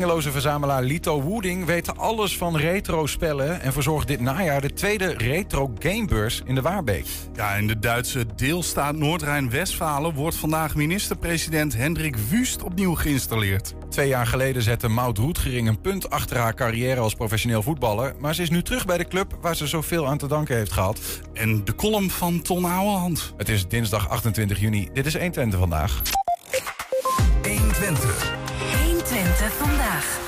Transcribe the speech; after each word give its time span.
Hengeloze 0.00 0.30
verzamelaar 0.30 0.82
Lito 0.82 1.22
Wooding 1.22 1.64
weet 1.64 1.96
alles 1.96 2.36
van 2.36 2.56
retro-spellen... 2.56 3.60
en 3.60 3.72
verzorgt 3.72 4.08
dit 4.08 4.20
najaar 4.20 4.60
de 4.60 4.72
tweede 4.72 5.14
retro 5.16 5.72
gamebeurs 5.78 6.42
in 6.44 6.54
de 6.54 6.62
Waarbeek. 6.62 7.06
Ja, 7.34 7.54
in 7.54 7.66
de 7.66 7.78
Duitse 7.78 8.26
deelstaat 8.36 8.96
Noord-Rijn-Westfalen... 8.96 10.14
wordt 10.14 10.36
vandaag 10.36 10.74
minister-president 10.74 11.76
Hendrik 11.76 12.16
Wust 12.16 12.62
opnieuw 12.62 12.94
geïnstalleerd. 12.94 13.74
Twee 13.88 14.08
jaar 14.08 14.26
geleden 14.26 14.62
zette 14.62 14.88
Maud 14.88 15.18
Roetgering 15.18 15.68
een 15.68 15.80
punt 15.80 16.10
achter 16.10 16.36
haar 16.36 16.54
carrière 16.54 17.00
als 17.00 17.14
professioneel 17.14 17.62
voetballer... 17.62 18.14
maar 18.18 18.34
ze 18.34 18.42
is 18.42 18.50
nu 18.50 18.62
terug 18.62 18.86
bij 18.86 18.98
de 18.98 19.08
club 19.08 19.38
waar 19.40 19.56
ze 19.56 19.66
zoveel 19.66 20.06
aan 20.06 20.18
te 20.18 20.28
danken 20.28 20.56
heeft 20.56 20.72
gehad. 20.72 21.00
En 21.32 21.64
de 21.64 21.74
column 21.74 22.10
van 22.10 22.42
Ton 22.42 22.64
Ouwehand. 22.64 23.34
Het 23.36 23.48
is 23.48 23.68
dinsdag 23.68 24.08
28 24.08 24.60
juni. 24.60 24.88
Dit 24.92 25.06
is 25.06 25.16
120 25.16 25.58
vandaag. 25.58 26.02
120. 27.42 28.39
120 29.40 29.66
vandaag. 29.66 30.18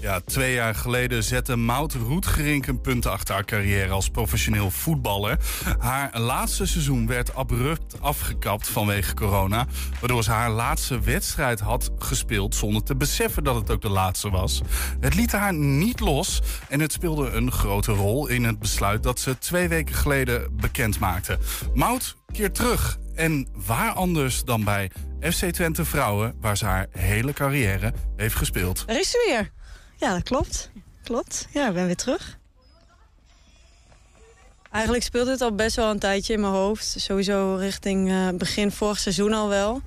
Ja, 0.00 0.20
twee 0.20 0.54
jaar 0.54 0.74
geleden 0.74 1.24
zette 1.24 1.56
Maud 1.56 1.94
Roetgerink 1.94 2.66
een 2.66 2.80
punt 2.80 3.06
achter 3.06 3.34
haar 3.34 3.44
carrière 3.44 3.92
als 3.92 4.08
professioneel 4.08 4.70
voetballer. 4.70 5.38
Haar 5.78 6.20
laatste 6.20 6.66
seizoen 6.66 7.06
werd 7.06 7.34
abrupt 7.34 8.00
afgekapt 8.00 8.68
vanwege 8.68 9.14
corona. 9.14 9.66
Waardoor 10.00 10.24
ze 10.24 10.30
haar 10.30 10.50
laatste 10.50 11.00
wedstrijd 11.00 11.60
had 11.60 11.90
gespeeld 11.98 12.54
zonder 12.54 12.82
te 12.82 12.96
beseffen 12.96 13.44
dat 13.44 13.54
het 13.54 13.70
ook 13.70 13.82
de 13.82 13.88
laatste 13.88 14.30
was. 14.30 14.62
Het 15.00 15.14
liet 15.14 15.32
haar 15.32 15.54
niet 15.54 16.00
los 16.00 16.42
en 16.68 16.80
het 16.80 16.92
speelde 16.92 17.30
een 17.30 17.52
grote 17.52 17.92
rol 17.92 18.26
in 18.26 18.44
het 18.44 18.58
besluit 18.58 19.02
dat 19.02 19.20
ze 19.20 19.38
twee 19.38 19.68
weken 19.68 19.94
geleden 19.94 20.56
bekend 20.56 20.98
maakte. 20.98 21.38
Maud 21.74 22.16
keert 22.32 22.54
terug 22.54 22.98
en 23.14 23.48
waar 23.66 23.92
anders 23.92 24.44
dan 24.44 24.64
bij 24.64 24.90
FC 25.20 25.44
Twente 25.44 25.84
Vrouwen, 25.84 26.34
waar 26.40 26.56
ze 26.56 26.64
haar 26.64 26.86
hele 26.90 27.32
carrière 27.32 27.92
heeft 28.16 28.34
gespeeld. 28.34 28.86
Daar 28.86 28.98
is 28.98 29.10
ze 29.10 29.24
weer. 29.26 29.50
Ja, 29.96 30.14
dat 30.14 30.22
klopt. 30.22 30.70
Klopt. 31.04 31.46
Ja, 31.52 31.68
ik 31.68 31.74
ben 31.74 31.86
weer 31.86 31.96
terug. 31.96 32.38
Eigenlijk 34.70 35.04
speelde 35.04 35.30
het 35.30 35.40
al 35.40 35.54
best 35.54 35.76
wel 35.76 35.90
een 35.90 35.98
tijdje 35.98 36.32
in 36.32 36.40
mijn 36.40 36.52
hoofd. 36.52 36.94
Sowieso 36.98 37.54
richting 37.54 38.10
uh, 38.10 38.28
begin 38.28 38.70
vorig 38.70 38.98
seizoen 38.98 39.32
al 39.32 39.48
wel. 39.48 39.82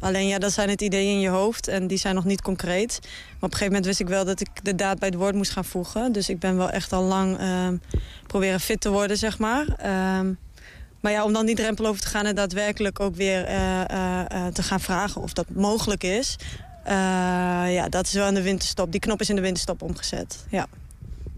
Alleen 0.00 0.26
ja, 0.26 0.38
dat 0.38 0.52
zijn 0.52 0.68
het 0.68 0.80
ideeën 0.80 1.12
in 1.12 1.20
je 1.20 1.28
hoofd 1.28 1.68
en 1.68 1.86
die 1.86 1.98
zijn 1.98 2.14
nog 2.14 2.24
niet 2.24 2.42
concreet. 2.42 2.98
Maar 3.02 3.10
op 3.34 3.42
een 3.42 3.50
gegeven 3.50 3.66
moment 3.66 3.86
wist 3.86 4.00
ik 4.00 4.08
wel 4.08 4.24
dat 4.24 4.40
ik 4.40 4.48
de 4.62 4.74
daad 4.74 4.98
bij 4.98 5.08
het 5.08 5.18
woord 5.18 5.34
moest 5.34 5.50
gaan 5.50 5.64
voegen. 5.64 6.12
Dus 6.12 6.28
ik 6.28 6.38
ben 6.38 6.56
wel 6.56 6.70
echt 6.70 6.92
al 6.92 7.02
lang 7.02 7.40
uh, 7.40 7.68
proberen 8.26 8.60
fit 8.60 8.80
te 8.80 8.90
worden, 8.90 9.16
zeg 9.16 9.38
maar. 9.38 9.66
Uh, 9.84 10.20
maar 11.04 11.12
ja, 11.12 11.24
om 11.24 11.32
dan 11.32 11.46
die 11.46 11.54
drempel 11.54 11.86
over 11.86 12.00
te 12.00 12.06
gaan 12.06 12.26
en 12.26 12.34
daadwerkelijk 12.34 13.00
ook 13.00 13.14
weer 13.14 13.50
uh, 13.50 14.46
te 14.46 14.62
gaan 14.62 14.80
vragen 14.80 15.22
of 15.22 15.32
dat 15.32 15.46
mogelijk 15.48 16.02
is. 16.02 16.36
ja, 17.68 17.88
dat 17.88 18.06
is 18.06 18.12
wel 18.12 18.28
in 18.28 18.34
de 18.34 18.42
winterstop. 18.42 18.92
Die 18.92 19.00
knop 19.00 19.20
is 19.20 19.28
in 19.28 19.34
de 19.36 19.40
winterstop 19.42 19.82
omgezet, 19.82 20.44
ja. 20.48 20.66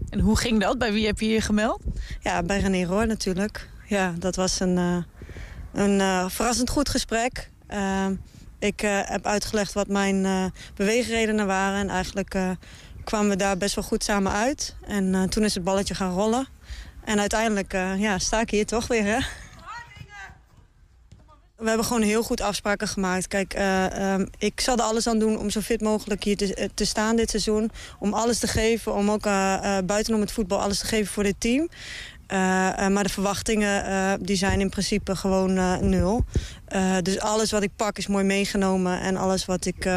En 0.09 0.19
hoe 0.19 0.37
ging 0.37 0.61
dat? 0.61 0.77
Bij 0.77 0.93
wie 0.93 1.05
heb 1.05 1.19
je 1.19 1.27
je 1.27 1.41
gemeld? 1.41 1.81
Ja, 2.19 2.43
bij 2.43 2.59
René 2.59 2.85
Roor 2.85 3.07
natuurlijk. 3.07 3.69
Ja, 3.87 4.13
dat 4.19 4.35
was 4.35 4.59
een, 4.59 5.05
een 5.73 6.29
verrassend 6.29 6.69
goed 6.69 6.89
gesprek. 6.89 7.49
ik 8.59 8.81
heb 9.05 9.25
uitgelegd 9.25 9.73
wat 9.73 9.87
mijn 9.87 10.51
beweegredenen 10.75 11.47
waren. 11.47 11.79
En 11.79 11.89
eigenlijk 11.89 12.35
kwamen 13.03 13.29
we 13.29 13.35
daar 13.35 13.57
best 13.57 13.75
wel 13.75 13.83
goed 13.83 14.03
samen 14.03 14.31
uit. 14.31 14.75
En 14.85 15.29
toen 15.29 15.43
is 15.43 15.53
het 15.53 15.63
balletje 15.63 15.95
gaan 15.95 16.13
rollen. 16.13 16.47
En 17.03 17.19
uiteindelijk 17.19 17.71
ja, 17.97 18.19
sta 18.19 18.41
ik 18.41 18.49
hier 18.49 18.65
toch 18.65 18.87
weer, 18.87 19.03
hè? 19.03 19.19
We 21.57 21.67
hebben 21.67 21.85
gewoon 21.85 22.01
heel 22.01 22.23
goed 22.23 22.41
afspraken 22.41 22.87
gemaakt. 22.87 23.27
Kijk, 23.27 23.57
uh, 23.57 24.13
um, 24.13 24.29
ik 24.37 24.59
zal 24.59 24.77
er 24.77 24.83
alles 24.83 25.07
aan 25.07 25.19
doen 25.19 25.37
om 25.37 25.49
zo 25.49 25.59
fit 25.59 25.81
mogelijk 25.81 26.23
hier 26.23 26.37
te, 26.37 26.69
te 26.73 26.85
staan 26.85 27.15
dit 27.15 27.29
seizoen. 27.29 27.71
Om 27.99 28.13
alles 28.13 28.39
te 28.39 28.47
geven, 28.47 28.93
om 28.93 29.11
ook 29.11 29.25
uh, 29.25 29.77
buitenom 29.85 30.21
het 30.21 30.31
voetbal 30.31 30.61
alles 30.61 30.79
te 30.79 30.85
geven 30.85 31.13
voor 31.13 31.23
dit 31.23 31.39
team. 31.39 31.69
Uh, 32.33 32.37
uh, 32.79 32.87
maar 32.87 33.03
de 33.03 33.09
verwachtingen 33.09 33.85
uh, 33.85 34.13
die 34.19 34.35
zijn 34.35 34.59
in 34.59 34.69
principe 34.69 35.15
gewoon 35.15 35.53
nul. 35.89 36.25
dus 37.01 37.19
alles 37.19 37.51
wat 37.51 37.63
ik 37.63 37.71
pak 37.75 37.97
is 37.97 38.07
mooi 38.07 38.23
meegenomen. 38.23 38.99
En 38.99 39.17
alles 39.17 39.45
wat 39.45 39.65
ik 39.65 39.89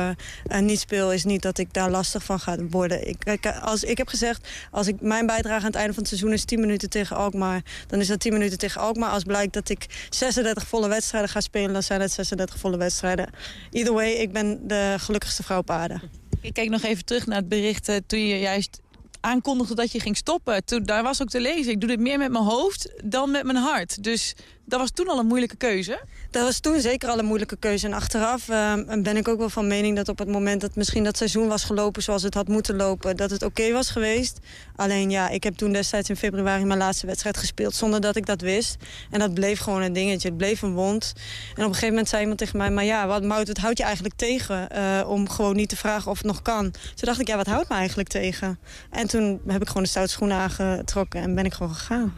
niet 0.60 0.80
speel 0.80 1.12
is 1.12 1.24
niet 1.24 1.42
dat 1.42 1.58
ik 1.58 1.72
daar 1.72 1.90
lastig 1.90 2.24
van 2.24 2.40
ga 2.40 2.56
worden. 2.70 3.08
Ik, 3.08 3.46
als, 3.62 3.84
ik 3.84 3.98
heb 3.98 4.08
gezegd, 4.08 4.48
als 4.70 4.86
ik 4.86 5.00
mijn 5.00 5.26
bijdrage 5.26 5.60
aan 5.60 5.66
het 5.66 5.74
einde 5.74 5.92
van 5.92 6.02
het 6.02 6.08
seizoen 6.08 6.32
is 6.32 6.44
10 6.44 6.60
minuten 6.60 6.90
tegen 6.90 7.16
Alkmaar. 7.16 7.62
Dan 7.86 8.00
is 8.00 8.06
dat 8.06 8.20
10 8.20 8.32
minuten 8.32 8.58
tegen 8.58 8.80
Alkmaar. 8.80 9.10
Als 9.10 9.24
blijkt 9.24 9.52
dat 9.52 9.68
ik 9.68 10.06
36 10.10 10.66
volle 10.66 10.88
wedstrijden 10.88 11.30
ga 11.30 11.40
spelen, 11.40 11.72
dan 11.72 11.82
zijn 11.82 12.00
het 12.00 12.12
36 12.12 12.58
volle 12.58 12.76
wedstrijden. 12.76 13.30
Either 13.70 13.92
way, 13.92 14.10
ik 14.10 14.32
ben 14.32 14.68
de 14.68 14.94
gelukkigste 14.98 15.42
vrouw 15.42 15.58
op 15.58 15.70
aarde. 15.70 16.00
Ik 16.40 16.54
kijk 16.54 16.68
nog 16.68 16.82
even 16.82 17.04
terug 17.04 17.26
naar 17.26 17.38
het 17.38 17.48
bericht 17.48 18.00
toen 18.06 18.26
je 18.26 18.38
juist 18.38 18.80
aankondigde 19.20 19.74
dat 19.74 19.92
je 19.92 20.00
ging 20.00 20.16
stoppen. 20.16 20.64
Toen, 20.64 20.82
daar 20.82 21.02
was 21.02 21.22
ook 21.22 21.28
te 21.28 21.40
lezen. 21.40 21.72
Ik 21.72 21.80
doe 21.80 21.88
dit 21.88 22.00
meer 22.00 22.18
met 22.18 22.30
mijn 22.30 22.44
hoofd 22.44 22.92
dan 23.04 23.30
met 23.30 23.44
mijn 23.44 23.58
hart. 23.58 24.02
Dus 24.02 24.34
dat 24.64 24.80
was 24.80 24.90
toen 24.90 25.08
al 25.08 25.18
een 25.18 25.26
moeilijke 25.26 25.56
keuze? 25.56 26.04
Dat 26.30 26.42
was 26.42 26.60
toen 26.60 26.80
zeker 26.80 27.08
al 27.08 27.18
een 27.18 27.24
moeilijke 27.24 27.56
keuze. 27.56 27.86
En 27.86 27.92
achteraf 27.92 28.48
uh, 28.48 28.74
ben 29.02 29.16
ik 29.16 29.28
ook 29.28 29.38
wel 29.38 29.50
van 29.50 29.66
mening 29.66 29.96
dat 29.96 30.08
op 30.08 30.18
het 30.18 30.28
moment 30.28 30.60
dat 30.60 30.74
misschien 30.74 31.04
dat 31.04 31.16
seizoen 31.16 31.48
was 31.48 31.64
gelopen 31.64 32.02
zoals 32.02 32.22
het 32.22 32.34
had 32.34 32.48
moeten 32.48 32.76
lopen, 32.76 33.16
dat 33.16 33.30
het 33.30 33.42
oké 33.42 33.72
was 33.72 33.90
geweest. 33.90 34.38
Alleen 34.76 35.10
ja, 35.10 35.28
ik 35.28 35.44
heb 35.44 35.54
toen 35.54 35.72
destijds 35.72 36.08
in 36.08 36.16
februari 36.16 36.64
mijn 36.64 36.78
laatste 36.78 37.06
wedstrijd 37.06 37.36
gespeeld 37.36 37.74
zonder 37.74 38.00
dat 38.00 38.16
ik 38.16 38.26
dat 38.26 38.40
wist. 38.40 38.76
En 39.10 39.18
dat 39.18 39.34
bleef 39.34 39.60
gewoon 39.60 39.82
een 39.82 39.92
dingetje. 39.92 40.28
Het 40.28 40.36
bleef 40.36 40.62
een 40.62 40.74
wond. 40.74 41.12
En 41.14 41.50
op 41.50 41.58
een 41.58 41.64
gegeven 41.64 41.88
moment 41.88 42.08
zei 42.08 42.20
iemand 42.20 42.38
tegen 42.38 42.58
mij, 42.58 42.70
maar 42.70 42.84
ja, 42.84 43.06
wat 43.06 43.22
Mout, 43.22 43.46
wat 43.46 43.58
houdt 43.58 43.78
je 43.78 43.84
eigenlijk 43.84 44.14
tegen 44.14 44.68
uh, 44.74 45.08
om 45.08 45.28
gewoon 45.28 45.56
niet 45.56 45.68
te 45.68 45.76
vragen 45.76 46.10
of 46.10 46.16
het 46.18 46.26
nog 46.26 46.42
kan? 46.42 46.70
Toen 46.70 46.80
dacht 46.94 47.20
ik, 47.20 47.26
ja, 47.26 47.36
wat 47.36 47.46
houdt 47.46 47.68
me 47.68 47.74
eigenlijk 47.74 48.08
tegen? 48.08 48.58
En 48.90 49.06
toen 49.06 49.40
heb 49.46 49.60
ik 49.62 49.68
gewoon 49.68 49.82
de 49.82 49.88
stoute 49.88 50.12
schoenen 50.12 50.36
aangetrokken 50.36 51.20
en 51.20 51.34
ben 51.34 51.44
ik 51.44 51.52
gewoon 51.52 51.74
gegaan. 51.74 52.14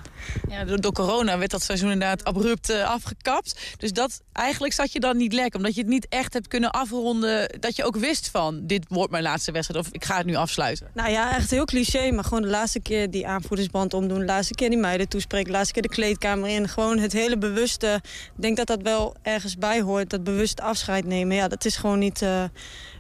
Ja, 0.49 0.65
door, 0.65 0.93
corona 0.93 1.39
werd 1.39 1.51
dat 1.51 1.63
seizoen 1.63 1.91
inderdaad 1.91 2.25
abrupt 2.25 2.71
uh, 2.71 2.91
afgekapt. 2.91 3.61
Dus 3.79 3.93
dat, 3.93 4.02
eigenlijk 4.33 4.75
zat 4.75 4.93
je 4.93 5.01
dan 5.01 5.17
niet 5.17 5.33
lekker. 5.33 5.57
Omdat 5.59 5.75
je 5.75 5.81
het 5.81 5.91
niet 5.91 6.07
echt 6.09 6.33
hebt 6.33 6.49
kunnen 6.49 6.71
afronden. 6.71 7.61
Dat 7.61 7.77
je 7.77 7.85
ook 7.85 7.97
wist 7.97 8.29
van, 8.31 8.67
dit 8.67 8.85
wordt 8.89 9.11
mijn 9.11 9.23
laatste 9.23 9.53
wedstrijd. 9.53 9.87
Of 9.87 9.93
ik 9.93 10.05
ga 10.05 10.17
het 10.17 10.27
nu 10.27 10.35
afsluiten. 10.35 10.89
Nou 10.95 11.11
ja, 11.11 11.37
echt 11.37 11.51
heel 11.51 11.65
cliché. 11.65 12.11
Maar 12.11 12.25
gewoon 12.25 12.43
de 12.43 12.49
laatste 12.49 12.81
keer 12.81 13.11
die 13.11 13.27
aanvoerdersband 13.27 13.95
omdoen. 13.95 14.19
De 14.19 14.25
laatste 14.25 14.55
keer 14.55 14.71
die 14.71 14.79
meiden 14.79 15.09
toespreken. 15.09 15.47
De 15.47 15.53
laatste 15.53 15.73
keer 15.73 15.83
de 15.83 15.89
kleedkamer 15.89 16.49
in. 16.49 16.69
Gewoon 16.69 16.99
het 16.99 17.13
hele 17.13 17.39
bewuste. 17.39 18.01
Ik 18.37 18.43
denk 18.43 18.57
dat 18.57 18.67
dat 18.67 18.83
wel 18.83 19.15
ergens 19.23 19.57
bij 19.57 19.81
hoort. 19.81 20.11
Dat 20.11 20.25
bewust 20.25 20.61
afscheid 20.61 21.05
nemen. 21.05 21.37
Ja, 21.37 21.49
dat 21.49 21.65
is 21.65 21.77
gewoon 21.77 21.99
niet... 21.99 22.23
Uh, 22.23 22.45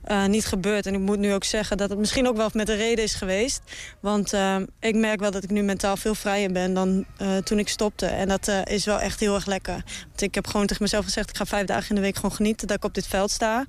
uh, 0.08 0.26
niet 0.26 0.46
gebeurd. 0.46 0.86
En 0.86 0.94
ik 0.94 1.00
moet 1.00 1.18
nu 1.18 1.32
ook 1.32 1.44
zeggen 1.44 1.76
dat 1.76 1.90
het 1.90 1.98
misschien 1.98 2.28
ook 2.28 2.36
wel 2.36 2.50
met 2.52 2.66
de 2.66 2.74
reden 2.74 3.04
is 3.04 3.14
geweest. 3.14 3.60
Want 4.00 4.34
uh, 4.34 4.56
ik 4.80 4.94
merk 4.94 5.20
wel 5.20 5.30
dat 5.30 5.44
ik 5.44 5.50
nu 5.50 5.62
mentaal 5.62 5.96
veel 5.96 6.14
vrijer 6.14 6.52
ben 6.52 6.74
dan 6.74 7.04
uh, 7.22 7.36
toen 7.36 7.58
ik 7.58 7.68
stopte. 7.68 8.06
En 8.06 8.28
dat 8.28 8.48
is 8.64 8.84
wel 8.84 9.00
echt 9.00 9.20
heel 9.20 9.34
erg 9.34 9.46
lekker. 9.46 9.84
Want 10.06 10.22
ik 10.22 10.34
heb 10.34 10.46
gewoon 10.46 10.66
tegen 10.66 10.82
mezelf 10.82 11.04
gezegd... 11.04 11.30
ik 11.30 11.36
ga 11.36 11.46
vijf 11.46 11.66
dagen 11.66 11.88
in 11.88 11.94
de 11.94 12.00
week 12.00 12.16
gewoon 12.16 12.32
genieten 12.32 12.66
dat 12.66 12.76
ik 12.76 12.84
op 12.84 12.94
dit 12.94 13.06
veld 13.06 13.30
sta. 13.30 13.66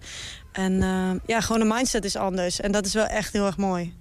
En 0.52 0.74
ja, 1.26 1.42
gewoon 1.42 1.68
de 1.68 1.74
mindset 1.74 2.06
is 2.06 2.16
anders. 2.16 2.60
En 2.60 2.72
dat 2.72 2.86
is 2.86 2.94
wel 2.94 3.06
echt 3.06 3.34
heel 3.34 3.46
erg 3.46 3.58
mooi. 3.58 3.94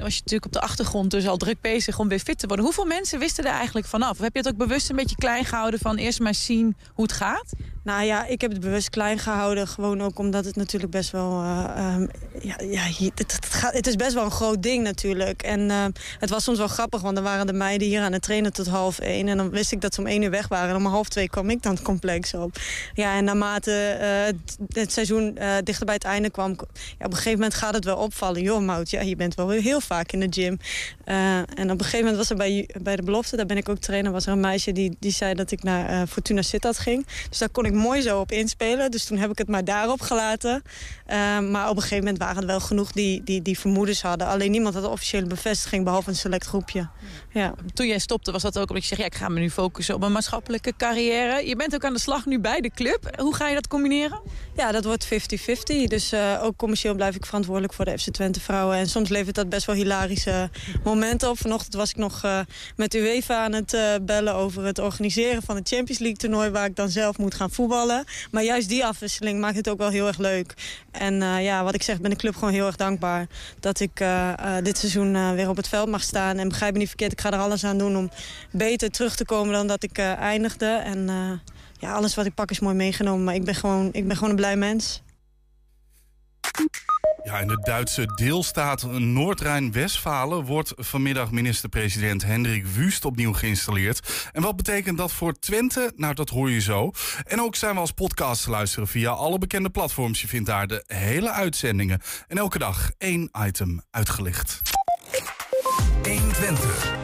Dan 0.00 0.08
was 0.08 0.14
je 0.14 0.24
natuurlijk 0.24 0.44
op 0.44 0.60
de 0.60 0.68
achtergrond 0.68 1.10
dus 1.10 1.26
al 1.26 1.36
druk 1.36 1.60
bezig 1.60 1.98
om 1.98 2.08
weer 2.08 2.18
fit 2.18 2.38
te 2.38 2.46
worden. 2.46 2.64
Hoeveel 2.64 2.84
mensen 2.84 3.18
wisten 3.18 3.44
er 3.44 3.52
eigenlijk 3.52 3.86
vanaf? 3.86 4.10
Of 4.10 4.20
heb 4.20 4.32
je 4.32 4.38
het 4.38 4.48
ook 4.48 4.56
bewust 4.56 4.90
een 4.90 4.96
beetje 4.96 5.16
klein 5.16 5.44
gehouden 5.44 5.80
van 5.80 5.96
eerst 5.96 6.20
maar 6.20 6.34
zien 6.34 6.76
hoe 6.94 7.04
het 7.04 7.12
gaat? 7.12 7.52
Nou 7.90 8.04
ja, 8.04 8.26
ik 8.26 8.40
heb 8.40 8.50
het 8.50 8.60
bewust 8.60 8.90
klein 8.90 9.18
gehouden. 9.18 9.68
Gewoon 9.68 10.02
ook 10.02 10.18
omdat 10.18 10.44
het 10.44 10.56
natuurlijk 10.56 10.92
best 10.92 11.10
wel... 11.10 11.42
Uh, 11.42 11.94
um, 11.96 12.08
ja, 12.42 12.56
ja, 12.60 12.82
het, 12.82 13.32
het, 13.32 13.46
gaat, 13.50 13.72
het, 13.72 13.86
is 13.86 13.96
best 13.96 14.14
wel 14.14 14.24
een 14.24 14.30
groot 14.30 14.62
ding 14.62 14.82
natuurlijk. 14.82 15.42
En 15.42 15.60
uh, 15.60 15.84
het 16.18 16.30
was 16.30 16.44
soms 16.44 16.58
wel 16.58 16.68
grappig, 16.68 17.00
want 17.00 17.16
er 17.16 17.22
waren 17.22 17.46
de 17.46 17.52
meiden 17.52 17.88
hier 17.88 18.00
aan 18.00 18.12
het 18.12 18.22
trainen 18.22 18.52
tot 18.52 18.66
half 18.66 18.98
één. 18.98 19.28
En 19.28 19.36
dan 19.36 19.50
wist 19.50 19.72
ik 19.72 19.80
dat 19.80 19.94
ze 19.94 20.00
om 20.00 20.06
één 20.06 20.22
uur 20.22 20.30
weg 20.30 20.48
waren. 20.48 20.70
En 20.70 20.76
om 20.76 20.86
half 20.86 21.08
twee 21.08 21.28
kwam 21.28 21.50
ik 21.50 21.62
dan 21.62 21.74
het 21.74 21.82
complex 21.82 22.34
op. 22.34 22.56
Ja, 22.94 23.16
en 23.16 23.24
naarmate 23.24 23.98
uh, 24.00 24.24
het, 24.24 24.58
het, 24.68 24.92
seizoen 24.92 25.38
dichter 25.64 25.86
bij 25.86 25.94
het 25.94 26.04
einde 26.04 26.30
kwam... 26.30 26.50
Ja, 26.98 27.04
op 27.04 27.10
een 27.10 27.16
gegeven 27.16 27.38
moment 27.38 27.54
gaat 27.54 27.74
het 27.74 27.84
wel 27.84 27.96
opvallen. 27.96 28.42
Joh, 28.42 28.60
Mout, 28.60 28.90
ja, 28.90 29.00
je 29.00 29.16
bent 29.16 29.34
wel 29.34 29.48
heel 29.48 29.80
vaak 29.80 30.12
in 30.12 30.20
de 30.20 30.26
gym. 30.30 30.58
en 31.04 31.70
op 31.70 31.78
een 31.78 31.84
gegeven 31.84 31.98
moment 31.98 32.16
was 32.16 32.30
er 32.30 32.36
bij, 32.36 32.68
bij 32.82 32.96
de 32.96 33.02
belofte, 33.02 33.36
daar 33.36 33.46
ben 33.46 33.56
ik 33.56 33.68
ook 33.68 33.78
trainer... 33.78 34.12
was 34.12 34.26
er 34.26 34.32
een 34.32 34.40
meisje 34.40 34.72
die, 34.72 34.96
die 34.98 35.12
zei 35.12 35.34
dat 35.34 35.50
ik 35.50 35.62
naar 35.62 36.06
Fortuna 36.06 36.42
Sittard 36.42 36.78
ging. 36.78 37.06
Dus 37.28 37.38
daar 37.38 37.48
kon 37.48 37.64
ik 37.64 37.72
mooi 37.80 38.00
zo 38.00 38.20
op 38.20 38.32
inspelen. 38.32 38.90
Dus 38.90 39.04
toen 39.04 39.18
heb 39.18 39.30
ik 39.30 39.38
het 39.38 39.48
maar 39.48 39.64
daarop 39.64 40.00
gelaten. 40.00 40.62
Uh, 41.10 41.38
maar 41.38 41.68
op 41.68 41.76
een 41.76 41.82
gegeven 41.82 42.04
moment 42.04 42.18
waren 42.18 42.40
er 42.42 42.46
wel 42.46 42.60
genoeg 42.60 42.92
die, 42.92 43.22
die, 43.24 43.42
die 43.42 43.58
vermoedens 43.58 44.02
hadden. 44.02 44.26
Alleen 44.26 44.50
niemand 44.50 44.74
had 44.74 44.86
officiële 44.86 45.26
bevestiging, 45.26 45.84
behalve 45.84 46.08
een 46.08 46.16
select 46.16 46.46
groepje. 46.46 46.88
Ja. 47.32 47.54
Toen 47.74 47.86
jij 47.86 47.98
stopte, 47.98 48.32
was 48.32 48.42
dat 48.42 48.58
ook 48.58 48.68
omdat 48.68 48.82
je 48.82 48.88
zegt... 48.88 49.00
Ja, 49.00 49.06
ik 49.06 49.14
ga 49.14 49.28
me 49.28 49.40
nu 49.40 49.50
focussen 49.50 49.94
op 49.94 50.00
mijn 50.00 50.12
maatschappelijke 50.12 50.72
carrière. 50.76 51.46
Je 51.46 51.56
bent 51.56 51.74
ook 51.74 51.84
aan 51.84 51.92
de 51.92 52.00
slag 52.00 52.26
nu 52.26 52.40
bij 52.40 52.60
de 52.60 52.70
club. 52.70 53.16
Hoe 53.18 53.34
ga 53.34 53.48
je 53.48 53.54
dat 53.54 53.68
combineren? 53.68 54.20
Ja, 54.56 54.72
dat 54.72 54.84
wordt 54.84 55.04
50-50. 55.04 55.08
Dus 55.86 56.12
uh, 56.12 56.40
ook 56.42 56.56
commercieel 56.56 56.94
blijf 56.94 57.14
ik 57.14 57.26
verantwoordelijk 57.26 57.72
voor 57.72 57.84
de 57.84 57.98
FC 57.98 58.10
Twente 58.10 58.40
vrouwen. 58.40 58.76
En 58.76 58.88
soms 58.88 59.08
levert 59.08 59.34
dat 59.34 59.48
best 59.48 59.66
wel 59.66 59.76
hilarische 59.76 60.50
momenten 60.84 61.30
op. 61.30 61.38
Vanochtend 61.38 61.74
was 61.74 61.90
ik 61.90 61.96
nog 61.96 62.24
uh, 62.24 62.40
met 62.76 62.94
UEFA 62.94 63.44
aan 63.44 63.52
het 63.52 63.76
bellen... 64.02 64.34
over 64.34 64.64
het 64.64 64.78
organiseren 64.78 65.42
van 65.42 65.56
het 65.56 65.68
Champions 65.68 66.00
League 66.00 66.18
toernooi... 66.18 66.50
waar 66.50 66.66
ik 66.66 66.76
dan 66.76 66.88
zelf 66.88 67.18
moet 67.18 67.34
gaan 67.34 67.50
voetballen. 67.50 68.04
Maar 68.30 68.42
juist 68.42 68.68
die 68.68 68.84
afwisseling 68.84 69.40
maakt 69.40 69.56
het 69.56 69.68
ook 69.68 69.78
wel 69.78 69.90
heel 69.90 70.06
erg 70.06 70.18
leuk. 70.18 70.54
En 70.90 71.14
ja, 71.42 71.64
wat 71.64 71.74
ik 71.74 71.82
zeg, 71.82 72.00
ben 72.00 72.10
ik 72.10 72.18
club 72.18 72.34
gewoon 72.34 72.52
heel 72.52 72.66
erg 72.66 72.76
dankbaar. 72.76 73.26
Dat 73.60 73.80
ik 73.80 74.04
dit 74.62 74.78
seizoen 74.78 75.34
weer 75.34 75.48
op 75.48 75.56
het 75.56 75.68
veld 75.68 75.88
mag 75.88 76.02
staan. 76.02 76.38
En 76.38 76.48
begrijp 76.48 76.72
me 76.72 76.78
niet 76.78 76.88
verkeerd, 76.88 77.19
ik 77.20 77.26
ga 77.26 77.32
er 77.32 77.44
alles 77.44 77.64
aan 77.64 77.78
doen 77.78 77.96
om 77.96 78.10
beter 78.50 78.90
terug 78.90 79.16
te 79.16 79.24
komen 79.24 79.52
dan 79.52 79.66
dat 79.66 79.82
ik 79.82 79.98
eindigde. 79.98 80.66
En 80.66 81.08
ja, 81.78 81.92
alles 81.92 82.14
wat 82.14 82.26
ik 82.26 82.34
pak 82.34 82.50
is 82.50 82.60
mooi 82.60 82.74
meegenomen. 82.74 83.24
Maar 83.24 83.34
ik 83.34 83.44
ben 83.44 83.54
gewoon, 83.54 83.88
ik 83.92 84.06
ben 84.06 84.16
gewoon 84.16 84.30
een 84.30 84.36
blij 84.36 84.56
mens. 84.56 85.02
Ja, 87.24 87.38
in 87.38 87.46
de 87.46 87.60
Duitse 87.62 88.06
deelstaat 88.14 88.92
Noord-Rijn-Westfalen 88.98 90.44
wordt 90.44 90.72
vanmiddag 90.76 91.30
minister-president 91.30 92.24
Hendrik 92.24 92.66
Wust 92.66 93.04
opnieuw 93.04 93.32
geïnstalleerd. 93.32 94.28
En 94.32 94.42
wat 94.42 94.56
betekent 94.56 94.98
dat 94.98 95.12
voor 95.12 95.32
Twente? 95.32 95.92
Nou, 95.96 96.14
dat 96.14 96.28
hoor 96.28 96.50
je 96.50 96.60
zo. 96.60 96.90
En 97.24 97.40
ook 97.40 97.56
zijn 97.56 97.74
we 97.74 97.80
als 97.80 97.92
podcast 97.92 98.42
te 98.42 98.50
luisteren 98.50 98.88
via 98.88 99.10
alle 99.10 99.38
bekende 99.38 99.70
platforms. 99.70 100.20
Je 100.20 100.28
vindt 100.28 100.46
daar 100.46 100.66
de 100.66 100.84
hele 100.86 101.30
uitzendingen. 101.30 102.00
En 102.28 102.38
elke 102.38 102.58
dag 102.58 102.90
één 102.98 103.30
item 103.46 103.82
uitgelicht. 103.90 104.60
120. 106.02 106.99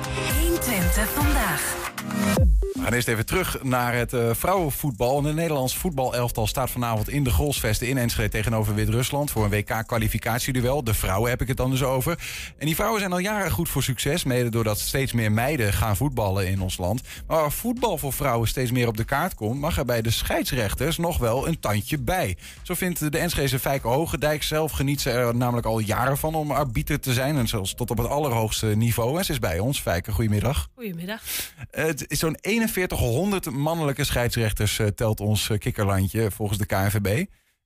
120 0.96 1.14
vandaag. 1.14 2.55
We 2.76 2.82
gaan 2.82 2.93
eerst 2.93 3.08
even 3.08 3.26
terug 3.26 3.62
naar 3.62 3.94
het 3.94 4.12
uh, 4.12 4.31
vrouwenvoetbal. 4.32 5.23
De 5.23 5.32
Nederlands 5.32 5.76
voetbalelftal 5.76 6.46
staat 6.46 6.70
vanavond 6.70 7.08
in 7.08 7.25
de 7.25 7.31
Grolsvesten 7.31 7.88
in 7.88 7.99
Enschede 7.99 8.28
tegenover 8.28 8.75
Wit-Rusland 8.75 9.31
voor 9.31 9.44
een 9.44 9.50
WK-kwalificatieduel. 9.50 10.84
De 10.84 10.94
vrouwen 10.94 11.31
heb 11.31 11.40
ik 11.40 11.49
het 11.49 11.56
dan 11.56 11.70
dus 11.70 11.82
over. 11.82 12.19
En 12.58 12.67
die 12.67 12.75
vrouwen 12.75 13.00
zijn 13.00 13.12
al 13.12 13.19
jaren 13.19 13.50
goed 13.50 13.69
voor 13.69 13.82
succes, 13.82 14.25
mede 14.25 14.49
doordat 14.49 14.78
steeds 14.78 15.12
meer 15.12 15.32
meiden 15.32 15.73
gaan 15.73 15.96
voetballen 15.96 16.49
in 16.49 16.61
ons 16.61 16.76
land. 16.76 17.02
Maar 17.26 17.40
waar 17.40 17.52
voetbal 17.52 17.99
voor 17.99 18.12
vrouwen 18.12 18.49
steeds 18.49 18.70
meer 18.70 18.88
op 18.88 18.96
de 18.96 19.05
kaart 19.05 19.34
komt, 19.34 19.61
mag 19.61 19.78
er 19.78 19.84
bij 19.84 20.02
de 20.02 20.11
scheidsrechters 20.11 20.96
nog 20.96 21.19
wel 21.19 21.49
een 21.49 21.61
tandje 21.61 21.99
bij. 21.99 22.37
Zo 22.62 22.75
vindt 22.75 23.12
de 23.12 23.19
Enschedese 23.19 23.58
Fijke 23.58 23.88
Hogendijk 23.88 24.43
zelf 24.43 24.73
geniet 24.73 25.00
ze 25.00 25.11
er 25.11 25.37
namelijk 25.37 25.67
al 25.67 25.78
jaren 25.78 26.19
van 26.19 26.34
om 26.34 26.50
arbiter 26.50 27.00
te 27.00 27.12
zijn. 27.12 27.37
En 27.37 27.49
zelfs 27.49 27.75
tot 27.75 27.90
op 27.90 27.99
het 27.99 28.08
allerhoogste 28.08 28.67
niveau. 28.67 29.19
En 29.19 29.25
ze 29.25 29.32
is 29.32 29.38
bij 29.38 29.58
ons. 29.58 29.81
Fijke, 29.81 30.12
goedemiddag. 30.12 30.69
Goedemiddag. 30.75 31.23
het 31.70 32.05
is 32.08 32.19
zo'n 32.19 32.37
4100 32.68 33.50
mannelijke 33.50 34.04
scheidsrechters 34.04 34.78
uh, 34.78 34.86
telt 34.86 35.20
ons 35.20 35.48
uh, 35.48 35.58
kikkerlandje 35.58 36.30
volgens 36.30 36.58
de 36.58 36.66
KNVB. 36.66 37.24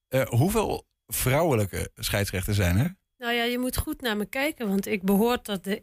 Uh, 0.08 0.26
hoeveel 0.26 0.86
vrouwelijke 1.06 1.90
scheidsrechters 1.94 2.56
zijn 2.56 2.76
er? 2.76 2.98
Nou 3.18 3.32
ja, 3.32 3.42
je 3.42 3.58
moet 3.58 3.76
goed 3.76 4.00
naar 4.00 4.16
me 4.16 4.24
kijken, 4.24 4.68
want 4.68 4.86
ik 4.86 5.02
behoor 5.02 5.40
tot 5.40 5.64
de 5.64 5.82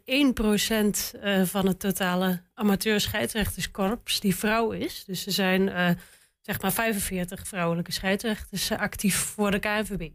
1% 1.44 1.48
van 1.48 1.66
het 1.66 1.80
totale 1.80 2.42
amateur 2.54 3.00
scheidsrechterskorps 3.00 4.20
die 4.20 4.36
vrouw 4.36 4.70
is. 4.70 5.04
Dus 5.04 5.26
er 5.26 5.32
zijn 5.32 5.96
zeg 6.40 6.60
maar 6.60 6.72
45 6.72 7.48
vrouwelijke 7.48 7.92
scheidsrechters 7.92 8.72
actief 8.72 9.16
voor 9.16 9.50
de 9.50 9.58
KNVB. 9.58 10.10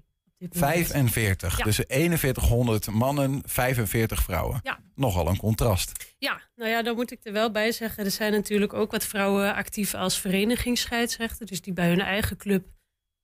45. 0.49 1.61
Dus 1.61 1.75
4100 1.87 2.91
mannen, 2.91 3.41
45 3.45 4.23
vrouwen. 4.23 4.59
Ja. 4.63 4.79
Nogal 4.95 5.27
een 5.27 5.37
contrast. 5.37 6.13
Ja, 6.17 6.41
nou 6.55 6.69
ja, 6.69 6.83
dan 6.83 6.95
moet 6.95 7.11
ik 7.11 7.19
er 7.23 7.33
wel 7.33 7.51
bij 7.51 7.71
zeggen. 7.71 8.05
Er 8.05 8.11
zijn 8.11 8.31
natuurlijk 8.31 8.73
ook 8.73 8.91
wat 8.91 9.05
vrouwen 9.05 9.55
actief 9.55 9.93
als 9.93 10.19
verenigingsscheidsrechter. 10.19 11.45
Dus 11.45 11.61
die 11.61 11.73
bij 11.73 11.87
hun 11.87 12.01
eigen 12.01 12.37
club 12.37 12.65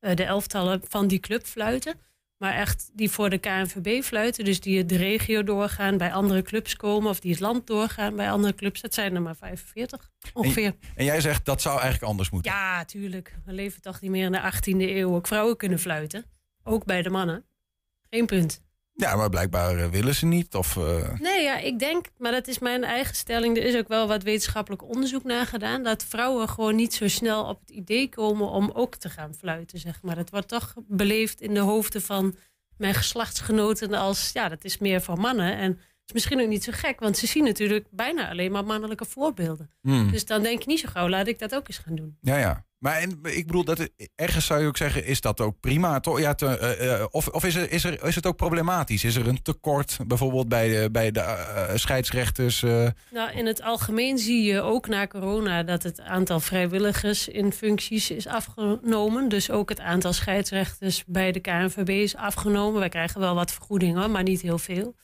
uh, 0.01 0.15
de 0.15 0.23
elftallen 0.23 0.81
van 0.87 1.07
die 1.07 1.19
club 1.19 1.45
fluiten. 1.45 1.99
Maar 2.37 2.53
echt 2.53 2.89
die 2.93 3.09
voor 3.09 3.29
de 3.29 3.37
KNVB 3.37 4.03
fluiten. 4.03 4.45
Dus 4.45 4.59
die 4.59 4.85
de 4.85 4.97
regio 4.97 5.43
doorgaan, 5.43 5.97
bij 5.97 6.13
andere 6.13 6.41
clubs 6.41 6.75
komen. 6.75 7.09
Of 7.09 7.19
die 7.19 7.31
het 7.31 7.39
land 7.39 7.67
doorgaan 7.67 8.15
bij 8.15 8.31
andere 8.31 8.55
clubs. 8.55 8.81
Dat 8.81 8.93
zijn 8.93 9.15
er 9.15 9.21
maar 9.21 9.35
45 9.35 10.11
ongeveer. 10.33 10.65
En, 10.65 10.79
en 10.95 11.05
jij 11.05 11.21
zegt 11.21 11.45
dat 11.45 11.61
zou 11.61 11.73
eigenlijk 11.79 12.03
anders 12.03 12.29
moeten? 12.29 12.51
Ja, 12.51 12.85
tuurlijk. 12.85 13.35
We 13.45 13.53
leven 13.53 13.81
toch 13.81 14.01
niet 14.01 14.11
meer 14.11 14.25
in 14.25 14.31
de 14.31 14.51
18e 14.53 14.89
eeuw. 14.89 15.15
Ook 15.15 15.27
vrouwen 15.27 15.57
kunnen 15.57 15.79
fluiten. 15.79 16.25
Ook 16.63 16.85
bij 16.85 17.01
de 17.01 17.09
mannen. 17.09 17.45
Geen 18.09 18.25
punt. 18.25 18.61
Ja, 18.99 19.15
maar 19.15 19.29
blijkbaar 19.29 19.77
eh, 19.77 19.89
willen 19.89 20.15
ze 20.15 20.25
niet. 20.25 20.55
Of, 20.55 20.75
uh... 20.75 21.19
Nee, 21.19 21.43
ja, 21.43 21.57
ik 21.57 21.79
denk, 21.79 22.05
maar 22.17 22.31
dat 22.31 22.47
is 22.47 22.59
mijn 22.59 22.83
eigen 22.83 23.15
stelling. 23.15 23.57
Er 23.57 23.63
is 23.63 23.75
ook 23.75 23.87
wel 23.87 24.07
wat 24.07 24.23
wetenschappelijk 24.23 24.83
onderzoek 24.83 25.23
naar 25.23 25.45
gedaan. 25.45 25.83
Dat 25.83 26.03
vrouwen 26.03 26.49
gewoon 26.49 26.75
niet 26.75 26.93
zo 26.93 27.07
snel 27.07 27.43
op 27.43 27.59
het 27.59 27.69
idee 27.69 28.09
komen 28.09 28.49
om 28.49 28.71
ook 28.73 28.95
te 28.95 29.09
gaan 29.09 29.33
fluiten, 29.33 29.79
zeg 29.79 30.01
maar. 30.01 30.17
Het 30.17 30.29
wordt 30.29 30.47
toch 30.47 30.73
beleefd 30.87 31.41
in 31.41 31.53
de 31.53 31.59
hoofden 31.59 32.01
van 32.01 32.35
mijn 32.77 32.93
geslachtsgenoten 32.93 33.93
als, 33.93 34.29
ja, 34.33 34.49
dat 34.49 34.63
is 34.63 34.77
meer 34.77 35.01
voor 35.01 35.19
mannen. 35.19 35.57
En 35.57 35.71
het 35.71 36.05
is 36.05 36.13
misschien 36.13 36.41
ook 36.41 36.47
niet 36.47 36.63
zo 36.63 36.71
gek, 36.75 36.99
want 36.99 37.17
ze 37.17 37.27
zien 37.27 37.43
natuurlijk 37.43 37.87
bijna 37.91 38.29
alleen 38.29 38.51
maar 38.51 38.65
mannelijke 38.65 39.05
voorbeelden. 39.05 39.71
Hmm. 39.81 40.11
Dus 40.11 40.25
dan 40.25 40.43
denk 40.43 40.61
je 40.61 40.67
niet 40.67 40.79
zo 40.79 40.89
gauw, 40.91 41.09
laat 41.09 41.27
ik 41.27 41.39
dat 41.39 41.55
ook 41.55 41.67
eens 41.67 41.77
gaan 41.77 41.95
doen. 41.95 42.17
Ja, 42.21 42.37
ja. 42.37 42.65
Maar 42.79 42.97
en, 42.97 43.19
ik 43.23 43.45
bedoel, 43.45 43.63
dat, 43.63 43.89
ergens 44.15 44.45
zou 44.45 44.61
je 44.61 44.67
ook 44.67 44.77
zeggen, 44.77 45.05
is 45.05 45.21
dat 45.21 45.41
ook 45.41 45.59
prima? 45.59 45.99
To, 45.99 46.19
ja, 46.19 46.33
te, 46.33 46.77
uh, 46.99 47.05
of 47.11 47.27
of 47.27 47.43
is, 47.45 47.55
er, 47.55 47.71
is, 47.71 47.83
er, 47.83 48.03
is 48.03 48.15
het 48.15 48.25
ook 48.25 48.35
problematisch? 48.35 49.03
Is 49.03 49.15
er 49.15 49.27
een 49.27 49.41
tekort 49.41 49.97
bijvoorbeeld 50.07 50.49
bij 50.49 50.69
de, 50.69 50.89
bij 50.91 51.11
de 51.11 51.19
uh, 51.19 51.75
scheidsrechters? 51.75 52.61
Nou, 53.11 53.31
in 53.33 53.45
het 53.45 53.61
algemeen 53.61 54.17
zie 54.17 54.43
je 54.43 54.61
ook 54.61 54.87
na 54.87 55.07
corona 55.07 55.63
dat 55.63 55.83
het 55.83 56.01
aantal 56.01 56.39
vrijwilligers 56.39 57.27
in 57.27 57.51
functies 57.53 58.11
is 58.11 58.27
afgenomen. 58.27 59.29
Dus 59.29 59.51
ook 59.51 59.69
het 59.69 59.79
aantal 59.79 60.13
scheidsrechters 60.13 61.03
bij 61.07 61.31
de 61.31 61.39
KNVB 61.39 61.89
is 61.89 62.15
afgenomen. 62.15 62.79
Wij 62.79 62.89
krijgen 62.89 63.19
wel 63.19 63.35
wat 63.35 63.51
vergoedingen, 63.51 64.11
maar 64.11 64.23
niet 64.23 64.41
heel 64.41 64.59
veel. 64.59 64.95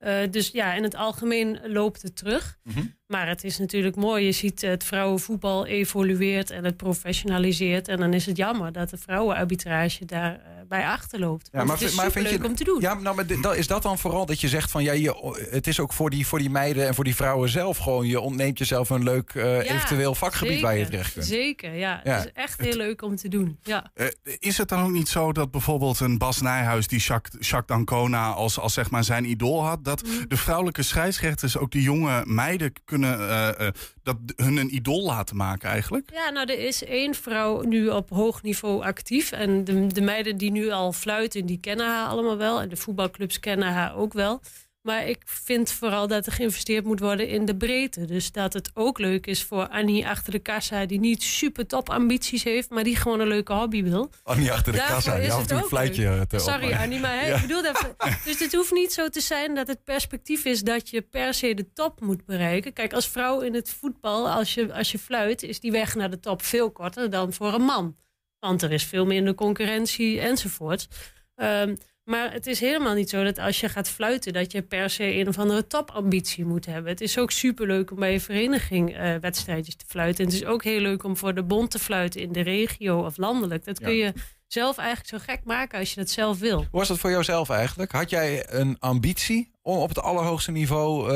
Uh, 0.00 0.18
dus 0.30 0.50
ja, 0.50 0.74
in 0.74 0.82
het 0.82 0.94
algemeen 0.94 1.58
loopt 1.64 2.02
het 2.02 2.16
terug. 2.16 2.58
Mm 2.62 2.72
-hmm. 2.72 2.94
Maar 3.06 3.28
het 3.28 3.44
is 3.44 3.58
natuurlijk 3.58 3.96
mooi. 3.96 4.24
Je 4.24 4.32
ziet 4.32 4.60
het 4.60 4.84
vrouwenvoetbal 4.84 5.66
evolueert 5.66 6.50
en 6.50 6.64
het 6.64 6.76
professionaliseert. 6.76 7.88
En 7.88 7.98
dan 7.98 8.12
is 8.12 8.26
het 8.26 8.36
jammer 8.36 8.72
dat 8.72 8.90
de 8.90 8.96
vrouwenarbitrage 8.96 10.04
daarbij 10.04 10.40
uh, 10.59 10.59
bij 10.70 10.86
achterloopt. 10.86 11.48
Ja, 11.52 11.64
maar, 11.64 11.76
het 11.76 11.88
is 11.88 11.94
maar 11.94 12.10
vind 12.10 12.30
leuk 12.30 12.42
je, 12.42 12.48
om 12.48 12.54
te 12.54 12.64
doen. 12.64 12.80
Ja, 12.80 12.94
nou, 12.94 13.16
maar 13.16 13.56
is 13.56 13.66
dat 13.66 13.82
dan 13.82 13.98
vooral 13.98 14.26
dat 14.26 14.40
je 14.40 14.48
zegt 14.48 14.70
van 14.70 14.82
ja, 14.82 14.92
je, 14.92 15.46
het 15.50 15.66
is 15.66 15.80
ook 15.80 15.92
voor 15.92 16.10
die, 16.10 16.26
voor 16.26 16.38
die 16.38 16.50
meiden 16.50 16.86
en 16.86 16.94
voor 16.94 17.04
die 17.04 17.14
vrouwen 17.14 17.48
zelf 17.48 17.78
gewoon. 17.78 18.06
Je 18.06 18.20
ontneemt 18.20 18.58
jezelf 18.58 18.90
een 18.90 19.02
leuk 19.02 19.34
uh, 19.34 19.64
ja, 19.64 19.74
eventueel 19.74 20.14
vakgebied 20.14 20.52
zeker, 20.52 20.66
waar 20.66 20.78
je 20.78 20.84
terecht 20.84 21.12
kunt. 21.12 21.26
Zeker, 21.26 21.74
ja. 21.74 22.00
ja. 22.04 22.16
Het 22.16 22.24
is 22.24 22.32
echt 22.32 22.60
heel 22.60 22.76
leuk 22.76 23.02
om 23.02 23.16
te 23.16 23.28
doen. 23.28 23.58
Ja. 23.62 23.90
Uh, 23.94 24.06
is 24.38 24.58
het 24.58 24.68
dan 24.68 24.82
ook 24.82 24.90
niet 24.90 25.08
zo 25.08 25.32
dat 25.32 25.50
bijvoorbeeld 25.50 26.00
een 26.00 26.18
Bas 26.18 26.40
Nijhuis 26.40 26.86
die 26.86 27.00
Jacques, 27.00 27.48
Jacques 27.48 27.76
Dancona 27.76 28.30
als, 28.30 28.58
als 28.58 28.72
zeg 28.72 28.90
maar 28.90 29.04
zijn 29.04 29.24
idool 29.24 29.64
had, 29.64 29.84
dat 29.84 30.02
mm. 30.02 30.28
de 30.28 30.36
vrouwelijke 30.36 30.82
scheidsrechters 30.82 31.56
ook 31.56 31.70
de 31.70 31.82
jonge 31.82 32.22
meiden 32.26 32.72
kunnen 32.84 33.20
uh, 33.20 33.68
dat 34.02 34.16
hun 34.36 34.56
een 34.56 34.74
idool 34.74 35.02
laten 35.02 35.36
maken 35.36 35.68
eigenlijk? 35.68 36.10
Ja, 36.12 36.30
nou 36.30 36.46
er 36.50 36.58
is 36.58 36.84
één 36.84 37.14
vrouw 37.14 37.62
nu 37.62 37.88
op 37.88 38.10
hoog 38.10 38.42
niveau 38.42 38.82
actief. 38.82 39.32
En 39.32 39.64
de, 39.64 39.86
de 39.86 40.00
meiden 40.00 40.36
die 40.36 40.50
nu 40.50 40.59
al 40.68 40.92
fluiten, 40.92 41.46
die 41.46 41.60
kennen 41.60 41.86
haar 41.86 42.08
allemaal 42.08 42.36
wel. 42.36 42.60
En 42.60 42.68
de 42.68 42.76
voetbalclubs 42.76 43.40
kennen 43.40 43.72
haar 43.72 43.96
ook 43.96 44.12
wel. 44.12 44.40
Maar 44.80 45.08
ik 45.08 45.22
vind 45.24 45.72
vooral 45.72 46.06
dat 46.06 46.26
er 46.26 46.32
geïnvesteerd 46.32 46.84
moet 46.84 47.00
worden 47.00 47.28
in 47.28 47.44
de 47.44 47.56
breedte. 47.56 48.04
Dus 48.04 48.32
dat 48.32 48.52
het 48.52 48.70
ook 48.74 48.98
leuk 48.98 49.26
is 49.26 49.44
voor 49.44 49.68
Annie 49.68 50.08
achter 50.08 50.32
de 50.32 50.38
kassa... 50.38 50.86
die 50.86 51.00
niet 51.00 51.22
super 51.22 51.66
top 51.66 51.90
ambities 51.90 52.44
heeft, 52.44 52.70
maar 52.70 52.84
die 52.84 52.96
gewoon 52.96 53.20
een 53.20 53.28
leuke 53.28 53.52
hobby 53.52 53.82
wil. 53.82 54.10
Annie 54.22 54.52
achter 54.52 54.72
de 54.72 54.78
kassa, 54.78 55.18
die 55.18 55.32
af 55.32 55.40
en 55.40 55.46
toe 55.46 55.56
een 55.56 55.64
fluitje 55.64 56.24
te 56.28 56.38
Sorry 56.38 56.72
Annie, 56.72 57.00
maar 57.00 57.26
ja. 57.26 57.34
ik 57.34 57.40
bedoel 57.40 57.62
dat... 57.62 57.94
Dus 58.24 58.38
het 58.38 58.52
hoeft 58.52 58.72
niet 58.72 58.92
zo 58.92 59.08
te 59.08 59.20
zijn 59.20 59.54
dat 59.54 59.66
het 59.66 59.84
perspectief 59.84 60.44
is... 60.44 60.62
dat 60.62 60.88
je 60.88 61.02
per 61.02 61.34
se 61.34 61.54
de 61.54 61.72
top 61.72 62.00
moet 62.00 62.24
bereiken. 62.24 62.72
Kijk, 62.72 62.92
als 62.92 63.08
vrouw 63.08 63.40
in 63.40 63.54
het 63.54 63.70
voetbal, 63.70 64.30
als 64.30 64.54
je, 64.54 64.74
als 64.74 64.92
je 64.92 64.98
fluit... 64.98 65.42
is 65.42 65.60
die 65.60 65.72
weg 65.72 65.94
naar 65.94 66.10
de 66.10 66.20
top 66.20 66.42
veel 66.42 66.70
korter 66.70 67.10
dan 67.10 67.32
voor 67.32 67.54
een 67.54 67.62
man. 67.62 67.96
Want 68.40 68.62
er 68.62 68.72
is 68.72 68.84
veel 68.84 69.06
minder 69.06 69.34
concurrentie 69.34 70.20
enzovoort. 70.20 70.88
Um, 71.36 71.76
maar 72.04 72.32
het 72.32 72.46
is 72.46 72.60
helemaal 72.60 72.94
niet 72.94 73.10
zo 73.10 73.24
dat 73.24 73.38
als 73.38 73.60
je 73.60 73.68
gaat 73.68 73.88
fluiten, 73.88 74.32
dat 74.32 74.52
je 74.52 74.62
per 74.62 74.90
se 74.90 75.14
een 75.14 75.28
of 75.28 75.38
andere 75.38 75.66
topambitie 75.66 76.44
moet 76.44 76.66
hebben. 76.66 76.90
Het 76.90 77.00
is 77.00 77.18
ook 77.18 77.30
superleuk 77.30 77.90
om 77.90 77.98
bij 77.98 78.12
je 78.12 78.20
vereniging 78.20 78.96
uh, 78.96 79.14
wedstrijdjes 79.16 79.76
te 79.76 79.84
fluiten. 79.88 80.24
En 80.24 80.30
het 80.30 80.40
is 80.40 80.46
ook 80.46 80.64
heel 80.64 80.80
leuk 80.80 81.04
om 81.04 81.16
voor 81.16 81.34
de 81.34 81.42
bond 81.42 81.70
te 81.70 81.78
fluiten 81.78 82.20
in 82.20 82.32
de 82.32 82.40
regio 82.40 83.04
of 83.04 83.16
landelijk. 83.16 83.64
Dat 83.64 83.80
kun 83.80 83.94
je 83.94 84.12
zelf 84.52 84.78
eigenlijk 84.78 85.08
zo 85.08 85.32
gek 85.32 85.44
maken 85.44 85.78
als 85.78 85.90
je 85.90 86.00
dat 86.00 86.10
zelf 86.10 86.38
wil. 86.38 86.56
Hoe 86.56 86.66
was 86.70 86.88
dat 86.88 86.98
voor 86.98 87.10
jouzelf 87.10 87.50
eigenlijk? 87.50 87.92
Had 87.92 88.10
jij 88.10 88.52
een 88.52 88.76
ambitie 88.78 89.50
om 89.62 89.78
op 89.78 89.88
het 89.88 90.00
allerhoogste 90.00 90.50
niveau 90.50 91.02
uh, 91.02 91.12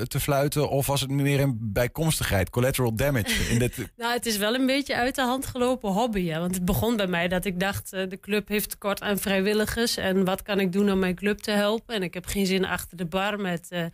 te 0.00 0.20
fluiten? 0.20 0.68
Of 0.68 0.86
was 0.86 1.00
het 1.00 1.10
meer 1.10 1.40
een 1.40 1.58
bijkomstigheid, 1.60 2.50
collateral 2.50 2.94
damage? 2.94 3.50
In 3.50 3.58
dit... 3.58 3.76
nou, 3.96 4.12
het 4.12 4.26
is 4.26 4.36
wel 4.36 4.54
een 4.54 4.66
beetje 4.66 4.94
uit 4.94 5.14
de 5.14 5.22
hand 5.22 5.46
gelopen 5.46 5.92
hobby. 5.92 6.28
Hè? 6.28 6.38
Want 6.38 6.54
het 6.54 6.64
begon 6.64 6.96
bij 6.96 7.06
mij 7.06 7.28
dat 7.28 7.44
ik 7.44 7.60
dacht, 7.60 7.92
uh, 7.92 8.08
de 8.08 8.20
club 8.20 8.48
heeft 8.48 8.70
tekort 8.70 9.00
aan 9.00 9.18
vrijwilligers. 9.18 9.96
En 9.96 10.24
wat 10.24 10.42
kan 10.42 10.60
ik 10.60 10.72
doen 10.72 10.90
om 10.90 10.98
mijn 10.98 11.14
club 11.14 11.38
te 11.38 11.50
helpen? 11.50 11.94
En 11.94 12.02
ik 12.02 12.14
heb 12.14 12.26
geen 12.26 12.46
zin 12.46 12.64
achter 12.64 12.96
de 12.96 13.06
bar 13.06 13.40
met... 13.40 13.66
Uh, 13.70 13.84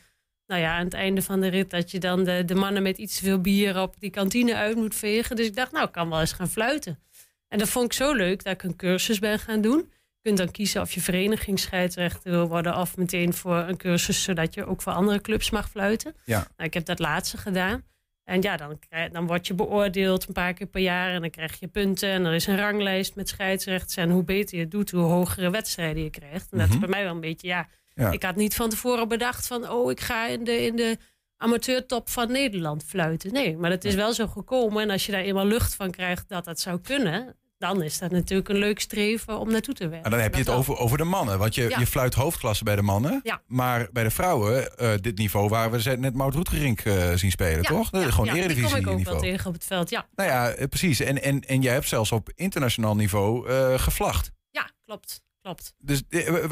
nou 0.47 0.61
ja, 0.61 0.77
aan 0.77 0.85
het 0.85 0.95
einde 0.95 1.23
van 1.23 1.41
de 1.41 1.49
rit 1.49 1.71
dat 1.71 1.91
je 1.91 1.99
dan 1.99 2.25
de, 2.25 2.43
de 2.45 2.55
mannen 2.55 2.83
met 2.83 2.99
iets 2.99 3.19
te 3.19 3.25
veel 3.25 3.41
bier 3.41 3.81
op 3.81 3.95
die 3.99 4.11
kantine 4.11 4.55
uit 4.55 4.77
moet 4.77 4.95
vegen. 4.95 5.37
Dus 5.37 5.47
ik 5.47 5.57
dacht, 5.57 5.73
nou, 5.73 5.87
ik 5.87 5.93
kan 5.93 6.11
wel 6.11 6.21
eens 6.21 6.33
gaan 6.33 6.49
fluiten. 6.49 6.99
En 7.55 7.61
dat 7.61 7.69
vond 7.69 7.85
ik 7.87 7.93
zo 7.93 8.13
leuk 8.13 8.45
dat 8.45 8.53
ik 8.53 8.63
een 8.63 8.77
cursus 8.77 9.19
ben 9.19 9.39
gaan 9.39 9.61
doen. 9.61 9.79
Je 9.79 10.21
kunt 10.23 10.39
dan 10.39 10.51
kiezen 10.51 10.81
of 10.81 10.93
je 10.93 11.01
verenigingsscheidsrechter 11.01 12.31
wil 12.31 12.49
worden 12.49 12.77
of 12.79 12.97
meteen 12.97 13.33
voor 13.35 13.57
een 13.57 13.77
cursus 13.77 14.23
zodat 14.23 14.55
je 14.55 14.65
ook 14.67 14.83
voor 14.83 14.93
andere 14.93 15.21
clubs 15.21 15.51
mag 15.51 15.69
fluiten. 15.71 16.15
Ja. 16.25 16.39
Nou, 16.39 16.69
ik 16.69 16.75
heb 16.75 16.85
dat 16.85 16.99
laatste 16.99 17.37
gedaan. 17.37 17.83
En 18.25 18.43
ja, 18.43 18.57
dan, 18.57 18.79
krijg- 18.89 19.11
dan 19.13 19.27
word 19.27 19.47
je 19.47 19.55
beoordeeld 19.55 20.27
een 20.27 20.33
paar 20.33 20.53
keer 20.55 20.67
per 20.67 20.81
jaar 20.81 21.11
en 21.13 21.21
dan 21.21 21.31
krijg 21.31 21.61
je 21.61 21.67
punten. 21.69 22.09
En 22.09 22.25
er 22.25 22.35
is 22.35 22.47
een 22.47 22.57
ranglijst 22.59 23.15
met 23.15 23.29
scheidsrechters. 23.29 23.97
En 23.97 24.11
hoe 24.11 24.25
beter 24.25 24.57
je 24.57 24.63
het 24.63 24.71
doet, 24.71 24.91
hoe 24.91 25.03
hogere 25.05 25.51
wedstrijden 25.51 26.03
je 26.03 26.11
krijgt. 26.11 26.53
En 26.53 26.59
dat 26.59 26.67
is 26.67 26.73
Mhm. 26.73 26.81
bij 26.81 26.89
mij 26.89 27.03
wel 27.05 27.15
een 27.15 27.21
beetje, 27.21 27.47
ja, 27.47 27.69
Ja. 27.95 28.11
ik 28.11 28.23
had 28.23 28.37
niet 28.37 28.55
van 28.55 28.71
tevoren 28.71 29.09
bedacht 29.09 29.47
van, 29.47 29.69
oh, 29.71 29.91
ik 29.91 30.01
ga 30.01 30.27
in 30.27 30.45
de, 30.45 30.65
in 30.67 30.77
de 30.77 30.97
amateurtop 31.37 32.09
van 32.11 32.33
Nederland 32.33 32.85
fluiten. 32.85 33.33
Nee, 33.33 33.57
maar 33.57 33.71
het 33.71 33.85
is 33.85 33.95
wel 33.95 34.13
zo 34.13 34.27
gekomen. 34.27 34.83
En 34.83 34.91
als 34.91 35.07
je 35.07 35.13
daar 35.13 35.21
eenmaal 35.21 35.47
lucht 35.47 35.75
van 35.75 35.91
krijgt 35.91 36.29
dat 36.29 36.45
dat 36.45 36.61
zou 36.61 36.81
kunnen, 36.81 37.37
dan 37.67 37.83
is 37.83 37.99
dat 37.99 38.11
natuurlijk 38.11 38.49
een 38.49 38.57
leuk 38.57 38.81
streven 38.81 39.39
om 39.39 39.51
naartoe 39.51 39.75
te 39.75 39.89
werken. 39.89 40.05
En 40.05 40.11
dan 40.11 40.21
heb 40.21 40.33
je 40.35 40.41
het 40.41 40.49
over, 40.49 40.77
over 40.79 40.99
de 40.99 41.05
mannen. 41.05 41.39
Want 41.39 41.55
je, 41.55 41.69
Ja. 41.69 41.79
je 41.79 41.87
fluit 41.87 42.15
hoofdklasse 42.15 42.65
bij 42.65 42.77
de 42.77 42.83
mannen. 42.83 43.21
Ja. 43.23 43.41
Maar 43.47 43.89
bij 43.93 44.03
de 44.03 44.11
vrouwen, 44.11 44.77
eh, 44.79 44.91
dit 45.01 45.19
niveau 45.19 45.49
waar 45.49 45.71
we 45.71 45.97
net 45.97 46.15
Maud 46.15 46.35
Roetgerink 46.35 46.81
eh, 46.81 47.13
zien 47.15 47.31
spelen, 47.31 47.63
Ja, 47.63 47.69
toch? 47.69 47.89
Gewoon 47.89 48.03
ja, 48.03 48.11
Die 48.13 48.13
kom 48.23 48.27
eredivisie 48.35 48.79
ik 48.79 48.87
ook 48.87 48.97
niveau. 48.97 49.21
wel 49.21 49.31
tegen 49.31 49.47
op 49.47 49.53
het 49.53 49.65
veld. 49.65 49.91
Ja, 49.91 50.07
Nou 50.15 50.29
ja, 50.31 50.51
eh, 50.51 50.69
precies. 50.69 51.01
En, 51.01 51.23
en, 51.23 51.41
en 51.41 51.63
jij 51.63 51.73
hebt 51.73 51.89
zelfs 51.89 52.13
op 52.13 52.31
internationaal 52.35 52.95
niveau 52.97 53.49
eh 53.49 53.79
gevlacht. 53.79 54.31
ja 54.51 54.71
klopt. 54.85 55.21
klopt. 55.43 55.75
Dus 55.79 56.03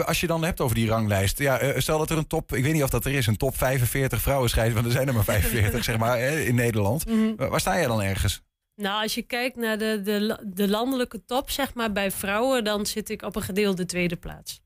als 0.04 0.20
je 0.20 0.26
dan 0.26 0.44
hebt 0.44 0.60
over 0.60 0.74
die 0.74 0.88
ranglijst. 0.88 1.38
Ja, 1.38 1.80
stel 1.80 1.98
dat 1.98 2.10
er 2.10 2.16
een 2.18 2.26
top, 2.26 2.54
ik 2.54 2.62
weet 2.64 2.72
niet 2.72 2.82
of 2.82 2.90
dat 2.90 3.04
er 3.04 3.12
is, 3.12 3.26
een 3.26 3.36
top 3.36 3.56
45 3.56 4.20
vrouwen 4.20 4.48
scheidt. 4.50 4.74
Want 4.74 4.86
er 4.86 4.92
zijn 4.92 5.08
er 5.08 5.14
maar 5.14 5.24
45, 5.34 5.84
zeg 5.84 5.98
maar, 5.98 6.18
in 6.20 6.54
Nederland. 6.54 7.06
Mhm. 7.06 7.34
Waar 7.36 7.50
waar 7.50 7.60
sta 7.60 7.74
jij 7.78 7.86
dan 7.86 8.02
ergens? 8.02 8.42
Nou, 8.74 9.02
als 9.02 9.14
je 9.14 9.22
kijkt 9.22 9.56
naar 9.56 9.78
de, 9.78 10.00
de, 10.02 10.38
de 10.46 10.68
landelijke 10.68 11.24
top, 11.24 11.50
zeg 11.50 11.74
maar, 11.74 11.92
bij 11.92 12.10
vrouwen, 12.10 12.64
dan 12.64 12.86
zit 12.86 13.10
ik 13.10 13.22
op 13.22 13.36
een 13.36 13.42
gedeelde 13.42 13.84
tweede 13.84 14.16
plaats. 14.16 14.60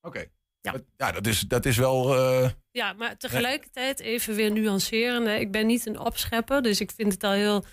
Oké. 0.00 0.24
Ja. 0.60 0.72
Dat- 0.72 0.84
Ja, 0.96 1.12
dat 1.12 1.26
is, 1.26 1.40
dat 1.40 1.66
is 1.66 1.76
wel. 1.76 2.14
eh, 2.16 2.50
Ja, 2.70 2.92
maar 2.92 3.16
tegelijkertijd 3.16 4.00
even 4.00 4.34
weer 4.34 4.50
nuanceren. 4.52 5.40
Ik 5.40 5.50
ben 5.50 5.66
niet 5.66 5.86
een 5.86 5.98
opschepper, 5.98 6.62
dus 6.62 6.80
ik 6.80 6.90
vind 6.90 7.12
het 7.12 7.24
al 7.24 7.32
heel 7.32 7.64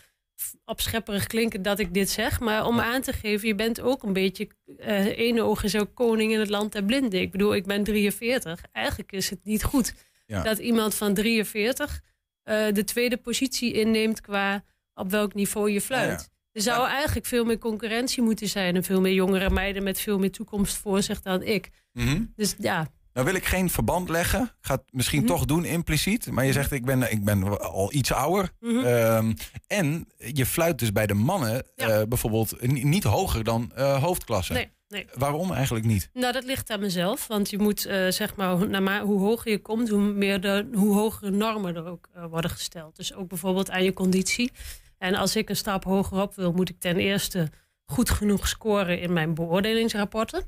opschepperig 0.66 1.28
klinken 1.28 1.62
dat 1.62 1.80
ik 1.80 1.94
dit 1.94 2.10
zeg. 2.10 2.40
Maar 2.40 2.66
om 2.66 2.80
aan 2.80 3.02
te 3.02 3.14
geven, 3.14 3.48
je 3.48 3.56
bent 3.56 3.82
ook 3.82 4.04
een 4.04 4.14
beetje... 4.14 4.48
eh 4.78 5.18
ene 5.18 5.42
oog 5.42 5.64
is 5.64 5.76
ook 5.76 5.96
koning 5.96 6.32
in 6.32 6.40
het 6.40 6.50
land 6.50 6.72
der 6.72 6.84
blinden. 6.84 7.22
Ik 7.22 7.32
bedoel, 7.32 7.56
ik 7.56 7.66
ben 7.66 7.84
43. 7.84 8.62
Eigenlijk 8.72 9.12
is 9.12 9.30
het 9.30 9.44
niet 9.44 9.64
goed 9.64 9.94
Ja. 10.26 10.44
dat 10.44 10.58
iemand 10.58 10.96
van 10.96 11.14
43 11.14 12.02
eh, 12.44 12.66
de 12.72 12.84
tweede 12.84 13.18
positie 13.18 13.74
inneemt 13.74 14.22
qua 14.22 14.64
op 14.96 15.12
welk 15.12 15.34
niveau 15.34 15.72
je 15.72 15.82
fluit. 15.82 16.20
Ja. 16.20 16.28
Er 16.52 16.62
zou 16.62 16.88
eigenlijk 16.88 17.26
veel 17.26 17.46
meer 17.46 17.58
concurrentie 17.58 18.24
moeten 18.24 18.48
zijn... 18.48 18.76
en 18.76 18.84
veel 18.84 19.02
meer 19.02 19.14
jongere 19.14 19.50
meiden 19.50 19.84
met 19.84 20.00
veel 20.00 20.20
meer 20.20 20.32
toekomst 20.32 20.78
voor 20.78 21.02
zich 21.02 21.22
dan 21.22 21.42
ik. 21.44 21.70
mhm. 21.94 22.22
Dus 22.36 22.56
ja, 22.60 22.88
Nou 23.14 23.26
wil 23.26 23.36
ik 23.36 23.46
geen 23.46 23.70
verband 23.70 24.10
leggen. 24.10 24.42
Ik 24.42 24.52
ga 24.62 24.74
het 24.76 24.84
misschien 24.92 25.20
Mhm. 25.24 25.28
toch 25.28 25.46
doen 25.46 25.66
impliciet. 25.66 26.32
Maar 26.32 26.46
je 26.46 26.52
zegt, 26.52 26.72
ik 26.72 26.86
ben, 26.86 27.12
ik 27.12 27.24
ben 27.24 27.60
al 27.60 27.94
iets 27.94 28.12
ouder. 28.12 28.50
Mhm. 28.60 28.86
Ehm, 28.86 29.34
en 29.68 30.08
je 30.34 30.46
fluit 30.46 30.80
dus 30.80 30.92
bij 30.92 31.08
de 31.08 31.14
mannen 31.14 31.66
Ja. 31.76 31.88
eh, 31.88 32.08
bijvoorbeeld 32.08 32.62
ni- 32.62 32.84
niet 32.84 33.04
hoger 33.04 33.44
dan 33.44 33.72
eh, 33.76 34.04
hoofdklasse. 34.04 34.54
nee, 34.54 34.72
nee. 34.88 35.06
Waarom 35.14 35.52
eigenlijk 35.52 35.86
niet? 35.86 36.10
Nou, 36.14 36.34
dat 36.34 36.44
ligt 36.44 36.70
aan 36.70 36.80
mezelf. 36.80 37.28
Want 37.28 37.50
je 37.50 37.58
moet, 37.58 37.86
eh, 37.86 38.08
zeg 38.10 38.36
maar, 38.36 39.02
hoe- 39.02 39.20
hoger 39.20 39.52
je 39.52 39.62
komt, 39.62 39.90
hoe, 39.90 40.00
meer 40.02 40.42
de, 40.42 40.68
hoe 40.74 40.96
hogere 40.96 41.32
normen 41.32 41.76
er 41.76 41.86
ook 41.86 42.10
eh, 42.14 42.26
worden 42.30 42.52
gesteld. 42.52 42.96
Dus 42.96 43.14
ook 43.14 43.28
bijvoorbeeld 43.28 43.70
aan 43.72 43.84
je 43.84 43.94
conditie. 43.94 44.52
En 45.04 45.16
als 45.16 45.36
ik 45.36 45.50
een 45.50 45.56
stap 45.56 45.84
hoger 45.84 46.22
op 46.22 46.36
wil, 46.36 46.52
moet 46.52 46.70
ik 46.70 46.80
ten 46.80 46.98
eerste 46.98 47.50
goed 47.86 48.10
genoeg 48.10 48.48
scoren 48.48 49.00
in 49.00 49.14
mijn 49.14 49.34
beoordelingsrapporten. 49.34 50.46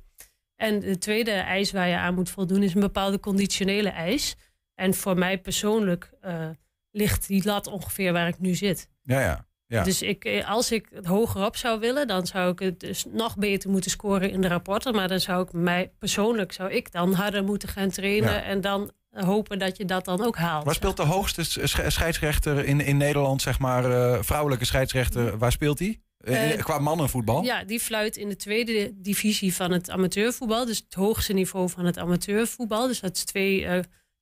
En 0.55 0.79
de 0.79 0.97
tweede 0.97 1.31
eis 1.31 1.71
waar 1.71 1.87
je 1.87 1.97
aan 1.97 2.15
moet 2.15 2.29
voldoen 2.29 2.63
is 2.63 2.73
een 2.73 2.79
bepaalde 2.79 3.19
conditionele 3.19 3.89
eis. 3.89 4.35
En 4.75 4.93
voor 4.93 5.17
mij 5.17 5.37
persoonlijk 5.37 6.11
eh, 6.21 6.49
ligt 6.91 7.27
die 7.27 7.45
lat 7.45 7.67
ongeveer 7.67 8.13
waar 8.13 8.27
ik 8.27 8.39
nu 8.39 8.53
zit. 8.53 8.89
Ja, 9.01 9.19
ja. 9.19 9.47
Ja. 9.67 9.83
Dus 9.83 10.01
ik, 10.01 10.25
eh, 10.25 10.49
als 10.49 10.71
ik 10.71 10.87
het 10.93 11.05
hoger 11.05 11.45
op 11.45 11.55
zou 11.55 11.79
willen, 11.79 12.07
dan 12.07 12.27
zou 12.27 12.51
ik 12.51 12.59
het 12.59 12.79
dus 12.79 13.05
nog 13.05 13.37
beter 13.37 13.69
moeten 13.69 13.91
scoren 13.91 14.31
in 14.31 14.41
de 14.41 14.47
rapporten. 14.47 14.95
Maar 14.95 15.07
dan 15.07 15.19
zou 15.19 15.43
ik 15.43 15.53
mij 15.53 15.91
persoonlijk 15.99 16.51
zou 16.51 16.71
ik 16.71 16.91
dan 16.91 17.13
harder 17.13 17.43
moeten 17.43 17.69
gaan 17.69 17.89
trainen. 17.89 18.33
Ja. 18.33 18.43
En 18.43 18.61
dan 18.61 18.91
hopen 19.15 19.59
dat 19.59 19.77
je 19.77 19.85
dat 19.85 20.05
dan 20.05 20.25
ook 20.25 20.37
haalt. 20.37 20.65
Waar 20.65 20.75
speelt 20.75 20.97
de 20.97 21.03
hoogste 21.03 21.43
sch- 21.43 21.87
scheidsrechter 21.87 22.65
in, 22.65 22.81
in 22.81 22.97
Nederland, 22.97 23.41
zeg 23.41 23.59
maar, 23.59 23.91
eh, 23.91 24.23
vrouwelijke 24.23 24.65
scheidsrechter, 24.65 25.37
waar 25.37 25.51
speelt 25.51 25.77
die? 25.77 26.03
Eh, 26.17 26.63
qua 26.63 26.79
mannenvoetbal? 26.79 27.43
Ja, 27.43 27.63
die 27.63 27.79
fluit 27.79 28.17
in 28.17 28.29
de 28.29 28.35
tweede 28.35 28.91
divisie 28.95 29.55
van 29.55 29.71
het 29.71 29.89
amateurvoetbal. 29.89 30.65
Dus 30.65 30.77
het 30.77 30.93
hoogste 30.93 31.33
niveau 31.33 31.69
van 31.69 31.85
het 31.85 31.97
amateurvoetbal. 31.97 32.87
Dus 32.87 32.99
dat 32.99 33.15
is 33.15 33.23
twee, 33.23 33.67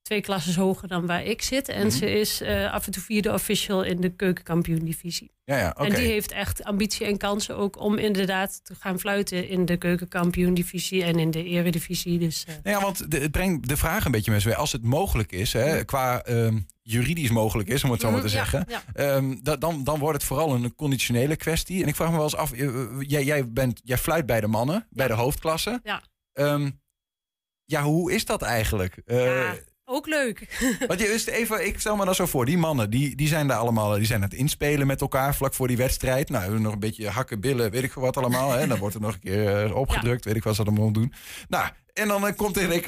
twee 0.03 0.21
klasses 0.21 0.55
hoger 0.55 0.87
dan 0.87 1.05
waar 1.05 1.23
ik 1.23 1.41
zit. 1.41 1.67
En 1.69 1.87
Mhm. 1.87 1.95
ze 1.95 2.09
is 2.19 2.41
eh, 2.41 2.71
af 2.73 2.85
en 2.85 2.91
toe 2.91 3.03
vierde 3.03 3.33
official 3.33 3.83
in 3.83 4.01
de 4.01 4.09
keukenkampioen-divisie. 4.15 5.31
Ja, 5.45 5.57
ja. 5.57 5.73
En 5.75 5.93
die 5.93 6.07
heeft 6.07 6.31
echt 6.31 6.63
ambitie 6.63 7.05
en 7.05 7.17
kansen 7.17 7.57
ook 7.57 7.79
om 7.79 7.97
inderdaad 7.97 8.59
te 8.65 8.75
gaan 8.79 8.99
fluiten 8.99 9.47
in 9.49 9.65
de 9.65 9.77
keukenkampioen-divisie 9.77 11.03
en 11.03 11.19
in 11.19 11.31
de 11.31 11.43
eredivisie. 11.43 12.19
Dus, 12.19 12.45
eh, 12.47 12.53
Nou 12.63 12.77
ja, 12.77 12.83
want 12.83 13.11
de, 13.11 13.17
het 13.19 13.31
brengt 13.31 13.67
de 13.67 13.77
vraag 13.77 14.05
een 14.05 14.11
beetje 14.11 14.39
weer. 14.39 14.55
Als 14.55 14.71
het 14.71 14.83
mogelijk 14.83 15.31
is, 15.31 15.53
hè, 15.53 15.83
qua 15.85 16.21
ehm, 16.23 16.59
juridisch 16.81 17.29
mogelijk 17.29 17.69
is, 17.69 17.83
om 17.83 17.91
het 17.91 18.01
zo 18.01 18.11
maar 18.11 18.21
te 18.21 18.27
ja, 18.27 18.33
zeggen. 18.33 18.65
ja. 18.67 18.83
ehm, 18.93 19.35
da- 19.41 19.55
dan, 19.55 19.83
dan 19.83 19.99
wordt 19.99 20.17
het 20.17 20.27
vooral 20.27 20.53
een 20.53 20.75
conditionele 20.75 21.35
kwestie. 21.35 21.81
En 21.81 21.87
ik 21.87 21.95
vraag 21.95 22.09
me 22.09 22.15
wel 22.15 22.23
eens 22.23 22.35
af, 22.35 22.51
eh, 22.51 22.69
jij, 22.99 23.23
jij, 23.23 23.49
bent, 23.51 23.81
jij 23.83 23.97
fluit 23.97 24.25
bij 24.25 24.41
de 24.41 24.47
mannen, 24.47 24.87
bij 24.89 25.07
de 25.07 25.13
hoofdklasse. 25.13 25.79
Ja. 25.83 26.01
Ehm, 26.33 26.69
ja, 27.65 27.83
hoe 27.83 28.11
is 28.13 28.25
dat 28.25 28.41
eigenlijk? 28.41 29.01
Ja, 29.05 29.55
ook 29.85 30.07
leuk. 30.07 30.47
Want 30.87 30.99
je 30.99 31.07
is 31.07 31.25
even, 31.25 31.65
ik 31.65 31.79
stel 31.79 31.95
me 31.95 32.05
dat 32.05 32.15
zo 32.15 32.25
voor, 32.25 32.45
die 32.45 32.57
mannen, 32.57 32.89
die, 32.89 33.15
die 33.15 33.27
zijn 33.27 33.47
daar 33.47 33.57
allemaal, 33.57 33.93
die 33.95 34.05
zijn 34.05 34.23
aan 34.23 34.29
het 34.29 34.37
inspelen 34.39 34.87
met 34.87 35.01
elkaar 35.01 35.35
vlak 35.35 35.53
voor 35.53 35.67
die 35.67 35.77
wedstrijd. 35.77 36.29
Nou, 36.29 36.59
nog 36.59 36.73
een 36.73 36.79
beetje 36.79 37.09
hakken, 37.09 37.39
billen, 37.39 37.71
weet 37.71 37.83
ik 37.83 37.91
veel 37.91 38.01
wat 38.01 38.17
allemaal. 38.17 38.51
Hè. 38.51 38.67
Dan 38.67 38.77
wordt 38.79 38.95
er 38.95 39.01
nog 39.01 39.13
een 39.13 39.19
keer 39.19 39.63
eh, 39.65 39.75
opgedrukt, 39.75 40.25
weet 40.25 40.35
ik 40.35 40.43
wat 40.43 40.55
ze 40.55 40.61
allemaal 40.63 40.91
doen. 40.91 41.13
Nou, 41.47 41.69
en 41.93 42.07
dan 42.07 42.27
eh, 42.27 42.35
komt 42.35 42.57
er 42.57 42.83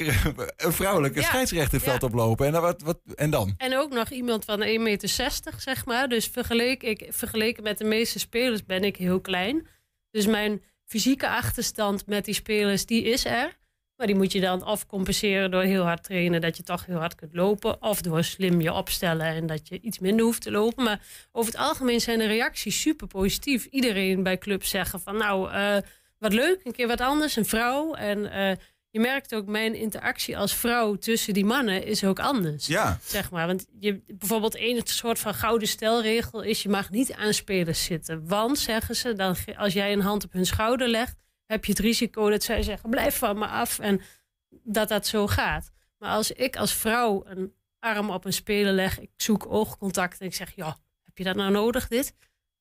een 0.56 0.72
vrouwelijke 0.72 1.20
Ja. 1.20 1.26
scheidsrechter 1.26 1.80
veld 1.80 2.00
Ja. 2.00 2.06
oplopen. 2.06 2.46
En 2.46 2.52
dan, 2.52 2.62
wat, 2.62 2.82
wat, 2.82 2.98
en 3.14 3.30
dan? 3.30 3.54
En 3.58 3.76
ook 3.76 3.92
nog 3.92 4.10
iemand 4.10 4.44
van 4.44 4.62
1,60 4.62 4.66
meter, 4.80 5.08
zeg 5.56 5.84
maar. 5.84 6.08
Dus 6.08 6.26
vergeleken, 6.26 6.88
ik, 6.88 7.06
vergeleken 7.10 7.62
met 7.62 7.78
de 7.78 7.84
meeste 7.84 8.18
spelers 8.18 8.64
ben 8.64 8.84
ik 8.84 8.96
heel 8.96 9.20
klein. 9.20 9.66
Dus 10.10 10.26
mijn 10.26 10.62
fysieke 10.84 11.28
achterstand 11.28 12.06
met 12.06 12.24
die 12.24 12.34
spelers, 12.34 12.86
die 12.86 13.02
is 13.02 13.24
er. 13.24 13.56
Maar 13.96 14.06
die 14.06 14.16
moet 14.16 14.32
je 14.32 14.40
dan 14.40 14.66
of 14.66 14.86
compenseren 14.86 15.50
door 15.50 15.62
heel 15.62 15.82
hard 15.82 16.02
trainen... 16.02 16.40
dat 16.40 16.56
je 16.56 16.62
toch 16.62 16.86
heel 16.86 16.98
hard 16.98 17.14
kunt 17.14 17.34
lopen. 17.34 17.82
Of 17.82 18.00
door 18.00 18.24
slim 18.24 18.60
je 18.60 18.72
opstellen 18.72 19.26
en 19.26 19.46
dat 19.46 19.68
je 19.68 19.80
iets 19.80 19.98
minder 19.98 20.24
hoeft 20.24 20.42
te 20.42 20.50
lopen. 20.50 20.84
Maar 20.84 21.00
over 21.32 21.52
het 21.52 21.60
algemeen 21.60 22.00
zijn 22.00 22.18
de 22.18 22.26
reacties 22.26 22.80
super 22.80 23.06
positief. 23.06 23.64
Iedereen 23.64 24.22
bij 24.22 24.38
clubs 24.38 24.70
zeggen 24.70 25.00
van 25.00 25.16
nou, 25.16 25.50
eh, 25.50 25.76
wat 26.18 26.32
leuk, 26.32 26.60
een 26.64 26.72
keer 26.72 26.86
wat 26.86 27.00
anders, 27.00 27.36
een 27.36 27.44
vrouw. 27.44 27.94
En 27.94 28.30
eh, 28.32 28.56
je 28.90 29.00
merkt 29.00 29.34
ook 29.34 29.46
mijn 29.46 29.74
interactie 29.74 30.38
als 30.38 30.54
vrouw 30.54 30.94
tussen 30.94 31.34
die 31.34 31.44
mannen 31.44 31.84
is 31.84 32.04
ook 32.04 32.18
anders. 32.18 32.66
Ja, 32.66 32.98
Zeg 33.04 33.30
maar, 33.30 33.46
want 33.46 33.66
je, 33.80 34.02
bijvoorbeeld 34.06 34.58
een 34.58 34.80
soort 34.84 35.18
van 35.18 35.34
gouden 35.34 35.68
stelregel 35.68 36.42
is: 36.42 36.62
je 36.62 36.68
mag 36.68 36.90
niet 36.90 37.12
aan 37.12 37.34
spelers 37.34 37.84
zitten. 37.84 38.28
Want, 38.28 38.58
zeggen 38.58 38.96
ze, 38.96 39.14
dan, 39.14 39.36
als 39.56 39.72
jij 39.72 39.92
een 39.92 40.00
hand 40.00 40.24
op 40.24 40.32
hun 40.32 40.46
schouder 40.46 40.88
legt, 40.88 41.16
heb 41.46 41.64
je 41.64 41.72
het 41.72 41.80
risico 41.80 42.30
dat 42.30 42.42
zij 42.42 42.62
zeggen: 42.62 42.90
blijf 42.90 43.18
van 43.18 43.38
me 43.38 43.46
af. 43.46 43.78
En 43.78 44.00
dat 44.48 44.88
dat 44.88 45.06
zo 45.06 45.26
gaat. 45.26 45.70
Maar 45.98 46.10
als 46.10 46.32
ik 46.32 46.56
als 46.56 46.74
vrouw 46.74 47.26
een 47.26 47.54
arm 47.78 48.10
op 48.10 48.24
een 48.24 48.32
speler 48.32 48.72
leg, 48.72 49.00
ik 49.00 49.10
zoek 49.16 49.46
oogcontact 49.46 50.20
en 50.20 50.26
ik 50.26 50.34
zeg: 50.34 50.54
ja, 50.54 50.78
heb 51.04 51.18
je 51.18 51.24
dat 51.24 51.36
nou 51.36 51.52
nodig, 51.52 51.88
dit? 51.88 52.14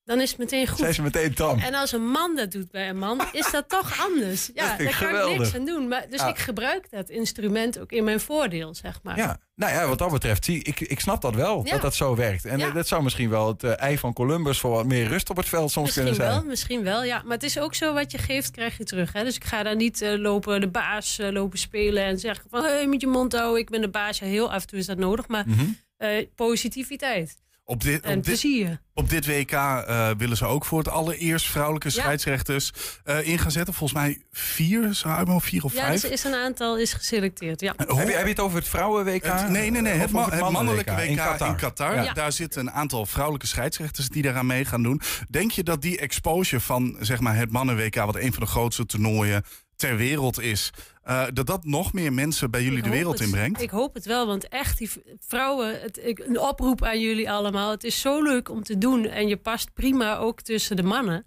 Dan 0.05 0.21
is 0.21 0.29
het 0.29 0.39
meteen 0.39 0.67
goed. 0.67 0.77
zijn 0.77 0.93
ze 0.93 1.01
meteen 1.01 1.33
tam. 1.33 1.59
En 1.59 1.73
als 1.73 1.91
een 1.91 2.07
man 2.07 2.35
dat 2.35 2.51
doet 2.51 2.71
bij 2.71 2.89
een 2.89 2.97
man, 2.97 3.21
is 3.31 3.51
dat 3.51 3.69
toch 3.69 3.97
anders. 4.07 4.49
Ja, 4.53 4.63
ik 4.63 4.67
daar 4.69 4.77
kan 4.77 4.85
ik 4.87 4.93
geweldig. 4.93 5.37
niks 5.37 5.55
aan 5.55 5.65
doen. 5.65 5.87
Maar, 5.87 6.05
dus 6.09 6.19
Ja. 6.19 6.27
ik 6.27 6.37
gebruik 6.37 6.89
dat 6.89 7.09
instrument 7.09 7.79
ook 7.79 7.91
in 7.91 8.03
mijn 8.03 8.19
voordeel, 8.19 8.75
zeg 8.75 8.99
maar. 9.03 9.17
Ja, 9.17 9.39
nou 9.55 9.73
ja, 9.73 9.87
wat 9.87 9.97
dat 9.97 10.11
betreft, 10.11 10.45
zie, 10.45 10.63
ik, 10.63 10.79
ik 10.79 10.99
snap 10.99 11.21
dat 11.21 11.35
wel, 11.35 11.61
Ja. 11.65 11.71
dat 11.71 11.81
dat 11.81 11.95
zo 11.95 12.15
werkt. 12.15 12.45
En 12.45 12.57
Ja. 12.57 12.71
dat 12.71 12.87
zou 12.87 13.03
misschien 13.03 13.29
wel 13.29 13.47
het 13.47 13.63
eh, 13.63 13.79
ei 13.81 13.97
van 13.97 14.13
Columbus 14.13 14.59
voor 14.59 14.71
wat 14.71 14.85
meer 14.85 15.07
rust 15.07 15.29
op 15.29 15.37
het 15.37 15.49
veld 15.49 15.71
soms 15.71 15.85
Misschien 15.85 16.05
kunnen 16.05 16.25
zijn. 16.25 16.37
wel, 16.39 16.49
misschien 16.49 16.83
wel, 16.83 17.03
ja. 17.03 17.21
Maar 17.23 17.33
het 17.33 17.43
is 17.43 17.59
ook 17.59 17.75
zo, 17.75 17.93
wat 17.93 18.11
je 18.11 18.17
geeft, 18.17 18.51
krijg 18.51 18.77
je 18.77 18.83
terug. 18.83 19.13
Hè? 19.13 19.23
Dus 19.23 19.35
ik 19.35 19.43
ga 19.43 19.63
daar 19.63 19.75
niet 19.75 20.01
eh, 20.01 20.17
lopen 20.17 20.61
de 20.61 20.69
baas 20.69 21.19
eh, 21.19 21.31
lopen 21.31 21.59
spelen 21.59 22.03
en 22.03 22.19
zeggen 22.19 22.45
van... 22.49 22.63
Hey, 22.63 22.87
met 22.87 23.01
je 23.01 23.07
mond 23.07 23.33
houden, 23.33 23.59
ik 23.61 23.69
ben 23.69 23.81
de 23.81 23.89
baas. 23.89 24.19
Ja, 24.19 24.25
heel 24.25 24.51
af 24.51 24.61
en 24.61 24.67
toe 24.67 24.79
is 24.79 24.85
dat 24.85 24.97
nodig, 24.97 25.27
maar 25.27 25.43
Mhm. 25.47 25.65
positiviteit 26.35 27.37
Op 27.67 27.81
dit, 27.83 28.01
en 28.03 28.09
op 28.17 28.23
dit, 28.23 28.23
plezier. 28.23 28.81
op 28.93 29.09
dit 29.09 29.25
WK 29.25 29.51
eh, 29.51 30.09
willen 30.17 30.37
ze 30.37 30.45
ook 30.45 30.65
voor 30.65 30.77
het 30.79 30.87
allereerst 30.87 31.45
vrouwelijke 31.47 31.87
Ja. 31.87 31.93
scheidsrechters 31.93 32.71
eh, 33.03 33.27
in 33.27 33.39
gaan 33.39 33.51
zetten. 33.51 33.73
Volgens 33.73 33.99
mij 33.99 34.21
vier, 34.31 34.93
zo 34.93 35.39
vier 35.39 35.63
of 35.63 35.73
Ja, 35.73 35.85
vijf. 35.85 36.03
er 36.03 36.11
is 36.11 36.23
een 36.23 36.33
aantal 36.33 36.77
is 36.77 36.93
geselecteerd, 36.93 37.61
ja. 37.61 37.73
Hoe- 37.87 37.97
Heb, 37.99 38.07
je, 38.07 38.13
heb 38.13 38.23
je 38.23 38.29
het 38.29 38.39
over 38.39 38.57
het 38.57 38.67
vrouwen-WK? 38.67 39.23
Het- 39.23 39.49
nee, 39.49 39.71
nee, 39.71 39.81
nee. 39.81 39.93
Het, 39.93 40.11
ma- 40.11 40.19
over 40.19 40.31
het 40.33 40.49
mannelijke 40.51 40.91
WK 40.91 40.99
in 41.39 41.55
Qatar. 41.55 42.03
Ja. 42.03 42.13
Daar 42.13 42.31
zitten 42.31 42.61
een 42.61 42.71
aantal 42.71 43.05
vrouwelijke 43.05 43.47
scheidsrechters 43.47 44.09
die 44.09 44.21
daaraan 44.23 44.45
mee 44.45 44.65
gaan 44.65 44.83
doen. 44.83 45.01
Denk 45.29 45.51
je 45.51 45.63
dat 45.63 45.81
die 45.81 45.99
exposure 45.99 46.61
van 46.61 46.95
zeg 46.99 47.19
maar, 47.19 47.35
het 47.35 47.51
mannen-WK, 47.51 47.95
wat 47.95 48.15
een 48.15 48.33
van 48.33 48.43
de 48.43 48.49
grootste 48.49 48.85
toernooien 48.85 49.43
ter 49.75 49.95
wereld 49.97 50.39
is. 50.41 50.71
Uh, 51.07 51.25
dat 51.33 51.47
dat 51.47 51.65
nog 51.65 51.93
meer 51.93 52.13
mensen 52.13 52.51
bij 52.51 52.63
jullie 52.63 52.77
Ik 52.77 52.83
de 52.83 52.89
wereld 52.89 53.19
het. 53.19 53.27
inbrengt. 53.27 53.61
Ik 53.61 53.69
hoop 53.69 53.93
het 53.93 54.05
wel, 54.05 54.27
want 54.27 54.47
echt, 54.47 54.77
die 54.77 54.89
vrouwen, 55.19 55.81
het, 55.81 55.99
ik, 56.03 56.19
een 56.19 56.39
oproep 56.39 56.83
aan 56.83 56.99
jullie 56.99 57.31
allemaal. 57.31 57.71
Het 57.71 57.83
is 57.83 57.99
zo 57.99 58.23
leuk 58.23 58.49
om 58.49 58.63
te 58.63 58.77
doen 58.77 59.05
en 59.05 59.27
je 59.27 59.37
past 59.37 59.73
prima 59.73 60.17
ook 60.17 60.41
tussen 60.41 60.75
de 60.75 60.83
mannen. 60.83 61.25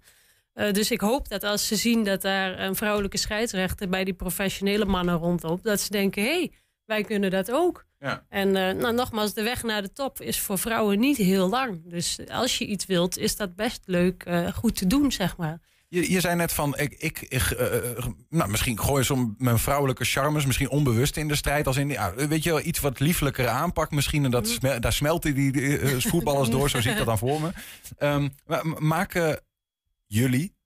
Eh, 0.53 0.71
dus 0.71 0.91
ik 0.91 1.01
hoop 1.01 1.29
dat 1.29 1.43
als 1.43 1.67
ze 1.67 1.75
zien 1.75 2.03
dat 2.03 2.21
daar 2.21 2.59
een 2.59 2.75
vrouwelijke 2.75 3.17
scheidsrechter 3.17 3.89
bij 3.89 4.03
die 4.03 4.13
professionele 4.13 4.85
mannen 4.85 5.15
rondloopt, 5.15 5.63
dat 5.63 5.79
ze 5.79 5.91
denken: 5.91 6.23
hé, 6.23 6.29
hey, 6.29 6.51
wij 6.85 7.03
kunnen 7.03 7.31
dat 7.31 7.51
ook. 7.51 7.85
Ja. 7.99 8.25
En 8.29 8.55
eh, 8.55 8.75
nou, 8.75 8.93
nogmaals, 8.93 9.33
de 9.33 9.43
weg 9.43 9.63
naar 9.63 9.81
de 9.81 9.93
top 9.93 10.21
is 10.21 10.39
voor 10.39 10.57
vrouwen 10.57 10.99
niet 10.99 11.17
heel 11.17 11.49
lang. 11.49 11.81
Dus 11.85 12.19
als 12.31 12.57
je 12.57 12.65
iets 12.65 12.85
wilt, 12.85 13.17
is 13.17 13.35
dat 13.35 13.55
best 13.55 13.81
leuk, 13.85 14.23
eh, 14.23 14.47
goed 14.53 14.75
te 14.75 14.87
doen, 14.87 15.11
zeg 15.11 15.37
maar. 15.37 15.59
Je, 15.91 16.11
je 16.11 16.19
zei 16.19 16.35
net 16.35 16.53
van, 16.53 16.77
ik, 16.77 16.93
ik, 16.97 17.21
ik, 17.21 17.41
eh, 17.51 17.77
eh, 17.97 18.05
nou, 18.29 18.49
misschien 18.49 18.79
gooi 18.79 19.03
zo 19.03 19.33
mijn 19.37 19.59
vrouwelijke 19.59 20.05
charmes, 20.05 20.45
misschien 20.45 20.69
onbewust 20.69 21.17
in 21.17 21.27
de 21.27 21.35
strijd. 21.35 21.67
Als 21.67 21.77
in, 21.77 21.89
ja, 21.89 22.13
weet 22.13 22.43
je 22.43 22.49
wel, 22.49 22.61
iets 22.61 22.79
wat 22.79 22.99
liefelijker 22.99 23.47
aanpak 23.47 23.91
misschien. 23.91 24.25
En 24.25 24.31
dat 24.31 24.47
smel- 24.47 24.79
daar 24.79 24.93
smelten 24.93 25.33
die 25.35 25.79
eh, 25.79 25.99
voetballers 25.99 26.49
door, 26.55 26.69
zo 26.69 26.81
zie 26.81 26.91
ik 26.91 26.97
dat 26.97 27.05
dan 27.05 27.17
voor 27.17 27.41
me. 27.41 27.49
Ehm, 27.97 28.29
maar 28.45 28.65
maken 28.77 29.39
jullie, 30.07 30.57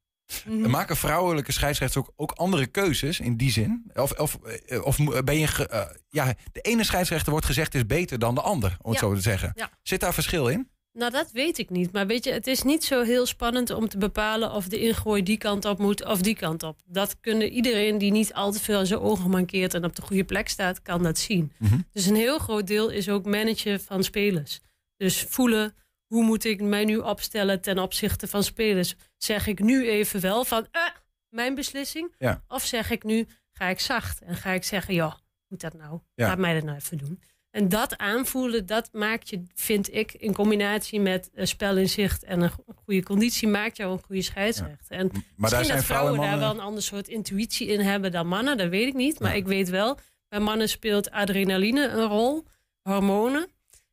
Mhm. 0.48 0.70
maken 0.70 0.98
vrouwelijke 0.98 1.52
scheidsrechters 1.52 2.06
ook, 2.06 2.14
ook 2.16 2.32
andere 2.32 2.66
keuzes 2.68 3.20
in 3.20 3.38
die 3.38 3.52
zin? 3.52 3.92
Of, 3.94 4.12
of, 4.12 4.36
eh, 4.66 4.86
of 4.86 4.98
ben 5.24 5.40
je, 5.40 5.48
ge- 5.48 5.68
eh, 5.68 5.86
ja, 6.10 6.34
de 6.52 6.62
ene 6.62 6.84
scheidsrechter 6.84 7.32
wordt 7.32 7.46
gezegd 7.46 7.76
is 7.76 7.86
beter 7.86 8.20
dan 8.20 8.36
de 8.36 8.42
ander, 8.42 8.78
om 8.82 8.92
het 8.92 9.00
Ja. 9.00 9.08
zo 9.08 9.14
te 9.14 9.22
zeggen. 9.22 9.52
Ja. 9.56 9.70
Zit 9.82 10.00
daar 10.00 10.14
verschil 10.14 10.48
in? 10.48 10.70
Nou, 10.94 11.12
dat 11.12 11.32
weet 11.32 11.58
ik 11.58 11.70
niet. 11.70 11.92
Maar 11.92 12.08
weet 12.08 12.24
je, 12.24 12.32
het 12.32 12.48
is 12.48 12.64
niet 12.64 12.84
zo 12.84 13.04
heel 13.04 13.26
spannend 13.26 13.70
om 13.70 13.88
te 13.90 13.98
bepalen 13.98 14.52
of 14.52 14.68
de 14.68 14.80
ingooi 14.80 15.24
die 15.24 15.38
kant 15.38 15.66
op 15.66 15.80
moet 15.80 16.06
of 16.06 16.22
die 16.22 16.36
kant 16.36 16.64
op. 16.64 16.82
Dat 16.86 17.20
kunnen 17.20 17.50
iedereen 17.50 17.98
die 17.98 18.12
niet 18.12 18.34
al 18.34 18.52
te 18.52 18.60
veel 18.60 18.78
aan 18.78 18.86
zijn 18.86 19.00
ogen 19.00 19.30
mankeert 19.30 19.74
en 19.74 19.86
op 19.86 19.96
de 19.96 20.02
goede 20.02 20.24
plek 20.24 20.50
staat, 20.50 20.82
kan 20.82 21.04
dat 21.04 21.18
zien. 21.18 21.52
Mhm. 21.58 21.80
Dus 21.92 22.06
een 22.06 22.16
heel 22.16 22.40
groot 22.40 22.68
deel 22.68 22.90
is 22.90 23.10
ook 23.10 23.26
managen 23.26 23.82
van 23.82 24.04
spelers. 24.04 24.60
Dus 24.98 25.22
voelen, 25.22 25.76
hoe 26.08 26.24
moet 26.24 26.44
ik 26.46 26.62
mij 26.62 26.86
nu 26.86 26.98
opstellen 26.98 27.62
ten 27.62 27.80
opzichte 27.80 28.28
van 28.28 28.44
spelers? 28.44 28.96
Zeg 29.18 29.48
ik 29.48 29.60
nu 29.60 29.88
even 29.88 30.20
wel 30.22 30.46
van, 30.46 30.68
eh, 30.72 30.82
mijn 31.30 31.56
beslissing? 31.56 32.16
Ja. 32.18 32.44
Of 32.48 32.66
zeg 32.66 32.90
ik 32.90 33.04
nu, 33.04 33.28
ga 33.52 33.68
ik 33.68 33.80
zacht 33.80 34.22
en 34.22 34.36
ga 34.36 34.52
ik 34.52 34.64
zeggen, 34.64 34.94
ja, 34.94 35.20
moet 35.48 35.62
dat 35.62 35.74
nou? 35.74 36.00
Ja. 36.16 36.28
Laat 36.28 36.38
mij 36.38 36.54
dat 36.54 36.64
nou 36.64 36.78
even 36.78 36.98
doen. 36.98 37.22
En 37.54 37.70
dat 37.70 37.98
aanvoelen, 37.98 38.66
dat 38.66 38.90
maakt 38.92 39.30
je, 39.30 39.44
vind 39.56 39.94
ik, 39.94 40.14
in 40.14 40.34
combinatie 40.34 41.00
met 41.00 41.30
uh, 41.36 41.46
spelinzicht 41.46 42.24
en 42.24 42.42
een 42.42 42.50
go- 42.50 42.64
goede 42.84 43.04
conditie, 43.04 43.48
maakt 43.48 43.78
jou 43.78 43.92
een 43.94 44.04
goede 44.06 44.22
scheidsrechter. 44.22 44.98
En 44.98 45.06
Maar 45.06 45.12
daar 45.14 45.24
misschien 45.38 45.66
zijn 45.66 45.78
dat 45.78 45.86
vrouwen 45.86 46.14
vrouwen 46.14 46.34
en 46.34 46.40
daar 46.40 46.48
wel 46.50 46.60
een 46.60 46.66
ander 46.68 46.84
soort 46.84 47.08
intuïtie 47.08 47.68
in 47.68 47.80
hebben 47.80 48.12
dan 48.12 48.28
mannen, 48.28 48.58
dat 48.58 48.70
weet 48.70 48.88
ik 48.88 48.94
niet. 48.94 49.20
Maar 49.20 49.32
Ja. 49.32 49.38
ik 49.38 49.46
weet 49.46 49.70
wel, 49.70 49.98
bij 50.30 50.40
mannen 50.40 50.70
speelt 50.70 51.12
adrenaline 51.12 51.88
een 51.88 52.08
rol, 52.08 52.46
hormonen. 52.82 53.48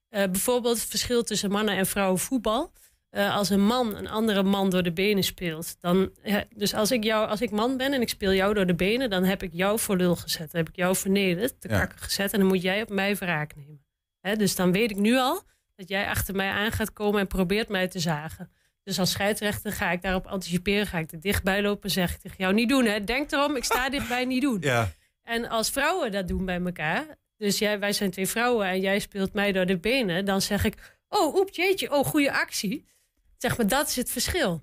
Eh, 0.09 0.25
bijvoorbeeld 0.25 0.79
het 0.79 0.89
verschil 0.89 1.23
tussen 1.23 1.51
mannen 1.51 1.77
en 1.77 1.87
vrouwen 1.87 2.19
voetbal. 2.19 2.73
Eh, 3.11 3.37
als 3.37 3.51
een 3.51 3.65
man 3.67 3.97
een 3.97 4.09
andere 4.09 4.43
man 4.43 4.71
door 4.71 4.83
de 4.83 4.93
benen 4.93 5.23
speelt, 5.25 5.77
dan. 5.81 6.11
ja, 6.23 6.45
dus 6.55 6.75
als 6.75 6.91
ik, 6.91 7.05
jou, 7.05 7.29
als 7.29 7.41
ik 7.41 7.51
man 7.51 7.77
ben 7.77 7.93
en 7.93 8.01
ik 8.01 8.09
speel 8.09 8.33
jou 8.33 8.55
door 8.55 8.67
de 8.67 8.75
benen, 8.75 9.11
dan 9.11 9.25
heb 9.25 9.43
ik 9.43 9.51
jou 9.53 9.79
voor 9.79 9.97
lul 9.97 10.17
gezet. 10.17 10.51
Dan 10.53 10.61
heb 10.61 10.69
ik 10.69 10.77
jou 10.77 10.97
vernederd, 10.97 11.61
te 11.61 11.69
Ja. 11.69 11.79
kakken 11.79 11.99
gezet. 11.99 12.33
En 12.33 12.39
dan 12.39 12.49
moet 12.49 12.63
jij 12.63 12.83
op 12.83 12.89
mij 12.89 13.17
wraak 13.17 13.57
nemen. 13.57 13.85
Hè, 14.21 14.37
dus 14.37 14.57
dan 14.57 14.73
weet 14.73 14.91
ik 14.91 14.97
nu 14.97 15.17
al 15.17 15.43
dat 15.77 15.89
jij 15.89 16.07
achter 16.07 16.35
mij 16.35 16.49
aan 16.51 16.73
gaat 16.73 16.93
komen 16.93 17.21
en 17.21 17.27
probeert 17.27 17.69
mij 17.69 17.89
te 17.89 17.99
zagen. 17.99 18.51
Dus 18.83 18.99
als 18.99 19.11
scheidsrechter 19.11 19.73
ga 19.73 19.91
ik 19.91 20.03
daarop 20.03 20.27
anticiperen, 20.27 20.87
ga 20.87 20.99
ik 20.99 21.13
er 21.13 21.21
dichtbij 21.21 21.63
lopen 21.63 21.83
en 21.83 21.91
zeg 21.91 22.15
ik 22.15 22.21
tegen 22.21 22.37
jou 22.39 22.55
niet 22.55 22.69
doen. 22.69 22.85
Hè? 22.85 23.05
Denk 23.05 23.33
erom, 23.33 23.57
ik 23.57 23.65
sta 23.65 23.89
dichtbij 23.91 24.25
niet 24.25 24.43
doen. 24.43 24.59
Ja, 24.61 24.93
En 25.23 25.49
als 25.49 25.71
vrouwen 25.71 26.13
dat 26.13 26.29
doen 26.29 26.45
bij 26.45 26.61
elkaar, 26.65 27.07
dus 27.37 27.59
jij, 27.59 27.79
wij 27.79 27.93
zijn 27.93 28.11
twee 28.11 28.27
vrouwen 28.29 28.67
en 28.67 28.81
jij 28.81 28.99
speelt 28.99 29.33
mij 29.33 29.53
door 29.53 29.67
de 29.67 29.77
benen, 29.77 30.25
dan 30.25 30.41
zeg 30.43 30.65
ik, 30.65 30.99
oh, 31.09 31.35
oep, 31.35 31.51
jeetje, 31.51 31.93
oh, 31.93 32.05
goede 32.07 32.33
actie. 32.33 32.89
Zeg 33.41 33.57
maar, 33.57 33.67
dat 33.67 33.89
is 33.89 33.97
het 33.97 34.11
verschil. 34.11 34.63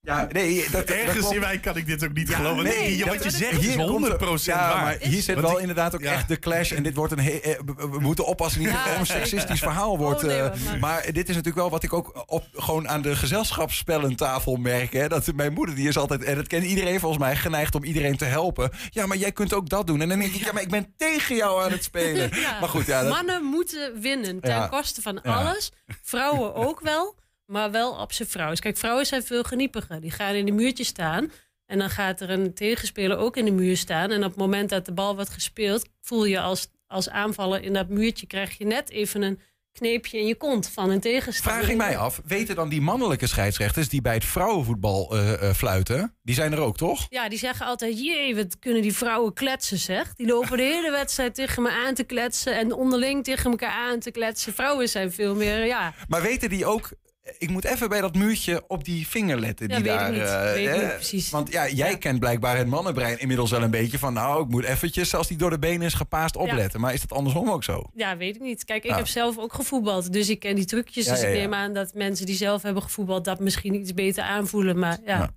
ja 0.00 0.28
nee, 0.32 0.70
dat, 0.70 0.84
Ergens 0.84 1.30
in 1.30 1.40
mij 1.40 1.58
kan 1.58 1.76
ik 1.76 1.86
dit 1.86 2.04
ook 2.04 2.12
niet 2.12 2.28
Ja, 2.28 2.36
geloven. 2.36 2.64
nee, 2.64 3.04
wat 3.04 3.24
je 3.24 3.30
zegt 3.30 3.52
is 3.58 3.66
hier 3.66 3.76
komt 3.76 4.06
100% 4.08 4.20
er- 4.20 4.40
ja, 4.44 4.68
waar. 4.68 4.82
maar 4.82 4.96
hier 5.00 5.22
zit 5.22 5.40
wel 5.40 5.52
ik- 5.52 5.58
inderdaad 5.58 5.94
ook 5.94 6.00
ja. 6.02 6.12
echt 6.12 6.28
de 6.28 6.38
clash. 6.38 6.72
En 6.72 6.82
dit 6.82 6.94
wordt 6.94 7.12
een 7.12 7.18
he- 7.20 7.30
eh, 7.38 7.58
we- 7.64 7.88
we 7.88 8.00
moeten 8.00 8.26
oppassen 8.26 8.60
niet 8.60 8.70
dat 8.70 8.98
een 8.98 9.06
seksistisch 9.06 9.58
verhaal 9.60 9.98
wordt. 9.98 10.22
Oh, 10.22 10.28
nee, 10.28 10.40
eh, 10.40 10.60
maar- 10.64 10.78
maar 10.78 11.02
dit 11.02 11.28
is 11.28 11.34
natuurlijk 11.34 11.56
wel 11.56 11.70
wat 11.70 11.82
ik 11.82 11.92
ook 11.92 12.22
op, 12.26 12.44
gewoon 12.52 12.88
aan 12.88 13.02
de 13.02 13.16
gezelschapsspellentafel 13.16 14.56
merk. 14.56 14.92
Hè, 14.92 15.08
dat 15.08 15.32
mijn 15.34 15.52
moeder, 15.52 15.74
die 15.74 15.88
is 15.88 15.96
altijd, 15.98 16.22
en 16.22 16.34
dat 16.36 16.46
kent 16.46 16.64
iedereen 16.64 17.00
volgens 17.00 17.20
mij, 17.22 17.36
geneigd 17.36 17.74
om 17.74 17.84
iedereen 17.84 18.16
te 18.16 18.24
helpen. 18.24 18.70
Ja, 18.90 19.06
maar 19.06 19.16
jij 19.16 19.32
kunt 19.32 19.54
ook 19.54 19.68
dat 19.68 19.86
doen. 19.86 20.00
En 20.00 20.08
dan 20.08 20.18
denk 20.18 20.32
ik, 20.34 20.44
ja, 20.44 20.52
maar 20.52 20.62
ik 20.62 20.70
ben 20.70 20.94
tegen 20.96 21.36
jou 21.36 21.64
aan 21.64 21.70
het 21.72 21.84
spelen. 21.84 22.30
Ja. 22.44 22.60
Maar 22.60 22.68
goed, 22.68 22.86
ja, 22.86 23.02
dat, 23.02 23.10
Mannen 23.12 23.44
moeten 23.44 24.00
winnen 24.00 24.40
ten 24.40 24.50
Ja. 24.54 24.66
koste 24.66 25.02
van 25.02 25.20
Ja. 25.22 25.34
alles. 25.34 25.72
Vrouwen 26.02 26.54
ook 26.54 26.80
wel, 26.80 27.14
maar 27.46 27.70
wel 27.70 27.92
op 27.92 28.12
zijn 28.12 28.28
vrouwen. 28.28 28.58
Kijk, 28.58 28.76
vrouwen 28.76 29.06
zijn 29.06 29.22
veel 29.22 29.42
geniepiger. 29.42 30.00
Die 30.00 30.10
gaan 30.10 30.34
in 30.34 30.46
de 30.46 30.52
muurtje 30.52 30.84
staan. 30.84 31.30
En 31.66 31.78
dan 31.78 31.90
gaat 31.90 32.20
er 32.20 32.30
een 32.30 32.54
tegenspeler 32.54 33.16
ook 33.16 33.36
in 33.36 33.44
de 33.44 33.50
muur 33.50 33.76
staan. 33.76 34.10
En 34.10 34.24
op 34.24 34.30
het 34.30 34.38
moment 34.38 34.70
dat 34.70 34.86
de 34.86 34.92
bal 34.92 35.14
wordt 35.14 35.30
gespeeld, 35.30 35.88
voel 36.00 36.24
je 36.24 36.40
als, 36.40 36.68
als 36.86 37.08
aanvaller 37.08 37.62
in 37.62 37.72
dat 37.72 37.88
muurtje, 37.88 38.26
krijg 38.26 38.58
je 38.58 38.66
net 38.66 38.90
even 38.90 39.22
een 39.22 39.40
kneepje 39.74 40.18
in 40.18 40.26
je 40.26 40.34
kont 40.34 40.68
van 40.68 40.90
een 40.90 41.00
tegenstander. 41.00 41.60
vraag 41.60 41.70
ik 41.70 41.76
mij 41.76 41.96
af, 41.96 42.20
weten 42.26 42.54
dan 42.54 42.68
die 42.68 42.80
mannelijke 42.80 43.26
scheidsrechters 43.26 43.88
die 43.88 44.00
bij 44.00 44.14
het 44.14 44.24
vrouwenvoetbal 44.24 45.16
eh, 45.16 45.32
eh, 45.32 45.54
fluiten, 45.54 46.16
die 46.22 46.34
zijn 46.34 46.52
er 46.52 46.58
ook, 46.58 46.76
toch? 46.76 47.06
Ja, 47.08 47.28
die 47.28 47.38
zeggen 47.38 47.66
altijd, 47.66 48.00
jee, 48.00 48.36
wat 48.36 48.58
kunnen 48.58 48.82
die 48.82 48.94
vrouwen 48.94 49.32
kletsen, 49.32 49.78
zeg. 49.78 50.14
Die 50.14 50.26
lopen 50.26 50.56
de 50.56 50.62
hele 50.62 50.90
wedstrijd 50.90 51.34
tegen 51.34 51.62
me 51.62 51.70
aan 51.70 51.94
te 51.94 52.04
kletsen... 52.04 52.56
en 52.56 52.72
onderling 52.72 53.24
tegen 53.24 53.50
elkaar 53.50 53.70
aan 53.90 53.98
te 53.98 54.10
kletsen. 54.10 54.54
Vrouwen 54.54 54.88
zijn 54.88 55.12
veel 55.12 55.34
meer, 55.34 55.66
ja... 55.66 55.94
Maar 56.08 56.22
weten 56.22 56.48
die 56.48 56.66
ook... 56.66 56.90
Ik 57.38 57.50
moet 57.50 57.64
even 57.64 57.88
bij 57.88 58.00
dat 58.00 58.14
muurtje 58.14 58.64
op 58.68 58.84
die 58.84 59.08
vinger 59.08 59.40
letten. 59.40 59.68
Ja, 59.68 59.74
die 59.74 59.84
weet 59.84 59.92
ik 59.92 59.98
daar, 59.98 60.12
niet. 60.12 60.20
eh, 60.22 60.42
Weet 60.52 60.66
ik 60.68 60.74
eh, 60.74 60.80
niet 60.82 60.94
precies. 60.94 61.30
Want 61.30 61.52
ja, 61.52 61.68
jij 61.68 61.90
Ja. 61.90 61.96
kent 61.96 62.18
blijkbaar 62.18 62.56
het 62.56 62.66
mannenbrein 62.66 63.18
inmiddels 63.20 63.50
wel 63.50 63.62
een 63.62 63.70
beetje 63.70 63.98
van... 63.98 64.12
nou, 64.12 64.42
ik 64.44 64.48
moet 64.48 64.64
eventjes, 64.64 65.14
als 65.14 65.28
die 65.28 65.36
door 65.36 65.50
de 65.50 65.58
benen 65.58 65.86
is 65.86 65.94
gepaast, 65.94 66.36
opletten. 66.36 66.80
Maar 66.80 66.92
is 66.94 67.00
dat 67.00 67.12
andersom 67.18 67.50
ook 67.50 67.64
zo? 67.64 67.82
Ja, 67.94 68.16
weet 68.16 68.34
ik 68.34 68.40
niet. 68.42 68.64
Kijk, 68.64 68.84
ik 68.84 68.90
Ja. 68.90 68.96
heb 68.96 69.06
zelf 69.06 69.38
ook 69.38 69.52
gevoetbald. 69.52 70.12
Dus 70.12 70.28
ik 70.28 70.38
ken 70.40 70.54
die 70.54 70.64
trucjes. 70.64 71.04
Ja, 71.04 71.10
dus 71.12 71.22
ik 71.22 71.28
neem 71.32 71.54
aan 71.54 71.72
dat 71.72 71.94
mensen 71.94 72.26
die 72.26 72.36
zelf 72.36 72.62
hebben 72.62 72.82
gevoetbald... 72.82 73.24
dat 73.24 73.40
misschien 73.40 73.74
iets 73.74 73.94
beter 73.94 74.22
aanvoelen. 74.22 74.78
Maar 74.78 74.98
ja, 75.04 75.30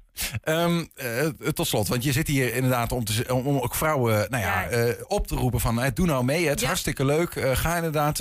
Ehm, 0.44 0.84
eh, 0.96 1.28
tot 1.54 1.68
slot, 1.68 1.88
want 1.88 2.04
je 2.04 2.12
zit 2.12 2.28
hier 2.28 2.54
inderdaad 2.54 2.92
om, 2.92 3.04
te, 3.06 3.26
om, 3.34 3.46
om 3.48 3.58
ook 3.60 3.76
vrouwen 3.76 4.28
nou 4.30 4.44
ja, 4.44 4.68
eh, 4.68 4.94
op 5.08 5.28
te 5.28 5.36
roepen 5.36 5.60
van... 5.60 5.82
eh, 5.82 5.92
doe 5.94 6.06
nou 6.06 6.24
mee, 6.24 6.46
het 6.48 6.56
is 6.56 6.62
Ja. 6.62 6.68
hartstikke 6.68 7.06
leuk. 7.06 7.36
Eh, 7.36 7.56
ga 7.56 7.76
inderdaad, 7.76 8.20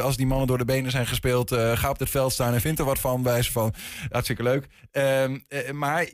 als 0.00 0.16
die 0.16 0.26
mannen 0.26 0.46
door 0.46 0.58
de 0.58 0.64
benen 0.64 0.90
zijn 0.90 1.06
gespeeld... 1.06 1.54
ga 1.54 1.90
op 1.90 1.98
het 1.98 2.10
veld 2.10 2.32
staan 2.32 2.54
en 2.54 2.60
vind 2.60 2.78
er 2.78 2.84
wat 2.84 2.98
van. 2.98 3.22
Wijze 3.22 3.52
van, 3.52 3.74
hartstikke 4.10 4.42
leuk. 4.42 4.66
Ehm, 4.92 5.38
eh, 5.48 5.70
maar 5.70 6.08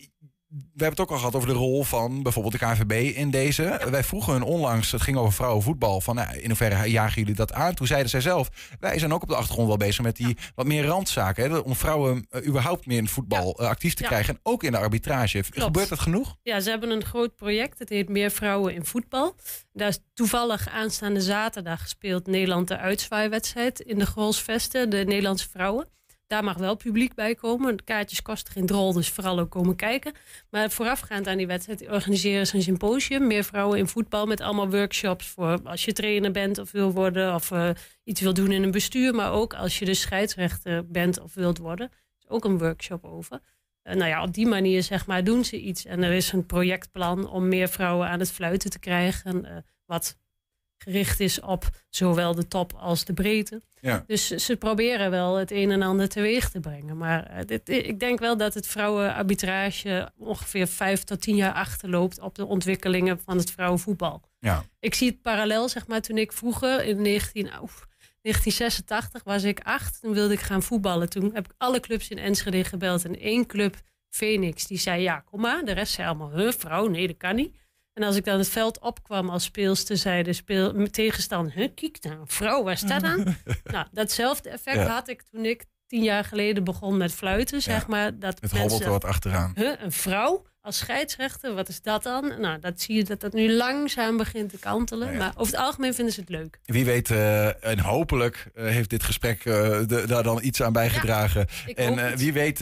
we 0.54 0.84
hebben 0.84 0.90
het 0.90 1.00
ook 1.00 1.10
al 1.10 1.16
gehad 1.16 1.34
over 1.34 1.48
de 1.48 1.54
rol 1.54 1.84
van 1.84 2.22
bijvoorbeeld 2.22 2.58
de 2.58 2.66
KNVB 2.66 3.16
in 3.16 3.30
deze. 3.30 3.80
Wij 3.90 4.04
vroegen 4.04 4.32
hun 4.32 4.42
onlangs, 4.42 4.92
het 4.92 5.02
ging 5.02 5.16
over 5.16 5.32
vrouwenvoetbal... 5.32 6.00
van 6.00 6.14
nou, 6.14 6.38
in 6.38 6.46
hoeverre 6.46 6.90
jagen 6.90 7.20
jullie 7.20 7.34
dat 7.34 7.52
aan? 7.52 7.74
Toen 7.74 7.86
zeiden 7.86 8.10
zij 8.10 8.20
zelf, 8.20 8.48
wij 8.80 8.98
zijn 8.98 9.12
ook 9.12 9.22
op 9.22 9.28
de 9.28 9.36
achtergrond 9.36 9.68
wel 9.68 9.76
bezig... 9.76 10.04
met 10.04 10.16
die 10.16 10.36
wat 10.54 10.66
meer 10.66 10.84
randzaken, 10.84 11.50
hè, 11.50 11.56
om 11.56 11.74
vrouwen 11.74 12.26
eh, 12.28 12.46
überhaupt 12.46 12.86
meer 12.86 12.96
in 12.96 13.02
het 13.02 13.12
voetbal 13.12 13.58
eh, 13.58 13.68
actief 13.68 13.94
te 13.94 14.02
krijgen. 14.02 14.34
En 14.34 14.40
ook 14.42 14.62
in 14.62 14.72
de 14.72 14.78
arbitrage. 14.78 15.44
Gebeurt 15.50 15.88
dat 15.88 16.00
genoeg? 16.00 16.36
ja, 16.42 16.60
ze 16.60 16.70
hebben 16.70 16.90
een 16.90 17.04
groot 17.04 17.36
project. 17.36 17.78
Het 17.78 17.88
heet 17.88 18.08
Meer 18.08 18.30
Vrouwen 18.30 18.74
in 18.74 18.84
Voetbal. 18.84 19.34
Daar 19.72 19.88
is 19.88 19.98
toevallig 20.14 20.68
aanstaande 20.68 21.20
zaterdag 21.20 21.80
gespeeld... 21.80 22.26
Nederland 22.26 22.68
de 22.68 22.78
uitzwaaiwedstrijd 22.78 23.80
in 23.80 23.98
de 23.98 24.06
Grolsvesten. 24.06 24.90
De 24.90 25.04
Nederlandse 25.06 25.48
vrouwen. 25.48 25.92
Daar 26.26 26.44
mag 26.44 26.56
wel 26.56 26.76
publiek 26.76 27.14
bij 27.14 27.34
komen. 27.34 27.84
Kaartjes 27.84 28.22
kosten 28.22 28.52
geen 28.52 28.66
drol, 28.66 28.92
dus 28.92 29.08
vooral 29.08 29.38
ook 29.38 29.50
komen 29.50 29.76
kijken. 29.76 30.12
Maar 30.50 30.70
voorafgaand 30.70 31.26
aan 31.26 31.36
die 31.36 31.46
wedstrijd 31.46 31.88
organiseren 31.90 32.46
ze 32.46 32.56
een 32.56 32.62
symposium. 32.62 33.26
Meer 33.26 33.44
vrouwen 33.44 33.78
in 33.78 33.88
voetbal 33.88 34.26
met 34.26 34.40
allemaal 34.40 34.70
workshops 34.70 35.26
voor 35.26 35.60
als 35.64 35.84
je 35.84 35.92
trainer 35.92 36.30
bent 36.30 36.58
of 36.58 36.70
wil 36.70 36.92
worden. 36.92 37.34
Of 37.34 37.50
eh, 37.50 37.70
iets 38.04 38.20
wil 38.20 38.34
doen 38.34 38.52
in 38.52 38.62
een 38.62 38.70
bestuur. 38.70 39.14
Maar 39.14 39.32
ook 39.32 39.54
als 39.54 39.78
je 39.78 39.84
dus 39.84 40.00
scheidsrechter 40.00 40.86
bent 40.86 41.20
of 41.20 41.34
wilt 41.34 41.58
worden. 41.58 41.90
Is 42.18 42.28
ook 42.28 42.44
een 42.44 42.58
workshop 42.58 43.04
over. 43.04 43.40
Eh, 43.82 43.94
nou 43.94 44.08
ja, 44.08 44.22
op 44.22 44.34
die 44.34 44.46
manier 44.46 44.82
zeg 44.82 45.06
maar 45.06 45.24
doen 45.24 45.44
ze 45.44 45.60
iets. 45.60 45.84
En 45.84 46.02
er 46.02 46.12
is 46.12 46.32
een 46.32 46.46
projectplan 46.46 47.28
om 47.28 47.48
meer 47.48 47.68
vrouwen 47.68 48.08
aan 48.08 48.18
het 48.18 48.32
fluiten 48.32 48.70
te 48.70 48.78
krijgen. 48.78 49.44
eh, 49.44 49.56
wat 49.86 50.18
gericht 50.78 51.20
is 51.20 51.40
op 51.40 51.70
zowel 51.88 52.34
de 52.34 52.48
top 52.48 52.72
als 52.72 53.04
de 53.04 53.12
breedte. 53.12 53.62
Ja. 53.80 54.04
Dus 54.06 54.26
ze 54.26 54.56
proberen 54.56 55.10
wel 55.10 55.36
het 55.36 55.50
een 55.50 55.70
en 55.70 55.82
ander 55.82 56.08
teweeg 56.08 56.50
te 56.50 56.60
brengen. 56.60 56.96
Maar 56.96 57.26
eh, 57.26 57.44
dit, 57.46 57.68
ik 57.68 58.00
denk 58.00 58.18
wel 58.18 58.36
dat 58.36 58.54
het 58.54 58.66
vrouwenarbitrage 58.66 60.12
ongeveer 60.16 60.66
vijf 60.66 61.04
tot 61.04 61.20
tien 61.20 61.36
jaar 61.36 61.52
achterloopt 61.52 62.20
op 62.20 62.34
de 62.34 62.46
ontwikkelingen 62.46 63.20
van 63.20 63.36
het 63.36 63.50
vrouwenvoetbal. 63.50 64.22
Ja. 64.38 64.64
Ik 64.80 64.94
zie 64.94 65.08
het 65.08 65.22
parallel, 65.22 65.68
zeg 65.68 65.86
maar, 65.86 66.00
toen 66.00 66.18
ik 66.18 66.32
vroeger 66.32 66.84
in 66.84 67.02
19, 67.02 67.50
oef, 67.62 67.86
1986 68.24 69.22
was 69.24 69.42
ik 69.42 69.60
acht. 69.60 70.00
Toen 70.00 70.12
wilde 70.12 70.34
ik 70.34 70.40
gaan 70.40 70.62
voetballen. 70.62 71.10
Toen 71.10 71.30
heb 71.34 71.44
ik 71.44 71.54
alle 71.58 71.80
clubs 71.80 72.08
in 72.08 72.18
Enschede 72.18 72.64
gebeld. 72.64 73.04
En 73.04 73.20
één 73.20 73.46
club, 73.46 73.76
Phoenix, 74.08 74.66
die 74.66 74.78
zei 74.78 75.02
ja, 75.02 75.20
kom 75.20 75.40
maar. 75.40 75.64
De 75.64 75.72
rest 75.72 75.92
zei 75.92 76.08
allemaal, 76.08 76.32
huh, 76.32 76.52
vrouw, 76.52 76.86
nee, 76.86 77.06
dat 77.06 77.16
kan 77.16 77.34
niet. 77.34 77.56
En 77.94 78.02
als 78.02 78.16
ik 78.16 78.24
dan 78.24 78.38
het 78.38 78.48
veld 78.48 78.78
opkwam 78.80 79.30
als 79.30 79.44
speelster, 79.44 79.96
zei 79.96 80.22
de 80.22 80.32
speel, 80.32 80.88
tegenstander... 80.90 81.52
Huh, 81.52 81.68
kijk 81.74 81.98
nou, 82.02 82.18
een 82.20 82.28
vrouw, 82.28 82.62
waar 82.62 82.76
staat 82.76 83.00
dan? 83.02 83.36
nou, 83.64 83.86
datzelfde 83.92 84.48
effect 84.50 84.76
Ja. 84.76 84.86
had 84.86 85.08
ik 85.08 85.22
toen 85.22 85.44
ik 85.44 85.64
tien 85.86 86.02
jaar 86.02 86.24
geleden 86.24 86.64
begon 86.64 86.96
met 86.96 87.12
fluiten, 87.12 87.62
zeg 87.62 87.80
Ja. 87.80 87.86
maar. 87.88 88.18
Dat 88.18 88.32
Het 88.32 88.40
mensen 88.40 88.60
hobbelt 88.60 88.82
er 88.84 88.90
wat 88.90 89.04
achteraan. 89.04 89.52
Huh, 89.54 89.72
een 89.78 89.92
vrouw 89.92 90.46
als 90.64 90.78
scheidsrechter, 90.78 91.54
wat 91.54 91.68
is 91.68 91.82
dat 91.82 92.02
dan? 92.02 92.32
Nou, 92.40 92.58
dat 92.60 92.80
zie 92.80 92.96
je 92.96 93.04
dat 93.04 93.20
dat 93.20 93.32
nu 93.32 93.52
langzaam 93.52 94.16
begint 94.16 94.50
te 94.50 94.58
kantelen. 94.58 95.06
Nou 95.06 95.18
ja. 95.18 95.24
Maar 95.24 95.32
over 95.36 95.52
het 95.54 95.62
algemeen 95.62 95.94
vinden 95.94 96.14
ze 96.14 96.20
het 96.20 96.28
leuk. 96.28 96.58
Wie 96.64 96.84
weet, 96.84 97.10
eh, 97.10 97.64
en 97.64 97.78
hopelijk 97.78 98.50
eh, 98.54 98.64
heeft 98.66 98.90
dit 98.90 99.02
gesprek 99.02 99.44
eh, 99.44 99.54
de- 99.86 100.04
daar 100.06 100.22
dan 100.22 100.38
iets 100.42 100.62
aan 100.62 100.72
bijgedragen. 100.72 101.46
Ik 101.66 101.76
en 101.78 102.16
wie 102.16 102.32
weet, 102.32 102.58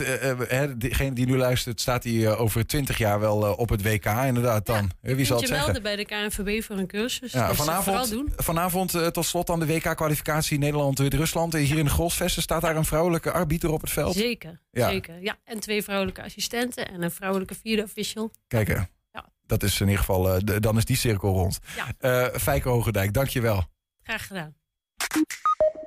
hè, 0.47 0.77
degene 0.77 1.13
die 1.13 1.25
nu 1.25 1.37
luistert, 1.37 1.81
staat 1.81 2.03
hij 2.03 2.25
eh, 2.25 2.41
over 2.41 2.67
twintig 2.67 2.97
jaar 2.97 3.19
wel 3.19 3.37
op 3.55 3.69
het 3.69 3.81
WK. 3.83 4.05
Inderdaad, 4.05 4.65
dan. 4.65 4.91
Hè, 5.01 5.15
Wie 5.15 5.25
zal 5.25 5.37
het 5.37 5.47
je 5.47 5.53
zeggen? 5.55 5.73
melden 5.73 5.83
bij 5.83 5.95
de 5.95 6.05
KNVB 6.05 6.63
voor 6.63 6.77
een 6.77 6.87
cursus. 6.87 7.31
Ja, 7.31 7.53
vanavond, 7.53 8.09
doen. 8.09 8.33
vanavond 8.35 9.13
tot 9.13 9.25
slot 9.25 9.49
aan 9.49 9.59
de 9.59 9.65
WK-kwalificatie 9.65 10.57
Nederland-Rusland. 10.57 11.53
Hier 11.53 11.77
in 11.77 11.85
de 11.85 11.91
Grosvesten 11.91 12.41
staat 12.41 12.61
daar 12.61 12.75
een 12.75 12.85
vrouwelijke 12.85 13.31
arbiter 13.31 13.71
op 13.71 13.81
het 13.81 13.89
veld. 13.91 14.15
Zeker, 14.15 14.59
Ja. 14.71 14.89
zeker. 14.89 15.15
Ja, 15.21 15.35
en 15.45 15.59
twee 15.59 15.83
vrouwelijke 15.83 16.23
assistenten 16.23 16.87
en 16.89 17.01
een 17.01 17.11
vrouwelijke 17.11 17.55
vierde 17.61 17.87
official. 17.97 18.31
Kijk, 18.47 18.67
hè. 18.67 18.73
Ja. 19.11 19.25
dat 19.45 19.63
is 19.63 19.79
in 19.79 19.85
ieder 19.87 19.99
geval, 19.99 20.33
eh, 20.33 20.39
de- 20.43 20.59
dan 20.59 20.77
is 20.77 20.85
die 20.85 20.95
cirkel 20.95 21.33
rond. 21.33 21.59
Ja. 21.75 21.85
Eh 22.29 22.39
Fijke 22.39 22.69
Hogendijk, 22.69 23.13
dankjewel. 23.13 23.63
Graag 24.03 24.27
gedaan. 24.27 24.55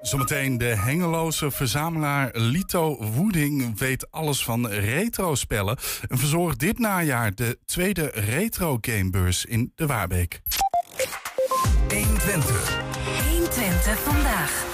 Zometeen 0.00 0.58
de 0.58 0.64
hengeloze 0.64 1.50
verzamelaar 1.50 2.30
Lito 2.32 3.04
Woeding 3.12 3.78
weet 3.78 4.10
alles 4.10 4.44
van 4.44 4.68
retro-spellen. 4.68 5.76
En 6.08 6.18
verzorgt 6.18 6.58
dit 6.58 6.78
najaar 6.78 7.34
de 7.34 7.58
tweede 7.64 8.10
retro-gamebeurs 8.14 9.44
in 9.44 9.72
de 9.74 9.86
Waarbeek. 9.86 10.40
120. 11.88 12.80
120 13.30 13.98
vandaag. 13.98 14.64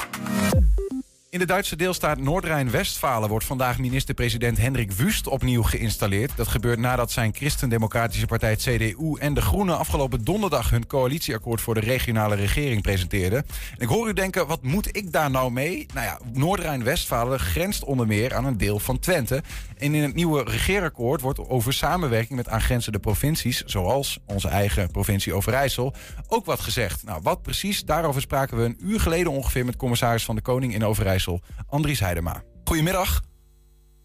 In 1.32 1.38
de 1.38 1.46
Duitse 1.46 1.76
deelstaat 1.76 2.18
Noord-Rijn-Westfalen 2.18 3.28
wordt 3.28 3.44
vandaag 3.44 3.78
minister-president 3.78 4.58
Hendrik 4.58 4.92
Wust 4.92 5.26
opnieuw 5.26 5.62
geïnstalleerd. 5.62 6.36
Dat 6.36 6.48
gebeurt 6.48 6.78
nadat 6.78 7.10
zijn 7.10 7.34
christendemocratische 7.34 8.26
partij 8.26 8.56
CDU 8.56 9.14
en 9.18 9.34
de 9.34 9.40
Groenen 9.40 9.78
afgelopen 9.78 10.24
donderdag 10.24 10.70
hun 10.70 10.86
coalitieakkoord 10.86 11.60
voor 11.60 11.74
de 11.74 11.80
regionale 11.80 12.34
regering 12.34 12.82
presenteerden. 12.82 13.38
En 13.38 13.78
ik 13.78 13.88
hoor 13.88 14.08
u 14.08 14.12
denken, 14.12 14.46
wat 14.46 14.62
moet 14.62 14.96
ik 14.96 15.12
daar 15.12 15.30
nou 15.30 15.52
mee? 15.52 15.86
Nou 15.94 16.06
ja, 16.06 16.18
Noord-Rijn-Westfalen 16.32 17.40
grenst 17.40 17.84
onder 17.84 18.06
meer 18.06 18.34
aan 18.34 18.44
een 18.44 18.58
deel 18.58 18.78
van 18.78 18.98
Twente. 18.98 19.42
En 19.82 19.94
in 19.94 20.02
het 20.02 20.14
nieuwe 20.14 20.42
regeerakkoord 20.42 21.20
wordt 21.20 21.48
over 21.48 21.72
samenwerking 21.72 22.36
met 22.36 22.48
aangrenzende 22.48 22.98
provincies, 22.98 23.62
zoals 23.62 24.18
onze 24.26 24.48
eigen 24.48 24.90
provincie 24.90 25.34
Overijssel, 25.34 25.94
ook 26.28 26.44
wat 26.44 26.60
gezegd. 26.60 27.04
Nou, 27.04 27.20
wat 27.22 27.42
precies? 27.42 27.84
Daarover 27.84 28.20
spraken 28.20 28.56
we 28.56 28.64
een 28.64 28.78
uur 28.80 29.00
geleden 29.00 29.32
ongeveer 29.32 29.64
met 29.64 29.76
commissaris 29.76 30.24
van 30.24 30.34
de 30.34 30.42
Koning 30.42 30.74
in 30.74 30.84
Overijssel, 30.84 31.40
Andries 31.66 32.00
Heidema. 32.00 32.42
Goedemiddag. 32.64 33.22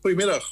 Goedemiddag. 0.01 0.43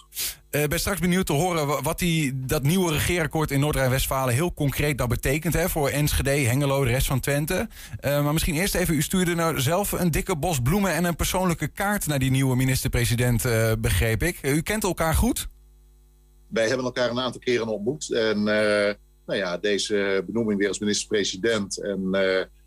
Eh, 0.49 0.63
Ik 0.63 0.69
ben 0.69 0.79
straks 0.79 0.99
benieuwd 0.99 1.25
te 1.25 1.33
horen 1.33 1.67
wa- 1.67 1.81
wat 1.81 1.99
die, 1.99 2.45
dat 2.45 2.63
nieuwe 2.63 2.91
regeerakkoord 2.91 3.51
in 3.51 3.59
Noord-Rijn-Westfalen 3.59 4.33
heel 4.33 4.53
concreet 4.53 4.97
dat 4.97 5.07
betekent 5.09 5.53
hè, 5.53 5.69
voor 5.69 5.89
Enschede, 5.89 6.29
Hengelo, 6.29 6.83
de 6.83 6.89
rest 6.89 7.07
van 7.07 7.19
Twente. 7.19 7.67
Eh, 7.99 8.23
maar 8.23 8.33
misschien 8.33 8.55
eerst 8.55 8.75
even, 8.75 8.95
u 8.95 9.01
stuurde 9.01 9.35
nou 9.35 9.59
zelf 9.61 9.91
een 9.91 10.11
dikke 10.11 10.35
bos 10.37 10.59
bloemen 10.61 10.91
en 10.93 11.03
een 11.03 11.15
persoonlijke 11.15 11.67
kaart 11.67 12.07
naar 12.07 12.19
die 12.19 12.31
nieuwe 12.31 12.55
minister-president, 12.55 13.45
eh, 13.45 13.71
begreep 13.79 14.23
ik. 14.23 14.39
U 14.41 14.61
kent 14.61 14.83
elkaar 14.83 15.13
goed? 15.13 15.47
Wij 16.47 16.67
hebben 16.67 16.85
elkaar 16.85 17.09
een 17.09 17.19
aantal 17.19 17.41
keren 17.41 17.67
ontmoet. 17.67 18.11
En 18.13 18.43
nou 18.43 19.39
ja, 19.39 19.57
deze 19.57 20.23
benoeming 20.25 20.59
weer 20.59 20.67
als 20.67 20.79
minister-president 20.79 21.81
en 21.81 21.99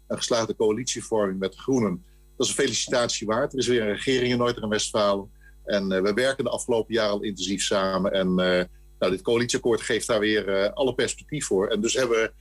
een 0.08 0.16
geslaagde 0.16 0.56
coalitievorming 0.56 1.38
met 1.38 1.52
de 1.52 1.58
Groenen, 1.58 2.04
dat 2.36 2.46
is 2.46 2.48
een 2.56 2.62
felicitatie 2.62 3.26
waard. 3.26 3.52
Er 3.52 3.58
is 3.58 3.66
weer 3.66 3.80
een 3.80 3.94
regering 3.94 4.32
in 4.32 4.38
Noord-Rijn-Westfalen. 4.38 5.30
En 5.68 5.92
eh, 5.92 6.02
we 6.02 6.12
werken 6.12 6.44
de 6.44 6.50
afgelopen 6.50 6.94
jaren 6.94 7.12
al 7.12 7.22
intensief 7.22 7.62
samen. 7.62 8.12
En 8.12 8.28
eh, 8.28 8.64
nou, 8.98 9.12
dit 9.12 9.22
coalitieakkoord 9.22 9.81
geeft 9.81 10.07
daar 10.07 10.20
weer 10.20 10.48
eh, 10.48 10.72
alle 10.72 10.94
perspectief 10.94 11.46
voor. 11.46 11.68
En 11.68 11.81
dus 11.81 11.94
hebben 11.94 12.16
we, 12.16 12.33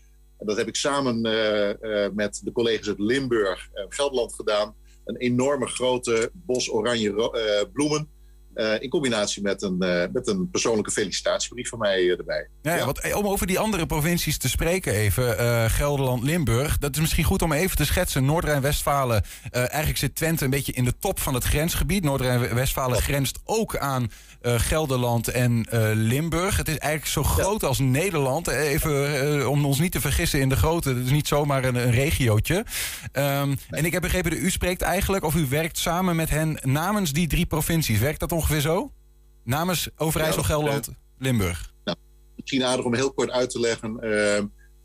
dat 0.45 0.57
heb 0.57 0.67
ik 0.67 0.75
samen 0.75 1.21
met 2.15 2.41
de 2.43 2.51
collega's 2.51 2.87
uit 2.87 2.99
Limburg 2.99 3.69
en 3.73 3.85
Gelderland 3.89 4.33
gedaan, 4.33 4.75
een 5.05 5.17
enorme 5.17 5.67
grote 5.67 6.29
bos 6.33 6.71
oranje 6.71 7.69
bloemen. 7.73 8.09
Eh, 8.57 8.81
in 8.81 8.89
combinatie 8.89 9.41
met 9.41 9.61
een, 9.61 9.81
eh, 9.81 10.03
met 10.13 10.27
een 10.27 10.49
persoonlijke 10.49 10.91
felicitatiebrief 10.91 11.69
van 11.69 11.79
mij 11.79 11.97
eh, 11.97 12.17
erbij. 12.17 12.47
Ja, 12.61 12.93
om 13.15 13.27
over 13.27 13.47
die 13.47 13.59
andere 13.59 13.85
provincies 13.85 14.37
te 14.37 14.49
spreken 14.49 14.93
even, 14.93 15.69
Gelderland, 15.69 16.23
Limburg. 16.23 16.77
Dat 16.77 16.95
is 16.95 17.01
misschien 17.01 17.23
goed 17.23 17.41
om 17.41 17.51
even 17.51 17.77
te 17.77 17.85
schetsen. 17.85 18.25
Noord-Rijn-Westfalen, 18.25 19.23
eigenlijk 19.51 19.97
zit 19.97 20.15
Twente 20.15 20.43
een 20.43 20.49
beetje 20.49 20.71
in 20.71 20.83
de 20.83 20.93
top 20.99 21.19
van 21.19 21.33
het 21.33 21.43
grensgebied. 21.43 22.03
Noord-Rijn-Westfalen 22.03 23.01
grenst 23.01 23.39
ook 23.45 23.77
aan 23.77 24.11
Gelderland 24.41 25.27
en 25.27 25.65
Limburg. 25.93 26.57
Het 26.57 26.67
is 26.67 26.77
eigenlijk 26.77 27.11
zo 27.11 27.23
groot 27.23 27.63
als 27.63 27.79
Nederland. 27.79 28.47
Even 28.47 29.49
om 29.49 29.65
ons 29.65 29.79
niet 29.79 29.91
te 29.91 30.01
vergissen 30.01 30.39
in 30.39 30.49
de 30.49 30.55
grootte. 30.55 30.89
Het 30.89 31.05
is 31.05 31.11
niet 31.11 31.27
zomaar 31.27 31.63
een, 31.63 31.75
een 31.75 31.91
regiootje. 31.91 32.65
Ehm, 33.11 33.55
En 33.69 33.85
ik 33.85 33.91
heb 33.91 34.01
begrepen 34.01 34.31
dat 34.31 34.39
u 34.39 34.49
spreekt 34.49 34.81
eigenlijk, 34.81 35.23
of 35.23 35.35
u 35.35 35.45
werkt 35.49 35.77
samen 35.77 36.15
met 36.15 36.29
hen 36.29 36.59
namens 36.61 37.11
die 37.11 37.27
drie 37.27 37.45
provincies. 37.45 37.99
Werkt 37.99 38.19
dat 38.19 38.31
ongeveer 38.31 38.46
zo? 38.55 38.91
Namens 39.43 39.89
Overijssel, 39.97 40.43
Gelderland, 40.43 40.89
Limburg. 41.17 41.73
Misschien 42.35 42.63
aardig 42.63 42.85
om 42.85 42.93
heel 42.93 43.13
kort 43.13 43.29
uit 43.31 43.49
te 43.49 43.59
leggen. 43.59 43.99
eh, 43.99 44.43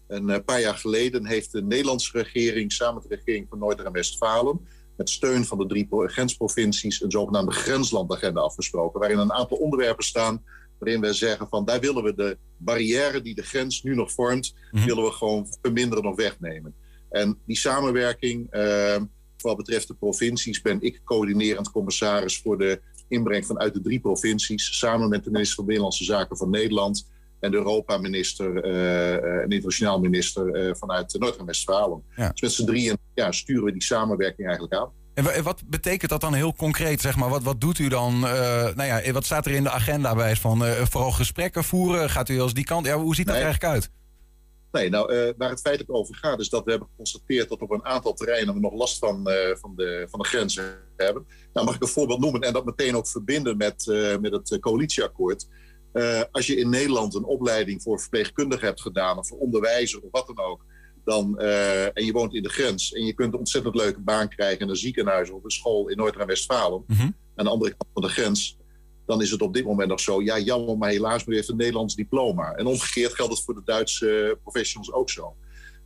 een 0.08 0.30
eh, 0.30 0.44
paar 0.44 0.60
jaar 0.60 0.74
geleden 0.74 1.26
heeft 1.26 1.52
de 1.52 1.62
Nederlandse 1.62 2.10
regering 2.18 2.72
samen 2.72 2.94
met 2.94 3.10
de 3.10 3.14
regering 3.16 3.46
van 3.48 3.58
Noord-Rijn-Westfalen 3.58 4.60
met 4.96 5.10
steun 5.10 5.44
van 5.44 5.58
de 5.58 5.66
drie 5.66 5.86
pro- 5.86 6.06
grensprovincies 6.06 7.02
een 7.02 7.10
zogenaamde 7.10 7.52
grenslandagenda 7.52 8.40
afgesproken. 8.40 9.00
Waarin 9.00 9.18
een 9.18 9.32
aantal 9.32 9.56
onderwerpen 9.56 10.04
staan 10.04 10.44
waarin 10.78 11.00
we 11.00 11.12
zeggen 11.12 11.48
van 11.48 11.64
daar 11.64 11.80
willen 11.80 12.02
we 12.02 12.14
de 12.14 12.38
barrière 12.56 13.22
die 13.22 13.34
de 13.34 13.42
grens 13.42 13.82
nu 13.82 13.94
nog 13.94 14.12
vormt, 14.12 14.54
Mhm. 14.70 14.86
willen 14.86 15.04
we 15.04 15.10
gewoon 15.10 15.46
verminderen 15.62 16.04
of 16.06 16.16
wegnemen. 16.16 16.74
En 17.10 17.38
die 17.46 17.56
samenwerking, 17.56 18.50
eh, 18.50 19.00
wat 19.38 19.56
betreft 19.56 19.88
de 19.88 19.94
provincies, 19.94 20.60
ben 20.62 20.80
ik 20.82 21.00
coördinerend 21.04 21.70
commissaris 21.70 22.40
voor 22.40 22.58
de 22.58 22.80
inbreng 23.12 23.46
vanuit 23.46 23.74
de 23.74 23.80
drie 23.80 24.00
provincies, 24.00 24.78
samen 24.78 25.08
met 25.08 25.24
de 25.24 25.30
minister 25.30 25.54
van 25.56 25.64
Binnenlandse 25.64 26.04
Zaken 26.04 26.36
van 26.36 26.50
Nederland 26.50 27.08
en 27.40 27.50
de 27.50 27.56
Europa-minister 27.56 28.64
eh, 28.64 29.14
eh, 29.14 29.42
en 29.42 29.50
internationaal 29.50 30.00
minister 30.00 30.54
eh, 30.54 30.74
vanuit 30.74 31.16
Noord-Rijn-Westfalen. 31.18 32.02
Ja. 32.16 32.28
Dus 32.28 32.40
met 32.40 32.52
z'n 32.52 32.64
drieën 32.64 32.96
ja, 33.14 33.32
sturen 33.32 33.64
we 33.64 33.72
die 33.72 33.82
samenwerking 33.82 34.46
eigenlijk 34.46 34.76
aan. 34.80 34.90
En 35.14 35.24
wa- 35.24 35.42
wat 35.42 35.62
betekent 35.66 36.10
dat 36.10 36.20
dan 36.20 36.34
heel 36.34 36.54
concreet? 36.54 37.00
Zeg 37.00 37.16
maar? 37.16 37.28
wat, 37.28 37.42
wat 37.42 37.60
doet 37.60 37.78
u 37.78 37.88
dan? 37.88 38.14
eh, 38.26 38.74
nou 38.74 38.82
ja, 38.84 39.12
wat 39.12 39.24
staat 39.24 39.46
er 39.46 39.52
in 39.52 39.62
de 39.62 39.70
agenda 39.70 40.14
bij? 40.14 40.36
Van, 40.36 40.64
eh, 40.64 40.70
vooral 40.84 41.10
gesprekken 41.12 41.64
voeren? 41.64 42.10
Gaat 42.10 42.28
u 42.28 42.40
als 42.40 42.54
die 42.54 42.64
kant? 42.64 42.86
Ja, 42.86 42.96
hoe 42.98 43.14
ziet 43.14 43.26
dat 43.26 43.34
er 43.34 43.40
Nee. 43.42 43.50
eigenlijk 43.50 43.74
uit? 43.74 43.90
Nee, 44.72 44.90
nou, 44.90 45.12
eh, 45.14 45.32
waar 45.36 45.50
het 45.50 45.60
feitelijk 45.60 45.94
over 45.94 46.14
gaat, 46.16 46.40
is 46.40 46.48
dat 46.48 46.64
we 46.64 46.70
hebben 46.70 46.88
geconstateerd 46.90 47.48
dat 47.48 47.60
op 47.60 47.70
een 47.70 47.84
aantal 47.84 48.12
terreinen 48.14 48.54
we 48.54 48.60
nog 48.60 48.72
last 48.74 48.98
van, 48.98 49.28
eh, 49.28 49.56
van, 49.60 49.72
de, 49.76 50.06
van 50.10 50.20
de 50.20 50.26
grenzen 50.26 50.64
hebben. 51.02 51.26
Nou, 51.52 51.66
mag 51.66 51.74
ik 51.74 51.82
een 51.82 51.88
voorbeeld 51.88 52.20
noemen 52.20 52.40
en 52.40 52.52
dat 52.52 52.64
meteen 52.64 52.96
ook 52.96 53.08
verbinden 53.08 53.56
met, 53.56 53.88
eh, 53.88 54.18
met 54.18 54.32
het 54.32 54.52
eh, 54.52 54.58
coalitieakkoord. 54.58 55.48
Eh, 55.92 56.20
als 56.30 56.46
je 56.46 56.56
in 56.56 56.70
Nederland 56.70 57.14
een 57.14 57.24
opleiding 57.24 57.82
voor 57.82 58.00
verpleegkundige 58.00 58.64
hebt 58.64 58.80
gedaan, 58.80 59.18
of 59.18 59.28
voor 59.28 59.38
onderwijzer 59.38 60.00
of 60.00 60.10
wat 60.10 60.26
dan 60.26 60.44
ook, 60.44 60.64
dan, 61.04 61.38
en 61.38 62.04
je 62.04 62.12
woont 62.12 62.34
in 62.34 62.42
de 62.42 62.48
grens 62.48 62.92
en 62.92 63.04
je 63.04 63.12
kunt 63.12 63.32
een 63.32 63.38
ontzettend 63.38 63.74
leuke 63.74 64.00
baan 64.00 64.28
krijgen 64.28 64.60
in 64.60 64.68
een 64.68 64.76
ziekenhuis 64.76 65.30
of 65.30 65.44
een 65.44 65.50
school 65.50 65.88
in 65.88 65.96
Noord-Rijn-Westfalen, 65.96 66.84
Mhm. 66.86 67.10
aan 67.34 67.44
de 67.44 67.50
andere 67.50 67.70
kant 67.70 67.90
van 67.92 68.02
de 68.02 68.08
grens, 68.08 68.58
dan 69.06 69.22
is 69.22 69.30
het 69.30 69.42
op 69.42 69.54
dit 69.54 69.64
moment 69.64 69.88
nog 69.88 70.00
zo. 70.00 70.22
Ja, 70.22 70.38
jammer, 70.38 70.78
maar 70.78 70.90
helaas, 70.90 71.24
maar 71.24 71.34
u 71.34 71.36
heeft 71.36 71.48
een 71.48 71.56
Nederlands 71.56 71.94
diploma. 71.94 72.52
En 72.52 72.66
omgekeerd 72.66 73.14
geldt 73.14 73.32
het 73.32 73.42
voor 73.44 73.54
de 73.54 73.62
Duitse 73.64 74.38
professionals 74.42 74.92
ook 74.92 75.10
zo. 75.10 75.36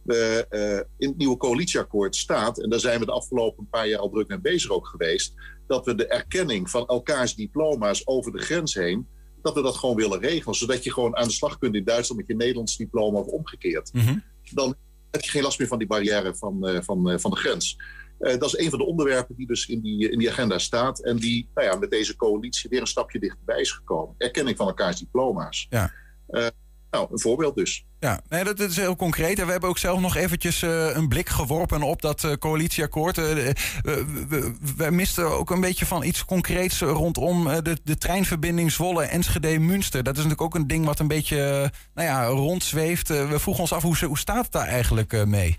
We, 0.07 0.47
eh, 0.49 0.77
in 0.99 1.09
het 1.09 1.16
nieuwe 1.16 1.37
coalitieakkoord 1.37 2.16
staat, 2.16 2.59
en 2.59 2.71
daar 2.71 2.81
zijn 2.81 3.01
we 3.01 3.07
de 3.07 3.12
afgelopen 3.12 3.69
paar 3.69 3.88
jaar 3.88 3.99
al 3.99 4.11
druk 4.11 4.29
mee 4.29 4.40
bezig 4.40 4.71
ook 4.71 4.87
geweest, 4.87 5.35
dat 5.66 5.87
we 5.87 5.95
de 5.95 6.07
erkenning 6.07 6.71
van 6.71 6.87
elkaars 6.87 7.35
diploma's 7.35 8.03
over 8.05 8.33
de 8.33 8.38
grens 8.38 8.75
heen, 8.75 9.07
dat 9.42 9.55
we 9.55 9.62
dat 9.62 9.77
gewoon 9.77 9.97
willen 9.97 10.21
regelen. 10.21 10.55
Zodat 10.55 10.85
je 10.85 10.92
gewoon 10.92 11.16
aan 11.16 11.27
de 11.27 11.33
slag 11.33 11.59
kunt 11.59 11.75
in 11.75 11.85
Duitsland 11.85 12.21
met 12.21 12.31
je 12.31 12.37
Nederlands 12.37 12.77
diploma 12.77 13.19
of 13.19 13.27
omgekeerd. 13.27 13.92
Mhm. 13.92 14.19
Dan 14.53 14.75
heb 15.11 15.23
je 15.23 15.31
geen 15.31 15.42
last 15.42 15.59
meer 15.59 15.69
van 15.69 15.79
die 15.79 15.87
barrière 15.87 16.35
van, 16.35 16.66
eh, 16.66 16.83
van, 16.83 17.11
eh, 17.11 17.19
van 17.19 17.31
de 17.31 17.37
grens. 17.37 17.77
Eh, 18.19 18.38
dat 18.38 18.55
is 18.55 18.59
een 18.59 18.71
van 18.71 18.79
de 18.79 18.85
onderwerpen 18.85 19.37
die 19.37 19.47
dus 19.47 19.66
in 19.66 19.81
die, 19.81 20.11
in 20.11 20.19
die 20.19 20.31
agenda 20.31 20.59
staat. 20.59 21.03
En 21.03 21.16
die 21.16 21.51
nou 21.55 21.66
ja, 21.66 21.77
met 21.77 21.90
deze 21.90 22.16
coalitie 22.16 22.71
weer 22.71 22.81
een 22.81 22.87
stapje 22.87 23.19
dichterbij 23.19 23.61
is 23.61 23.71
gekomen. 23.71 24.14
Erkenning 24.19 24.57
van 24.57 24.66
elkaars 24.66 24.99
diploma's. 24.99 25.66
Ja. 25.71 25.92
Eh, 26.27 26.47
Nou, 26.90 27.09
een 27.11 27.20
voorbeeld 27.20 27.57
dus. 27.57 27.87
Ja, 28.01 28.20
nee, 28.29 28.44
dat 28.44 28.61
is 28.61 28.77
heel 28.77 28.96
concreet. 28.96 29.38
En 29.38 29.44
we 29.44 29.51
hebben 29.51 29.68
ook 29.68 29.79
zelf 29.79 30.01
nog 30.01 30.16
eventjes 30.16 30.62
uh, 30.62 30.96
een 30.96 31.09
blik 31.09 31.29
geworpen 31.29 31.83
op 31.83 32.03
dat 32.03 32.22
uh, 32.22 32.33
coalitieakkoord. 32.33 33.18
Uh, 33.18 33.25
we, 33.25 34.55
we, 34.77 34.90
misten 34.90 35.25
ook 35.25 35.51
een 35.51 35.61
beetje 35.61 35.87
van 35.87 36.03
iets 36.03 36.25
concreets 36.25 36.81
rondom 36.81 37.44
de, 37.62 37.77
de 37.85 37.99
treinverbinding 37.99 38.72
Zwolle-Enschede-Münster. 38.72 40.03
Dat 40.03 40.16
is 40.16 40.22
natuurlijk 40.22 40.42
ook 40.42 40.55
een 40.55 40.66
ding 40.66 40.85
wat 40.85 40.99
een 40.99 41.09
beetje 41.09 41.70
nou 41.94 42.09
ja, 42.09 42.27
rondzweeft. 42.27 43.09
we 43.09 43.38
vroegen 43.38 43.62
ons 43.62 43.72
af, 43.72 43.83
hoe, 43.83 44.05
hoe 44.07 44.18
staat 44.18 44.44
het 44.44 44.53
daar 44.53 44.66
eigenlijk 44.66 45.27
mee? 45.27 45.59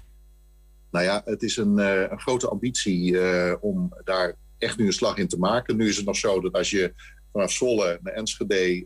Nou 0.92 1.06
ja, 1.06 1.22
het 1.26 1.44
is 1.44 1.58
een, 1.58 1.78
een 2.12 2.20
grote 2.20 2.48
ambitie 2.48 3.20
om 3.62 3.94
daar 4.04 4.36
echt 4.58 4.78
nu 4.78 4.86
een 4.86 4.94
slag 4.94 5.18
in 5.18 5.28
te 5.28 5.38
maken. 5.38 5.78
Nu 5.78 5.88
is 5.88 5.98
het 5.98 6.06
nog 6.06 6.16
zo 6.16 6.42
dat 6.42 6.54
als 6.54 6.70
je 6.70 6.94
vanaf 7.32 7.52
Zwolle 7.52 8.00
naar 8.02 8.14
Enschede 8.14 8.84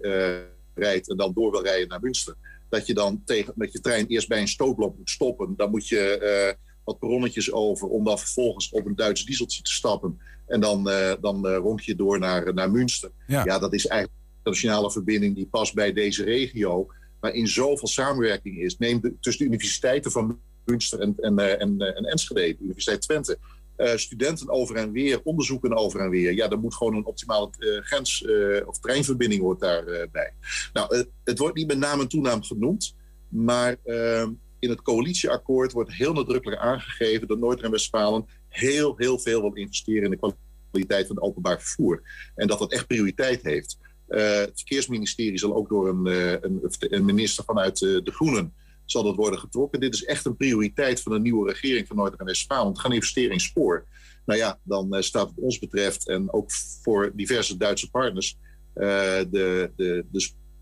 rijdt 0.74 1.10
en 1.10 1.18
dan 1.18 1.34
door 1.34 1.52
wil 1.52 1.64
rijden 1.64 1.88
naar 1.88 2.02
Münster, 2.02 2.36
dat 2.70 2.88
je 2.88 2.94
dan 2.94 3.22
tegen, 3.26 3.54
met 3.56 3.72
je 3.72 3.80
trein 3.80 4.08
eerst 4.08 4.28
bij 4.28 4.42
een 4.42 4.48
stootblok 4.48 4.98
moet 4.98 5.10
stoppen. 5.10 5.54
Dan 5.58 5.70
moet 5.70 5.88
je 5.88 6.20
uh, 6.48 6.64
wat 6.84 7.00
perronnetjes 7.00 7.52
over 7.52 7.88
om 7.88 8.04
dan 8.04 8.20
vervolgens 8.20 8.70
op 8.70 8.86
een 8.86 8.96
Duits 8.96 9.26
dieseltje 9.26 9.62
te 9.62 9.72
stappen. 9.72 10.20
En 10.48 10.60
dan, 10.60 10.90
uh, 10.90 11.14
dan 11.22 11.48
uh, 11.48 11.56
ronk 11.56 11.80
je 11.80 11.96
door 11.96 12.20
naar, 12.20 12.54
naar 12.54 12.72
Münster. 12.72 13.12
Ja. 13.28 13.44
ja, 13.46 13.60
dat 13.60 13.74
is 13.74 13.88
eigenlijk 13.88 14.22
een 14.44 14.52
nationale 14.52 14.92
verbinding 14.92 15.36
die 15.36 15.48
past 15.48 15.74
bij 15.74 15.94
deze 15.94 16.24
regio. 16.24 16.88
Waarin 17.20 17.48
zoveel 17.48 17.88
samenwerking 17.88 18.58
is. 18.58 18.78
Neem 18.78 19.02
de, 19.02 19.14
tussen 19.20 19.44
de 19.44 19.50
universiteiten 19.50 20.12
van 20.12 20.40
Münster 20.66 21.00
en, 21.00 21.16
en, 21.18 21.60
en, 21.60 21.80
en 21.80 22.04
Enschede, 22.04 22.58
de 22.58 22.64
Universiteit 22.64 23.02
Twente. 23.02 23.38
Uh, 23.82 23.96
studenten 23.96 24.50
over 24.50 24.76
en 24.76 24.92
weer, 24.92 25.22
onderzoeken 25.24 25.78
over 25.78 26.00
en 26.00 26.10
weer. 26.10 26.34
Ja, 26.34 26.50
er 26.50 26.60
moet 26.60 26.76
gewoon 26.76 26.96
een 26.96 27.06
optimale 27.06 27.50
uh, 27.60 27.82
grens- 27.82 28.22
uh, 28.22 28.68
of 28.68 28.80
treinverbinding 28.80 29.42
hoort 29.42 29.60
daarbij. 29.60 30.34
nou, 30.74 31.06
het 31.24 31.38
wordt 31.38 31.56
niet 31.56 31.68
met 31.68 31.78
naam 31.78 32.00
en 32.00 32.08
toenaam 32.08 32.44
genoemd, 32.44 32.96
maar 33.28 33.78
ehm, 33.84 34.32
in 34.60 34.70
het 34.70 34.82
coalitieakkoord 34.82 35.72
wordt 35.72 35.94
heel 35.94 36.14
nadrukkelijk 36.14 36.62
aangegeven 36.62 37.28
dat 37.28 37.40
Noord-Rijn-Westfalen 37.40 38.26
heel, 38.48 38.94
heel 38.98 39.20
veel 39.20 39.42
wil 39.42 39.54
investeren 39.54 40.04
in 40.04 40.20
de 40.20 40.34
kwaliteit 40.70 41.08
van 41.08 41.16
het 41.16 41.26
openbaar 41.26 41.62
vervoer. 41.62 42.02
En 42.36 42.48
dat 42.48 42.60
dat 42.60 42.72
echt 42.72 42.88
prioriteit 42.88 43.44
heeft. 43.44 43.78
het 44.08 44.52
verkeersministerie 44.56 45.38
zal 45.38 45.56
ook 45.56 45.70
door 45.70 45.90
een, 45.90 46.06
een, 46.46 46.62
een 46.80 47.06
minister 47.06 47.44
vanuit 47.44 47.80
de 47.80 48.12
Groenen 48.12 48.54
zal 48.92 49.04
dat 49.04 49.16
worden 49.16 49.40
getrokken. 49.40 49.80
Dit 49.80 49.94
is 49.94 50.06
echt 50.06 50.26
een 50.26 50.38
prioriteit 50.38 51.02
van 51.02 51.12
de 51.12 51.20
nieuwe 51.20 51.52
regering 51.52 51.88
van 51.88 51.96
Noord-Rijn-Westfalen. 51.96 52.72
Het 52.72 52.80
gaan 52.80 52.94
investeren 52.94 53.32
in 53.32 53.40
spoor. 53.40 53.86
Nou 54.26 54.40
ja, 54.40 54.60
dan 54.64 54.96
uh, 54.96 55.02
staat 55.02 55.30
het 55.30 55.40
ons 55.40 55.60
betreft 55.60 56.08
en 56.08 56.34
ook 56.34 56.52
voor 56.82 57.12
diverse 57.16 57.58
Duitse 57.58 57.90
partners 57.90 58.38
uh, 58.76 58.84
de, 59.30 59.72
de, 59.76 60.06
de 60.12 60.20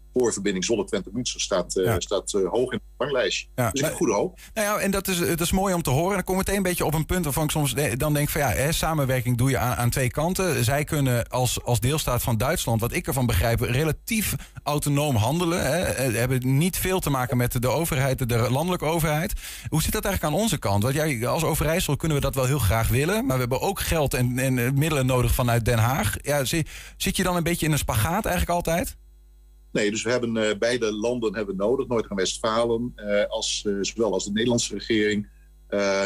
spoorverbinding 0.10 0.66
Zolle-Twente-Münster 0.66 1.42
staat, 1.42 1.76
uh, 1.76 1.96
staat 1.98 2.34
uh, 2.34 2.50
hoog 2.50 2.72
in 2.72 2.78
het 2.78 2.98
ranglijstje. 2.98 3.48
Ja. 3.56 3.70
Dus 3.72 3.82
ik 3.82 3.94
goede 3.94 4.14
hoop. 4.14 4.40
Nou 4.54 4.68
ja, 4.68 4.84
en 4.84 4.92
dat 4.92 5.08
is, 5.08 5.18
dat 5.18 5.42
is 5.42 5.52
mooi 5.52 5.74
om 5.74 5.82
te 5.82 5.90
horen. 5.90 6.10
En 6.10 6.16
dan 6.16 6.24
kom 6.24 6.34
ik 6.34 6.40
meteen 6.40 6.56
een 6.56 6.64
beetje 6.64 6.86
op 6.86 6.94
een 6.94 7.06
punt 7.06 7.24
waarvan 7.24 7.44
ik 7.44 7.52
soms 7.52 7.74
dan 7.98 8.14
denk 8.14 8.30
van 8.30 8.42
ja, 8.42 8.50
hè, 8.50 8.72
samenwerking 8.72 9.38
doe 9.38 9.50
je 9.50 9.58
aan, 9.58 9.76
aan 9.76 9.90
twee 9.90 10.12
kanten. 10.12 10.64
Zij 10.64 10.84
kunnen 10.84 11.28
als, 11.28 11.64
als 11.64 11.80
deelstaat 11.80 12.24
van 12.24 12.38
Duitsland, 12.38 12.82
wat 12.82 12.94
ik 12.94 13.08
ervan 13.08 13.26
begrijp, 13.26 13.60
relatief 13.60 14.36
autonoom 14.64 15.16
handelen. 15.16 15.64
Hè. 15.64 15.80
Hebben 16.12 16.58
niet 16.58 16.78
veel 16.78 17.00
te 17.00 17.10
maken 17.10 17.38
met 17.38 17.62
de 17.62 17.68
overheid, 17.68 18.30
de 18.30 18.52
landelijke 18.52 18.86
overheid. 18.86 19.34
Hoe 19.70 19.82
zit 19.82 19.92
dat 19.92 20.06
eigenlijk 20.06 20.36
aan 20.36 20.42
onze 20.42 20.58
kant? 20.58 20.84
Want 20.84 20.96
jij, 20.96 21.28
als 21.28 21.44
Overijssel 21.44 21.96
kunnen 21.96 22.18
we 22.18 22.24
dat 22.24 22.36
wel 22.36 22.46
heel 22.46 22.60
graag 22.60 22.88
willen. 22.88 23.26
Maar 23.26 23.36
we 23.36 23.42
hebben 23.42 23.62
ook 23.62 23.80
geld 23.80 24.14
en, 24.14 24.40
en 24.40 24.74
middelen 24.74 25.06
nodig 25.06 25.34
vanuit 25.34 25.66
Den 25.66 25.80
Haag. 25.80 26.16
Ja, 26.22 26.46
zit 26.98 27.16
je 27.18 27.24
dan 27.24 27.36
een 27.36 27.44
beetje 27.44 27.66
in 27.66 27.72
een 27.72 27.78
spagaat 27.78 28.26
eigenlijk 28.26 28.56
altijd? 28.56 28.98
Nee, 29.72 29.92
dus 29.92 30.04
we 30.04 30.10
hebben 30.10 30.36
uh, 30.36 30.50
beide 30.60 30.94
landen 30.94 31.36
hebben 31.36 31.56
nodig, 31.56 31.88
Noord-Rijn-Westfalen, 31.88 32.94
uh, 32.96 33.26
als, 33.26 33.64
uh, 33.68 33.78
zowel 33.82 34.14
als 34.14 34.26
de 34.26 34.32
Nederlandse 34.32 34.74
regering. 34.74 35.30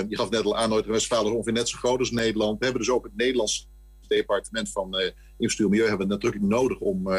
je 0.10 0.16
gaf 0.16 0.30
net 0.30 0.44
al 0.44 0.58
aan, 0.58 0.70
Noord-Rijn-Westfalen 0.70 1.26
is 1.26 1.32
ongeveer 1.32 1.54
net 1.54 1.70
zo 1.70 1.78
groot 1.78 2.00
als 2.00 2.12
Nederland. 2.12 2.60
We 2.60 2.66
hebben 2.66 2.84
dus 2.84 2.94
ook 2.94 3.04
het 3.04 3.16
Nederlands 3.16 3.70
departement 4.08 4.72
van 4.72 4.86
Infrastructuur 5.38 5.66
en 5.66 5.70
Milieu 5.70 5.88
hebben 5.88 6.08
natuurlijk 6.08 6.44
nodig 6.44 6.80
om 6.80 7.10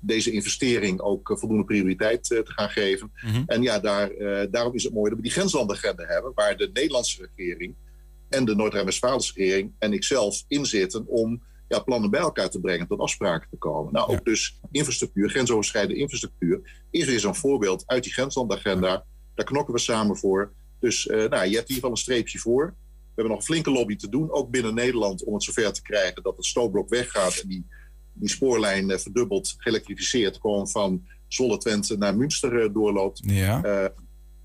deze 0.00 0.30
investering 0.30 1.00
ook 1.00 1.32
voldoende 1.38 1.64
prioriteit 1.64 2.24
te 2.24 2.42
gaan 2.44 2.70
geven. 2.70 3.12
Mm 3.22 3.30
-hmm. 3.30 3.42
En 3.46 3.62
ja, 3.62 3.78
daar, 3.78 4.10
daarom 4.50 4.74
is 4.74 4.84
het 4.84 4.92
mooi 4.92 5.08
dat 5.08 5.18
we 5.18 5.24
die 5.24 5.32
grenslandenagenda 5.32 6.04
hebben, 6.04 6.32
waar 6.34 6.56
de 6.56 6.70
Nederlandse 6.72 7.28
regering 7.34 7.74
en 8.28 8.44
de 8.44 8.54
Noord-Rijn-Westfalense 8.54 9.32
regering 9.34 9.72
en 9.78 9.92
ikzelf 9.92 10.44
in 10.48 10.66
zitten 10.66 11.06
om 11.06 11.42
ja, 11.68 11.78
plannen 11.78 12.10
bij 12.10 12.20
elkaar 12.20 12.50
te 12.50 12.60
brengen, 12.60 12.86
tot 12.86 13.00
afspraken 13.00 13.48
te 13.50 13.56
komen. 13.56 13.92
Nou, 13.92 14.08
ook 14.08 14.24
dus 14.24 14.60
infrastructuur, 14.70 15.30
grensoverschrijdende 15.30 16.00
infrastructuur, 16.00 16.84
is 16.90 17.04
weer 17.04 17.20
zo'n 17.20 17.34
voorbeeld 17.34 17.82
uit 17.86 18.02
die 18.02 18.12
grenslandagenda. 18.12 19.04
Daar 19.34 19.46
knokken 19.46 19.74
we 19.74 19.80
samen 19.80 20.16
voor. 20.16 20.52
Dus 20.80 21.06
uh, 21.06 21.16
nou, 21.16 21.28
je 21.28 21.30
hebt 21.34 21.50
in 21.50 21.54
ieder 21.56 21.74
geval 21.74 21.90
een 21.90 21.96
streepje 21.96 22.38
voor. 22.38 22.66
We 22.66 23.22
hebben 23.22 23.32
nog 23.32 23.40
een 23.40 23.54
flinke 23.54 23.70
lobby 23.70 23.96
te 23.96 24.08
doen, 24.08 24.30
ook 24.30 24.50
binnen 24.50 24.74
Nederland, 24.74 25.24
om 25.24 25.34
het 25.34 25.42
zover 25.42 25.72
te 25.72 25.82
krijgen 25.82 26.22
dat 26.22 26.36
het 26.36 26.46
stootblok 26.46 26.88
weggaat 26.88 27.36
en 27.36 27.48
die, 27.48 27.66
die 28.12 28.28
spoorlijn 28.28 28.90
uh, 28.90 28.96
verdubbeld, 28.96 29.54
geëlektrificeerd, 29.56 30.38
gewoon 30.40 30.68
van 30.68 31.06
Zwolle-Twente 31.28 31.96
naar 31.96 32.16
Münster 32.16 32.62
uh, 32.62 32.74
doorloopt. 32.74 33.20
Ja. 33.24 33.90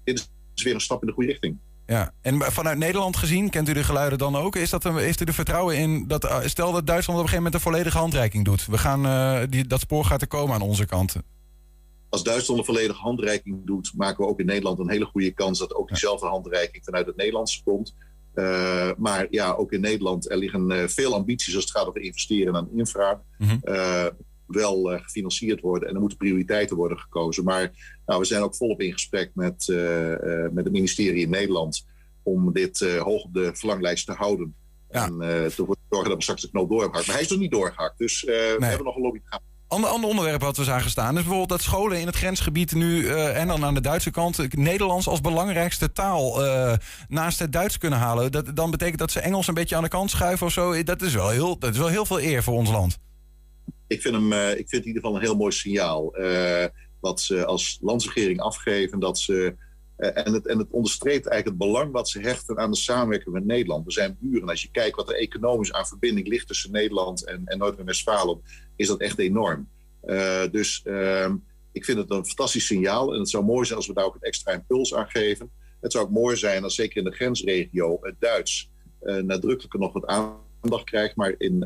dit 0.03 0.29
is 0.55 0.63
weer 0.63 0.73
een 0.73 0.81
stap 0.81 1.01
in 1.01 1.07
de 1.07 1.13
goede 1.13 1.29
richting. 1.29 1.57
Ja, 1.85 2.13
en 2.21 2.41
vanuit 2.41 2.77
Nederland 2.77 3.17
gezien, 3.17 3.49
kent 3.49 3.69
u 3.69 3.73
de 3.73 3.83
geluiden 3.83 4.17
dan 4.17 4.35
ook? 4.35 4.55
Is 4.55 4.69
dat 4.69 4.83
een, 4.83 4.97
heeft 4.97 5.21
u 5.21 5.25
er 5.25 5.33
vertrouwen 5.33 5.77
in 5.77 6.07
dat, 6.07 6.25
eh, 6.25 6.39
stel 6.45 6.71
dat 6.71 6.87
Duitsland 6.87 7.19
op 7.19 7.25
een 7.25 7.31
gegeven 7.31 7.43
moment 7.43 7.53
een 7.53 7.71
volledige 7.71 7.97
handreiking 7.97 8.45
doet? 8.45 8.65
We 8.65 8.77
gaan, 8.77 9.05
uh, 9.05 9.41
die, 9.49 9.67
dat 9.67 9.79
spoor 9.79 10.05
gaat 10.05 10.21
er 10.21 10.27
komen 10.27 10.55
aan 10.55 10.61
onze 10.61 10.85
kant. 10.85 11.15
Als 12.09 12.23
Duitsland 12.23 12.59
een 12.59 12.65
volledige 12.65 12.99
handreiking 12.99 13.65
doet, 13.65 13.91
maken 13.95 14.23
we 14.23 14.29
ook 14.29 14.39
in 14.39 14.45
Nederland 14.45 14.79
een 14.79 14.89
hele 14.89 15.05
goede 15.05 15.31
kans 15.31 15.59
dat 15.59 15.75
ook 15.75 15.87
diezelfde 15.87 16.27
handreiking 16.27 16.83
vanuit 16.83 17.05
het 17.05 17.15
Nederlandse 17.15 17.63
komt. 17.63 17.95
Uh, 18.35 18.91
maar 18.97 19.27
ja, 19.29 19.51
ook 19.51 19.71
in 19.71 19.81
Nederland, 19.81 20.31
er 20.31 20.37
liggen 20.37 20.89
veel 20.89 21.13
ambities 21.13 21.55
als 21.55 21.63
het 21.63 21.73
gaat 21.73 21.87
over 21.87 22.01
investeren 22.01 22.55
aan 22.55 22.69
infra. 22.71 23.21
Mm 23.37 23.47
-hmm 23.47 23.59
wel 24.51 24.93
uh, 24.93 24.99
gefinancierd 24.99 25.61
worden. 25.61 25.89
En 25.89 25.93
er 25.93 25.99
moeten 25.99 26.17
prioriteiten 26.17 26.75
worden 26.75 26.99
gekozen. 26.99 27.43
Maar 27.43 27.71
nou, 28.05 28.19
we 28.19 28.25
zijn 28.25 28.41
ook 28.41 28.55
volop 28.55 28.81
in 28.81 28.91
gesprek 28.91 29.31
met, 29.33 29.67
uh, 29.67 30.09
uh, 30.09 30.49
met 30.51 30.63
het 30.63 30.73
ministerie 30.73 31.21
in 31.21 31.29
Nederland 31.29 31.85
om 32.23 32.53
dit 32.53 32.79
hoog 32.79 33.23
op 33.23 33.33
de 33.33 33.51
verlanglijst 33.53 34.05
te 34.05 34.13
houden. 34.13 34.55
Ja. 34.89 35.05
En 35.05 35.17
te 35.17 35.77
zorgen 35.89 36.09
dat 36.09 36.17
we 36.17 36.21
straks 36.21 36.41
de 36.41 36.49
knoop 36.49 36.69
doorgehakt. 36.69 37.05
Maar 37.05 37.15
hij 37.15 37.23
is 37.23 37.29
nog 37.29 37.39
niet 37.39 37.51
doorgehakt. 37.51 37.97
Dus 37.97 38.23
nee. 38.23 38.35
we 38.35 38.65
hebben 38.65 38.85
nog 38.85 38.95
een 38.95 39.01
lobby 39.01 39.19
te 39.19 39.25
gaan. 39.29 39.41
Ander, 39.71 39.89
ander 39.89 40.09
onderwerp 40.09 40.41
wat 40.41 40.57
we 40.57 40.63
zagen 40.63 40.89
staan 40.89 41.09
is 41.09 41.21
bijvoorbeeld 41.21 41.49
dat 41.49 41.61
scholen 41.61 41.99
in 41.99 42.05
het 42.05 42.15
grensgebied 42.15 42.73
nu 42.73 43.01
uh, 43.01 43.37
en 43.37 43.47
dan 43.47 43.65
aan 43.65 43.73
de 43.73 43.81
Duitse 43.81 44.11
kant 44.11 44.55
Nederlands 44.55 45.07
als 45.07 45.21
belangrijkste 45.21 45.91
taal 45.91 46.45
uh, 46.45 46.73
naast 47.07 47.39
het 47.39 47.51
Duits 47.51 47.77
kunnen 47.77 47.99
halen. 47.99 48.31
Dat, 48.31 48.55
dan 48.55 48.71
betekent 48.71 48.99
dat 48.99 49.11
ze 49.11 49.19
Engels 49.19 49.47
een 49.47 49.53
beetje 49.53 49.75
aan 49.75 49.83
de 49.83 49.89
kant 49.89 50.09
schuiven 50.09 50.45
of 50.45 50.51
zo. 50.51 50.83
Dat 50.83 51.01
is 51.01 51.13
wel 51.13 51.29
heel, 51.29 51.59
dat 51.59 51.71
is 51.71 51.77
wel 51.77 51.87
heel 51.87 52.05
veel 52.05 52.21
eer 52.21 52.43
voor 52.43 52.53
ons 52.53 52.69
land 52.69 52.97
ik 53.91 54.01
vind, 54.01 54.15
hem, 54.15 54.31
uh, 54.31 54.49
ik 54.49 54.69
vind 54.69 54.81
in 54.81 54.87
ieder 54.87 55.01
geval 55.01 55.15
een 55.15 55.23
heel 55.23 55.35
mooi 55.35 55.51
signaal. 55.51 56.19
Uh, 56.19 56.65
wat 56.99 57.21
ze 57.21 57.45
als 57.45 57.77
landsregering 57.81 58.39
afgeven. 58.39 58.99
Dat 58.99 59.19
ze, 59.19 59.55
uh, 59.97 60.17
en, 60.17 60.33
het, 60.33 60.47
en 60.47 60.57
het 60.57 60.71
onderstreept 60.71 61.27
eigenlijk 61.27 61.45
het 61.45 61.69
belang 61.69 61.91
wat 61.91 62.09
ze 62.09 62.19
hechten 62.19 62.57
aan 62.57 62.71
de 62.71 62.77
samenwerking 62.77 63.33
met 63.33 63.45
Nederland. 63.45 63.85
We 63.85 63.91
zijn 63.91 64.17
buren. 64.19 64.49
Als 64.49 64.61
je 64.61 64.71
kijkt 64.71 64.95
wat 64.95 65.09
er 65.09 65.15
economisch 65.15 65.73
aan 65.73 65.85
verbinding 65.85 66.27
ligt 66.27 66.47
tussen 66.47 66.71
Nederland 66.71 67.25
en, 67.25 67.41
en 67.45 67.57
Noord-Westfalen, 67.57 68.41
is 68.75 68.87
dat 68.87 68.99
echt 68.99 69.19
enorm. 69.19 69.69
dus 70.51 70.81
ehm, 70.83 71.35
ik 71.71 71.85
vind 71.85 71.97
het 71.97 72.11
een 72.11 72.25
fantastisch 72.25 72.65
signaal. 72.65 73.13
En 73.13 73.19
het 73.19 73.29
zou 73.29 73.43
mooi 73.43 73.65
zijn 73.65 73.77
als 73.77 73.87
we 73.87 73.93
daar 73.93 74.05
ook 74.05 74.15
een 74.15 74.21
extra 74.21 74.51
impuls 74.51 74.93
aan 74.93 75.09
geven. 75.09 75.51
Het 75.81 75.91
zou 75.91 76.05
ook 76.05 76.11
mooi 76.11 76.35
zijn 76.35 76.63
als 76.63 76.75
zeker 76.75 76.97
in 76.97 77.03
de 77.03 77.15
grensregio 77.15 77.97
het 78.01 78.15
Duits 78.19 78.69
nadrukkelijker 79.01 79.79
nog 79.79 79.93
wat 79.93 80.05
aandacht 80.05 80.83
krijgt. 80.83 81.15
Maar 81.15 81.35
in 81.37 81.63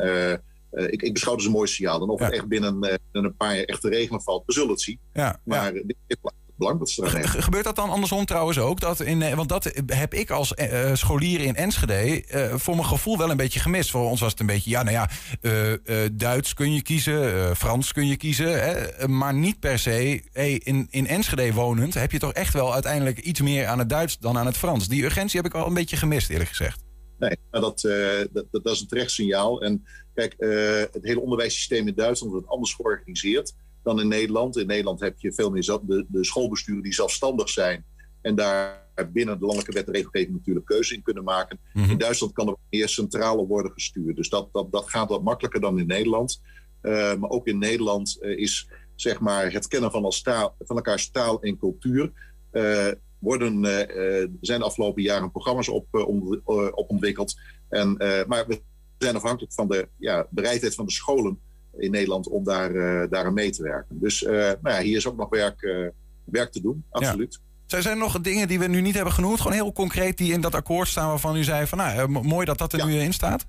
uh, 0.75 0.91
ik, 0.91 1.01
ik 1.01 1.13
beschouw 1.13 1.31
het 1.31 1.41
als 1.41 1.49
een 1.49 1.57
mooi 1.57 1.67
signaal. 1.67 1.99
Dan 1.99 2.09
of 2.09 2.19
het 2.19 2.33
echt 2.33 2.47
binnen 2.47 2.85
uh, 2.85 2.93
een 3.11 3.35
paar 3.35 3.55
jaar 3.55 3.63
echt 3.63 3.81
de 3.81 3.89
regelen 3.89 4.21
valt, 4.21 4.43
we 4.45 4.53
zullen 4.53 4.69
het 4.69 4.81
zien. 4.81 4.99
Ja, 5.13 5.39
maar 5.43 5.75
ja. 5.75 5.81
dit 5.85 5.95
is 6.07 6.17
belang 6.57 6.79
dat 6.79 6.89
ze 6.89 7.05
Ge 7.05 7.41
Gebeurt 7.41 7.63
dat 7.63 7.75
dan 7.75 7.89
andersom 7.89 8.25
trouwens 8.25 8.59
ook? 8.59 8.79
Dat 8.79 8.99
in, 8.99 9.21
eh, 9.21 9.35
want 9.35 9.49
dat 9.49 9.71
heb 9.85 10.13
ik 10.13 10.29
als 10.29 10.53
uh, 10.55 10.93
scholier 10.93 11.41
in 11.41 11.55
Enschede 11.55 12.23
voor 12.55 12.75
mijn 12.75 12.88
gevoel 12.88 13.17
wel 13.17 13.29
een 13.29 13.38
beetje 13.38 13.59
gemist. 13.59 13.91
Voor 13.91 14.09
ons 14.09 14.19
was 14.19 14.31
het 14.31 14.39
een 14.39 14.45
beetje, 14.45 14.69
ja, 14.69 14.83
nou 14.83 14.95
ja, 14.95 15.09
Duits 16.13 16.53
kun 16.53 16.73
je 16.73 16.81
kiezen, 16.81 17.55
Frans 17.55 17.91
kun 17.91 18.07
je 18.07 18.15
kiezen. 18.15 18.63
Hè, 18.63 19.07
maar 19.07 19.33
niet 19.33 19.59
per 19.59 19.79
se, 19.79 20.21
hey, 20.31 20.53
in, 20.53 20.88
in 20.89 21.07
Enschede 21.07 21.53
wonend 21.53 21.93
heb 21.93 22.11
je 22.11 22.19
toch 22.19 22.33
echt 22.33 22.53
wel 22.53 22.73
uiteindelijk 22.73 23.19
iets 23.19 23.41
meer 23.41 23.65
aan 23.67 23.79
het 23.79 23.89
Duits 23.89 24.17
dan 24.17 24.38
aan 24.38 24.45
het 24.45 24.57
Frans. 24.57 24.88
Die 24.88 25.03
urgentie 25.03 25.41
heb 25.41 25.53
ik 25.53 25.59
al 25.59 25.67
een 25.67 25.73
beetje 25.73 25.97
gemist, 25.97 26.29
eerlijk 26.29 26.49
gezegd. 26.49 26.83
Nee, 27.19 27.38
dat, 27.51 27.61
dat, 27.61 28.29
dat, 28.31 28.45
dat 28.51 28.73
is 28.73 28.81
een 28.81 28.88
terecht 28.88 29.11
signaal. 29.11 29.61
En 29.61 29.85
Kijk, 30.15 30.36
uh, 30.38 30.80
het 30.91 31.04
hele 31.04 31.19
onderwijssysteem 31.19 31.88
in 31.88 31.95
Duitsland 31.95 32.34
wordt 32.34 32.47
anders 32.47 32.73
georganiseerd 32.73 33.54
dan 33.84 33.99
in 33.99 34.08
Nederland. 34.08 34.58
In 34.58 34.67
Nederland 34.67 34.99
heb 34.99 35.19
je 35.19 35.34
veel 35.34 35.49
meer 35.49 35.62
de, 35.62 36.06
de 36.08 36.25
schoolbesturen 36.25 36.84
die 36.84 36.93
zelfstandig 36.93 37.49
zijn. 37.49 37.86
En 38.21 38.36
daar 38.36 38.84
binnen 39.12 39.39
de 39.39 39.45
landelijke 39.45 39.73
wet 39.73 39.88
en 39.88 39.93
regelgeving 39.93 40.34
natuurlijk 40.34 40.65
keuze 40.65 40.93
in 40.93 41.01
kunnen 41.01 41.23
maken. 41.23 41.60
Mm-hmm. 41.73 41.91
In 41.91 41.97
Duitsland 41.97 42.34
kan 42.34 42.47
er 42.47 42.56
meer 42.69 42.89
centrale 42.89 43.45
worden 43.45 43.71
gestuurd. 43.71 44.15
Dus 44.15 44.30
dat, 44.30 44.49
dat, 44.51 44.71
dat 44.71 44.89
gaat 44.89 45.10
wat 45.10 45.23
makkelijker 45.23 45.62
dan 45.62 45.80
in 45.80 45.88
Nederland. 45.88 46.41
Uh, 46.82 47.15
maar 47.15 47.30
ook 47.30 47.47
in 47.47 47.58
Nederland 47.58 48.17
uh, 48.21 48.38
is 48.38 48.69
zeg 48.95 49.19
maar, 49.19 49.51
het 49.51 49.67
kennen 49.67 49.91
van, 49.91 50.04
als 50.04 50.21
taal, 50.21 50.56
van 50.60 50.75
elkaars 50.75 51.10
taal 51.10 51.41
en 51.41 51.58
cultuur. 51.58 52.12
Uh, 52.51 52.91
worden, 53.19 53.63
zijn 54.41 54.60
de 54.60 54.65
afgelopen 54.65 55.01
jaren 55.01 55.32
programma's 55.32 55.69
op, 55.69 55.88
om, 55.91 56.41
op 56.71 56.89
ontwikkeld. 56.89 57.34
En, 57.69 57.95
maar 58.28 58.47
we 58.47 58.62
zijn 58.97 59.15
afhankelijk 59.15 59.53
van 59.53 59.67
de 59.67 59.89
ja, 59.97 60.27
bereidheid 60.29 60.75
van 60.75 60.86
de 60.86 60.91
scholen 60.91 61.39
in 61.77 61.91
Nederland 61.91 62.27
om 62.27 62.43
daar, 62.43 62.73
daar 63.10 63.25
aan 63.25 63.34
mee 63.34 63.51
te 63.51 63.63
werken. 63.63 63.99
Dus 63.99 64.21
nou 64.21 64.58
ja, 64.63 64.81
hier 64.81 64.97
is 64.97 65.08
ook 65.08 65.17
nog 65.17 65.29
werk, 65.29 65.91
werk 66.23 66.51
te 66.51 66.62
doen, 66.62 66.86
absoluut. 66.89 67.39
Zijn 67.65 67.86
er 67.86 67.97
nog 67.97 68.21
dingen 68.21 68.47
die 68.47 68.60
we 68.60 68.67
nu 68.67 68.81
niet 68.81 68.95
hebben 68.95 69.13
genoemd? 69.13 69.41
Gewoon 69.41 69.53
heel 69.53 69.71
concreet 69.71 70.17
die 70.17 70.34
in 70.34 70.41
dat 70.41 70.55
akkoord 70.55 70.88
staan 70.88 71.08
waarvan 71.08 71.36
u 71.36 71.43
zei 71.43 71.67
van 71.67 71.77
nou, 71.77 72.08
mooi 72.08 72.45
dat 72.45 72.58
dat 72.58 72.73
er 72.73 72.86
nu 72.86 72.95
in 72.95 73.13
staat? 73.13 73.45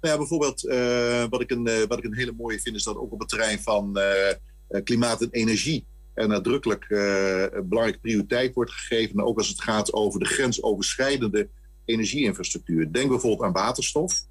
Nou 0.00 0.12
ja, 0.12 0.18
bijvoorbeeld 0.18 0.64
uh, 0.64 1.24
wat, 1.30 1.40
ik 1.40 1.50
een, 1.50 1.68
uh, 1.68 1.82
wat 1.88 1.98
ik 1.98 2.04
een 2.04 2.14
hele 2.14 2.32
mooie 2.36 2.60
vind 2.60 2.76
is 2.76 2.82
dat 2.82 2.96
ook 2.96 3.12
op 3.12 3.18
het 3.18 3.28
terrein 3.28 3.60
van 3.60 3.98
uh, 3.98 4.82
klimaat 4.84 5.22
en 5.22 5.30
energie 5.30 5.86
er 6.14 6.28
nadrukkelijk 6.28 6.86
een 6.90 7.68
belangrijke 7.68 8.00
prioriteit 8.00 8.54
wordt 8.54 8.72
gegeven. 8.72 9.24
Ook 9.24 9.38
als 9.38 9.48
het 9.48 9.62
gaat 9.62 9.92
over 9.92 10.20
de 10.20 10.26
grensoverschrijdende 10.26 11.48
energieinfrastructuur. 11.84 12.92
Denk 12.92 13.08
bijvoorbeeld 13.08 13.42
aan 13.42 13.52
waterstof, 13.52 14.22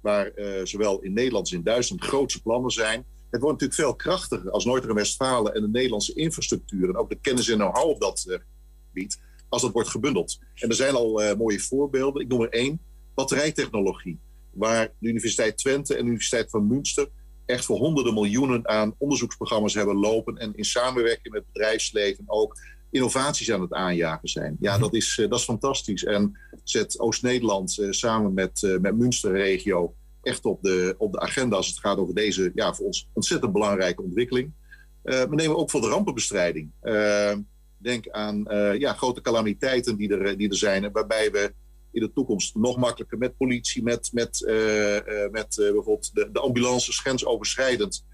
waar 0.00 0.32
zowel 0.64 1.00
in 1.00 1.12
Nederland 1.12 1.44
als 1.44 1.52
in 1.52 1.62
Duitsland 1.62 2.04
grootse 2.04 2.42
plannen 2.42 2.70
zijn. 2.70 3.04
Het 3.30 3.42
wordt 3.42 3.60
natuurlijk 3.60 3.88
veel 3.88 3.96
krachtiger 3.96 4.50
als 4.50 4.64
Noord- 4.64 4.86
en 4.86 4.94
Westfalen 4.94 5.54
en 5.54 5.60
de 5.60 5.68
Nederlandse 5.68 6.14
infrastructuur 6.14 6.88
en 6.88 6.96
ook 6.96 7.08
de 7.08 7.18
kennis 7.20 7.48
en 7.48 7.56
know-how 7.56 7.90
op 7.90 8.00
dat 8.00 8.38
gebied, 8.86 9.20
als 9.48 9.62
dat 9.62 9.72
wordt 9.72 9.88
gebundeld. 9.88 10.38
En 10.54 10.68
er 10.68 10.74
zijn 10.74 10.94
al 10.94 11.36
mooie 11.36 11.60
voorbeelden. 11.60 12.22
Ik 12.22 12.28
noem 12.28 12.42
er 12.42 12.48
één 12.48 12.80
batterijtechnologie, 13.14 14.20
waar 14.50 14.92
de 14.98 15.08
Universiteit 15.08 15.56
Twente 15.56 15.94
en 15.94 16.00
de 16.00 16.06
Universiteit 16.06 16.50
van 16.50 16.66
Münster 16.66 17.08
echt 17.46 17.64
voor 17.64 17.78
honderden 17.78 18.14
miljoenen 18.14 18.68
aan 18.68 18.94
onderzoeksprogramma's 18.98 19.74
hebben 19.74 19.96
lopen 19.96 20.36
en 20.36 20.54
in 20.54 20.64
samenwerking 20.64 21.34
met 21.34 21.46
bedrijfsleven 21.52 22.24
ook 22.26 22.56
innovaties 22.94 23.52
aan 23.52 23.60
het 23.60 23.72
aanjagen 23.72 24.28
zijn. 24.28 24.56
Ja, 24.60 24.78
dat 24.78 24.94
is, 24.94 25.18
eh, 25.18 25.28
dat 25.28 25.38
is 25.38 25.44
fantastisch. 25.44 26.04
En 26.04 26.38
zet 26.64 26.98
Oost-Nederland 26.98 27.78
eh, 27.78 27.90
samen 27.90 28.34
met, 28.34 28.62
uh, 28.62 28.78
met 28.78 28.96
Münsterregio 28.96 29.94
echt 30.22 30.44
op 30.44 30.62
de, 30.62 30.94
op 30.98 31.12
de 31.12 31.20
agenda 31.20 31.56
als 31.56 31.68
het 31.68 31.78
gaat 31.78 31.98
over 31.98 32.14
deze 32.14 32.52
ja, 32.54 32.74
voor 32.74 32.86
ons 32.86 33.08
ontzettend 33.12 33.52
belangrijke 33.52 34.02
ontwikkeling. 34.02 34.52
we 35.02 35.28
nemen 35.30 35.56
ook 35.56 35.70
voor 35.70 35.80
de 35.80 35.88
rampenbestrijding. 35.88 36.70
denk 37.78 38.08
aan 38.08 38.44
ja, 38.78 38.92
grote 38.92 39.20
calamiteiten 39.20 39.96
die 39.96 40.16
er, 40.16 40.36
die 40.36 40.48
er 40.48 40.56
zijn, 40.56 40.92
waarbij 40.92 41.30
we 41.30 41.54
in 41.92 42.00
de 42.00 42.12
toekomst 42.12 42.54
nog 42.54 42.76
makkelijker 42.76 43.18
met 43.18 43.36
politie, 43.36 43.82
met, 43.82 44.10
met, 44.12 44.40
met 45.30 45.54
bijvoorbeeld 45.56 46.14
de, 46.14 46.28
de 46.32 46.40
ambulances 46.40 46.98
grensoverschrijdend 46.98 48.04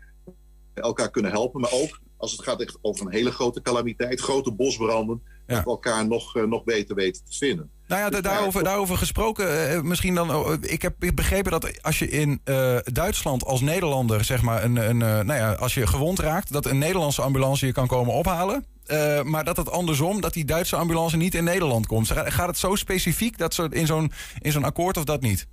elkaar 0.75 1.11
kunnen 1.11 1.31
helpen. 1.31 1.61
Maar 1.61 1.73
ook 1.73 2.01
als 2.21 2.33
het 2.33 2.43
gaat 2.43 2.61
echt 2.61 2.79
over 2.81 3.07
een 3.07 3.13
hele 3.13 3.31
grote 3.31 3.63
calamiteit, 3.63 4.21
grote 4.21 4.53
bosbranden, 4.53 5.23
ja. 5.47 5.55
dat 5.55 5.65
we 5.65 5.71
elkaar 5.71 6.07
nog, 6.07 6.35
nog 6.35 6.65
beter 6.65 6.95
weten 6.95 7.25
te 7.25 7.37
vinden. 7.37 7.71
Nou 7.87 8.03
ja, 8.03 8.11
dus 8.11 8.21
daarover, 8.21 8.65
daarover 8.65 8.97
gesproken, 8.97 9.87
misschien 9.87 10.15
dan. 10.15 10.35
Oh, 10.35 10.53
ik 10.61 10.83
heb 10.83 10.95
begrepen 11.15 11.51
dat 11.51 11.83
als 11.83 11.99
je 11.99 12.09
in 12.09 12.41
uh, 12.45 12.77
Duitsland 12.85 13.45
als 13.45 13.61
Nederlander, 13.61 14.25
zeg 14.25 14.43
maar, 14.43 14.65
een, 14.65 14.77
een, 14.77 14.99
nou 14.99 15.35
ja, 15.35 15.53
als 15.53 15.75
je 15.75 15.87
gewond 15.87 16.19
raakt, 16.19 16.53
dat 16.53 16.67
een 16.67 16.79
Nederlandse 16.79 17.23
ambulance 17.23 17.67
je 17.67 17.73
kan 17.73 17.87
komen 17.87 18.15
ophalen. 18.15 18.65
Uh, 18.87 19.23
maar 19.23 19.45
dat 19.45 19.57
het 19.57 19.71
andersom, 19.71 20.21
dat 20.21 20.33
die 20.33 20.45
Duitse 20.45 20.77
ambulance 20.77 21.17
niet 21.17 21.35
in 21.35 21.45
Nederland 21.45 21.87
komt. 21.87 22.11
Gaat 22.11 22.47
het 22.47 22.59
zo 22.59 22.75
specifiek 22.75 23.39
dat 23.39 23.55
soort 23.55 23.75
in 23.75 23.87
zo'n 23.87 24.13
zo'n 24.43 24.65
akkoord 24.65 24.97
of 24.97 25.05
dat 25.05 25.21
niet? 25.21 25.47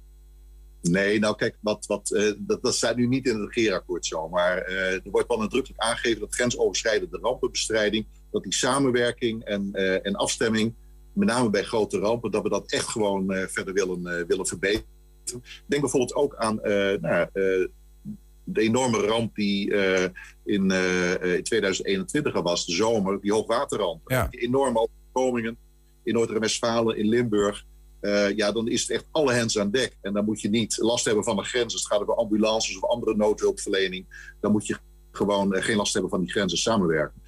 Nee, 0.88 1.20
nou 1.20 1.36
kijk, 1.36 1.58
wat, 1.62 1.86
wat, 1.86 2.12
uh, 2.12 2.32
dat, 2.38 2.64
dat 2.64 2.76
staat 2.76 2.96
nu 2.96 3.08
niet 3.08 3.28
in 3.28 3.40
het 3.40 3.54
regeerakkoord 3.54 4.06
zo. 4.06 4.30
Maar 4.30 4.70
uh, 4.70 4.94
er 4.94 5.12
wordt 5.12 5.28
wel 5.28 5.38
nadrukkelijk 5.38 5.82
aangegeven 5.82 6.20
dat 6.20 6.36
grensoverschrijdende 6.36 7.20
rampenbestrijding, 7.22 8.08
dat 8.32 8.44
die 8.44 8.54
samenwerking 8.54 9.44
en, 9.44 9.72
en 10.04 10.16
afstemming, 10.16 10.76
met 11.14 11.28
name 11.28 11.50
bij 11.50 11.64
grote 11.64 12.00
rampen, 12.00 12.32
dat 12.32 12.44
we 12.44 12.50
dat 12.50 12.72
echt 12.72 12.88
gewoon 12.88 13.34
verder 13.48 13.74
willen, 13.74 14.28
willen 14.28 14.48
verbeteren. 14.48 14.96
Denk 15.68 15.82
bijvoorbeeld 15.82 16.16
ook 16.16 16.36
aan 16.36 16.60
nou, 17.02 17.28
de 18.44 18.62
enorme 18.62 18.98
ramp 18.98 19.36
die 19.36 19.74
in, 20.48 20.72
uh, 20.72 21.36
in 21.36 21.44
2021 21.44 22.36
er 22.36 22.42
was, 22.42 22.66
de 22.66 22.74
zomer, 22.74 23.22
die 23.22 23.34
hoogwaterramp. 23.34 24.10
Ja. 24.10 24.28
Die 24.28 24.40
enorme 24.40 24.80
overstromingen 24.80 25.58
in 26.04 26.14
Noord-Westfalen, 26.14 26.98
in 26.98 27.08
Limburg. 27.08 27.66
Uh, 28.02 28.36
ja, 28.36 28.52
dan 28.52 28.68
is 28.68 28.82
het 28.82 28.90
echt 28.90 29.06
alle 29.12 29.34
hens 29.34 29.60
aan 29.60 29.72
dek. 29.72 29.98
En 30.02 30.14
dan 30.14 30.26
moet 30.26 30.42
je 30.42 30.50
niet 30.50 30.78
last 30.78 31.06
hebben 31.06 31.24
van 31.24 31.36
de 31.36 31.44
grens. 31.44 31.74
Als 31.74 31.84
het 31.84 31.92
gaat 31.92 32.02
over 32.02 32.16
ambulances 32.16 32.78
of 32.78 32.90
andere 32.90 33.16
noodhulpverlening. 33.16 34.34
Dan 34.40 34.52
moet 34.52 34.68
je 34.68 34.78
gewoon 35.12 35.56
geen 35.56 35.76
last 35.76 35.94
hebben 35.94 36.12
van 36.12 36.22
die 36.22 36.32
grenzen 36.32 36.58
samenwerken. 36.58 37.22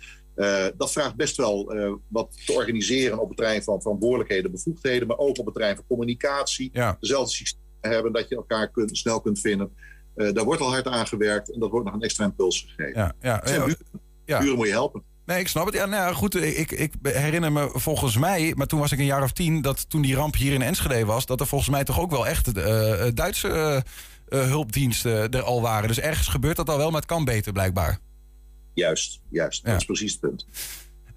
dat 0.77 0.91
vraagt 0.91 1.15
best 1.15 1.37
wel 1.37 1.73
wat 2.07 2.45
te 2.45 2.53
organiseren 2.53 3.19
op 3.19 3.27
het 3.27 3.37
terrein 3.37 3.63
van 3.63 3.81
verantwoordelijkheden, 3.81 4.51
bevoegdheden. 4.51 5.07
Maar 5.07 5.17
ook 5.17 5.37
op 5.37 5.45
het 5.45 5.53
terrein 5.53 5.75
van 5.75 5.85
communicatie. 5.87 6.69
Ja. 6.73 6.97
Dezelfde 6.99 7.35
systemen 7.35 7.67
hebben, 7.79 8.11
dat 8.11 8.29
je 8.29 8.35
elkaar 8.35 8.71
kunt, 8.71 8.97
snel 8.97 9.21
kunt 9.21 9.39
vinden. 9.39 9.75
Daar 10.15 10.43
wordt 10.43 10.61
al 10.61 10.71
hard 10.71 10.87
aan 10.87 11.07
gewerkt 11.07 11.53
en 11.53 11.59
dat 11.59 11.69
wordt 11.69 11.85
nog 11.85 11.95
een 11.95 12.01
extra 12.01 12.25
impuls 12.25 12.61
gegeven. 12.75 13.01
Ja, 13.01 13.15
ja, 13.21 13.43
ja, 13.45 13.65
buren, 13.65 13.77
buren 14.25 14.55
moet 14.55 14.65
je 14.65 14.71
helpen. 14.71 15.03
Nee, 15.29 15.39
ik 15.39 15.47
snap 15.47 15.65
het. 15.65 15.75
Ja, 15.75 15.85
nou 15.85 16.15
goed, 16.15 16.35
ik, 16.35 16.71
ik 16.71 16.93
herinner 17.01 17.51
me 17.51 17.69
volgens 17.73 18.17
mij, 18.17 18.53
maar 18.55 18.67
toen 18.67 18.79
was 18.79 18.91
ik 18.91 18.99
een 18.99 19.05
jaar 19.05 19.23
of 19.23 19.31
tien, 19.31 19.61
dat 19.61 19.89
toen 19.89 20.01
die 20.01 20.15
ramp 20.15 20.35
hier 20.35 20.53
in 20.53 20.61
Enschede 20.61 21.05
was, 21.05 21.25
dat 21.25 21.39
er 21.39 21.47
volgens 21.47 21.69
mij 21.69 21.83
toch 21.83 21.99
ook 21.99 22.11
wel 22.11 22.27
echt 22.27 22.57
uh, 22.57 23.05
Duitse 23.13 23.83
uh, 24.29 24.41
hulpdiensten 24.41 25.31
er 25.31 25.41
al 25.41 25.61
waren. 25.61 25.87
Dus 25.87 25.99
ergens 25.99 26.27
gebeurt 26.27 26.55
dat 26.55 26.69
al 26.69 26.77
wel, 26.77 26.89
maar 26.89 26.99
het 26.99 27.09
kan 27.09 27.25
beter 27.25 27.51
blijkbaar. 27.51 27.99
Juist, 28.73 29.21
juist. 29.29 29.61
Ja. 29.63 29.71
Dat 29.71 29.79
is 29.79 29.85
precies 29.85 30.11
het 30.11 30.21
punt. 30.21 30.45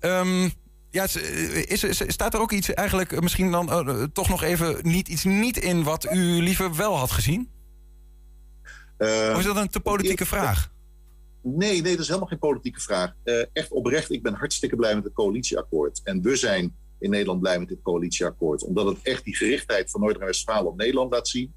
Um, 0.01 0.53
ja, 0.91 1.03
is, 1.03 1.85
is, 1.85 2.03
staat 2.07 2.35
er 2.35 2.41
ook 2.41 2.53
iets 2.53 2.75
eigenlijk 2.75 3.21
misschien 3.21 3.51
dan 3.51 4.11
toch 4.13 4.29
nog 4.29 4.43
even 4.43 4.77
niet, 4.83 5.09
iets 5.09 5.25
niet 5.25 5.57
in 5.57 5.83
wat 5.83 6.13
u 6.15 6.43
liever 6.43 6.77
wel 6.77 6.97
had 6.97 7.11
gezien? 7.11 7.51
Uh, 8.99 9.31
of 9.33 9.39
is 9.39 9.45
dat 9.45 9.57
een 9.57 9.69
te 9.69 9.81
politieke 9.81 10.27
vraag? 10.27 10.71
Nee, 11.43 11.83
nee, 11.83 11.93
dat 11.93 12.01
is 12.01 12.07
helemaal 12.07 12.29
geen 12.29 12.39
politieke 12.39 12.81
vraag. 12.81 13.15
Uh, 13.25 13.45
echt 13.53 13.71
oprecht, 13.71 14.11
ik 14.11 14.23
ben 14.23 14.35
hartstikke 14.35 14.77
blij 14.77 14.95
met 14.95 15.05
het 15.05 15.13
coalitieakkoord. 15.13 16.01
En 16.05 16.23
we 16.23 16.37
zijn 16.37 16.77
in 16.99 17.11
Nederland 17.11 17.41
blij 17.41 17.59
met 17.59 17.69
dit 17.69 17.83
coalitieakkoord. 17.83 18.65
Omdat 18.65 18.87
het 18.87 18.99
echt 19.03 19.25
die 19.25 19.37
gerichtheid 19.37 19.91
van 19.91 20.01
Noord- 20.01 20.19
en 20.19 20.27
Westfalen 20.27 20.71
op 20.71 20.77
Nederland 20.77 21.13
laat 21.13 21.29
zien. 21.29 21.55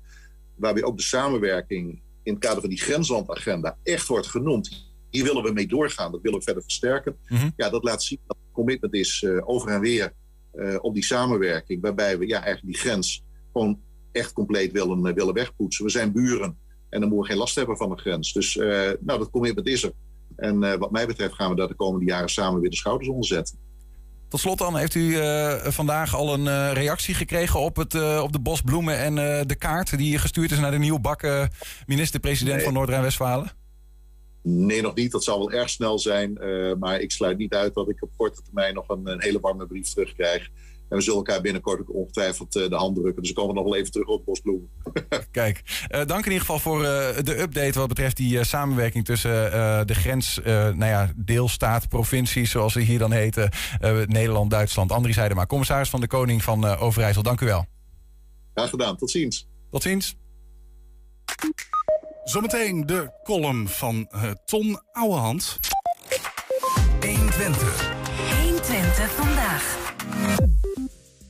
Waarbij 0.56 0.84
ook 0.84 0.98
de 0.98 1.04
samenwerking 1.04 2.02
in 2.24 2.34
het 2.34 2.42
kader 2.42 2.62
van 2.62 2.70
die 2.70 2.82
grenslandagenda 2.82 3.78
echt 3.84 4.08
wordt 4.08 4.28
genoemd. 4.28 4.94
Hier 5.10 5.24
willen 5.24 5.44
we 5.44 5.52
mee 5.52 5.68
doorgaan, 5.68 6.12
dat 6.12 6.22
willen 6.22 6.40
we 6.40 6.46
verder 6.46 6.64
versterken. 6.64 7.18
Mm 7.28 7.38
-hmm. 7.38 7.54
Ja, 7.56 7.70
dat 7.70 7.84
laat 7.84 8.04
zien 8.04 8.20
dat 8.28 8.38
het 8.44 8.54
commitment 8.54 8.94
is 8.94 9.22
uh, 9.22 9.50
over 9.50 9.70
en 9.70 9.80
weer 9.80 10.14
uh, 10.54 10.76
op 10.82 10.94
die 10.94 11.04
samenwerking. 11.04 11.82
Waarbij 11.82 12.18
we 12.18 12.28
ja, 12.28 12.44
eigenlijk 12.44 12.76
die 12.76 12.90
grens 12.90 13.24
gewoon 13.52 13.80
echt 14.12 14.34
compleet 14.34 14.72
willen, 14.72 15.14
willen 15.14 15.34
wegpoetsen. 15.34 15.86
We 15.86 15.92
zijn 15.92 16.12
buren. 16.12 16.58
En 16.90 17.00
dan 17.00 17.10
moeten 17.10 17.18
we 17.18 17.26
geen 17.26 17.38
last 17.38 17.56
hebben 17.56 17.78
van 17.78 17.90
de 17.90 17.96
grens. 17.96 18.34
Dus 18.34 18.56
uh, 18.56 18.66
nou, 19.00 19.20
dat 19.20 19.30
commitment 19.30 19.68
is 19.68 19.84
er. 19.84 19.92
En 20.36 20.64
uh, 20.64 20.74
wat 20.74 20.92
mij 20.92 21.08
betreft 21.08 21.34
gaan 21.34 21.50
we 21.50 21.56
daar 21.56 21.68
de 21.68 21.76
komende 21.76 22.06
jaren 22.06 22.30
samen 22.30 22.62
weer 22.62 22.70
de 22.70 22.76
schouders 22.76 23.10
onder 23.10 23.26
zetten. 23.26 23.58
Tot 24.28 24.40
slot 24.40 24.58
dan, 24.58 24.78
heeft 24.78 24.96
u 24.96 25.02
uh, 25.02 25.56
vandaag 25.64 26.16
al 26.16 26.34
een 26.34 26.74
reactie 26.74 27.14
gekregen 27.14 27.60
op, 27.60 27.76
het, 27.76 28.20
op 28.22 28.32
de 28.32 28.40
bosbloemen 28.40 28.98
en 28.98 29.16
de 29.48 29.56
kaart 29.58 29.98
die 29.98 30.18
gestuurd 30.18 30.52
is 30.52 30.60
naar 30.60 30.72
de 30.72 30.78
nieuwbakken 30.78 31.50
minister-president 31.86 32.56
nee. 32.56 32.66
van 32.66 32.74
Noord-Rijn-Westfalen? 32.74 33.52
Nee, 34.42 34.82
nog 34.82 34.96
niet. 34.96 35.12
Dat 35.12 35.24
zal 35.24 35.38
wel 35.38 35.52
erg 35.52 35.70
snel 35.70 36.00
zijn. 36.00 36.34
maar 36.80 37.00
ik 37.00 37.12
sluit 37.12 37.38
niet 37.38 37.54
uit 37.54 37.74
dat 37.74 37.90
ik 37.90 38.04
op 38.04 38.10
korte 38.18 38.42
termijn 38.42 38.74
nog 38.74 38.90
een, 38.90 39.08
een 39.08 39.22
hele 39.22 39.40
warme 39.40 39.68
brief 39.68 39.88
terugkrijg. 39.88 40.50
En 40.90 40.98
we 40.98 41.02
zullen 41.02 41.18
elkaar 41.18 41.42
binnenkort 41.42 41.80
ook 41.80 41.94
ongetwijfeld 41.94 42.56
uh, 42.56 42.70
de 42.70 42.76
hand 42.76 42.96
drukken. 42.96 43.22
Dus 43.22 43.32
we 43.32 43.38
komen 43.38 43.56
nog 43.56 43.64
wel 43.64 43.76
even 43.76 43.92
terug 43.92 44.08
op 44.08 44.26
Bosbloemen. 44.26 44.70
Kijk, 45.32 45.62
uh, 45.90 46.06
dank 46.06 46.26
in 46.26 46.32
ieder 46.32 46.40
geval 46.40 46.60
voor 46.60 46.82
uh, 46.82 46.88
de 47.24 47.40
update 47.40 47.80
wat 47.80 47.88
betreft 47.88 48.18
die 48.18 48.44
samenwerking 48.44 49.06
tussen 49.06 49.32
de 49.88 49.96
grens, 49.96 50.40
nou 50.44 50.86
ja, 50.86 51.12
deelstaat, 51.16 51.90
provincies, 51.90 52.52
zoals 52.52 52.74
ze 52.74 52.80
hier 52.80 53.00
dan 53.00 53.12
heten, 53.12 53.50
Nederland, 54.06 54.52
Duitsland. 54.52 54.92
Andries 54.92 55.16
Heidema, 55.16 55.46
commissaris 55.46 55.90
van 55.90 56.02
de 56.02 56.08
Koning 56.08 56.44
van 56.44 56.66
Overijssel. 56.66 57.24
Dank 57.24 57.42
u 57.42 57.46
wel. 57.46 57.66
Graag 58.54 58.70
gedaan. 58.70 58.98
Tot 58.98 59.12
ziens. 59.12 59.48
Tot 59.72 59.82
ziens. 59.82 60.16
Zometeen 62.24 62.86
de 62.86 63.12
column 63.24 63.68
van 63.68 64.10
Ton 64.46 64.80
Ouwehand. 64.92 65.60
120. 67.36 67.94
120 68.44 69.12
vandaag. 69.12 69.94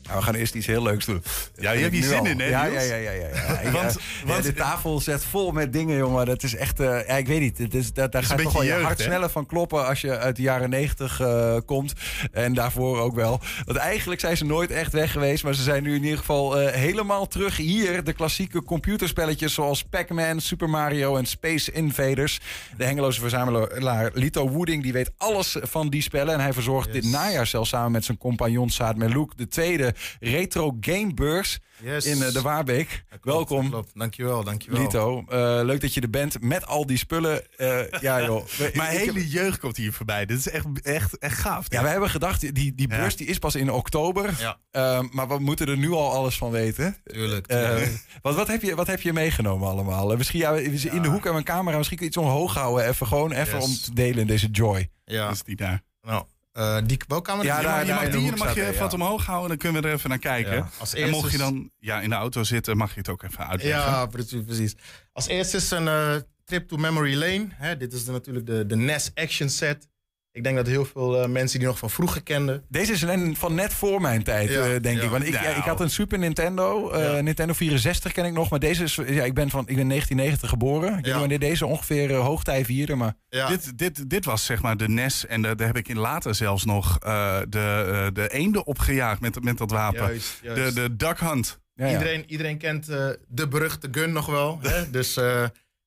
Nou, 0.06 0.18
we 0.18 0.24
gaan 0.26 0.36
eerst 0.36 0.56
iets 0.56 0.66
heel 0.66 0.84
leuks 0.84 1.06
doen. 1.06 1.24
Ja, 1.56 1.72
je 1.72 1.80
hebt 1.82 1.94
hier 1.94 2.04
zin 2.04 2.18
al. 2.20 2.26
in, 2.26 2.40
hè, 2.40 2.48
Ja, 2.48 2.66
ja, 2.66 2.82
ja. 2.82 2.96
ja, 2.96 3.12
ja. 3.12 3.28
ja. 3.64 3.72
Want- 3.72 3.98
want- 4.26 4.44
de 4.44 4.54
tafel 4.54 5.00
zet 5.00 5.26
vol 5.26 5.52
met 5.52 5.74
dingen, 5.74 5.98
jongen. 5.98 6.26
Dat 6.26 6.44
is 6.44 6.56
echt... 6.56 6.80
eh, 6.80 7.08
ja, 7.08 7.14
ik 7.16 7.28
weet 7.28 7.40
niet. 7.40 7.58
Het 7.58 7.74
is, 7.74 7.94
dat, 7.94 8.12
daar 8.12 8.22
is 8.22 8.28
gaat 8.28 8.42
toch 8.42 8.54
wel 8.54 8.64
je 8.64 8.74
hart 8.74 9.00
sneller 9.00 9.30
van 9.30 9.46
kloppen... 9.46 9.88
als 9.88 10.02
je 10.02 10.18
uit 10.18 10.36
de 10.36 10.42
jaren 10.42 10.70
negentig 10.70 11.20
eh, 11.20 11.56
komt. 11.66 11.94
En 12.32 12.54
daarvoor 12.54 13.00
ook 13.00 13.16
wel. 13.16 13.40
Want 13.66 13.78
eigenlijk 13.78 14.22
zijn 14.22 14.38
ze 14.38 14.46
nooit 14.46 14.72
echt 14.72 14.92
weg 14.92 15.12
geweest. 15.12 15.44
Maar 15.44 15.54
ze 15.56 15.64
zijn 15.64 15.84
nu 15.84 15.96
in 15.96 16.04
ieder 16.04 16.18
geval 16.18 16.60
eh, 16.60 16.74
helemaal 16.74 17.28
terug 17.28 17.58
hier. 17.58 18.04
De 18.04 18.14
klassieke 18.14 18.64
computerspelletjes 18.64 19.54
zoals 19.54 19.84
Pac-Man, 19.84 20.40
Super 20.42 20.70
Mario 20.70 21.16
en 21.18 21.26
Space 21.26 21.72
Invaders. 21.72 22.40
De 22.78 22.86
Hengeloze 22.86 23.20
verzamelaar 23.22 24.12
Lito 24.14 24.50
Wooding 24.50 24.84
die 24.84 24.94
weet 24.94 25.12
alles 25.18 25.58
van 25.62 25.90
die 25.90 26.02
spellen. 26.02 26.34
En 26.34 26.40
hij 26.40 26.54
verzorgt 26.54 26.92
dit 26.94 27.06
najaar 27.12 27.48
zelfs 27.48 27.70
samen 27.70 27.92
met 27.92 28.06
zijn 28.06 28.18
compagnon 28.18 28.70
Saad 28.70 28.96
Melouk... 28.96 29.38
de 29.38 29.48
tweede 29.48 29.94
retro 30.20 30.78
gamebeurs 30.80 31.60
Yes. 31.84 32.06
in 32.06 32.22
eh, 32.24 32.34
de 32.34 32.42
Waarbeek. 32.42 32.90
Ja, 33.10 33.18
klopt, 33.18 33.50
Welkom. 33.50 33.70
Klopt. 33.70 33.92
Dankjewel, 33.94 34.44
dankjewel. 34.44 34.82
Lito, 34.82 35.24
Eh, 35.28 35.60
leuk 35.64 35.82
dat 35.82 35.94
je 35.94 36.02
er 36.02 36.10
bent 36.10 36.42
met 36.42 36.66
al 36.66 36.86
die 36.86 36.98
spullen. 36.98 37.58
Eh, 37.58 38.02
ja, 38.02 38.24
joh. 38.26 38.46
Mijn 38.74 38.98
hele 38.98 39.28
jeugd 39.30 39.60
komt 39.60 39.78
hier 39.78 39.94
voorbij. 39.94 40.26
Dit 40.26 40.38
is 40.38 40.50
echt, 40.50 40.66
echt, 40.82 41.18
echt 41.18 41.38
gaaf. 41.40 41.66
Ja, 41.70 41.82
we 41.82 41.88
hebben 41.88 42.10
gedacht, 42.10 42.56
die, 42.56 42.76
die 42.76 42.88
beurs 42.88 43.16
die 43.16 43.28
is 43.28 43.40
pas 43.40 43.56
in 43.56 43.72
oktober. 43.72 44.34
Ja. 44.40 44.58
Eh, 44.72 45.02
maar 45.12 45.28
we 45.28 45.40
moeten 45.40 45.68
er 45.68 45.78
nu 45.78 45.92
al 45.92 46.12
alles 46.12 46.38
van 46.38 46.52
weten. 46.52 46.96
Tuurlijk. 47.04 47.48
Tuurlijk. 47.48 48.06
wat, 48.22 48.36
wat, 48.36 48.48
heb 48.48 48.62
je, 48.62 48.76
wat 48.76 48.88
heb 48.88 49.02
je 49.02 49.14
meegenomen 49.14 49.68
allemaal? 49.70 50.16
Misschien 50.18 50.40
ja, 50.40 50.54
in 50.56 50.72
de 51.02 51.08
hoek 51.08 51.24
hebben 51.24 51.32
we 51.32 51.38
een 51.38 51.44
camera. 51.44 51.78
Misschien 51.78 51.98
kun 51.98 52.06
je 52.06 52.12
iets 52.14 52.22
omhoog 52.24 52.54
houden. 52.54 52.88
Even 52.88 53.08
gewoon 53.08 53.32
even 53.32 53.56
Yes. 53.60 53.64
om 53.66 53.74
te 53.84 53.94
delen 53.94 54.18
in 54.22 54.28
deze 54.28 54.48
joy. 54.48 54.90
ja. 55.06 55.30
is 55.30 55.44
die 55.44 55.56
daar. 55.56 55.82
Nou, 56.02 56.26
eh, 56.56 56.78
die 56.86 57.00
welkamer. 57.08 57.46
Ja, 57.46 57.62
daar- 57.62 57.86
je 57.86 57.94
mag 57.94 58.10
die, 58.10 58.30
dan 58.30 58.38
mag 58.38 58.56
je 58.56 58.66
even 58.68 58.80
wat 58.82 58.94
omhoog 58.94 59.26
houden. 59.26 59.50
Dan 59.50 59.58
kunnen 59.58 59.82
we 59.82 59.88
er 59.88 59.94
even 59.94 60.10
naar 60.10 60.20
kijken. 60.20 60.54
Ja, 60.56 60.70
als 60.80 60.94
En 60.94 61.10
mocht 61.10 61.32
je 61.32 61.38
dan 61.38 61.72
ja, 61.80 62.02
in 62.02 62.10
de 62.10 62.16
auto 62.16 62.44
zitten, 62.44 62.78
mag 62.78 62.92
je 62.94 63.00
het 63.00 63.10
ook 63.10 63.24
even 63.24 63.48
uitleggen. 63.48 63.92
Ja, 63.92 64.06
precies, 64.06 64.44
precies. 64.46 64.76
Als 65.12 65.28
eerste 65.28 65.58
is 65.58 65.72
een 65.72 65.88
eh, 65.88 66.16
trip 66.46 66.68
to 66.68 66.78
memory 66.78 67.16
lane. 67.16 67.48
Hè, 67.54 67.78
dit 67.78 67.94
is 67.94 68.06
de, 68.06 68.12
natuurlijk 68.12 68.46
de, 68.46 68.66
de 68.66 68.76
NES 68.76 69.12
action 69.14 69.50
set. 69.50 69.88
Ik 70.36 70.44
denk 70.44 70.56
dat 70.56 70.68
heel 70.68 70.86
veel 70.86 71.22
eh, 71.22 71.30
mensen 71.30 71.60
die 71.60 71.68
nog 71.68 71.78
van 71.78 71.90
vroeger 71.90 72.24
kenden. 72.24 72.64
Deze 72.70 72.92
is 72.92 73.02
een, 73.02 73.36
van 73.36 73.56
net 73.56 73.74
voor 73.74 74.02
mijn 74.02 74.24
tijd, 74.24 74.50
Ja, 74.50 74.62
eh, 74.64 74.82
denk 74.82 74.98
ja. 74.98 75.04
ik. 75.04 75.10
Want 75.10 75.28
ik, 75.28 75.34
ja, 75.34 75.42
Nou. 75.42 75.56
ik 75.58 75.64
had 75.64 75.80
een 75.80 75.90
Super 75.90 76.20
Nintendo. 76.20 76.90
eh, 76.90 77.14
Ja. 77.16 77.22
Nintendo 77.22 77.54
64 77.54 78.12
ken 78.12 78.26
ik 78.26 78.34
nog. 78.34 78.50
Maar 78.50 78.60
deze 78.60 78.84
is... 78.84 78.96
Ja, 79.08 79.24
ik 79.24 79.34
ben, 79.34 79.50
van, 79.50 79.60
ik 79.68 79.76
ben 79.76 79.88
1990 79.88 80.50
geboren. 80.50 80.88
Ik 80.90 80.94
weet 80.96 81.04
niet 81.06 81.14
wanneer 81.16 81.40
deze 81.40 81.66
ongeveer 81.66 82.10
uh, 82.10 82.20
hoogtij 82.20 82.66
vierde. 82.66 82.96
Maar 82.96 83.14
Ja, 83.30 83.48
Dit, 83.48 83.78
dit, 83.78 84.10
dit 84.10 84.26
was 84.26 84.46
zeg 84.46 84.62
maar 84.62 84.78
de 84.78 84.88
NES. 84.90 85.26
En 85.26 85.42
daar 85.42 85.56
daar 85.56 85.68
heb 85.68 85.78
ik 85.78 85.88
in 85.88 85.98
later 86.00 86.36
zelfs 86.36 86.66
nog 86.66 86.98
eh, 87.00 87.38
de, 87.50 88.10
de 88.14 88.30
eenden 88.32 88.66
opgejaagd 88.66 89.22
met, 89.22 89.44
met 89.44 89.58
dat 89.58 89.72
wapen. 89.72 90.00
juist. 90.00 90.40
De, 90.42 90.48
juist. 90.56 90.76
de 90.76 90.96
Duck 90.96 91.20
Hunt. 91.20 91.60
ja, 91.76 91.86
ja. 91.86 91.92
Iedereen, 91.92 92.24
iedereen 92.28 92.58
kent 92.58 92.90
eh, 92.90 93.08
de 93.28 93.48
beruchte 93.48 93.88
gun 93.92 94.12
nog 94.12 94.26
wel. 94.26 94.60
Hè? 94.62 94.90
Dus 94.90 95.18
eh, 95.18 95.44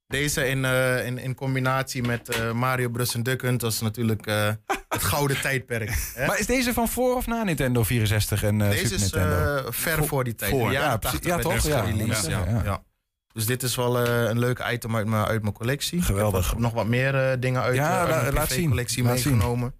deze 0.08 0.48
in, 0.48 0.64
eh, 0.64 1.06
in, 1.06 1.18
in 1.18 1.34
combinatie 1.34 2.02
met 2.02 2.28
eh, 2.28 2.52
Mario 2.52 2.88
Bros. 2.88 3.14
en 3.14 3.22
Duck 3.22 3.42
Hunt 3.42 3.60
was 3.62 3.80
natuurlijk 3.80 4.26
eh, 4.26 4.50
het 4.88 5.02
gouden 5.02 5.40
tijdperk. 5.40 6.10
Hè? 6.14 6.26
Maar 6.26 6.38
is 6.38 6.46
deze 6.46 6.72
van 6.72 6.88
voor 6.88 7.16
of 7.16 7.26
na 7.26 7.42
Nintendo 7.42 7.82
64 7.82 8.42
en 8.42 8.58
Deze 8.58 8.76
Super 8.78 8.94
is 8.94 9.00
Nintendo? 9.00 9.56
eh, 9.56 9.64
ver 9.72 10.04
voor, 10.04 10.24
die 10.24 10.34
tijd. 10.34 10.50
voor, 10.50 10.72
ja, 10.72 10.98
80 10.98 11.10
precies. 11.10 11.26
Ja, 11.26 11.34
werd 11.34 11.42
toch? 11.42 11.52
deze 11.52 11.68
Ja, 11.68 11.84
gereleased, 11.84 12.30
ja, 12.30 12.44
ja, 12.44 12.50
ja. 12.52 12.62
ja. 12.64 12.82
Dus 13.32 13.46
dit 13.46 13.62
is 13.62 13.76
wel 13.76 14.06
een 14.08 14.38
leuk 14.38 14.64
item 14.72 14.96
uit 14.96 15.06
mijn, 15.06 15.24
uit 15.24 15.42
mijn 15.42 15.54
collectie. 15.54 16.02
Geweldig. 16.02 16.44
Ik 16.44 16.50
heb 16.50 16.58
nog 16.58 16.72
wat 16.72 16.86
meer 16.86 17.40
dingen 17.40 17.62
uit, 17.62 17.74
Ja, 17.76 18.06
mijn 18.06 18.32
laat 18.34 18.46
zien. 18.48 18.56
privécollectie 18.56 19.02
Laat 19.02 19.18
zien. 19.18 19.32
meegenomen. 19.32 19.74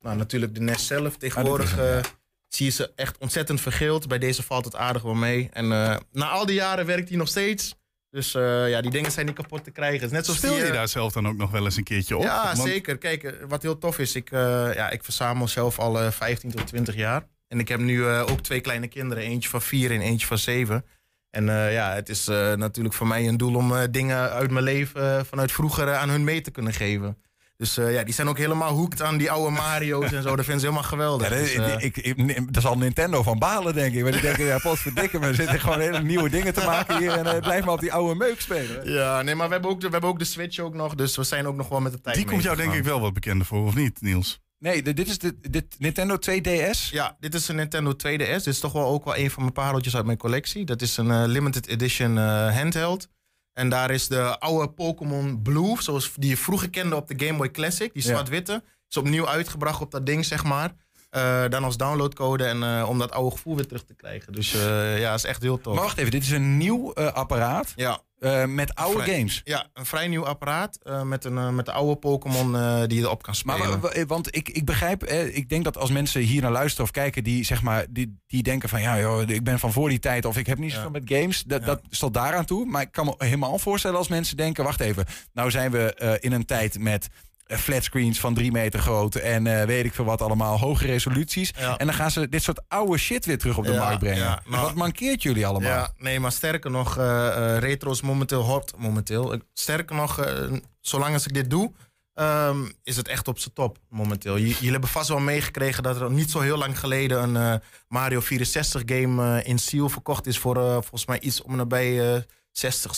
Nou, 0.00 0.16
natuurlijk 0.16 0.54
de 0.54 0.60
NES 0.60 0.86
zelf. 0.86 1.16
Tegenwoordig 1.16 1.78
Ah, 1.78 1.84
is 1.84 1.90
eh, 1.94 2.10
zie 2.48 2.66
je 2.66 2.72
ze 2.72 2.92
echt 2.96 3.18
ontzettend 3.18 3.60
vergeeld. 3.60 4.08
Bij 4.08 4.18
deze 4.18 4.42
valt 4.42 4.64
het 4.64 4.76
aardig 4.76 5.02
wel 5.02 5.14
mee. 5.14 5.48
En 5.52 5.68
na 6.12 6.28
al 6.28 6.46
die 6.46 6.54
jaren 6.54 6.86
werkt 6.86 7.08
hij 7.08 7.18
nog 7.18 7.28
steeds. 7.28 7.74
Dus 8.14 8.34
eh, 8.34 8.68
ja, 8.68 8.80
die 8.80 8.90
dingen 8.90 9.10
zijn 9.10 9.26
niet 9.26 9.34
kapot 9.34 9.64
te 9.64 9.70
krijgen. 9.70 10.00
Het 10.00 10.04
is 10.04 10.10
net 10.10 10.24
zoals 10.24 10.40
die, 10.40 10.50
je 10.52 10.62
eh, 10.62 10.72
daar 10.72 10.88
zelf 10.88 11.12
dan 11.12 11.28
ook 11.28 11.36
nog 11.36 11.50
wel 11.50 11.64
eens 11.64 11.76
een 11.76 11.84
keertje 11.84 12.16
op? 12.16 12.22
ja, 12.22 12.44
Want- 12.44 12.68
zeker. 12.68 12.98
Kijk, 12.98 13.22
eh, 13.22 13.32
wat 13.48 13.62
heel 13.62 13.78
tof 13.78 13.98
is, 13.98 14.14
ik, 14.14 14.30
ja, 14.30 14.90
ik 14.90 15.04
verzamel 15.04 15.48
zelf 15.48 15.78
al 15.78 16.00
eh 16.00 16.10
15 16.10 16.50
tot 16.50 16.66
20 16.66 16.94
jaar. 16.94 17.26
En 17.48 17.58
ik 17.58 17.68
heb 17.68 17.80
nu 17.80 18.06
ook 18.06 18.40
twee 18.40 18.60
kleine 18.60 18.88
kinderen, 18.88 19.24
eentje 19.24 19.48
van 19.50 19.62
vier 19.62 19.90
en 19.90 20.00
eentje 20.00 20.26
van 20.26 20.38
zeven. 20.38 20.84
En 21.30 21.44
ja, 21.70 21.94
het 21.94 22.08
is 22.08 22.26
natuurlijk 22.56 22.94
voor 22.94 23.06
mij 23.06 23.28
een 23.28 23.36
doel 23.36 23.54
om 23.54 23.72
dingen 23.90 24.30
uit 24.30 24.50
mijn 24.50 24.64
leven 24.64 25.26
vanuit 25.26 25.52
vroeger 25.52 25.94
aan 25.94 26.08
hun 26.08 26.24
mee 26.24 26.40
te 26.40 26.50
kunnen 26.50 26.72
geven. 26.72 27.18
Dus 27.64 27.76
eh, 27.76 27.92
ja, 27.92 28.04
die 28.04 28.14
zijn 28.14 28.28
ook 28.28 28.38
helemaal 28.38 28.72
hoekt 28.72 29.02
aan 29.02 29.16
die 29.16 29.30
oude 29.30 29.50
Mario's 29.56 30.12
en 30.12 30.22
zo. 30.22 30.36
Dat 30.36 30.44
vinden 30.44 30.60
ze 30.60 30.66
helemaal 30.66 30.88
geweldig. 30.88 31.28
Ja, 31.28 31.34
dat, 31.36 31.44
Dus, 31.44 31.54
eh, 31.54 31.84
ik, 31.84 31.96
ik, 31.96 32.52
dat 32.54 32.62
zal 32.62 32.76
Nintendo 32.78 33.22
van 33.22 33.38
balen, 33.38 33.74
denk 33.74 33.94
ik. 33.94 34.00
Want 34.02 34.12
die 34.12 34.22
denken, 34.22 34.44
ja, 34.44 34.58
potverdikke, 34.58 35.18
we 35.18 35.34
zitten 35.34 35.60
gewoon 35.60 35.80
hele 35.80 36.02
nieuwe 36.02 36.28
dingen 36.30 36.54
te 36.54 36.64
maken 36.64 36.98
hier. 36.98 37.10
En 37.12 37.26
eh, 37.26 37.40
blijf 37.40 37.64
maar 37.64 37.74
op 37.74 37.80
die 37.80 37.92
oude 37.92 38.14
meuk 38.14 38.40
spelen. 38.40 38.92
ja, 38.92 39.22
nee, 39.22 39.34
maar 39.34 39.46
we 39.46 39.52
hebben, 39.52 39.70
ook 39.70 39.80
de, 39.80 39.86
we 39.86 39.92
hebben 39.92 40.10
ook 40.10 40.18
de 40.18 40.24
Switch 40.24 40.58
ook 40.58 40.74
nog. 40.74 40.94
Dus 40.94 41.16
we 41.16 41.24
zijn 41.24 41.46
ook 41.46 41.56
nog 41.56 41.68
wel 41.68 41.80
met 41.80 41.92
de 41.92 42.00
tijd 42.00 42.16
Die 42.16 42.24
komt 42.26 42.42
jou 42.42 42.56
denk 42.56 42.72
ik 42.72 42.84
wel 42.84 43.00
wat 43.00 43.12
bekender 43.12 43.46
voor, 43.46 43.64
of 43.66 43.74
niet, 43.74 44.00
Niels? 44.00 44.42
Nee, 44.58 44.82
de- 44.82 44.92
dit 44.94 45.08
is 45.08 45.18
de 45.18 45.36
dit 45.50 45.64
Nintendo 45.78 46.16
2DS. 46.30 46.90
Ja, 46.90 47.16
dit 47.20 47.34
is 47.34 47.48
een 47.48 47.56
Nintendo 47.56 47.92
2DS. 47.92 48.16
Dit 48.16 48.46
is 48.46 48.60
toch 48.60 48.72
wel 48.72 48.86
ook 48.86 49.04
wel 49.04 49.16
een 49.16 49.30
van 49.30 49.42
mijn 49.42 49.54
pareltjes 49.54 49.96
uit 49.96 50.04
mijn 50.06 50.18
collectie. 50.18 50.64
Dat 50.64 50.82
is 50.82 50.96
een 50.96 51.26
limited 51.28 51.66
edition 51.66 52.18
eh, 52.18 52.56
handheld. 52.56 53.08
En 53.54 53.68
daar 53.68 53.90
is 53.90 54.08
de 54.08 54.38
oude 54.38 54.68
Pokémon 54.68 55.42
Blue, 55.42 55.82
zoals 55.82 56.12
die 56.16 56.30
je 56.30 56.36
vroeger 56.36 56.70
kende 56.70 56.96
op 56.96 57.08
de 57.08 57.26
Game 57.26 57.38
Boy 57.38 57.50
Classic, 57.50 57.92
die 57.92 58.02
zwart-witte, 58.02 58.62
is 58.88 58.96
opnieuw 58.96 59.28
uitgebracht 59.28 59.80
op 59.80 59.90
dat 59.90 60.06
ding, 60.06 60.24
zeg 60.24 60.44
maar. 60.44 60.74
Eh, 61.10 61.44
dan 61.48 61.64
als 61.64 61.76
downloadcode 61.76 62.44
en 62.44 62.62
eh, 62.62 62.88
om 62.88 62.98
dat 62.98 63.12
oude 63.12 63.30
gevoel 63.30 63.56
weer 63.56 63.66
terug 63.66 63.84
te 63.84 63.94
krijgen. 63.94 64.32
Dus 64.32 64.54
eh, 64.54 64.98
ja, 64.98 65.14
is 65.14 65.24
echt 65.24 65.42
heel 65.42 65.60
tof. 65.60 65.74
Maar 65.74 65.84
wacht 65.84 65.98
even, 65.98 66.10
dit 66.10 66.22
is 66.22 66.30
een 66.30 66.56
nieuw 66.56 66.94
apparaat 66.94 67.72
Ja, 67.76 68.00
eh, 68.24 68.44
met 68.44 68.74
oude 68.74 69.02
Vrij- 69.02 69.14
games. 69.16 69.40
ja, 69.44 69.66
een 69.74 69.86
vrij 69.86 70.08
nieuw 70.08 70.26
apparaat 70.26 70.78
eh, 70.82 71.02
met, 71.02 71.24
een, 71.24 71.38
eh, 71.38 71.48
met 71.48 71.66
de 71.66 71.72
oude 71.72 71.96
Pokémon 71.96 72.52
die 72.88 72.98
je 72.98 73.04
erop 73.04 73.22
kan 73.22 73.34
Maar 73.44 73.56
spelen. 73.58 73.80
wa- 73.80 74.06
want 74.06 74.36
ik, 74.36 74.48
ik 74.48 74.64
begrijp, 74.64 75.02
eh, 75.02 75.36
ik 75.36 75.48
denk 75.48 75.64
dat 75.64 75.76
als 75.78 75.90
mensen 75.90 76.20
hier 76.20 76.42
naar 76.42 76.50
luisteren 76.52 76.84
of 76.84 76.90
kijken, 76.90 77.24
die 77.24 77.44
zeg 77.44 77.62
maar, 77.62 77.86
die, 77.90 78.18
die 78.26 78.42
denken 78.42 78.68
van 78.68 78.80
ja, 78.80 78.98
joh, 79.00 79.28
ik 79.28 79.44
ben 79.44 79.58
van 79.58 79.72
voor 79.72 79.88
die 79.88 79.98
tijd 79.98 80.24
of 80.24 80.36
ik 80.36 80.46
heb 80.46 80.58
niet 80.58 80.72
zoveel 80.72 80.90
met 80.90 81.02
games. 81.06 81.42
Dat, 81.42 81.60
Ja. 81.60 81.66
dat 81.66 81.80
stelt 81.90 82.14
daaraan 82.14 82.44
toe. 82.44 82.64
Maar 82.66 82.82
ik 82.82 82.92
kan 82.92 83.04
me 83.04 83.14
helemaal 83.18 83.58
voorstellen 83.58 83.98
als 83.98 84.08
mensen 84.08 84.36
denken, 84.36 84.64
wacht 84.64 84.80
even, 84.80 85.04
nou 85.32 85.50
zijn 85.50 85.70
we 85.70 86.18
in 86.20 86.32
een 86.32 86.44
tijd 86.44 86.78
met 86.78 87.08
flatscreens 87.46 88.20
van 88.20 88.34
drie 88.34 88.52
meter 88.52 88.80
groot 88.80 89.14
en 89.14 89.46
eh, 89.46 89.66
weet 89.66 89.84
ik 89.84 89.94
veel 89.94 90.04
wat 90.04 90.22
allemaal, 90.22 90.58
hoge 90.58 90.86
resoluties. 90.86 91.52
Ja. 91.58 91.76
En 91.76 91.86
dan 91.86 91.94
gaan 91.94 92.10
ze 92.10 92.28
dit 92.28 92.42
soort 92.42 92.62
oude 92.68 92.98
shit 92.98 93.24
weer 93.26 93.38
terug 93.38 93.58
op 93.58 93.64
de 93.64 93.72
Ja, 93.72 93.78
markt 93.84 93.98
brengen. 93.98 94.18
ja, 94.18 94.42
wat 94.46 94.74
mankeert 94.74 95.22
jullie 95.22 95.46
allemaal? 95.46 95.70
Ja, 95.70 95.92
nee, 95.96 96.20
maar 96.20 96.32
sterker 96.32 96.70
nog, 96.70 96.98
eh, 96.98 97.26
eh, 97.54 97.58
retro 97.58 97.90
is 97.90 98.00
momenteel 98.02 98.42
hot. 98.42 98.72
Momenteel. 98.78 99.38
Sterker 99.52 99.96
nog, 99.96 100.18
eh, 100.20 100.52
zolang 100.80 101.14
als 101.14 101.26
ik 101.26 101.34
dit 101.34 101.50
doe, 101.50 101.72
ehm, 102.14 102.58
is 102.82 102.96
het 102.96 103.08
echt 103.08 103.28
op 103.28 103.38
zijn 103.38 103.54
top 103.54 103.78
momenteel. 103.88 104.38
J- 104.38 104.42
jullie 104.46 104.70
hebben 104.70 104.88
vast 104.88 105.08
wel 105.08 105.18
meegekregen 105.20 105.82
dat 105.82 106.00
er 106.00 106.10
niet 106.10 106.30
zo 106.30 106.40
heel 106.40 106.58
lang 106.58 106.78
geleden 106.78 107.22
een 107.22 107.36
eh, 107.36 107.66
Mario 107.88 108.20
64 108.20 108.82
game 108.86 109.40
eh, 109.40 109.48
in 109.48 109.58
Seal 109.58 109.88
verkocht 109.88 110.26
is 110.26 110.38
voor 110.38 110.56
eh, 110.56 110.72
volgens 110.72 111.06
mij 111.06 111.20
iets 111.20 111.42
om 111.42 111.56
nabij 111.56 112.14
eh 112.14 112.20
60, 112.52 112.94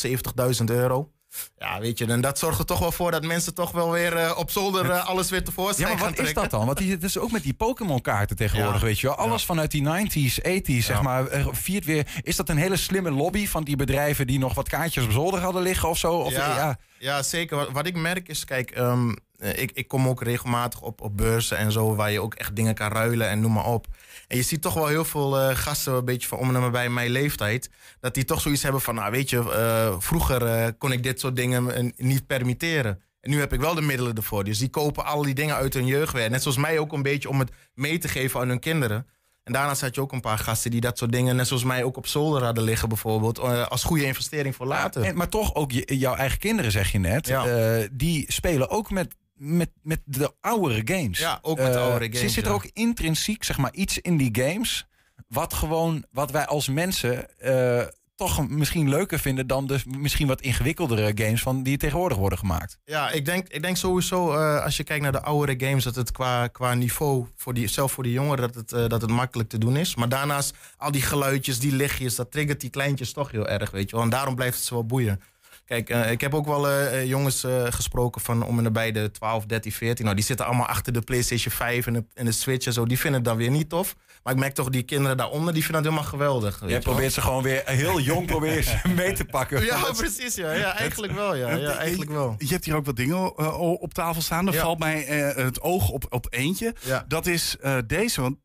70.000 0.59 0.65
euro. 0.71 1.11
Ja, 1.59 1.81
weet 1.81 1.99
je, 1.99 2.07
en 2.07 2.21
dat 2.21 2.39
zorgt 2.39 2.59
er 2.59 2.67
toch 2.67 2.79
wel 2.79 2.93
voor 2.93 3.11
dat 3.11 3.25
mensen 3.25 3.55
toch 3.55 3.71
wel 3.71 3.91
weer 3.91 4.17
eh, 4.17 4.39
op 4.39 4.51
zolder 4.51 4.91
eh, 4.91 5.07
alles 5.07 5.31
weer 5.31 5.45
tevoorschijn 5.45 5.89
Ja, 5.89 5.95
maar 5.95 6.03
gaan 6.05 6.15
wat 6.17 6.27
is 6.27 6.35
dat 6.35 6.51
dan? 6.51 6.67
Want 6.67 6.79
die, 6.79 6.91
het 6.91 7.03
is 7.03 7.19
ook 7.19 7.31
met 7.31 7.43
die 7.43 7.55
Pokémon-kaarten 7.55 8.37
tegenwoordig, 8.37 8.81
Ja. 8.81 8.87
weet 8.87 9.01
je 9.01 9.07
wel. 9.07 9.17
Alles 9.17 9.45
vanuit 9.45 9.71
die 9.71 9.83
90s, 9.83 10.39
80s, 10.41 10.85
zeg 10.87 11.03
maar, 11.03 11.27
eh, 11.27 11.47
viert 11.51 11.85
weer. 11.85 12.07
Is 12.23 12.37
dat 12.37 12.49
een 12.49 12.57
hele 12.57 12.77
slimme 12.77 13.11
lobby 13.11 13.47
van 13.47 13.65
die 13.65 13.77
bedrijven 13.77 14.27
die 14.27 14.39
nog 14.39 14.55
wat 14.55 14.69
kaartjes 14.69 15.05
op 15.05 15.11
zolder 15.11 15.41
hadden 15.41 15.63
liggen 15.63 15.89
of 15.89 15.99
zo? 15.99 16.13
Of, 16.13 16.33
Ja. 16.33 16.79
ja. 16.99 17.23
Zeker. 17.23 17.57
Wat, 17.57 17.71
wat 17.71 17.87
ik 17.87 17.97
merk 17.97 18.29
is, 18.29 18.45
kijk, 18.45 18.71
ehm, 18.71 19.15
eh, 19.39 19.63
ik, 19.63 19.71
ik 19.75 19.89
kom 19.89 20.09
ook 20.09 20.23
regelmatig 20.23 20.81
op, 20.81 21.01
op 21.01 21.17
beurzen 21.17 21.57
en 21.59 21.73
zo, 21.73 21.95
waar 21.95 22.11
je 22.11 22.21
ook 22.21 22.35
echt 22.35 22.57
dingen 22.57 22.75
kan 22.75 22.93
ruilen 22.93 23.29
en 23.29 23.41
noem 23.41 23.53
maar 23.53 23.67
op. 23.67 23.87
En 24.29 24.37
je 24.37 24.43
ziet 24.43 24.63
toch 24.63 24.75
wel 24.75 24.87
heel 24.87 25.05
veel 25.05 25.39
eh, 25.41 25.57
gasten, 25.57 25.93
een 25.95 26.05
beetje 26.05 26.29
van 26.29 26.39
om 26.39 26.55
en 26.55 26.61
nabij 26.61 26.89
mijn 26.89 27.11
leeftijd, 27.11 27.71
dat 28.01 28.15
die 28.15 28.25
toch 28.25 28.41
zoiets 28.41 28.63
hebben 28.63 28.81
van, 28.81 28.95
nou 28.95 29.11
weet 29.11 29.31
je, 29.31 29.39
eh, 29.53 29.95
vroeger 29.99 30.47
eh, 30.47 30.69
kon 30.79 30.93
ik 30.93 31.03
dit 31.03 31.21
soort 31.21 31.37
dingen 31.37 31.93
niet 31.97 32.27
permitteren. 32.27 33.01
En 33.21 33.31
nu 33.31 33.39
heb 33.39 33.53
ik 33.53 33.61
wel 33.61 33.75
de 33.75 33.81
middelen 33.81 34.15
ervoor. 34.17 34.45
Dus 34.45 34.59
die 34.59 34.69
kopen 34.69 35.05
al 35.05 35.23
die 35.23 35.35
dingen 35.35 35.55
uit 35.57 35.75
hun 35.75 35.87
jeugd 35.87 36.13
weer. 36.13 36.31
Net 36.31 36.43
zoals 36.43 36.57
mij 36.57 36.79
ook 36.79 36.93
een 36.93 37.03
beetje 37.03 37.29
om 37.29 37.39
het 37.39 37.51
mee 37.75 37.99
te 37.99 38.09
geven 38.09 38.41
aan 38.41 38.49
hun 38.49 38.59
kinderen. 38.61 39.07
En 39.45 39.53
daarnaast 39.53 39.81
had 39.81 39.95
je 39.95 40.01
ook 40.01 40.13
een 40.13 40.21
paar 40.21 40.39
gasten 40.39 40.71
die 40.71 40.81
dat 40.81 40.99
soort 40.99 41.13
dingen, 41.13 41.37
net 41.37 41.47
zoals 41.47 41.65
mij, 41.65 41.85
ook 41.85 41.97
op 41.97 42.07
zolder 42.07 42.43
hadden 42.45 42.65
liggen 42.65 42.89
bijvoorbeeld. 42.89 43.39
als 43.69 43.85
goede 43.85 44.05
investering 44.05 44.55
voor 44.55 44.67
later. 44.67 45.03
En, 45.03 45.17
maar 45.17 45.29
toch 45.29 45.55
ook 45.55 45.73
je- 45.73 45.99
jouw 45.99 46.15
eigen 46.15 46.39
kinderen, 46.39 46.71
zeg 46.73 46.93
je 46.93 46.99
net. 46.99 47.27
Ja. 47.27 47.87
die 47.93 48.25
spelen 48.33 48.71
ook 48.71 48.91
met, 48.91 49.15
met, 49.37 49.71
met 49.83 50.01
de 50.05 50.33
oudere 50.41 50.83
games. 50.85 51.19
Ja, 51.19 51.39
ook 51.43 51.59
met 51.59 51.73
de 51.73 51.79
Eh, 51.79 51.85
oudere 51.85 52.17
games, 52.17 52.33
Zit 52.33 52.47
er 52.47 52.53
ook 52.53 52.69
intrinsiek, 52.73 53.45
zeg 53.45 53.59
maar, 53.59 53.75
iets 53.75 53.99
in 53.99 54.17
die 54.17 54.39
games... 54.43 54.87
wat 55.29 55.55
gewoon, 55.55 56.05
wat 56.11 56.31
wij 56.31 56.47
als 56.47 56.69
mensen... 56.69 57.39
eh, 57.39 57.87
toch 58.17 58.49
misschien 58.49 58.89
leuker 58.89 59.19
vinden 59.19 59.47
dan 59.47 59.67
de 59.67 59.81
misschien 59.99 60.27
wat 60.27 60.41
ingewikkeldere 60.41 61.13
games 61.15 61.43
van 61.43 61.63
die 61.63 61.77
tegenwoordig 61.77 62.19
worden 62.19 62.39
gemaakt. 62.39 62.79
Ja, 62.85 63.11
ik 63.11 63.25
denk, 63.25 63.49
ik 63.49 63.63
denk 63.63 63.77
sowieso 63.77 64.33
eh, 64.33 64.65
als 64.65 64.77
je 64.77 64.85
kijkt 64.85 65.03
naar 65.03 65.13
de 65.13 65.23
oudere 65.23 65.67
games, 65.67 65.85
dat 65.85 65.95
het 65.95 66.13
qua, 66.13 66.47
qua 66.47 66.75
niveau, 66.75 67.27
voor 67.37 67.55
die, 67.55 67.67
zelf 67.67 67.93
voor 67.93 68.03
die 68.03 68.13
jongeren, 68.13 68.53
dat 68.53 68.71
het, 68.71 68.91
dat 68.91 69.01
het 69.01 69.11
makkelijk 69.11 69.49
te 69.49 69.59
doen 69.59 69.77
is. 69.77 69.95
Maar 69.95 70.09
daarnaast, 70.09 70.55
al 70.77 70.91
die 70.91 71.03
geluidjes, 71.03 71.59
die 71.59 71.73
lichtjes, 71.73 72.15
dat 72.15 72.31
triggert 72.31 72.61
die 72.61 72.71
kleintjes 72.71 73.13
toch 73.13 73.31
heel 73.31 73.49
erg, 73.49 73.71
weet 73.71 73.91
je 73.91 73.97
wel. 73.97 74.05
En 74.05 74.11
daarom 74.11 74.35
blijft 74.35 74.57
het 74.57 74.67
ze 74.67 74.75
wel 74.75 74.87
boeien. 74.87 75.21
Kijk, 75.67 75.91
eh, 75.91 76.11
ik 76.11 76.21
heb 76.21 76.35
ook 76.35 76.47
wel 76.47 76.69
eh, 76.69 76.87
eh, 77.01 77.09
jongens 77.09 77.45
eh, 77.45 77.65
gesproken 77.69 78.21
van 78.21 78.43
om 78.45 78.57
en 78.59 78.63
nabij 78.65 78.93
de 78.93 79.11
12, 79.11 79.45
13, 79.47 79.73
14. 79.73 80.05
Nou, 80.05 80.17
die 80.17 80.25
zitten 80.25 80.47
allemaal 80.47 80.67
achter 80.67 80.93
de 80.93 81.01
PlayStation 81.01 81.53
5 81.53 81.87
en 81.87 81.93
de, 81.93 82.05
en 82.15 82.25
de 82.25 82.33
Switch 82.33 82.67
en 82.67 82.73
zo. 82.73 82.85
Die 82.87 82.99
vinden 82.99 83.21
het 83.21 83.29
dan 83.29 83.37
weer 83.39 83.51
niet 83.51 83.69
tof. 83.69 83.95
Maar 84.23 84.35
ik 84.35 84.41
merk 84.41 84.55
toch, 84.55 84.69
die 84.69 84.83
kinderen 84.83 85.17
daaronder, 85.17 85.53
die 85.55 85.63
vinden 85.65 85.83
het 85.83 85.91
helemaal 85.93 86.11
geweldig. 86.13 86.59
weet 86.59 86.71
Jij 86.71 86.81
wel. 86.81 86.93
probeert 86.93 87.13
ze 87.13 87.21
gewoon 87.21 87.43
weer 87.43 87.63
heel 87.65 88.01
jong 88.01 88.27
probeer 88.35 88.63
ze 88.63 88.77
mee 88.97 89.13
te 89.13 89.25
pakken. 89.25 89.65
Ja, 89.65 89.93
precies. 89.97 90.35
Ja, 90.35 90.53
ja 90.53 90.77
eigenlijk 90.77 91.13
wel. 91.13 91.35
Ja, 91.35 91.55
ja, 91.55 91.77
eigenlijk 91.77 92.11
wel. 92.11 92.35
Je 92.39 92.47
hebt 92.49 92.65
hier 92.65 92.75
ook 92.77 92.87
wat 92.87 92.97
dingen 92.97 93.39
op 93.81 93.95
tafel 93.95 94.23
staan. 94.23 94.47
Er 94.47 94.55
Ja. 94.55 94.61
valt 94.63 94.79
mij 94.79 95.07
eh, 95.07 95.45
het 95.45 95.61
oog 95.61 95.89
op, 95.89 96.07
op 96.09 96.27
eentje. 96.31 96.75
Ja. 96.81 97.05
Dat 97.09 97.27
is 97.27 97.57
eh, 97.61 97.77
deze, 97.87 98.21
want 98.21 98.37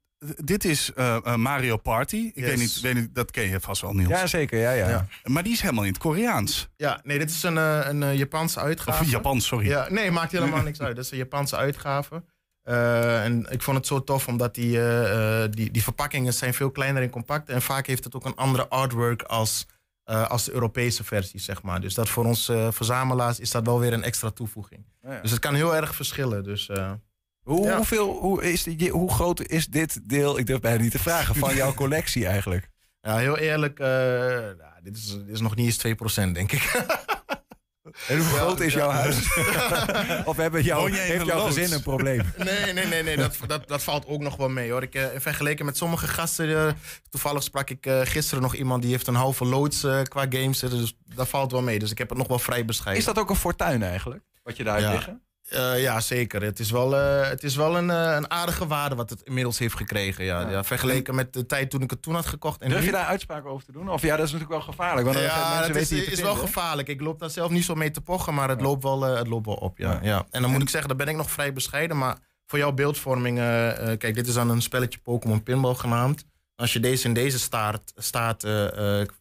dit 0.44 0.66
is 0.66 0.94
eh, 0.94 1.16
eh, 1.16 1.36
Mario 1.36 1.78
Party. 1.78 2.16
Ik 2.16 2.36
Yes. 2.36 2.46
weet 2.46 2.58
niet, 2.58 2.80
weet 2.82 2.94
niet, 2.96 3.16
dat 3.16 3.32
ken 3.32 3.44
je 3.50 3.60
vast 3.60 3.82
wel, 3.82 3.94
Niels. 3.94 4.10
Ja, 4.10 4.28
zeker. 4.28 4.60
Ja, 4.60 4.72
ja. 4.72 4.90
Ja. 4.90 5.08
Maar 5.24 5.44
die 5.44 5.52
is 5.54 5.62
helemaal 5.62 5.84
in 5.84 5.90
het 5.90 6.00
Koreaans. 6.02 6.70
Ja, 6.78 7.00
nee, 7.04 7.20
dit 7.20 7.30
is 7.30 7.44
een, 7.44 7.58
eh, 7.58 7.80
een 7.88 8.16
Japanse 8.18 8.60
uitgave. 8.60 9.04
Of 9.04 9.10
Japan, 9.10 9.42
sorry. 9.42 9.68
Ja, 9.68 9.88
nee, 9.90 10.12
maakt 10.12 10.32
helemaal 10.32 10.64
niks 10.64 10.82
uit. 10.82 10.96
Dat 10.96 11.06
is 11.06 11.12
een 11.12 11.18
Japanse 11.18 11.56
uitgave. 11.58 12.24
En 12.64 13.46
ik 13.50 13.62
vond 13.62 13.78
het 13.78 13.88
zo 13.88 14.04
tof 14.04 14.28
omdat 14.28 14.56
die, 14.56 14.80
die, 15.50 15.72
die 15.72 15.84
verpakkingen 15.84 16.34
zijn 16.34 16.54
veel 16.54 16.72
kleiner 16.72 17.02
en 17.04 17.10
compact. 17.10 17.50
En 17.50 17.62
vaak 17.62 17.88
heeft 17.88 18.04
het 18.04 18.16
ook 18.16 18.26
een 18.26 18.36
andere 18.36 18.68
artwork 18.70 19.22
als, 19.22 19.66
als 20.04 20.44
de 20.46 20.52
Europese 20.54 21.04
versie, 21.04 21.40
zeg 21.40 21.62
maar. 21.62 21.82
Dus 21.82 21.94
dat 21.94 22.10
voor 22.10 22.26
ons 22.26 22.52
verzamelaars 22.70 23.40
is 23.40 23.52
dat 23.52 23.66
wel 23.66 23.80
weer 23.80 23.94
een 23.94 24.04
extra 24.04 24.30
toevoeging. 24.30 24.86
Ja. 25.02 25.20
Dus 25.22 25.32
het 25.32 25.40
kan 25.40 25.56
heel 25.56 25.76
erg 25.76 25.96
verschillen. 25.96 26.44
Dus, 26.44 26.70
Hoe, 27.52 27.66
Ja. 27.66 27.76
hoeveel, 27.76 28.12
hoe, 28.20 28.52
is 28.52 28.88
hoe 28.90 29.12
groot 29.14 29.48
is 29.48 29.68
dit 29.68 30.00
deel, 30.10 30.38
ik 30.40 30.46
durf 30.46 30.60
bijna 30.60 30.82
niet 30.82 30.92
te 30.92 31.00
vragen, 31.00 31.36
van 31.36 31.56
jouw 31.56 31.74
collectie 31.74 32.26
eigenlijk? 32.26 32.70
ja, 33.08 33.18
heel 33.18 33.38
eerlijk, 33.38 33.80
eh, 33.80 33.88
nou, 33.88 34.74
dit, 34.84 34.98
is, 34.98 35.06
dit 35.10 35.30
is 35.30 35.42
nog 35.42 35.56
niet 35.56 35.66
eens 35.66 35.78
2%, 36.30 36.32
denk 36.34 36.52
ik. 36.52 36.72
En 38.08 38.18
hoe 38.18 38.26
groot 38.26 38.60
is 38.60 38.74
jouw 38.74 38.90
huis? 38.90 39.18
of 40.26 40.38
hebben 40.38 40.64
jou, 40.64 40.82
Woon 40.82 40.92
jij 40.92 41.06
in 41.06 41.12
heeft 41.12 41.26
jouw 41.26 41.46
gezin 41.46 41.72
een 41.72 41.82
probleem? 41.82 42.22
Nee, 42.38 42.74
nee, 42.74 42.86
nee, 42.86 43.04
nee 43.04 43.18
dat, 43.18 43.38
dat, 43.48 43.68
dat 43.68 43.84
valt 43.84 44.06
ook 44.08 44.22
nog 44.22 44.36
wel 44.36 44.50
mee 44.50 44.72
hoor. 44.72 44.82
Ik, 44.82 44.96
eh, 44.96 45.06
vergeleken 45.18 45.66
met 45.66 45.78
sommige 45.78 46.08
gasten, 46.08 46.68
eh, 46.68 46.74
toevallig 47.10 47.44
sprak 47.44 47.70
ik 47.70 47.88
gisteren 48.04 48.42
nog 48.42 48.56
iemand 48.56 48.82
die 48.82 48.92
heeft 48.92 49.08
een 49.08 49.16
halve 49.16 49.46
loods 49.46 49.80
qua 50.04 50.26
games. 50.30 50.60
Dus 50.60 50.98
dat 51.16 51.28
valt 51.30 51.52
wel 51.52 51.62
mee. 51.62 51.80
Dus 51.80 51.92
ik 51.92 51.98
heb 51.98 52.10
het 52.10 52.18
nog 52.18 52.28
wel 52.28 52.40
vrij 52.40 52.66
bescheiden. 52.66 53.00
Is 53.08 53.14
dat 53.14 53.20
ook 53.24 53.30
een 53.30 53.36
fortuin 53.36 53.84
eigenlijk? 53.84 54.24
Wat 54.44 54.58
je 54.58 54.64
daar 54.64 54.76
hebt 54.76 54.88
Ja. 54.88 54.94
liggen? 54.94 55.22
Eh, 55.52 55.82
ja, 55.82 56.00
zeker. 56.00 56.42
Het 56.44 56.60
is 56.60 56.72
wel, 56.72 56.98
eh, 56.98 57.30
het 57.30 57.44
is 57.44 57.56
wel 57.56 57.78
een, 57.78 57.90
eh, 57.90 58.14
een 58.16 58.32
aardige 58.32 58.68
waarde 58.68 58.96
wat 58.96 59.10
het 59.10 59.22
inmiddels 59.24 59.60
heeft 59.60 59.76
gekregen. 59.76 60.24
Ja. 60.24 60.50
Ja. 60.50 60.64
vergeleken 60.64 61.16
met 61.16 61.34
de 61.34 61.46
tijd 61.46 61.70
toen 61.70 61.82
ik 61.82 61.90
het 61.90 62.02
toen 62.02 62.14
had 62.16 62.26
gekocht. 62.26 62.62
En 62.62 62.70
Durf 62.70 62.80
nu- 62.80 62.86
je 62.86 62.92
daar 62.92 63.06
uitspraken 63.06 63.50
over 63.50 63.66
te 63.66 63.72
doen? 63.72 63.90
Of 63.90 64.02
ja, 64.02 64.16
dat 64.16 64.26
is 64.26 64.32
natuurlijk 64.32 64.60
wel 64.66 64.74
gevaarlijk. 64.74 65.08
Want 65.08 65.20
ja, 65.20 65.60
mensen 65.74 65.98
het 65.98 66.12
is, 66.12 66.22
wel 66.22 66.36
gevaarlijk. 66.36 66.88
Ik 66.88 67.02
loop 67.02 67.20
daar 67.20 67.30
zelf 67.30 67.52
niet 67.52 67.66
zo 67.66 67.76
mee 67.76 67.92
te 67.92 68.02
pochen, 68.02 68.34
maar 68.34 68.50
het, 68.50 68.62
loopt, 68.62 68.84
wel, 68.84 69.02
het 69.02 69.28
loopt 69.28 69.46
wel 69.46 69.56
op. 69.56 69.78
Ja. 69.78 70.00
Ja. 70.02 70.26
En 70.30 70.42
dan 70.42 70.52
moet 70.52 70.62
ik 70.62 70.70
zeggen, 70.70 70.90
daar 70.90 70.98
ben 70.98 71.08
ik 71.08 71.16
nog 71.16 71.32
vrij 71.32 71.54
bescheiden. 71.54 71.98
Maar 71.98 72.18
voor 72.46 72.60
jouw 72.60 72.72
beeldvorming, 72.72 73.38
kijk, 73.98 74.16
dit 74.16 74.28
is 74.28 74.34
dan 74.34 74.50
een 74.50 74.62
spelletje 74.62 75.00
Pokémon 75.00 75.44
Pinball 75.44 75.74
genaamd. 75.76 76.26
Als 76.56 76.74
je 76.74 76.80
deze 76.80 77.08
in 77.08 77.14
deze 77.14 77.40
staat, 77.40 77.82
staat 77.96 78.46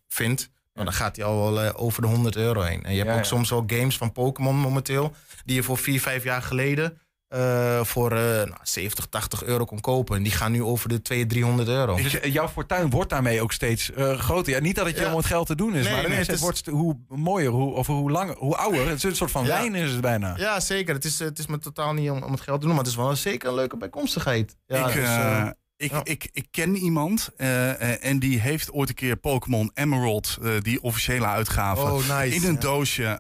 vindt, 0.08 0.50
nou, 0.80 0.84
dan 0.84 0.92
gaat 1.06 1.16
hij 1.16 1.24
al 1.24 1.36
wel 1.52 1.62
eh, 1.62 1.70
over 1.82 2.02
de 2.02 2.08
100 2.08 2.36
euro 2.36 2.60
heen. 2.60 2.82
En 2.82 2.90
je 2.92 2.98
hebt 2.98 3.10
Ja, 3.10 3.16
ook 3.16 3.24
soms 3.24 3.50
wel 3.50 3.64
games 3.66 3.96
van 3.96 4.12
Pokémon 4.12 4.56
momenteel, 4.56 5.14
die 5.44 5.56
je 5.56 5.62
voor 5.62 5.78
4, 5.78 6.00
5 6.00 6.24
jaar 6.24 6.42
geleden 6.42 6.98
eh, 7.28 7.84
voor 7.84 8.12
eh, 8.12 8.18
nou, 8.18 8.56
70, 8.62 9.06
80 9.06 9.44
euro 9.44 9.64
kon 9.64 9.80
kopen. 9.80 10.16
En 10.16 10.22
die 10.22 10.32
gaan 10.32 10.52
nu 10.52 10.62
over 10.62 10.88
de 10.88 11.02
200, 11.02 11.30
300 11.38 11.68
euro. 11.68 11.96
Dus 11.96 12.20
eh, 12.20 12.32
jouw 12.32 12.48
fortuin 12.48 12.90
wordt 12.90 13.10
daarmee 13.10 13.42
ook 13.42 13.52
steeds 13.52 13.92
eh, 13.92 14.18
groter. 14.18 14.52
Ja, 14.52 14.60
niet 14.60 14.76
dat 14.76 14.86
het 14.86 14.96
je 14.96 15.02
Ja. 15.02 15.10
om 15.10 15.16
het 15.16 15.26
geld 15.26 15.46
te 15.46 15.54
doen 15.54 15.74
is, 15.74 15.84
Nee, 15.84 15.92
maar 15.94 16.02
nee, 16.08 16.18
het, 16.18 16.26
het 16.26 16.36
is- 16.36 16.42
wordt 16.42 16.66
hoe 16.66 16.96
mooier, 17.08 17.50
hoe, 17.50 17.74
of 17.74 17.86
hoe 17.86 18.10
langer, 18.10 18.36
hoe 18.38 18.56
ouder. 18.56 18.86
Het 18.88 18.96
is 18.96 19.02
een 19.02 19.16
soort 19.16 19.30
van 19.30 19.42
Ja. 19.44 19.48
wijn 19.48 19.74
is 19.74 19.90
het 19.92 20.00
bijna. 20.00 20.34
Ja, 20.36 20.60
zeker. 20.60 20.94
Het 20.94 21.04
is, 21.04 21.18
het 21.18 21.38
is 21.38 21.46
me 21.46 21.58
totaal 21.58 21.92
niet 21.92 22.10
om, 22.10 22.22
om 22.22 22.32
het 22.32 22.40
geld 22.40 22.60
te 22.60 22.66
doen, 22.66 22.74
maar 22.74 22.84
het 22.84 22.92
is 22.92 22.98
wel 22.98 23.16
zeker 23.16 23.48
een 23.48 23.54
leuke 23.54 23.76
bijkomstigheid. 23.76 24.56
Ja, 24.66 24.88
ik, 24.88 24.94
dus, 24.94 25.04
eh, 25.04 25.40
eh, 25.40 25.48
ik, 25.80 25.90
ja. 25.90 26.00
ik, 26.04 26.28
ik 26.32 26.46
ken 26.50 26.76
iemand 26.76 27.30
eh, 27.36 27.70
eh, 27.70 28.04
en 28.04 28.18
die 28.18 28.40
heeft 28.40 28.72
ooit 28.72 28.88
een 28.88 28.94
keer 28.94 29.16
Pokémon 29.16 29.70
Emerald, 29.74 30.38
eh, 30.42 30.52
die 30.60 30.82
officiële 30.82 31.26
uitgave, 31.26 31.80
Oh, 31.82 31.96
nice. 31.96 32.34
in 32.34 32.44
een 32.44 32.52
Ja. 32.52 32.58
doosje 32.60 33.18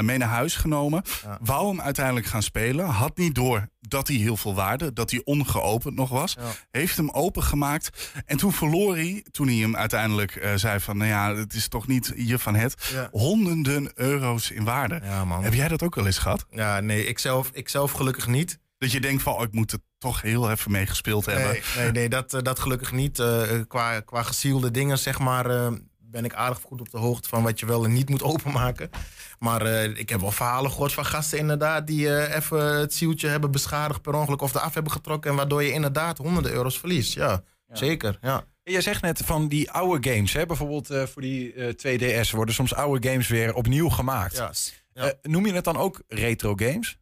mee 0.00 0.18
naar 0.18 0.28
huis 0.28 0.56
genomen. 0.56 1.02
Wou 1.40 1.68
hem 1.68 1.80
uiteindelijk 1.80 2.26
gaan 2.26 2.42
spelen. 2.42 2.86
Had 2.86 3.16
niet 3.16 3.34
door 3.34 3.68
dat 3.80 4.08
hij 4.08 4.16
heel 4.16 4.36
veel 4.36 4.54
waarde, 4.54 4.92
dat 4.92 5.10
hij 5.10 5.20
ongeopend 5.24 5.94
nog 5.94 6.08
was. 6.08 6.36
Heeft 6.70 6.96
hem 6.96 7.10
opengemaakt. 7.10 8.12
En 8.26 8.36
toen 8.36 8.52
verloor 8.52 8.96
hij, 8.96 9.24
toen 9.30 9.46
hij 9.46 9.56
hem 9.56 9.76
uiteindelijk 9.76 10.52
zei 10.54 10.80
van... 10.80 10.96
nou 10.96 11.10
ja, 11.10 11.34
het 11.36 11.54
is 11.54 11.68
toch 11.68 11.86
niet 11.86 12.12
je 12.16 12.38
van 12.38 12.54
het. 12.54 12.94
Honderden 13.10 13.90
euro's 13.94 14.50
in 14.50 14.64
waarde. 14.64 15.00
Man. 15.26 15.42
Heb 15.42 15.54
jij 15.54 15.68
dat 15.68 15.82
ook 15.82 15.94
wel 15.94 16.06
eens 16.06 16.18
gehad? 16.18 16.46
Ja, 16.50 16.80
nee, 16.80 17.06
ik 17.06 17.18
zelf, 17.18 17.50
ik 17.52 17.68
zelf 17.68 17.92
gelukkig 17.92 18.26
niet. 18.26 18.58
Dat 18.78 18.92
je 18.92 19.00
denkt 19.00 19.22
van, 19.22 19.34
oh, 19.34 19.42
ik 19.42 19.52
moet 19.52 19.70
het 19.70 19.80
toch 20.02 20.22
heel 20.22 20.50
even 20.50 20.70
mee 20.70 20.86
gespeeld 20.86 21.26
hebben. 21.26 21.50
Nee, 21.50 21.62
nee, 21.76 21.92
nee 21.92 22.08
dat, 22.08 22.34
eh, 22.34 22.42
dat 22.42 22.58
gelukkig 22.58 22.92
niet. 22.92 23.18
Eh, 23.18 23.42
qua, 23.68 24.00
qua 24.00 24.22
gezielde 24.22 24.70
dingen, 24.70 24.98
zeg 24.98 25.18
maar, 25.18 25.50
eh, 25.50 25.72
ben 25.98 26.24
ik 26.24 26.34
aardig 26.34 26.60
goed 26.60 26.80
op 26.80 26.90
de 26.90 26.98
hoogte 26.98 27.28
van 27.28 27.42
wat 27.42 27.60
je 27.60 27.66
wel 27.66 27.84
en 27.84 27.92
niet 27.92 28.08
moet 28.08 28.22
openmaken. 28.32 28.90
Maar 29.38 29.62
eh, 29.66 29.84
ik 29.98 30.08
heb 30.08 30.20
wel 30.20 30.30
verhalen 30.30 30.70
gehoord 30.70 30.92
van 30.92 31.04
gasten 31.04 31.38
inderdaad 31.38 31.86
die 31.86 32.14
eh, 32.16 32.36
even 32.36 32.78
het 32.78 32.94
zieltje 32.94 33.28
hebben 33.28 33.50
beschadigd 33.50 34.02
per 34.02 34.14
ongeluk 34.14 34.42
of 34.42 34.54
eraf 34.54 34.74
hebben 34.74 34.92
getrokken. 34.92 35.30
En 35.30 35.36
waardoor 35.36 35.62
je 35.62 35.72
inderdaad 35.72 36.18
honderden 36.18 36.52
euro's 36.52 36.78
verliest. 36.78 37.12
Ja, 37.12 37.42
zeker. 37.72 38.18
Ja. 38.20 38.44
Je 38.64 38.80
zegt 38.80 39.02
net 39.02 39.22
van 39.24 39.48
die 39.48 39.70
oude 39.70 40.10
games, 40.10 40.32
hè? 40.32 40.46
bijvoorbeeld 40.46 40.90
eh, 40.90 41.02
voor 41.06 41.22
die 41.22 41.52
eh 41.52 42.22
2DS 42.24 42.30
worden 42.30 42.54
soms 42.54 42.74
oude 42.74 43.08
games 43.08 43.28
weer 43.28 43.54
opnieuw 43.54 43.88
gemaakt. 43.88 44.36
Ja. 44.36 44.50
Eh, 44.92 45.08
noem 45.22 45.46
je 45.46 45.52
het 45.52 45.64
dan 45.64 45.76
ook 45.76 46.02
retro 46.08 46.54
games? 46.56 46.98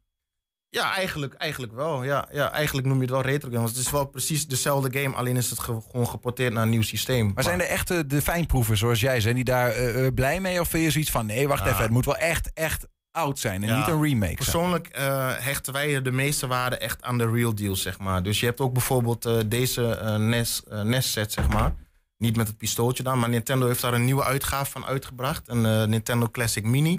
Ja, 0.73 0.95
eigenlijk, 0.95 1.35
eigenlijk 1.35 1.73
wel. 1.73 2.03
Ja, 2.03 2.29
ja, 2.33 2.53
eigenlijk 2.53 2.87
noem 2.87 2.97
je 2.97 3.03
het 3.03 3.11
wel 3.11 3.23
retro 3.23 3.49
game. 3.49 3.61
Want 3.63 3.77
het 3.77 3.85
is 3.87 3.91
wel 3.91 4.05
precies 4.07 4.47
dezelfde 4.47 5.01
game, 5.01 5.15
alleen 5.17 5.37
is 5.37 5.51
het 5.51 5.59
ge- 5.59 5.81
gewoon 5.91 6.09
geporteerd 6.09 6.53
naar 6.53 6.63
een 6.63 6.69
nieuw 6.71 6.83
systeem. 6.83 7.31
Maar 7.35 7.45
zijn 7.45 7.61
er 7.61 7.67
echte 7.67 8.07
de 8.07 8.23
fijnproeven 8.23 8.77
zoals 8.77 9.01
jij, 9.01 9.21
zijn 9.21 9.35
die 9.35 9.45
daar 9.45 9.71
eh, 9.71 10.07
eh, 10.07 10.15
blij 10.15 10.41
mee? 10.41 10.61
Of 10.61 10.69
vind 10.69 10.85
je 10.85 10.91
zoiets 10.91 11.11
van, 11.11 11.27
nee, 11.27 11.49
wacht 11.49 11.65
Ja. 11.65 11.71
even, 11.71 11.83
het 11.83 11.91
moet 11.91 12.05
wel 12.05 12.17
echt, 12.17 12.51
echt 12.55 12.87
oud 13.11 13.39
zijn 13.39 13.63
en 13.63 13.69
Ja. 13.69 13.77
niet 13.79 13.87
een 13.87 14.03
remake? 14.03 14.35
Persoonlijk 14.35 14.87
eh, 14.87 15.31
hechten 15.39 15.73
wij 15.73 16.03
de 16.03 16.11
meeste 16.13 16.47
waarde 16.47 16.77
echt 16.79 17.03
aan 17.03 17.19
de 17.19 17.31
real 17.31 17.55
deal, 17.55 17.77
zeg 17.77 17.99
maar. 17.99 18.23
Dus 18.23 18.41
je 18.41 18.47
hebt 18.47 18.61
ook 18.61 18.73
bijvoorbeeld 18.73 19.51
deze 19.51 20.17
NES, 20.19 20.63
eh, 20.69 20.83
NES-set, 20.83 21.33
zeg 21.33 21.49
maar. 21.49 21.75
Niet 22.17 22.37
met 22.37 22.47
het 22.49 22.57
pistooltje 22.57 23.03
dan, 23.03 23.19
maar 23.19 23.29
Nintendo 23.29 23.67
heeft 23.67 23.81
daar 23.81 23.95
een 23.95 24.05
nieuwe 24.05 24.25
uitgave 24.25 24.71
van 24.71 24.85
uitgebracht. 24.85 25.49
Een 25.49 25.91
Nintendo 25.91 26.29
Classic 26.31 26.65
Mini. 26.65 26.99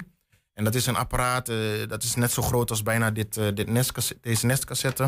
En 0.62 0.70
dat 0.70 0.80
is 0.80 0.86
een 0.86 0.96
apparaat, 0.96 1.48
eh, 1.48 1.56
dat 1.88 2.02
is 2.02 2.14
net 2.14 2.32
zo 2.32 2.42
groot 2.42 2.70
als 2.70 2.82
bijna 2.82 3.10
dit, 3.10 3.36
eh, 3.36 3.46
dit 3.54 3.92
deze 4.20 4.46
NES-cassette. 4.46 5.02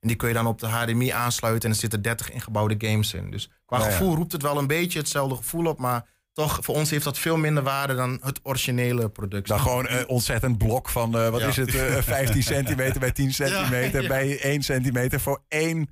En 0.00 0.08
die 0.08 0.16
kun 0.16 0.28
je 0.28 0.34
dan 0.34 0.46
op 0.46 0.58
de 0.58 0.66
HDMI 0.66 1.08
aansluiten 1.08 1.68
en 1.68 1.74
er 1.74 1.80
zitten 1.80 2.02
30 2.02 2.30
ingebouwde 2.30 2.88
games 2.88 3.14
in. 3.14 3.30
Dus 3.30 3.50
qua 3.66 3.78
Ja, 3.78 3.84
ja. 3.84 3.90
gevoel 3.90 4.14
roept 4.14 4.32
het 4.32 4.42
wel 4.42 4.58
een 4.58 4.66
beetje 4.66 4.98
hetzelfde 4.98 5.36
gevoel 5.36 5.66
op, 5.66 5.78
maar 5.78 6.06
toch, 6.32 6.58
voor 6.62 6.74
ons 6.74 6.90
heeft 6.90 7.04
dat 7.04 7.18
veel 7.18 7.36
minder 7.36 7.62
waarde 7.62 7.94
dan 7.94 8.18
het 8.22 8.40
originele 8.42 9.08
product. 9.08 9.48
Dan 9.48 9.60
gewoon 9.60 9.88
een 9.88 10.08
ontzettend 10.08 10.58
blok 10.58 10.88
van, 10.88 11.18
eh, 11.18 11.28
wat 11.28 11.40
Ja. 11.40 11.46
is 11.46 11.56
het, 11.56 11.74
eh, 11.74 11.96
15 12.02 12.42
centimeter 12.54 13.00
bij 13.00 13.12
10 13.12 13.32
centimeter 13.32 14.08
bij 14.08 14.38
1 14.44 14.62
centimeter 14.62 15.20
voor 15.20 15.42
één 15.48 15.88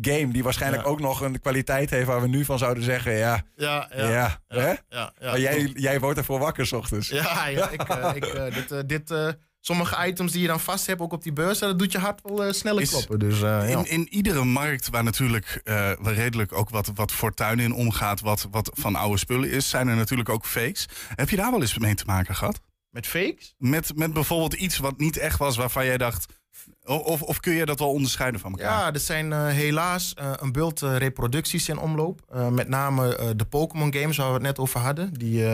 game. 0.00 0.32
Die 0.32 0.42
waarschijnlijk 0.42 0.82
Ja. 0.84 0.88
ook 0.88 1.00
nog 1.00 1.20
een 1.20 1.40
kwaliteit 1.40 1.90
heeft 1.90 2.06
waar 2.06 2.20
we 2.20 2.28
nu 2.28 2.44
van 2.44 2.58
zouden 2.58 2.82
zeggen, 2.82 3.12
ja, 3.12 3.42
Ja, 3.56 3.88
ja, 3.96 4.08
ja. 4.08 4.40
hè? 4.48 4.66
ja, 4.68 4.78
ja, 4.88 5.12
ja. 5.20 5.30
maar 5.30 5.40
jij, 5.40 5.70
jij 5.74 6.00
wordt 6.00 6.18
ervoor 6.18 6.38
wakker 6.38 6.66
's 6.66 6.72
ochtends. 6.72 7.08
Ja, 7.08 7.46
ja 7.46 7.70
ik, 7.78 7.82
eh, 7.82 8.10
ik, 8.14 8.24
eh, 8.24 8.54
dit, 8.54 8.70
eh, 8.70 8.78
dit, 8.86 9.36
sommige 9.60 10.06
items 10.06 10.32
die 10.32 10.40
je 10.40 10.46
dan 10.46 10.60
vast 10.60 10.86
hebt, 10.86 11.00
ook 11.00 11.12
op 11.12 11.22
die 11.22 11.32
beurs, 11.32 11.58
dat 11.58 11.78
doet 11.78 11.92
je 11.92 11.98
hart 11.98 12.20
wel 12.22 12.52
sneller 12.52 12.82
Is- 12.82 12.90
kloppen. 12.90 13.18
Dus, 13.18 13.34
eh, 13.34 13.40
ja. 13.42 13.62
In, 13.78 13.86
in 13.88 14.08
iedere 14.10 14.44
markt 14.44 14.88
waar 14.88 15.04
natuurlijk 15.04 15.60
eh, 15.64 15.74
waar 15.98 16.14
redelijk 16.14 16.52
ook 16.52 16.70
wat, 16.70 16.90
wat 16.94 17.12
fortuin 17.12 17.58
in 17.58 17.72
omgaat, 17.72 18.20
wat, 18.20 18.48
wat 18.50 18.70
van 18.74 18.94
oude 18.96 19.18
spullen 19.18 19.50
is, 19.50 19.68
zijn 19.68 19.88
er 19.88 19.96
natuurlijk 19.96 20.28
ook 20.28 20.46
fakes. 20.46 20.86
Heb 21.14 21.28
je 21.30 21.36
daar 21.36 21.50
wel 21.50 21.60
eens 21.60 21.78
mee 21.78 21.94
te 21.94 22.04
maken 22.06 22.34
gehad? 22.36 22.60
Met 22.90 23.06
fakes? 23.06 23.54
Met, 23.58 23.96
met 23.96 24.12
bijvoorbeeld 24.12 24.54
iets 24.54 24.78
wat 24.78 24.98
niet 24.98 25.16
echt 25.16 25.38
was, 25.38 25.56
waarvan 25.56 25.84
jij 25.84 25.98
dacht. 25.98 26.38
Of, 26.84 27.22
of 27.22 27.40
kun 27.40 27.52
je 27.52 27.66
dat 27.66 27.78
wel 27.78 27.92
onderscheiden 27.92 28.40
van 28.40 28.50
elkaar? 28.50 28.78
Ja, 28.78 28.92
er 28.92 29.00
zijn 29.00 29.32
eh, 29.32 29.46
helaas 29.46 30.14
eh, 30.14 30.32
een 30.36 30.52
bult 30.52 30.82
eh, 30.82 30.96
reproducties 30.96 31.68
in 31.68 31.78
omloop. 31.78 32.20
Met 32.50 32.68
name 32.68 33.34
de 33.36 33.44
Pokémon 33.44 33.94
games 33.94 34.16
waar 34.16 34.26
we 34.26 34.32
het 34.32 34.42
net 34.42 34.58
over 34.58 34.80
hadden. 34.80 35.14
Die, 35.14 35.44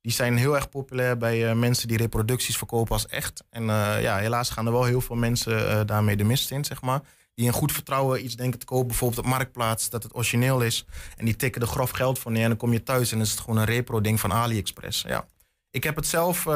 die 0.00 0.12
zijn 0.12 0.36
heel 0.36 0.54
erg 0.54 0.68
populair 0.68 1.16
bij 1.16 1.54
mensen 1.54 1.88
die 1.88 1.96
reproducties 1.96 2.56
verkopen 2.56 2.92
als 2.92 3.06
echt. 3.06 3.44
En 3.50 3.64
ja, 4.00 4.16
helaas 4.16 4.50
gaan 4.50 4.66
er 4.66 4.72
wel 4.72 4.84
heel 4.84 5.00
veel 5.00 5.16
mensen 5.16 5.86
daarmee 5.86 6.16
de 6.16 6.24
mist 6.24 6.50
in, 6.50 6.64
zeg 6.64 6.82
maar. 6.82 7.00
die 7.34 7.46
in 7.46 7.52
goed 7.52 7.72
vertrouwen 7.72 8.24
iets 8.24 8.36
denken 8.36 8.58
te 8.58 8.66
kopen, 8.66 8.86
bijvoorbeeld 8.86 9.20
op 9.20 9.26
Marktplaats, 9.26 9.90
dat 9.90 10.02
het 10.02 10.14
origineel 10.14 10.60
is. 10.60 10.84
En 11.16 11.24
die 11.24 11.36
tikken 11.36 11.62
er 11.62 11.68
grof 11.68 11.90
geld 11.90 12.18
voor 12.18 12.32
neer 12.32 12.42
en 12.42 12.48
dan 12.48 12.58
kom 12.58 12.72
je 12.72 12.82
thuis 12.82 13.12
en 13.12 13.20
is 13.20 13.30
het 13.30 13.40
gewoon 13.40 13.56
een 13.56 13.64
repro-ding 13.64 14.20
van 14.20 14.32
AliExpress. 14.32 15.02
Ja. 15.02 15.26
Ik 15.70 15.84
heb 15.84 15.96
het 15.96 16.06
zelf 16.06 16.46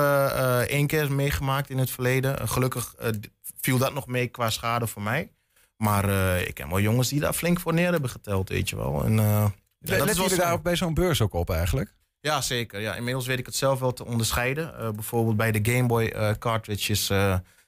één 0.67 0.87
keer 0.87 1.13
meegemaakt 1.13 1.71
in 1.71 1.79
het 1.79 1.91
verleden. 1.91 2.49
Gelukkig 2.49 2.95
viel 3.69 3.79
dat 3.79 3.95
nog 3.95 4.07
mee 4.07 4.29
qua 4.29 4.51
schade 4.51 4.87
voor 4.87 5.03
mij. 5.03 5.31
Maar 5.77 6.11
ik 6.41 6.55
ken 6.55 6.69
wel 6.69 6.81
jongens 6.81 7.09
die 7.09 7.21
daar 7.21 7.33
flink 7.33 7.61
voor 7.61 7.75
neer 7.75 7.91
hebben 7.91 8.11
geteld, 8.11 8.49
weet 8.49 8.69
je 8.69 8.77
wel. 8.77 9.05
En, 9.05 9.13
ja, 9.13 9.53
Let, 10.05 10.17
je 10.17 10.37
daar 10.37 10.63
bij 10.63 10.77
zo'n 10.77 10.95
beurs 10.95 11.23
ook 11.23 11.35
op 11.35 11.51
eigenlijk? 11.51 11.95
Ja, 12.21 12.41
zeker. 12.41 12.81
Ja, 12.81 12.95
inmiddels 12.95 13.27
weet 13.27 13.39
ik 13.39 13.47
het 13.47 13.55
zelf 13.55 13.79
wel 13.79 13.93
te 13.93 14.05
onderscheiden. 14.05 14.95
bijvoorbeeld 14.95 15.37
bij 15.37 15.53
de 15.53 15.73
Game 15.73 15.87
Boy 15.87 16.37
cartridges 16.39 17.11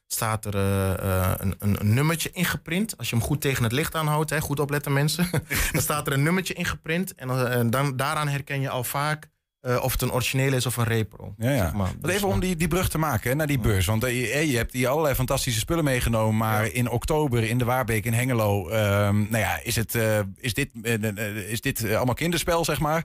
staat 0.07 0.45
er 0.45 0.55
een, 0.55 1.55
een, 1.59 1.77
een, 1.81 1.95
nummertje 1.95 2.31
ingeprint. 2.31 2.99
Als 2.99 3.11
je 3.11 3.17
hem 3.17 3.25
goed 3.25 3.41
tegen 3.41 3.63
het 3.63 3.73
licht 3.73 3.95
aanhoudt, 3.95 4.31
hè, 4.31 4.41
goed 4.41 4.61
opletten 4.61 4.93
mensen. 4.93 5.31
dan 5.73 5.83
staat 5.83 6.07
er 6.07 6.13
een 6.13 6.23
nummertje 6.23 6.55
ingeprint. 6.55 7.15
En 7.15 7.71
dan, 7.71 7.97
daaraan 7.97 8.29
herken 8.29 8.61
je 8.61 8.69
al 8.69 8.85
vaak 8.85 9.29
uh, 9.63 9.83
of 9.83 9.93
het 9.93 10.03
een 10.03 10.13
origineel 10.13 10.53
is 10.53 10.67
of 10.67 10.77
een 10.77 10.85
repro. 10.85 11.35
Ja, 11.39 11.51
ja. 11.51 11.63
Zeg 11.63 11.73
maar. 11.73 11.93
Dus, 12.01 12.13
even 12.15 12.29
om 12.29 12.41
die, 12.41 12.57
die 12.57 12.69
brug 12.69 12.89
te 12.89 12.99
maken 12.99 13.31
hè, 13.31 13.37
naar 13.37 13.47
die 13.47 13.59
beurs. 13.59 13.87
Want 13.87 14.05
uh, 14.05 14.51
je 14.51 14.57
hebt 14.57 14.73
hier 14.73 14.89
allerlei 14.89 15.15
fantastische 15.15 15.61
spullen 15.61 15.85
meegenomen. 15.85 16.37
Maar 16.37 16.65
ja. 16.65 16.73
in 16.73 16.91
oktober 16.91 17.45
in 17.45 17.59
de 17.59 17.65
Waarbeek 17.65 18.05
in 18.05 18.13
Hengelo. 18.13 18.71
Uh, 18.71 18.75
nou 19.09 19.37
ja, 19.37 19.61
is, 19.63 19.77
het, 19.77 19.95
uh, 19.95 20.19
is 20.37 20.55
dit, 20.55 20.71
is 21.49 21.61
dit 21.61 21.93
allemaal 21.93 22.15
kinderspel, 22.15 22.65
zeg 22.65 22.81
maar. 22.81 23.05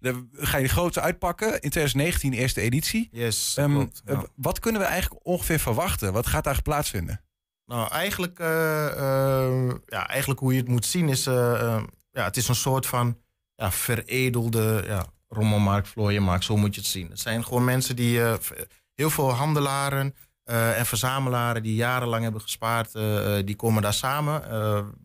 De, 0.00 0.26
ga 0.32 0.56
je 0.56 0.62
de 0.62 0.68
grote 0.68 1.00
uitpakken. 1.00 1.52
In 1.52 1.70
2019 1.70 2.32
eerste 2.32 2.60
editie. 2.60 3.08
Yes, 3.12 3.56
um, 3.58 3.74
klopt, 3.74 4.30
Wat 4.34 4.58
kunnen 4.58 4.80
we 4.80 4.86
eigenlijk 4.86 5.26
ongeveer 5.26 5.58
verwachten? 5.58 6.12
Wat 6.12 6.26
gaat 6.26 6.44
daar 6.44 6.62
plaatsvinden? 6.62 7.20
Nou, 7.66 7.90
eigenlijk, 7.90 8.38
ja, 9.86 10.08
eigenlijk 10.08 10.40
hoe 10.40 10.52
je 10.52 10.58
het 10.58 10.68
moet 10.68 10.86
zien 10.86 11.08
is... 11.08 11.24
ja, 11.24 12.24
het 12.24 12.36
is 12.36 12.48
een 12.48 12.54
soort 12.54 12.86
van 12.86 13.18
ja, 13.54 13.72
veredelde... 13.72 14.84
Ja, 14.86 15.12
rommelmarkt, 15.34 15.88
vlooienmarkt, 15.88 16.44
zo 16.44 16.56
moet 16.56 16.74
je 16.74 16.80
het 16.80 16.90
zien. 16.90 17.10
Het 17.10 17.20
zijn 17.20 17.44
gewoon 17.44 17.64
mensen 17.64 17.96
die, 17.96 18.18
uh, 18.18 18.34
heel 18.94 19.10
veel 19.10 19.30
handelaren 19.30 20.14
uh, 20.44 20.78
en 20.78 20.86
verzamelaren 20.86 21.62
die 21.62 21.74
jarenlang 21.74 22.22
hebben 22.22 22.40
gespaard, 22.40 22.94
uh, 22.94 23.36
die 23.44 23.56
komen 23.56 23.82
daar 23.82 23.92
samen. 23.94 24.42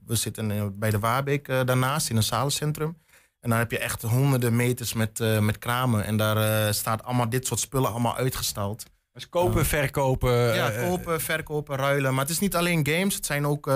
we 0.06 0.16
zitten 0.16 0.80
bij 0.80 0.90
de 0.90 1.00
Waarbeek 1.00 1.48
daarnaast 1.48 2.10
in 2.10 2.16
een 2.16 2.24
zalencentrum. 2.24 2.98
En 3.40 3.50
dan 3.50 3.60
heb 3.60 3.72
je 3.72 3.80
echt 3.80 4.02
honderden 4.02 4.56
meters 4.56 4.94
met, 4.94 5.20
met 5.40 5.58
kramen. 5.58 6.04
En 6.06 6.18
daar 6.18 6.74
staat 6.74 7.04
allemaal 7.04 7.30
dit 7.30 7.48
soort 7.48 7.60
spullen 7.60 7.90
allemaal 7.90 8.16
uitgestald. 8.16 8.84
Dus 9.14 9.30
kopen, 9.30 9.66
verkopen. 9.66 10.56
Ja, 10.56 10.70
kopen, 10.70 11.22
verkopen, 11.22 11.78
ruilen. 11.78 12.12
Maar 12.12 12.22
het 12.22 12.34
is 12.34 12.40
niet 12.40 12.56
alleen 12.56 12.88
games. 12.88 13.16
Het 13.16 13.26
zijn 13.26 13.46
ook 13.46 13.72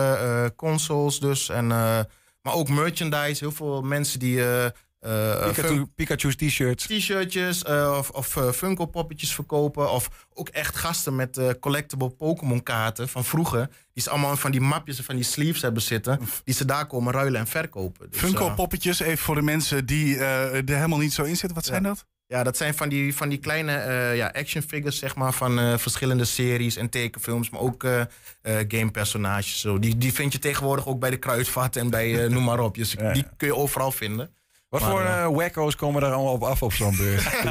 consoles 0.55 1.19
dus. 1.19 1.49
En, 1.49 1.67
maar 2.43 2.53
ook 2.53 2.69
merchandise. 2.69 3.43
Heel 3.43 3.51
veel 3.51 3.81
mensen 3.81 4.19
die 4.19 4.37
uh, 4.37 4.65
Pikachu, 5.03 5.85
Pikachu's 5.95 6.35
t-shirts. 6.35 6.85
T-shirtjes 6.85 7.63
uh, 7.63 7.95
of, 7.97 8.09
of 8.09 8.35
uh, 8.35 8.51
Funko 8.51 8.85
poppetjes 8.85 9.33
verkopen. 9.33 9.91
Of 9.91 10.27
ook 10.33 10.49
echt 10.49 10.75
gasten 10.75 11.15
met 11.15 11.39
collectible 11.59 12.09
Pokémon 12.09 12.63
kaarten 12.63 13.09
van 13.09 13.25
vroeger. 13.25 13.69
Die 13.93 14.03
ze 14.03 14.09
allemaal 14.09 14.35
van 14.35 14.51
die 14.51 14.61
mapjes 14.61 14.97
en 14.97 15.03
van 15.03 15.15
die 15.15 15.23
sleeves 15.23 15.61
hebben 15.61 15.81
zitten. 15.81 16.19
Die 16.43 16.53
ze 16.53 16.65
daar 16.65 16.87
komen 16.87 17.13
ruilen 17.13 17.39
en 17.39 17.47
verkopen. 17.47 18.09
Dus, 18.09 18.19
Funko 18.19 18.49
poppetjes, 18.49 18.99
even 18.99 19.17
voor 19.17 19.35
de 19.35 19.41
mensen 19.41 19.85
die 19.85 20.17
er 20.17 20.63
helemaal 20.65 20.99
niet 20.99 21.13
zo 21.13 21.23
in 21.23 21.37
zitten. 21.37 21.53
Wat 21.53 21.65
zijn 21.65 21.83
ja. 21.83 21.89
dat? 21.89 22.05
Ja, 22.27 22.43
dat 22.43 22.57
zijn 22.57 22.73
van 22.73 22.89
die, 22.89 23.15
van 23.15 23.29
die 23.29 23.37
kleine 23.37 23.71
ja, 24.15 24.27
action 24.27 24.63
figures, 24.63 24.99
zeg 24.99 25.15
maar, 25.15 25.33
van 25.33 25.79
verschillende 25.79 26.25
series 26.25 26.75
en 26.75 26.89
tekenfilms, 26.89 27.49
maar 27.49 27.61
ook 27.61 27.87
gamepersonages. 28.67 29.65
Die, 29.79 29.97
die 29.97 30.13
vind 30.13 30.33
je 30.33 30.39
tegenwoordig 30.39 30.87
ook 30.87 30.99
bij 30.99 31.09
de 31.09 31.17
kruidvat 31.17 31.75
en 31.75 31.89
bij 31.89 32.27
noem 32.27 32.43
maar 32.43 32.59
op. 32.59 32.75
Dus 32.75 32.91
ja. 32.91 33.13
die 33.13 33.25
kun 33.37 33.47
je 33.47 33.55
overal 33.55 33.91
vinden. 33.91 34.29
Wat 34.73 34.81
maar, 34.81 34.91
voor 34.91 35.01
uh, 35.01 35.27
wacko's 35.27 35.75
komen 35.75 36.01
daar 36.01 36.11
allemaal 36.11 36.33
op 36.33 36.43
af 36.43 36.61
op 36.61 36.73
zo'n 36.73 36.95
beurs? 36.97 37.23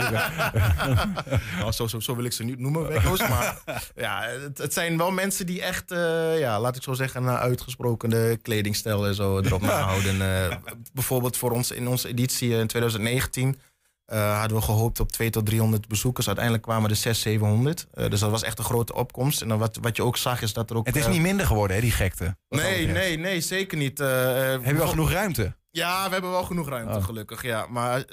nou, 1.58 1.72
zo, 1.72 1.86
zo, 1.86 2.00
zo, 2.00 2.16
wil 2.16 2.24
ik 2.24 2.32
ze 2.32 2.44
niet 2.44 2.58
noemen, 2.58 2.92
wacko's. 2.92 3.28
Maar 3.28 3.62
ja, 3.94 4.22
het, 4.22 4.58
het, 4.58 4.72
zijn 4.72 4.96
wel 4.96 5.10
mensen 5.10 5.46
die 5.46 5.62
echt, 5.62 5.92
uh, 5.92 6.38
ja, 6.38 6.60
laat 6.60 6.76
ik 6.76 6.82
zo 6.82 6.92
zeggen, 6.92 7.22
een 7.22 7.36
uitgesproken 7.36 8.42
kledingstijl 8.42 9.06
en 9.06 9.14
zo 9.14 9.38
erop 9.38 9.60
nahouden. 9.70 10.16
Uh, 10.16 10.56
bijvoorbeeld 10.92 11.36
voor 11.36 11.50
ons 11.50 11.70
in 11.70 11.88
onze 11.88 12.08
editie 12.08 12.50
in 12.50 12.66
2019 12.66 13.58
hadden 14.06 14.56
we 14.56 14.62
gehoopt 14.62 15.00
op 15.00 15.12
200 15.12 15.32
tot 15.32 15.46
300 15.46 15.88
bezoekers. 15.88 16.26
Uiteindelijk 16.26 16.64
kwamen 16.64 16.90
er 16.90 16.96
600, 16.96 17.22
700. 17.22 18.10
dus 18.10 18.20
dat 18.20 18.30
was 18.30 18.42
echt 18.42 18.58
een 18.58 18.64
grote 18.64 18.94
opkomst. 18.94 19.42
En 19.42 19.48
dan 19.48 19.58
wat, 19.58 19.78
wat 19.80 19.96
je 19.96 20.02
ook 20.02 20.16
zag 20.16 20.42
is 20.42 20.52
dat 20.52 20.70
er 20.70 20.76
ook... 20.76 20.86
Het 20.86 20.96
is 20.96 21.06
niet 21.06 21.20
minder 21.20 21.46
geworden, 21.46 21.76
hè, 21.76 21.82
die 21.82 21.90
gekte? 21.90 22.36
Nee, 22.48 22.86
nee, 22.86 23.18
nee, 23.18 23.40
zeker 23.40 23.78
niet. 23.78 23.98
Heb 23.98 24.64
je 24.64 24.74
wel 24.74 24.88
genoeg 24.88 25.10
ruimte? 25.10 25.54
Ja, 25.72 26.06
we 26.06 26.12
hebben 26.12 26.30
wel 26.30 26.44
genoeg 26.44 26.68
ruimte, 26.68 26.96
oh. 26.96 27.04
gelukkig. 27.04 27.42
Ja. 27.42 27.66
Maar 27.66 28.04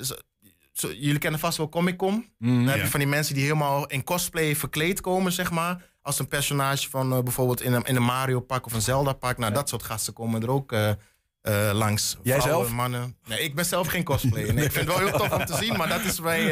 zo, 0.74 0.88
jullie 0.88 1.18
kennen 1.18 1.40
vast 1.40 1.58
wel 1.58 1.70
Comic 1.70 1.98
Con. 1.98 2.30
Mm, 2.38 2.66
dan 2.66 2.74
heb 2.74 2.82
je 2.82 2.90
van 2.90 3.00
die 3.00 3.10
mensen 3.10 3.34
die 3.34 3.44
helemaal 3.44 3.88
in 3.88 4.04
cosplay 4.04 4.56
verkleed 4.56 5.02
komen, 5.02 5.32
zeg 5.32 5.52
maar. 5.52 5.88
Als 6.02 6.20
een 6.20 6.28
personage 6.28 6.90
van 6.90 7.14
uh, 7.14 7.20
bijvoorbeeld 7.20 7.62
in 7.62 7.74
een, 7.74 7.84
in 7.84 7.96
een 7.96 8.04
Mario 8.04 8.40
pak 8.40 8.66
of 8.66 8.74
een 8.74 8.82
Zelda 8.82 9.14
pak. 9.14 9.38
Nou, 9.38 9.52
ja. 9.52 9.58
dat 9.58 9.70
soort 9.70 9.84
gasten 9.84 10.14
komen 10.14 10.42
er 10.42 10.50
ook 10.50 10.72
uh, 10.72 10.90
uh, 11.42 11.70
langs. 11.74 12.18
Jij 12.24 12.42
Vrouwen, 12.42 12.66
zelf? 12.66 12.78
mannen. 12.78 13.18
Nee, 13.28 13.40
ik 13.40 13.56
ben 13.56 13.66
zelf 13.66 13.88
geen 13.88 14.04
cosplayer. 14.04 14.54
Nee, 14.54 14.66
ik 14.66 14.72
vind 14.72 14.88
het 14.88 14.98
wel 14.98 15.08
heel 15.08 15.18
tof 15.18 15.32
om 15.32 15.46
te 15.46 15.56
zien, 15.56 15.78
maar 15.78 15.90
dat 15.90 16.02
is 16.02 16.20
mij 16.20 16.44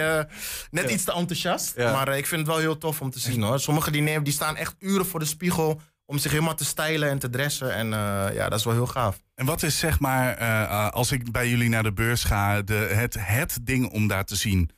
net 0.72 0.90
ja. 0.90 0.90
iets 0.90 1.04
te 1.04 1.14
enthousiast. 1.14 1.78
Maar 1.78 2.18
ik 2.18 2.26
vind 2.26 2.42
het 2.42 2.50
wel 2.50 2.60
heel 2.60 2.78
tof 2.78 3.02
om 3.02 3.10
te 3.10 3.20
zien 3.20 3.42
hoor. 3.42 3.60
Sommigen 3.60 3.92
die, 3.92 4.02
nemen, 4.02 4.24
die 4.24 4.34
staan 4.34 4.56
echt 4.56 4.76
uren 4.80 5.06
voor 5.06 5.20
de 5.20 5.26
spiegel 5.26 5.82
om 6.10 6.18
zich 6.18 6.32
helemaal 6.32 6.56
te 6.56 6.66
stijlen 6.66 7.10
en 7.10 7.20
te 7.20 7.30
dressen. 7.30 7.74
En 7.74 7.86
uh, 7.86 8.26
ja, 8.34 8.50
dat 8.50 8.60
is 8.60 8.66
wel 8.66 8.74
heel 8.74 8.88
gaaf. 8.88 9.24
En 9.36 9.46
wat 9.46 9.64
is 9.64 9.80
zeg 9.80 10.00
maar, 10.00 10.42
uh, 10.42 10.90
als 10.90 11.12
ik 11.12 11.32
bij 11.32 11.50
jullie 11.50 11.70
naar 11.70 11.84
de 11.84 11.94
beurs 11.94 12.24
ga, 12.24 12.62
de, 12.62 12.74
het, 12.74 13.16
het 13.20 13.60
ding 13.62 13.92
om 13.92 14.08
daar 14.08 14.26
te 14.26 14.36
zien? 14.36 14.70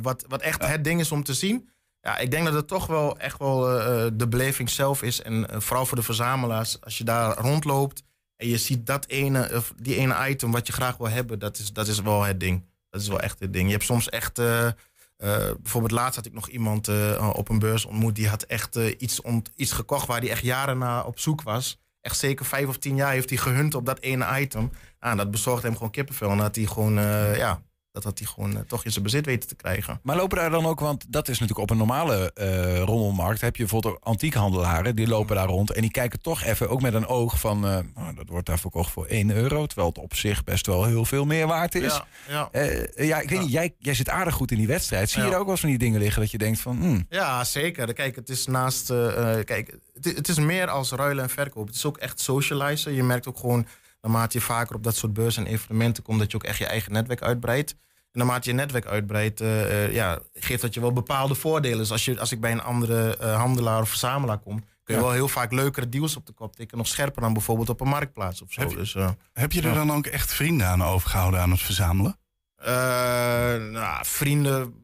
Wat, 0.00 0.24
wat 0.28 0.40
echt 0.40 0.66
het 0.66 0.84
ding 0.84 1.00
is 1.00 1.12
om 1.12 1.24
te 1.24 1.34
zien? 1.34 1.70
Ja, 2.00 2.18
ik 2.18 2.30
denk 2.30 2.44
dat 2.44 2.54
het 2.54 2.68
toch 2.68 2.86
wel 2.86 3.18
echt 3.18 3.38
wel 3.38 3.60
de 4.16 4.28
beleving 4.28 4.70
zelf 4.70 5.02
is. 5.02 5.22
En 5.22 5.62
vooral 5.62 5.86
voor 5.86 5.96
de 5.96 6.02
verzamelaars, 6.02 6.80
als 6.80 6.98
je 6.98 7.04
daar 7.04 7.38
rondloopt 7.38 8.02
en 8.36 8.48
je 8.48 8.58
ziet 8.58 8.86
dat 8.86 9.06
ene, 9.06 9.50
of 9.54 9.72
die 9.76 9.96
ene 9.96 10.28
item 10.28 10.50
wat 10.50 10.66
je 10.66 10.72
graag 10.72 10.96
wil 10.96 11.08
hebben, 11.08 11.38
dat 11.38 11.58
is, 11.58 11.72
dat 11.72 11.88
is 11.88 12.00
wel 12.00 12.22
het 12.22 12.40
ding. 12.40 12.64
Dat 12.90 13.00
is 13.00 13.08
wel 13.08 13.20
echt 13.20 13.40
het 13.40 13.52
ding. 13.52 13.66
Je 13.66 13.72
hebt 13.72 13.84
soms 13.84 14.08
echt. 14.08 14.38
Uh, 14.38 14.68
bijvoorbeeld 15.62 15.92
laatst 15.92 16.16
had 16.16 16.26
ik 16.26 16.32
nog 16.32 16.48
iemand 16.48 16.88
uh, 16.88 17.30
op 17.36 17.48
een 17.48 17.58
beurs 17.58 17.84
ontmoet... 17.84 18.14
die 18.14 18.28
had 18.28 18.42
echt 18.42 18.76
uh, 18.76 18.94
iets, 18.98 19.20
iets 19.56 19.72
gekocht 19.72 20.06
waar 20.06 20.20
hij 20.20 20.30
echt 20.30 20.42
jaren 20.42 20.78
naar 20.78 21.06
op 21.06 21.18
zoek 21.18 21.42
was. 21.42 21.80
Echt 22.00 22.18
zeker 22.18 22.44
vijf 22.44 22.68
of 22.68 22.78
tien 22.78 22.96
jaar 22.96 23.12
heeft 23.12 23.28
hij 23.28 23.38
gehunt 23.38 23.74
op 23.74 23.86
dat 23.86 24.00
ene 24.00 24.40
item. 24.40 24.70
Ah, 24.98 25.16
dat 25.16 25.30
bezorgde 25.30 25.66
hem 25.66 25.76
gewoon 25.76 25.90
kippenvel. 25.90 26.30
En 26.30 26.38
had 26.38 26.56
hij 26.56 26.64
gewoon, 26.64 26.94
ja, 27.36 27.62
dat 27.92 28.04
had 28.04 28.18
hij 28.18 28.28
gewoon 28.28 28.52
uh, 28.52 28.58
toch 28.66 28.84
in 28.84 28.90
zijn 28.90 29.04
bezit 29.04 29.26
weten 29.26 29.48
te 29.48 29.54
krijgen. 29.54 30.00
Maar 30.02 30.16
lopen 30.16 30.38
daar 30.38 30.50
dan 30.50 30.66
ook, 30.66 30.80
want 30.80 31.04
dat 31.08 31.28
is 31.28 31.38
natuurlijk 31.38 31.58
op 31.58 31.70
een 31.70 31.76
normale 31.76 32.30
uh, 32.34 32.78
rommelmarkt, 32.78 33.40
heb 33.40 33.56
je 33.56 33.62
bijvoorbeeld 33.62 33.98
antiekhandelaren, 34.00 34.96
die 34.96 35.08
lopen 35.08 35.36
daar 35.36 35.46
rond 35.46 35.70
en 35.72 35.80
die 35.80 35.90
kijken 35.90 36.20
toch 36.20 36.42
even 36.42 36.68
ook 36.68 36.80
met 36.80 36.94
een 36.94 37.06
oog 37.06 37.40
van, 37.40 37.66
uh, 37.66 37.78
oh, 37.94 38.08
dat 38.14 38.28
wordt 38.28 38.46
daar 38.46 38.58
verkocht 38.58 38.90
voor 38.90 39.06
1 39.06 39.30
euro, 39.30 39.66
terwijl 39.66 39.88
het 39.88 39.98
op 39.98 40.14
zich 40.14 40.44
best 40.44 40.66
wel 40.66 40.84
heel 40.84 41.04
veel 41.04 41.24
meer 41.24 41.46
waard 41.46 41.74
is. 41.74 42.02
Ja, 42.28 42.48
ja. 42.52 42.74
ja 43.04 43.20
ik 43.20 43.28
weet 43.28 43.40
niet, 43.40 43.52
jij, 43.52 43.74
jij 43.78 43.94
zit 43.94 44.08
aardig 44.08 44.34
goed 44.34 44.50
in 44.50 44.58
die 44.58 44.66
wedstrijd. 44.66 45.10
Zie 45.10 45.22
je 45.22 45.28
er 45.28 45.36
ook 45.36 45.42
wel 45.42 45.50
eens 45.50 45.60
van 45.60 45.68
die 45.68 45.78
dingen 45.78 46.00
liggen 46.00 46.20
dat 46.20 46.30
je 46.30 46.38
denkt 46.38 46.60
van... 46.60 46.76
Hmm. 46.76 47.06
Ja, 47.08 47.44
zeker. 47.44 47.92
Kijk, 47.92 48.16
het 48.16 48.28
is 48.28 48.46
naast, 48.46 48.86
kijk, 49.44 49.76
het, 49.94 50.16
het 50.16 50.28
is 50.28 50.38
meer 50.38 50.68
als 50.68 50.90
ruilen 50.90 51.24
en 51.24 51.30
verkopen. 51.30 51.66
Het 51.66 51.76
is 51.76 51.84
ook 51.84 51.98
echt 51.98 52.20
socializen. 52.20 52.94
Je 52.94 53.02
merkt 53.02 53.28
ook 53.28 53.38
gewoon 53.38 53.66
naarmate 54.02 54.38
je 54.38 54.44
vaker 54.44 54.76
op 54.76 54.84
dat 54.84 54.96
soort 54.96 55.12
beurzen 55.12 55.46
en 55.46 55.52
evenementen 55.52 56.02
komt, 56.02 56.18
dat 56.18 56.30
je 56.30 56.36
ook 56.36 56.44
echt 56.44 56.58
je 56.58 56.66
eigen 56.66 56.92
netwerk 56.92 57.22
uitbreidt. 57.22 57.70
En 58.12 58.18
naarmate 58.18 58.48
je 58.48 58.54
netwerk 58.54 58.86
uitbreidt, 58.86 59.40
uh, 59.40 59.48
uh, 59.48 59.94
ja, 59.94 60.18
geeft 60.34 60.62
dat 60.62 60.74
je 60.74 60.80
wel 60.80 60.92
bepaalde 60.92 61.34
voordelen. 61.34 61.78
Dus 61.78 61.90
als, 61.90 62.04
je, 62.04 62.20
als 62.20 62.32
ik 62.32 62.40
bij 62.40 62.52
een 62.52 62.62
andere 62.62 63.18
uh, 63.20 63.36
handelaar 63.36 63.80
of 63.80 63.88
verzamelaar 63.88 64.38
kom, 64.38 64.64
kun 64.84 64.94
je 64.94 65.00
ja. 65.00 65.06
wel 65.06 65.10
heel 65.10 65.28
vaak 65.28 65.52
leukere 65.52 65.88
deals 65.88 66.16
op 66.16 66.26
de 66.26 66.32
kop 66.32 66.56
tikken. 66.56 66.78
Nog 66.78 66.86
scherper 66.86 67.22
dan 67.22 67.32
bijvoorbeeld 67.32 67.68
op 67.68 67.80
een 67.80 67.88
marktplaats 67.88 68.42
of 68.42 68.52
zo. 68.52 68.60
Heb 68.60 68.70
je, 68.70 68.76
dus, 68.76 68.96
heb 69.32 69.52
je 69.52 69.60
er 69.60 69.68
ja. 69.68 69.74
dan 69.74 69.92
ook 69.92 70.06
echt 70.06 70.32
vrienden 70.32 70.66
aan 70.66 70.84
overgehouden 70.84 71.40
aan 71.40 71.50
het 71.50 71.60
verzamelen? 71.60 72.16
nou, 73.72 74.06
vrienden, 74.06 74.74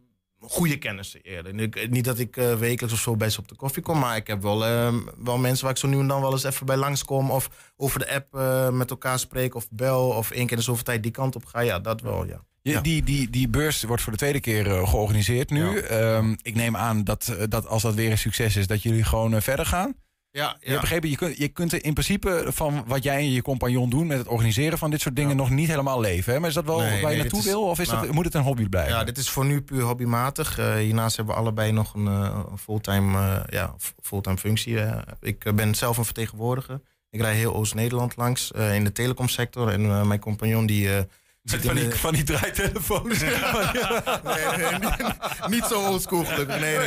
goede 0.50 0.78
kennissen 0.78 1.20
eerder. 1.22 1.70
Niet 1.90 2.04
dat 2.04 2.18
ik 2.18 2.36
uh, 2.36 2.54
wekelijks 2.54 2.94
of 2.94 3.00
zo 3.00 3.16
bij 3.16 3.30
ze 3.30 3.38
op 3.38 3.48
de 3.48 3.56
koffie 3.56 3.82
kom, 3.82 3.98
maar 3.98 4.16
ik 4.16 4.26
heb 4.26 4.42
wel, 4.42 4.68
uh, 4.68 4.94
wel 5.18 5.38
mensen 5.38 5.64
waar 5.64 5.74
ik 5.74 5.80
zo 5.80 5.88
nu 5.88 5.98
en 5.98 6.06
dan 6.06 6.20
wel 6.20 6.32
eens 6.32 6.44
even 6.44 6.66
bij 6.66 6.76
langskom. 6.76 7.30
Of 7.30 7.72
over 7.76 7.98
de 7.98 8.14
app 8.14 8.34
uh, 8.34 8.68
met 8.68 8.90
elkaar 8.90 9.18
spreek 9.18 9.54
of 9.54 9.68
bel. 9.70 10.08
Of 10.08 10.30
één 10.30 10.42
keer 10.42 10.50
in 10.50 10.56
de 10.56 10.62
zoveel 10.62 10.84
tijd 10.84 11.02
die 11.02 11.12
kant 11.12 11.36
op 11.36 11.44
ga. 11.44 11.60
Ja, 11.60 11.78
dat 11.78 12.00
wel, 12.00 12.26
ja. 12.26 12.46
Ja. 12.62 12.80
Die, 12.80 13.02
die, 13.02 13.30
die 13.30 13.48
beurs 13.48 13.82
wordt 13.82 14.02
voor 14.02 14.12
de 14.12 14.18
tweede 14.18 14.40
keer 14.40 14.64
georganiseerd 14.64 15.50
nu. 15.50 15.82
Ja. 15.82 16.16
Um, 16.16 16.36
ik 16.42 16.54
neem 16.54 16.76
aan 16.76 17.04
dat, 17.04 17.36
dat 17.48 17.66
als 17.66 17.82
dat 17.82 17.94
weer 17.94 18.10
een 18.10 18.18
succes 18.18 18.56
is, 18.56 18.66
dat 18.66 18.82
jullie 18.82 19.04
gewoon 19.04 19.42
verder 19.42 19.66
gaan. 19.66 19.94
Ja, 20.30 20.56
ja. 20.60 20.72
Je, 20.72 20.80
begrepen, 20.80 21.10
je, 21.10 21.16
kunt, 21.16 21.36
je 21.36 21.48
kunt 21.48 21.72
er 21.72 21.84
in 21.84 21.92
principe 21.92 22.44
van 22.48 22.84
wat 22.86 23.02
jij 23.02 23.16
en 23.16 23.30
je 23.30 23.42
compagnon 23.42 23.90
doen 23.90 24.06
met 24.06 24.18
het 24.18 24.28
organiseren 24.28 24.78
van 24.78 24.90
dit 24.90 25.00
soort 25.00 25.16
dingen 25.16 25.30
ja. 25.30 25.36
nog 25.36 25.50
niet 25.50 25.68
helemaal 25.68 26.00
leven. 26.00 26.32
Hè? 26.32 26.38
Maar 26.38 26.48
is 26.48 26.54
dat 26.54 26.64
wel 26.64 26.78
nee, 26.78 26.88
waar 26.88 26.98
je 27.00 27.06
nee, 27.06 27.16
naartoe 27.16 27.38
is, 27.38 27.44
wil 27.44 27.62
of 27.62 27.78
is 27.78 27.88
nou, 27.88 28.06
dat, 28.06 28.14
moet 28.14 28.24
het 28.24 28.34
een 28.34 28.42
hobby 28.42 28.68
blijven? 28.68 28.94
Ja, 28.94 29.04
dit 29.04 29.18
is 29.18 29.30
voor 29.30 29.44
nu 29.44 29.62
puur 29.62 29.82
hobbymatig. 29.82 30.58
Uh, 30.58 30.74
hiernaast 30.74 31.16
hebben 31.16 31.34
we 31.34 31.40
allebei 31.40 31.72
nog 31.72 31.94
een 31.94 32.06
uh, 32.06 32.38
fulltime, 32.58 33.18
uh, 33.18 33.40
ja, 33.48 33.74
fulltime 34.02 34.38
functie. 34.38 34.78
ik 35.20 35.54
ben 35.54 35.74
zelf 35.74 35.96
een 35.96 36.04
vertegenwoordiger. 36.04 36.80
Ik 37.10 37.20
rij 37.20 37.34
heel 37.34 37.54
Oost-Nederland 37.54 38.16
langs 38.16 38.52
eh, 38.52 38.74
in 38.74 38.84
de 38.84 38.92
telecomsector. 38.92 39.68
En 39.68 39.84
eh, 39.84 40.06
mijn 40.06 40.20
compagnon 40.20 40.66
die... 40.66 40.88
Van 41.48 41.74
die, 41.74 41.94
van 41.94 42.12
die 42.12 42.22
draaitelefoons. 42.22 43.20
nee, 43.20 43.30
nee, 44.56 44.78
niet, 44.78 45.48
niet 45.48 45.64
zo 45.64 45.86
oldschool 45.86 46.24
gelukkig. 46.24 46.60
Nee, 46.60 46.78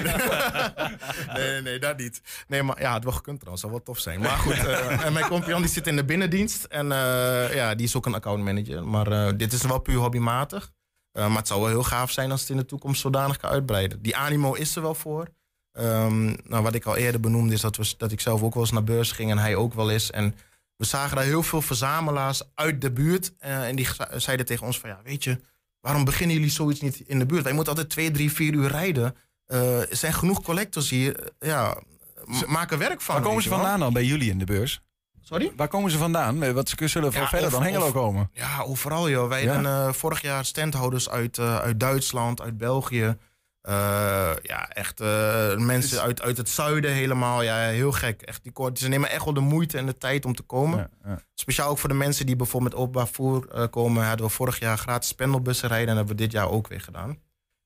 nee, 1.34 1.62
nee. 1.62 1.80
dat 1.80 1.98
niet. 1.98 2.22
Nee, 2.48 2.64
maar 2.64 2.82
ja, 2.82 2.94
het 2.94 3.04
wel 3.04 3.14
gekund 3.14 3.40
trouwens. 3.40 3.62
zou 3.62 3.74
wel 3.74 3.84
tof 3.84 4.00
zijn. 4.00 4.20
Maar 4.20 4.38
goed, 4.38 4.54
eh, 4.54 5.06
en 5.06 5.14
mijn 5.14 5.28
compagnon 5.28 5.62
die 5.62 5.72
zit 5.72 5.88
in 5.88 5.96
de 5.96 6.06
binnendienst. 6.06 6.64
En 6.64 6.92
eh, 6.92 7.54
ja, 7.54 7.76
die 7.76 7.86
is 7.86 7.96
ook 7.96 8.06
een 8.06 8.16
accountmanager. 8.16 8.88
Maar 8.88 9.12
eh, 9.12 9.34
dit 9.38 9.54
is 9.54 9.62
wel 9.62 9.80
puur 9.80 9.98
hobbymatig. 9.98 10.72
Maar 11.12 11.30
het 11.30 11.48
zou 11.48 11.62
wel 11.62 11.70
heel 11.70 11.84
gaaf 11.84 12.12
zijn 12.12 12.32
als 12.32 12.42
het 12.42 12.50
in 12.50 12.58
de 12.58 12.66
toekomst 12.66 13.02
zodanig 13.02 13.38
kan 13.38 13.50
uitbreiden. 13.50 14.02
Die 14.02 14.16
animo 14.16 14.54
is 14.54 14.76
er 14.76 14.82
wel 14.82 14.96
voor. 14.96 15.28
Ehm, 15.72 16.26
nou, 16.26 16.64
wat 16.64 16.76
ik 16.76 16.86
al 16.86 16.96
eerder 16.96 17.22
benoemde 17.22 17.54
is 17.54 17.62
dat, 17.62 17.78
we, 17.78 17.94
dat 17.98 18.12
ik 18.12 18.20
zelf 18.20 18.42
ook 18.42 18.54
wel 18.54 18.64
eens 18.64 18.72
naar 18.72 18.84
beurs 18.84 19.12
ging 19.12 19.32
en 19.32 19.38
hij 19.38 19.56
ook 19.56 19.74
wel 19.74 19.90
is. 19.90 20.12
En 20.12 20.36
we 20.82 20.88
zagen 20.88 21.16
daar 21.16 21.26
heel 21.26 21.44
veel 21.44 21.62
verzamelaars 21.62 22.42
uit 22.56 22.82
de 22.82 22.92
buurt. 22.92 23.34
eh, 23.38 23.68
en 23.68 23.76
die 23.76 23.88
zeiden 24.16 24.46
tegen 24.46 24.66
ons 24.66 24.80
van 24.80 24.90
ja, 24.90 25.00
weet 25.04 25.24
je, 25.24 25.40
waarom 25.80 26.04
beginnen 26.06 26.36
jullie 26.36 26.52
zoiets 26.52 26.82
niet 26.82 27.00
in 27.00 27.20
de 27.20 27.26
buurt? 27.26 27.44
Wij 27.44 27.54
moeten 27.54 27.74
altijd 27.74 27.92
twee, 27.92 28.12
drie, 28.12 28.32
vier 28.32 28.54
uur 28.54 28.68
rijden. 28.68 29.16
Eh, 29.46 29.80
er 29.90 29.96
zijn 29.96 30.14
genoeg 30.14 30.42
collectors 30.42 30.90
hier. 30.90 31.20
eh, 31.40 31.50
ja, 31.50 31.78
m- 32.26 32.52
maak 32.52 32.72
er 32.72 32.78
werk 32.78 33.02
van. 33.02 33.16
Waar 33.16 33.24
komen 33.24 33.44
ze 33.44 33.50
vandaan 33.50 33.80
dan 33.80 33.94
bij 33.94 34.04
jullie 34.06 34.30
in 34.30 34.38
de 34.40 34.46
beurs? 34.46 34.82
Sorry? 35.22 35.52
Waar 35.56 35.68
komen 35.68 35.92
ze 35.92 35.98
vandaan? 35.98 36.54
Wat 36.54 36.70
ze 36.70 36.88
zullen 36.88 37.12
Ja, 37.12 37.28
verder 37.28 37.48
of- 37.48 37.54
dan 37.54 37.64
Hengelo 37.64 37.86
of- 37.86 37.92
komen. 37.92 38.30
Ja, 38.34 38.62
overal 38.62 39.10
joh. 39.10 39.28
Wij 39.30 39.44
Ja? 39.44 39.54
hebben 39.54 39.72
eh, 39.88 39.94
vorig 39.94 40.22
jaar 40.22 40.46
standhouders 40.46 41.10
uit, 41.10 41.40
uit 41.40 41.80
Duitsland, 41.80 42.42
uit 42.42 42.58
België. 42.58 43.18
Eh, 43.62 44.32
ja, 44.42 44.70
echt 44.70 45.00
eh, 45.00 45.58
mensen 45.58 46.02
uit, 46.02 46.22
uit 46.22 46.38
het 46.38 46.50
zuiden 46.50 46.92
helemaal. 46.92 47.42
Ja, 47.42 47.58
heel 47.58 47.92
gek. 47.92 48.22
Echt, 48.22 48.44
die, 48.44 48.54
ze 48.74 48.88
nemen 48.88 49.10
echt 49.10 49.24
wel 49.24 49.34
de 49.34 49.40
moeite 49.40 49.78
en 49.78 49.86
de 49.86 49.98
tijd 49.98 50.26
om 50.26 50.36
te 50.36 50.44
komen. 50.44 50.78
Ja, 50.78 50.90
ja. 51.10 51.22
Speciaal 51.34 51.70
ook 51.70 51.78
voor 51.78 51.90
de 51.90 51.96
mensen 51.96 52.26
die 52.26 52.36
bijvoorbeeld 52.36 52.72
met 52.74 52.82
openbaar 52.82 53.08
voer 53.08 53.50
eh, 53.50 53.68
komen. 53.70 54.06
Hadden 54.06 54.26
we 54.26 54.32
vorig 54.32 54.60
jaar 54.60 54.78
gratis 54.78 55.12
pendelbussen 55.14 55.68
rijden. 55.68 55.88
En 55.88 55.96
dat 55.96 56.08
hebben 56.08 56.26
we 56.26 56.32
dit 56.32 56.40
jaar 56.42 56.50
ook 56.50 56.68
weer 56.68 56.82
gedaan. 56.82 57.20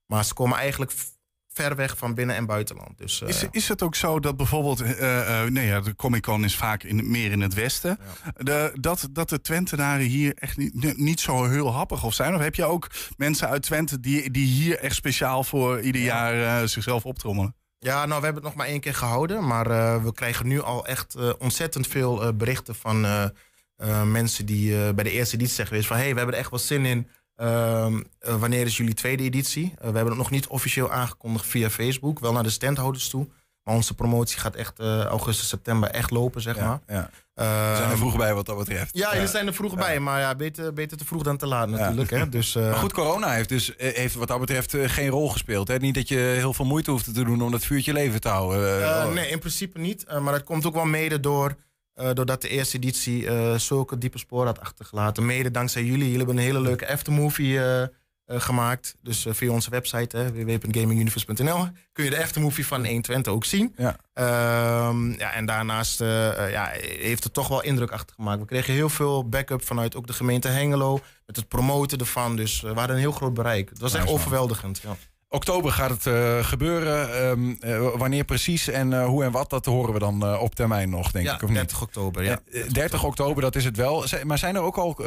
Maar 0.06 0.24
ze 0.24 0.34
komen 0.34 0.58
eigenlijk 0.58 0.92
ver 1.56 1.76
weg 1.76 1.96
van 1.98 2.14
binnen- 2.14 2.36
en 2.36 2.46
buitenland. 2.46 2.98
Dus, 2.98 3.22
eh, 3.22 3.28
Is, 3.28 3.46
is 3.50 3.68
het 3.68 3.82
ook 3.82 3.94
zo 3.94 4.20
dat 4.20 4.36
bijvoorbeeld, 4.36 4.80
eh, 4.80 5.42
eh, 5.42 5.50
nee, 5.50 5.66
ja, 5.66 5.80
de 5.80 5.94
Comic 5.94 6.22
Con 6.22 6.44
is 6.44 6.56
vaak 6.56 6.82
in, 6.82 7.10
meer 7.10 7.30
in 7.30 7.40
het 7.40 7.54
westen, 7.54 7.98
de, 8.36 8.72
dat, 8.80 9.08
dat 9.10 9.28
de 9.28 9.40
Twentenaren 9.40 10.06
hier 10.06 10.34
echt 10.34 10.56
niet, 10.56 10.96
niet 10.96 11.20
zo 11.20 11.44
heel 11.44 11.72
happig 11.72 12.04
of 12.04 12.14
zijn? 12.14 12.34
Of 12.34 12.40
heb 12.40 12.54
je 12.54 12.64
ook 12.64 12.90
mensen 13.16 13.48
uit 13.48 13.62
Twente 13.62 14.00
die, 14.00 14.30
die 14.30 14.46
hier 14.46 14.78
echt 14.78 14.94
speciaal 14.94 15.44
voor 15.44 15.80
ieder 15.80 16.02
jaar 16.02 16.68
zichzelf 16.68 17.04
optrommelen? 17.04 17.54
Ja, 17.78 18.06
nou, 18.06 18.18
we 18.20 18.24
hebben 18.24 18.34
het 18.34 18.42
nog 18.42 18.54
maar 18.54 18.66
één 18.66 18.80
keer 18.80 18.94
gehouden. 18.94 19.46
Maar 19.46 20.02
we 20.04 20.12
krijgen 20.12 20.46
nu 20.46 20.60
al 20.60 20.86
echt 20.86 21.36
ontzettend 21.38 21.86
veel 21.86 22.36
berichten 22.36 22.74
van 22.74 23.00
mensen 24.12 24.46
die 24.46 24.94
bij 24.94 25.04
de 25.04 25.10
eerste 25.10 25.34
editie 25.36 25.54
zeggen 25.54 25.66
geweest 25.66 25.86
van... 25.86 25.96
hé, 25.96 26.02
hey, 26.02 26.12
we 26.12 26.18
hebben 26.18 26.34
er 26.34 26.40
echt 26.40 26.50
wel 26.50 26.60
zin 26.60 26.84
in. 26.84 27.08
Ehm, 27.36 28.02
eh, 28.18 28.34
wanneer 28.34 28.66
is 28.66 28.76
jullie 28.76 28.94
tweede 28.94 29.22
editie? 29.22 29.64
Eh, 29.74 29.78
we 29.78 29.84
hebben 29.96 30.06
het 30.06 30.16
nog 30.16 30.30
niet 30.30 30.46
officieel 30.46 30.90
aangekondigd 30.90 31.46
via 31.46 31.70
Facebook. 31.70 32.18
Wel 32.18 32.32
naar 32.32 32.42
de 32.42 32.50
standhouders 32.50 33.08
toe. 33.08 33.28
Maar 33.64 33.74
onze 33.74 33.94
promotie 33.94 34.38
gaat 34.38 34.54
echt 34.54 34.78
eh, 34.78 35.04
augustus, 35.04 35.48
september 35.48 35.90
echt 35.90 36.10
lopen, 36.10 36.42
zeg 36.42 36.58
maar. 36.58 36.80
Ja. 36.86 37.10
Ehm, 37.34 37.70
We 37.70 37.76
zijn 37.76 37.90
er 37.90 37.96
vroeg 37.96 38.16
bij 38.16 38.34
wat 38.34 38.46
dat 38.46 38.58
betreft. 38.58 38.96
Ja, 38.96 39.12
jullie 39.12 39.28
zijn 39.28 39.46
er 39.46 39.54
vroeg 39.54 39.74
bij. 39.74 40.00
Maar 40.00 40.20
ja, 40.20 40.34
beter, 40.34 40.72
beter 40.72 40.96
te 40.96 41.04
vroeg 41.04 41.22
dan 41.22 41.36
te 41.36 41.46
laat 41.46 41.68
natuurlijk. 41.68 42.10
Hè? 42.10 42.28
Dus, 42.28 42.54
Maar 42.54 42.74
goed, 42.74 42.92
corona 42.92 43.30
heeft 43.30 43.48
dus 43.48 43.72
heeft 43.76 44.14
wat 44.14 44.28
dat 44.28 44.40
betreft 44.40 44.76
geen 44.76 45.08
rol 45.08 45.30
gespeeld. 45.30 45.68
Hè? 45.68 45.76
Niet 45.76 45.94
dat 45.94 46.08
je 46.08 46.16
heel 46.16 46.52
veel 46.54 46.64
moeite 46.64 46.90
hoeft 46.90 47.04
te 47.04 47.24
doen 47.24 47.42
om 47.42 47.50
dat 47.50 47.64
vuurtje 47.64 47.92
leven 47.92 48.20
te 48.20 48.28
houden. 48.28 48.88
Oh. 48.88 49.12
nee, 49.12 49.30
in 49.30 49.38
principe 49.38 49.78
niet. 49.78 50.04
Maar 50.20 50.32
dat 50.32 50.44
komt 50.44 50.66
ook 50.66 50.74
wel 50.74 50.84
mede 50.84 51.20
door, 51.20 51.56
eh, 51.96 52.10
doordat 52.12 52.42
de 52.42 52.48
eerste 52.48 52.76
editie 52.76 53.28
eh, 53.28 53.54
zulke 53.54 53.98
diepe 53.98 54.18
sporen 54.18 54.46
had 54.46 54.60
achtergelaten. 54.60 55.26
Mede 55.26 55.50
dankzij 55.50 55.82
jullie. 55.82 55.98
Jullie 55.98 56.16
hebben 56.16 56.36
een 56.36 56.42
hele 56.42 56.60
leuke 56.60 56.88
aftermovie 56.88 57.64
eh, 57.64 57.86
gemaakt. 58.26 58.96
Dus 59.02 59.26
via 59.28 59.50
onze 59.50 59.70
website 59.70 60.32
www.gaminguniverse.nl 60.32 61.68
kun 61.92 62.04
je 62.04 62.10
de 62.10 62.22
aftermovie 62.22 62.66
van 62.66 62.86
120 62.86 63.32
ook 63.32 63.44
zien. 63.44 63.74
Ja. 63.76 63.96
Ehm, 64.12 65.10
ja, 65.10 65.32
en 65.32 65.46
daarnaast 65.46 65.98
ja, 65.98 66.70
heeft 66.98 67.24
het 67.24 67.34
toch 67.34 67.48
wel 67.48 67.62
indruk 67.62 67.90
achtergemaakt. 67.90 68.40
We 68.40 68.46
kregen 68.46 68.74
heel 68.74 68.88
veel 68.88 69.28
backup 69.28 69.64
vanuit 69.64 69.96
ook 69.96 70.06
de 70.06 70.12
gemeente 70.12 70.48
Hengelo. 70.48 71.00
Met 71.26 71.36
het 71.36 71.48
promoten 71.48 71.98
ervan. 71.98 72.36
Dus 72.36 72.60
we 72.60 72.68
hadden 72.68 72.96
een 72.96 73.02
heel 73.02 73.12
groot 73.12 73.34
bereik. 73.34 73.68
Het 73.68 73.78
was 73.78 73.94
echt 73.94 74.08
overweldigend. 74.08 74.80
Ja. 74.82 74.96
Oktober 75.36 75.72
gaat 75.72 75.90
het 75.90 76.06
eh, 76.06 76.44
gebeuren. 76.44 77.14
Ehm, 77.30 77.54
eh, 77.60 77.88
wanneer 77.98 78.24
precies 78.24 78.68
en 78.68 78.92
eh, 78.92 79.06
hoe 79.06 79.24
en 79.24 79.30
wat, 79.30 79.50
dat 79.50 79.64
horen 79.64 79.92
we 79.92 79.98
dan 79.98 80.38
op 80.38 80.54
termijn 80.54 80.90
nog, 80.90 81.10
denk 81.10 81.26
Ja, 81.26 81.34
ik. 81.34 81.42
Of 81.42 81.48
niet? 81.48 81.58
30 81.58 81.82
oktober. 81.82 82.24
Ja. 82.24 82.38
Eh, 82.52 82.68
30 82.72 83.04
oktober, 83.04 83.42
dat 83.42 83.56
is 83.56 83.64
het 83.64 83.76
wel. 83.76 84.08
Z- 84.08 84.22
Maar 84.22 84.38
zijn 84.38 84.54
er 84.54 84.60
ook 84.62 84.76
al, 84.76 85.02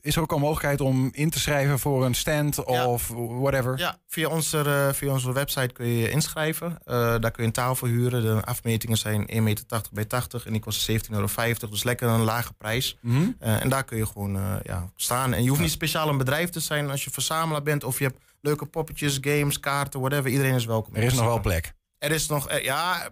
is 0.00 0.16
er 0.16 0.22
ook 0.22 0.32
al 0.32 0.38
mogelijkheid 0.38 0.80
om 0.80 1.08
in 1.12 1.30
te 1.30 1.38
schrijven 1.40 1.78
voor 1.78 2.04
een 2.04 2.14
stand 2.14 2.56
Ja. 2.66 2.86
of 2.86 3.08
whatever? 3.40 3.78
Ja, 3.78 3.98
via 4.06 4.28
onze, 4.28 4.90
via 4.94 5.10
onze 5.12 5.32
website 5.32 5.72
kun 5.72 5.86
je 5.86 5.98
je 5.98 6.10
inschrijven. 6.10 6.78
Daar 6.84 7.20
kun 7.30 7.32
je 7.36 7.42
een 7.42 7.52
tafel 7.52 7.86
huren. 7.86 8.22
De 8.22 8.44
afmetingen 8.44 8.96
zijn 8.96 9.26
1,80 9.30 9.42
meter 9.42 9.64
bij 9.92 10.04
80 10.04 10.46
en 10.46 10.52
die 10.52 10.60
kosten 10.60 11.00
17,50 11.00 11.10
euro. 11.10 11.26
Dus 11.70 11.82
lekker 11.84 12.08
een 12.08 12.20
lage 12.24 12.52
prijs. 12.52 12.96
Mhm. 13.00 13.30
En 13.38 13.68
daar 13.68 13.84
kun 13.84 13.96
je 13.96 14.06
gewoon 14.06 14.38
ja, 14.62 14.90
staan. 14.96 15.32
En 15.34 15.42
je 15.42 15.48
hoeft 15.48 15.60
niet 15.60 15.70
speciaal 15.70 16.08
een 16.08 16.18
bedrijf 16.18 16.50
te 16.50 16.60
zijn 16.60 16.90
als 16.90 17.04
je 17.04 17.10
verzamelaar 17.10 17.62
bent 17.62 17.84
of 17.84 17.98
je 17.98 18.04
hebt 18.04 18.18
leuke 18.40 18.66
poppetjes, 18.66 19.18
games, 19.20 19.60
kaarten, 19.60 20.00
whatever. 20.00 20.30
Iedereen 20.30 20.54
is 20.54 20.64
welkom. 20.64 20.94
Er 20.94 21.02
is 21.02 21.14
nog 21.14 21.24
wel 21.24 21.40
plek. 21.40 21.72
Er 21.98 22.10
is 22.10 22.28
nog, 22.28 22.48
eh, 22.48 22.64
ja, 22.64 23.08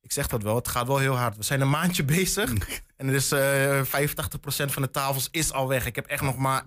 ik 0.00 0.12
zeg 0.12 0.26
dat 0.26 0.42
wel, 0.42 0.54
het 0.54 0.68
gaat 0.68 0.86
wel 0.86 0.98
heel 0.98 1.16
hard. 1.16 1.36
We 1.36 1.42
zijn 1.42 1.60
een 1.60 1.70
maandje 1.70 2.04
bezig 2.04 2.52
en 2.96 3.08
er 3.08 3.14
is 3.14 3.32
eh 3.32 3.82
85% 3.82 3.84
van 4.72 4.82
de 4.82 4.90
tafels 4.90 5.28
is 5.30 5.52
al 5.52 5.68
weg. 5.68 5.86
Ik 5.86 5.94
heb 5.94 6.06
echt 6.06 6.22
nog 6.22 6.36
maar 6.36 6.64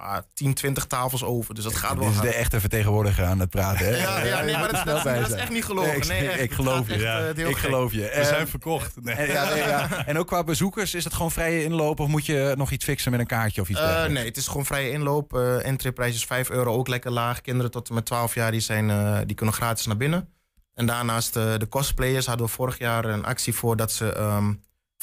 nou, 0.00 0.22
10, 0.34 0.54
20 0.54 0.86
tafels 0.86 1.24
over, 1.24 1.54
dus 1.54 1.64
dat 1.64 1.74
gaat 1.76 1.90
wel 1.94 2.00
Dit 2.00 2.08
is 2.10 2.16
hard. 2.16 2.28
de 2.30 2.34
echte 2.34 2.60
vertegenwoordiger 2.60 3.24
aan 3.24 3.40
het 3.40 3.50
praten. 3.50 3.86
Hè? 3.86 3.96
Ja, 3.96 4.24
ja, 4.24 4.40
nee, 4.42 4.54
maar 4.56 4.70
dat, 4.72 4.80
Snel 4.80 5.02
dat, 5.02 5.28
is 5.28 5.34
echt 5.34 5.50
niet 5.50 5.64
gelogen. 5.64 5.90
Nee, 5.90 5.98
ik, 6.00 6.06
Nee, 6.08 6.28
echt. 6.28 6.40
ik 6.40 6.52
geloof 6.52 6.86
je. 6.86 6.92
echt, 6.92 7.02
Ja. 7.02 7.18
eh, 7.20 7.28
ik 7.38 7.44
gek. 7.46 7.56
geloof 7.56 7.92
je. 7.92 8.12
We 8.14 8.24
zijn 8.24 8.48
verkocht. 8.48 9.02
Nee. 9.02 9.14
en, 9.14 9.26
ja, 9.32 9.48
nee, 9.48 9.58
ja. 9.58 9.88
en 10.06 10.18
ook 10.18 10.26
qua 10.26 10.44
bezoekers, 10.44 10.94
is 10.94 11.04
het 11.04 11.14
gewoon 11.14 11.30
vrije 11.30 11.64
inloop 11.64 12.00
of 12.00 12.08
moet 12.08 12.26
je 12.26 12.54
nog 12.56 12.70
iets 12.70 12.84
fixen 12.84 13.10
met 13.10 13.20
een 13.20 13.26
kaartje 13.26 13.60
of 13.60 13.68
iets 13.68 13.80
Eh, 13.80 14.04
nee, 14.04 14.24
het 14.24 14.36
is 14.36 14.46
gewoon 14.46 14.66
vrije 14.66 14.90
inloop. 14.90 15.34
Eh 15.36 15.66
entryprijs 15.66 16.14
is 16.14 16.24
5 16.24 16.50
euro, 16.50 16.72
ook 16.74 16.88
lekker 16.88 17.10
laag. 17.10 17.40
Kinderen 17.40 17.70
tot 17.70 17.88
en 17.88 17.94
met 17.94 18.04
12 18.04 18.34
jaar 18.34 18.50
die 18.50 18.60
zijn, 18.60 18.90
eh, 18.90 19.18
die 19.26 19.36
kunnen 19.36 19.54
gratis 19.54 19.86
naar 19.86 19.96
binnen. 19.96 20.28
En 20.74 20.86
daarnaast 20.86 21.36
eh, 21.36 21.52
de 21.58 21.68
cosplayers 21.68 22.26
hadden 22.26 22.46
we 22.46 22.52
vorig 22.52 22.78
jaar 22.78 23.04
een 23.04 23.24
actie 23.24 23.54
voor 23.54 23.76
dat 23.76 23.92
ze 23.92 24.12
ehm 24.12 24.52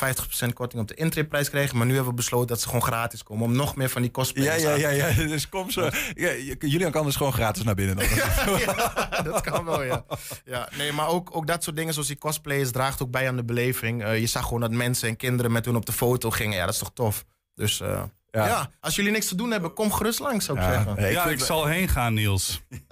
50% 0.06 0.54
korting 0.54 0.82
op 0.82 0.88
de 0.88 0.94
intryprijs 0.94 1.50
kregen. 1.50 1.78
Maar 1.78 1.86
nu 1.86 1.94
hebben 1.94 2.10
we 2.12 2.16
besloten 2.18 2.48
dat 2.48 2.60
ze 2.62 2.66
gewoon 2.66 2.84
gratis 2.84 3.24
komen 3.24 3.46
om 3.46 3.56
nog 3.56 3.76
meer 3.76 3.90
van 3.90 4.02
die 4.02 4.12
Ja, 4.14 4.18
cosplayers 4.18 4.62
ja, 4.62 4.74
te 4.74 4.80
ja, 4.80 4.90
ja. 4.90 5.14
Dus 5.14 5.50
kom 5.50 5.72
zo. 5.72 5.82
Ja, 6.14 6.30
je- 6.32 6.56
Julian 6.60 6.92
kan 6.92 7.06
dus 7.06 7.16
gewoon 7.16 7.34
gratis 7.34 7.64
naar 7.64 7.76
binnen. 7.76 7.96
Dan. 7.96 8.06
ja, 8.60 9.22
dat 9.24 9.42
kan 9.42 9.66
wel, 9.66 9.84
ja. 9.84 10.06
ja 10.46 10.70
nee, 10.78 10.92
maar 10.92 11.08
ook, 11.08 11.36
ook 11.36 11.48
dat 11.48 11.64
soort 11.64 11.76
dingen 11.76 11.94
zoals 11.94 12.08
die 12.08 12.18
cosplayers 12.18 12.72
draagt 12.72 13.02
ook 13.02 13.12
bij 13.12 13.28
aan 13.28 13.36
de 13.36 13.44
beleving. 13.44 14.04
Eh, 14.04 14.20
je 14.20 14.28
zag 14.28 14.44
gewoon 14.44 14.62
dat 14.62 14.72
mensen 14.72 15.10
en 15.10 15.16
kinderen 15.16 15.52
met 15.52 15.66
hun 15.66 15.76
op 15.76 15.86
de 15.86 15.92
foto 15.92 16.30
gingen. 16.30 16.58
Ja, 16.58 16.66
dat 16.66 16.74
is 16.74 16.80
toch 16.80 16.92
tof. 16.94 17.26
Dus 17.56 17.82
eh, 17.82 18.04
Ja. 18.32 18.46
ja. 18.46 18.70
als 18.80 18.96
jullie 18.96 19.12
niks 19.12 19.28
te 19.28 19.36
doen 19.36 19.52
hebben, 19.52 19.74
kom 19.74 19.92
gerust 19.92 20.20
langs, 20.20 20.46
zou 20.46 20.58
ik 20.58 20.64
Ja, 20.64 20.72
zeggen. 20.72 20.96
nee, 20.96 21.12
ja, 21.12 21.26
ik 21.26 21.40
zal 21.40 21.66
heen 21.66 21.88
gaan, 21.88 22.14
Niels. 22.14 22.62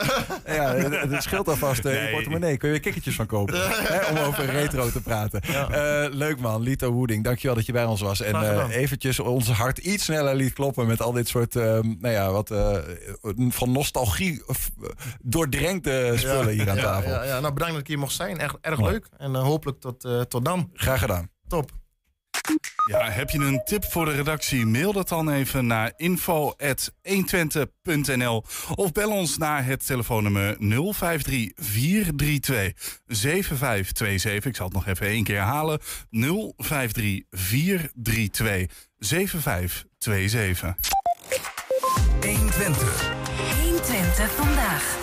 Ja, 0.46 0.74
het 0.74 1.12
het 1.12 1.24
scheelt 1.24 1.48
alvast 1.48 1.86
eh, 1.86 1.92
in 1.94 1.98
je 1.98 2.04
Nee. 2.04 2.14
portemonnee. 2.14 2.58
Kun 2.58 2.68
je 2.68 2.74
weer 2.74 2.84
kikkertjes 2.84 3.16
van 3.16 3.26
kopen. 3.26 3.56
Hè, 3.94 4.06
om 4.06 4.18
over 4.18 4.46
retro 4.46 4.90
te 4.90 5.02
praten. 5.02 5.42
Eh, 5.42 6.06
leuk 6.12 6.40
man, 6.40 6.62
Lito 6.62 6.92
Woeding. 6.92 7.24
Dankjewel 7.24 7.56
dat 7.56 7.66
je 7.66 7.72
bij 7.72 7.86
ons 7.86 8.02
was. 8.02 8.22
En 8.22 8.36
eh, 8.36 8.76
eventjes 8.76 9.20
ons 9.20 9.50
hart 9.52 9.78
iets 9.78 10.04
sneller 10.04 10.36
liet 10.36 10.54
kloppen 10.54 10.88
met 10.88 11.02
al 11.02 11.12
dit 11.12 11.28
soort, 11.28 11.56
eh, 11.56 11.64
nou 11.80 12.10
ja, 12.10 12.32
wat 12.32 12.52
eh, 12.52 12.78
van 13.50 13.72
nostalgie 13.72 14.44
of, 14.48 14.70
doordrenkte 15.22 16.14
spullen 16.16 16.50
hier 16.54 16.70
aan 16.70 16.78
tafel. 16.78 17.10
Ja, 17.12 17.24
ja, 17.24 17.40
nou 17.40 17.54
bedankt 17.54 17.74
dat 17.74 17.82
ik 17.82 17.88
hier 17.88 18.00
mocht 18.00 18.14
zijn. 18.16 18.40
Erg, 18.40 18.56
erg 18.62 18.80
leuk. 18.82 19.08
En 19.18 19.36
hopelijk 19.36 19.80
tot, 19.80 20.06
eh, 20.06 20.22
tot 20.22 20.46
dan. 20.46 20.70
Graag 20.74 21.00
gedaan. 21.00 21.30
Top. 21.48 21.72
Ja, 22.88 23.10
heb 23.10 23.30
je 23.30 23.40
een 23.40 23.62
tip 23.64 23.86
voor 23.86 24.06
de 24.06 24.12
redactie? 24.12 24.66
Mail 24.66 24.94
dat 24.94 25.10
dan 25.10 25.30
even 25.30 25.68
naar 25.68 25.94
info.120.nl 25.96 28.44
of 28.76 28.92
bel 28.92 29.12
ons 29.12 29.38
naar 29.38 29.66
het 29.66 29.86
telefoonnummer 29.86 30.58
053 30.60 31.52
432 31.56 33.00
7527. 33.06 34.46
Ik 34.46 34.56
zal 34.56 34.66
het 34.66 34.76
nog 34.76 34.88
even 34.88 35.08
één 35.08 35.24
keer 35.24 35.36
herhalen. 35.36 35.80
053 36.10 37.22
432 37.30 38.88
7527. 38.98 40.76
120. 42.22 43.12
120 43.62 44.32
vandaag. 44.32 44.98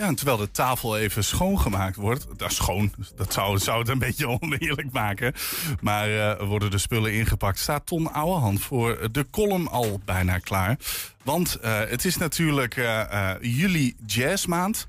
Ja, 0.00 0.06
en 0.06 0.14
terwijl 0.14 0.36
de 0.36 0.50
tafel 0.50 0.98
even 0.98 1.24
schoongemaakt 1.24 1.96
wordt. 1.96 2.26
Dat 2.36 2.50
is 2.50 2.56
schoon. 2.56 2.92
Dat 3.16 3.32
zou, 3.32 3.58
zou 3.58 3.78
het 3.78 3.88
een 3.88 3.98
beetje 3.98 4.28
oneerlijk 4.40 4.92
maken. 4.92 5.34
Maar 5.80 6.10
eh, 6.10 6.46
worden 6.46 6.70
de 6.70 6.78
spullen 6.78 7.12
ingepakt. 7.12 7.58
Staat 7.58 7.86
Ton 7.86 8.12
Ouwehand 8.12 8.60
voor 8.62 9.08
de 9.12 9.26
column 9.30 9.68
al 9.68 10.00
bijna 10.04 10.38
klaar. 10.38 10.76
Want 11.22 11.54
eh, 11.54 11.78
het 11.78 12.04
is 12.04 12.16
natuurlijk 12.16 12.76
eh, 12.76 13.30
juli 13.40 13.96
jazzmaand. 14.06 14.88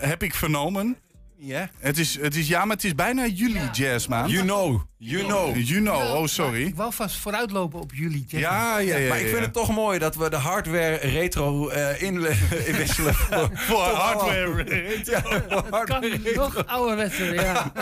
heb 0.00 0.22
ik 0.22 0.34
vernomen. 0.34 0.96
Ja? 1.46 1.70
Het 1.78 1.98
is, 1.98 2.20
het 2.20 2.36
is, 2.36 2.48
ja, 2.48 2.64
maar 2.64 2.76
het 2.76 2.84
is 2.84 2.94
bijna 2.94 3.26
juli 3.26 3.60
jazzmaand. 3.72 4.30
You 4.30 4.42
know. 4.44 4.80
You 4.96 5.24
know. 5.24 5.56
You 5.56 5.80
know, 5.80 6.14
oh 6.14 6.26
sorry. 6.26 6.66
Ik 6.66 6.74
wou 6.74 6.92
vast 6.92 7.16
vooruitlopen 7.16 7.80
op 7.80 7.94
jullie. 7.94 8.24
Jesse. 8.26 8.38
Ja, 8.38 8.78
ja, 8.78 8.96
ja. 8.96 9.08
Maar 9.08 9.18
ik 9.18 9.24
ja. 9.24 9.30
vind 9.30 9.44
het 9.44 9.52
toch 9.52 9.74
mooi 9.74 9.98
dat 9.98 10.16
we 10.16 10.30
de 10.30 10.36
hardware 10.36 10.96
retro 10.96 11.68
eh, 11.68 12.02
in, 12.02 12.14
inwisselen 12.66 13.14
voor, 13.18 13.50
voor 13.52 13.82
hardware. 13.82 14.64
Ja, 15.04 15.22
voor 15.22 15.40
Kan 15.48 15.64
hardware. 15.70 16.34
nog 16.34 16.66
ouderwetser, 16.66 17.34
ja. 17.34 17.72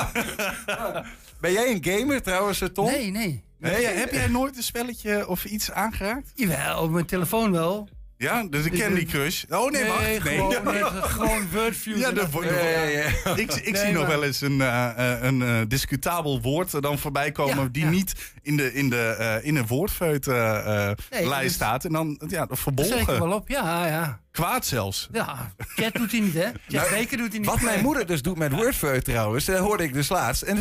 Ben 1.41 1.53
jij 1.53 1.71
een 1.71 1.85
gamer 1.85 2.23
trouwens, 2.23 2.61
eh, 2.61 2.69
Tom? 2.69 2.87
Nee, 2.87 3.11
nee. 3.11 3.45
Nee, 3.59 3.87
heb 3.87 4.13
jij 4.13 4.27
nooit 4.29 4.57
een 4.57 4.63
spelletje 4.63 5.29
of 5.29 5.45
iets 5.45 5.71
aangeraakt? 5.71 6.33
Jawel, 6.35 6.83
op 6.83 6.91
mijn 6.91 7.07
telefoon 7.07 7.53
wel. 7.53 7.89
Ja, 8.23 8.45
dus 8.45 8.63
de 8.63 8.71
Candy 8.71 9.05
Crush. 9.05 9.45
Oh 9.49 9.71
nee, 9.71 9.85
wacht. 9.85 10.25
Nee. 10.25 10.85
Gewoon, 10.85 11.49
Wordfeud. 11.53 11.99
Ja, 11.99 12.11
dat-. 12.11 13.61
Ik, 13.63 13.77
zie 13.77 13.93
nog 13.93 14.07
wel 14.07 14.25
eens 14.25 14.41
een, 14.41 14.61
eh, 14.61 15.13
eh, 15.13 15.23
een 15.23 15.43
eh, 15.43 15.61
discutabel 15.69 16.41
woord 16.41 16.73
er 16.73 16.83
dan 16.83 16.99
voorbij 16.99 17.33
komen 17.33 17.63
Ja, 17.63 17.69
die 17.73 17.85
ja. 17.85 17.91
niet 17.91 18.15
in, 18.43 18.57
de, 18.57 18.75
in, 18.75 18.91
de, 18.91 19.41
in 19.43 19.57
een 19.57 19.67
woordfeut 19.67 20.27
eh, 20.27 20.89
eh, 20.91 20.97
Nee, 21.11 21.29
lijst 21.29 21.45
dus- 21.45 21.55
staat. 21.55 21.85
En 21.85 21.93
dan 21.93 22.21
ja, 22.29 22.47
verbolgen. 22.51 22.99
ik 23.01 23.07
wel 23.07 23.33
op, 23.33 23.49
ja, 23.49 23.87
ja. 23.87 24.21
Kwaad 24.31 24.67
zelfs. 24.67 25.09
Ja, 25.13 25.53
Chat 25.59 25.95
doet 25.95 26.11
hij 26.11 26.21
niet, 26.21 26.35
hè? 26.35 26.51
Chat 26.69 26.91
Nou, 26.91 27.07
doet 27.07 27.29
hij 27.31 27.39
niet. 27.39 27.47
Wat 27.47 27.61
mijn 27.61 27.83
moeder 27.83 28.07
dus 28.07 28.23
doet 28.23 28.39
met 28.39 28.53
Wordfeud 28.53 29.05
trouwens, 29.05 29.45
dat 29.45 29.59
hoorde 29.59 29.83
ik 29.85 29.93
dus 29.93 30.09
laatst. 30.09 30.43
En 30.43 30.59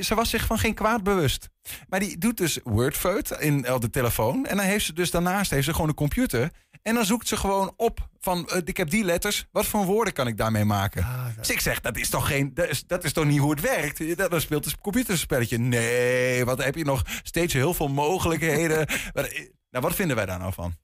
ze 0.00 0.14
was 0.14 0.30
zich 0.30 0.46
van 0.46 0.58
geen 0.58 0.74
kwaad 0.74 1.02
bewust. 1.02 1.48
Maar 1.88 2.00
die 2.00 2.18
doet 2.18 2.36
dus 2.36 2.58
Wordfeud 2.64 3.30
in, 3.38 3.72
op 3.72 3.80
de 3.80 3.90
telefoon. 3.90 4.46
En 4.46 4.56
dan 4.56 4.66
heeft 4.66 4.84
ze 4.84 4.92
dus 4.92 5.10
daarnaast 5.10 5.50
heeft 5.50 5.64
ze 5.64 5.72
gewoon 5.72 5.88
een 5.88 5.94
computer. 5.94 6.50
En 6.84 6.94
dan 6.94 7.04
zoekt 7.04 7.28
ze 7.28 7.36
gewoon 7.36 7.72
op 7.76 8.08
van, 8.20 8.48
eh, 8.48 8.60
ik 8.64 8.76
heb 8.76 8.90
die 8.90 9.04
letters. 9.04 9.46
Wat 9.52 9.66
voor 9.66 9.84
woorden 9.84 10.12
kan 10.12 10.26
ik 10.26 10.36
daarmee 10.36 10.64
maken? 10.64 11.02
Ah, 11.02 11.24
dat- 11.24 11.36
Dus 11.36 11.50
ik 11.50 11.60
zeg, 11.60 11.80
dat 11.80 11.96
is 11.96 12.08
toch 12.08 12.26
geen, 12.26 12.54
dat 12.54 12.68
is, 12.68 12.86
dat 12.86 13.04
is 13.04 13.12
toch 13.12 13.24
niet 13.24 13.38
hoe 13.38 13.50
het 13.50 13.60
werkt? 13.60 14.16
Dat, 14.16 14.30
dan 14.30 14.40
speelt 14.40 14.64
het 14.64 14.78
computerspelletje. 14.80 15.58
Nee, 15.58 16.44
wat 16.44 16.64
heb 16.64 16.74
je 16.74 16.84
nog 16.84 17.02
steeds 17.22 17.52
heel 17.52 17.74
veel 17.74 17.88
mogelijkheden. 17.88 18.86
Maar, 19.14 19.24
eh, 19.24 19.48
nou, 19.70 19.84
wat 19.84 19.94
vinden 19.94 20.16
wij 20.16 20.26
daar 20.26 20.38
nou 20.38 20.52
van? 20.52 20.74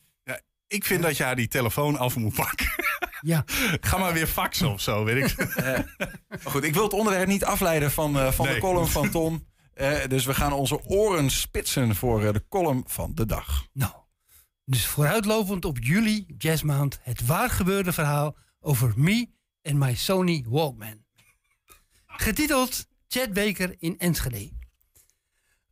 Ik 0.66 0.84
vind 0.84 1.02
dat 1.02 1.16
je 1.16 1.22
haar 1.22 1.36
die 1.36 1.48
telefoon 1.48 1.96
af 1.98 2.16
moet 2.16 2.34
pakken. 2.34 2.66
Ja. 3.20 3.44
Ga 3.80 3.98
maar 3.98 4.12
weer 4.12 4.26
faxen 4.26 4.72
of 4.72 4.80
zo, 4.80 5.04
weet 5.04 5.30
ik. 5.30 5.36
Maar 6.28 6.40
goed, 6.52 6.64
ik 6.64 6.74
wil 6.74 6.82
het 6.82 6.92
onderwerp 6.92 7.26
niet 7.26 7.44
afleiden 7.44 7.90
van, 7.90 8.18
eh, 8.18 8.32
van 8.32 8.46
de 8.46 8.58
column 8.58 8.86
van 8.88 9.10
Tom. 9.10 9.46
Eh, 9.74 10.06
dus 10.08 10.24
we 10.24 10.34
gaan 10.34 10.52
onze 10.52 10.84
oren 10.84 11.30
spitsen 11.30 11.94
voor 11.96 12.24
eh, 12.24 12.32
de 12.32 12.44
column 12.48 12.84
van 12.86 13.12
de 13.14 13.26
dag. 13.26 13.66
Nou, 13.72 13.92
dus 14.70 14.86
vooruitlopend 14.86 15.64
op 15.64 15.78
juli, 15.80 16.26
jazzmaand, 16.38 16.98
het 17.02 17.26
waar 17.26 17.50
gebeurde 17.50 17.92
verhaal 17.92 18.36
over 18.60 18.92
me 18.96 19.28
en 19.62 19.78
my 19.78 19.94
Sony 19.94 20.44
Walkman. 20.48 21.04
Getiteld 22.06 22.86
Chad 23.08 23.32
Baker 23.32 23.74
in 23.78 23.98
Enschede. 23.98 24.50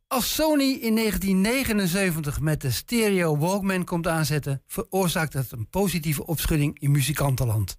Als 0.07 0.35
Sony 0.35 0.71
in 0.71 0.95
1979 0.95 2.39
met 2.39 2.61
de 2.61 2.71
stereo 2.71 3.37
Walkman 3.37 3.83
komt 3.83 4.07
aanzetten, 4.07 4.63
veroorzaakt 4.67 5.33
dat 5.33 5.51
een 5.51 5.69
positieve 5.69 6.25
opschudding 6.25 6.79
in 6.79 6.91
muzikantenland. 6.91 7.77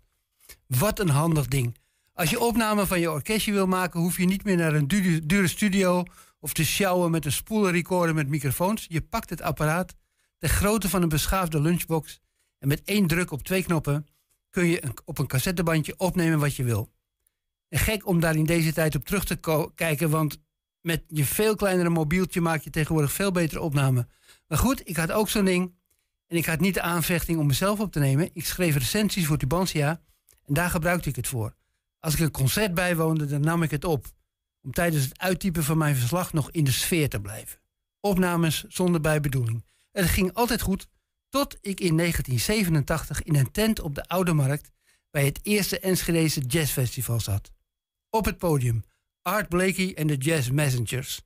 Wat 0.66 0.98
een 0.98 1.08
handig 1.08 1.46
ding. 1.46 1.76
Als 2.12 2.30
je 2.30 2.40
opname 2.40 2.86
van 2.86 3.00
je 3.00 3.10
orkestje 3.10 3.52
wil 3.52 3.66
maken, 3.66 4.00
hoef 4.00 4.16
je 4.16 4.26
niet 4.26 4.44
meer 4.44 4.56
naar 4.56 4.74
een 4.74 4.88
dure, 5.26 5.48
studio 5.48 6.02
of 6.38 6.52
te 6.52 6.64
sjouwen 6.64 7.10
met 7.10 7.24
een 7.24 7.32
spoelenrecorder 7.32 8.14
met 8.14 8.28
microfoons. 8.28 8.86
Je 8.88 9.00
pakt 9.00 9.30
het 9.30 9.42
apparaat, 9.42 9.94
de 10.40 10.48
grootte 10.48 10.88
van 10.88 11.02
een 11.02 11.08
beschaafde 11.08 11.60
lunchbox, 11.60 12.20
en 12.58 12.68
met 12.68 12.82
één 12.84 13.06
druk 13.06 13.30
op 13.30 13.42
twee 13.42 13.62
knoppen 13.62 14.06
kun 14.50 14.66
je 14.66 14.82
op 15.04 15.18
een 15.18 15.26
cassettebandje 15.26 15.94
opnemen 15.96 16.38
wat 16.38 16.56
je 16.56 16.64
wil. 16.64 16.92
En 17.68 17.78
gek 17.78 18.06
om 18.06 18.20
daar 18.20 18.36
in 18.36 18.44
deze 18.44 18.72
tijd 18.72 18.94
op 18.94 19.04
terug 19.04 19.24
te 19.24 19.70
kijken, 19.74 20.10
want 20.10 20.38
met 20.80 21.02
je 21.08 21.24
veel 21.24 21.56
kleinere 21.56 21.88
mobieltje 21.88 22.40
maak 22.40 22.62
je 22.62 22.70
tegenwoordig 22.70 23.12
veel 23.12 23.32
betere 23.32 23.60
opnamen. 23.60 24.08
Maar 24.46 24.58
goed, 24.58 24.88
ik 24.88 24.96
had 24.96 25.12
ook 25.12 25.28
zo'n 25.28 25.44
ding. 25.44 25.74
En 26.26 26.36
ik 26.36 26.46
had 26.46 26.60
niet 26.60 26.74
de 26.74 26.80
aanvechting 26.80 27.38
om 27.38 27.46
mezelf 27.46 27.80
op 27.80 27.92
te 27.92 27.98
nemen. 27.98 28.30
Ik 28.32 28.46
schreef 28.46 28.74
recensies 28.74 29.26
voor 29.26 29.36
Tubantia 29.36 30.00
en 30.46 30.54
daar 30.54 30.70
gebruikte 30.70 31.08
ik 31.08 31.16
het 31.16 31.28
voor. 31.28 31.54
Als 31.98 32.14
ik 32.14 32.20
een 32.20 32.30
concert 32.30 32.74
bijwoonde, 32.74 33.26
dan 33.26 33.40
nam 33.40 33.62
ik 33.62 33.70
het 33.70 33.84
op. 33.84 34.06
Om 34.62 34.72
tijdens 34.72 35.04
het 35.04 35.18
uittypen 35.18 35.64
van 35.64 35.78
mijn 35.78 35.96
verslag 35.96 36.32
nog 36.32 36.50
in 36.50 36.64
de 36.64 36.70
sfeer 36.70 37.08
te 37.08 37.20
blijven. 37.20 37.58
Opnames 38.00 38.64
zonder 38.68 39.00
bijbedoeling. 39.00 39.64
Het 39.90 40.06
ging 40.06 40.32
altijd 40.32 40.60
goed, 40.60 40.88
tot 41.28 41.58
ik 41.60 41.80
in 41.80 41.96
1987 41.96 43.22
in 43.22 43.34
een 43.34 43.50
tent 43.50 43.80
op 43.80 43.94
de 43.94 44.08
Oude 44.08 44.32
Markt 44.32 44.70
bij 45.10 45.24
het 45.24 45.38
eerste 45.42 45.78
Enschedese 45.78 46.40
Jazzfestival 46.40 47.20
zat. 47.20 47.52
Op 48.10 48.24
het 48.24 48.38
podium 48.38 48.84
Art 49.22 49.48
Blakey 49.48 49.94
en 49.94 50.06
de 50.06 50.16
Jazz 50.16 50.50
Messengers. 50.50 51.20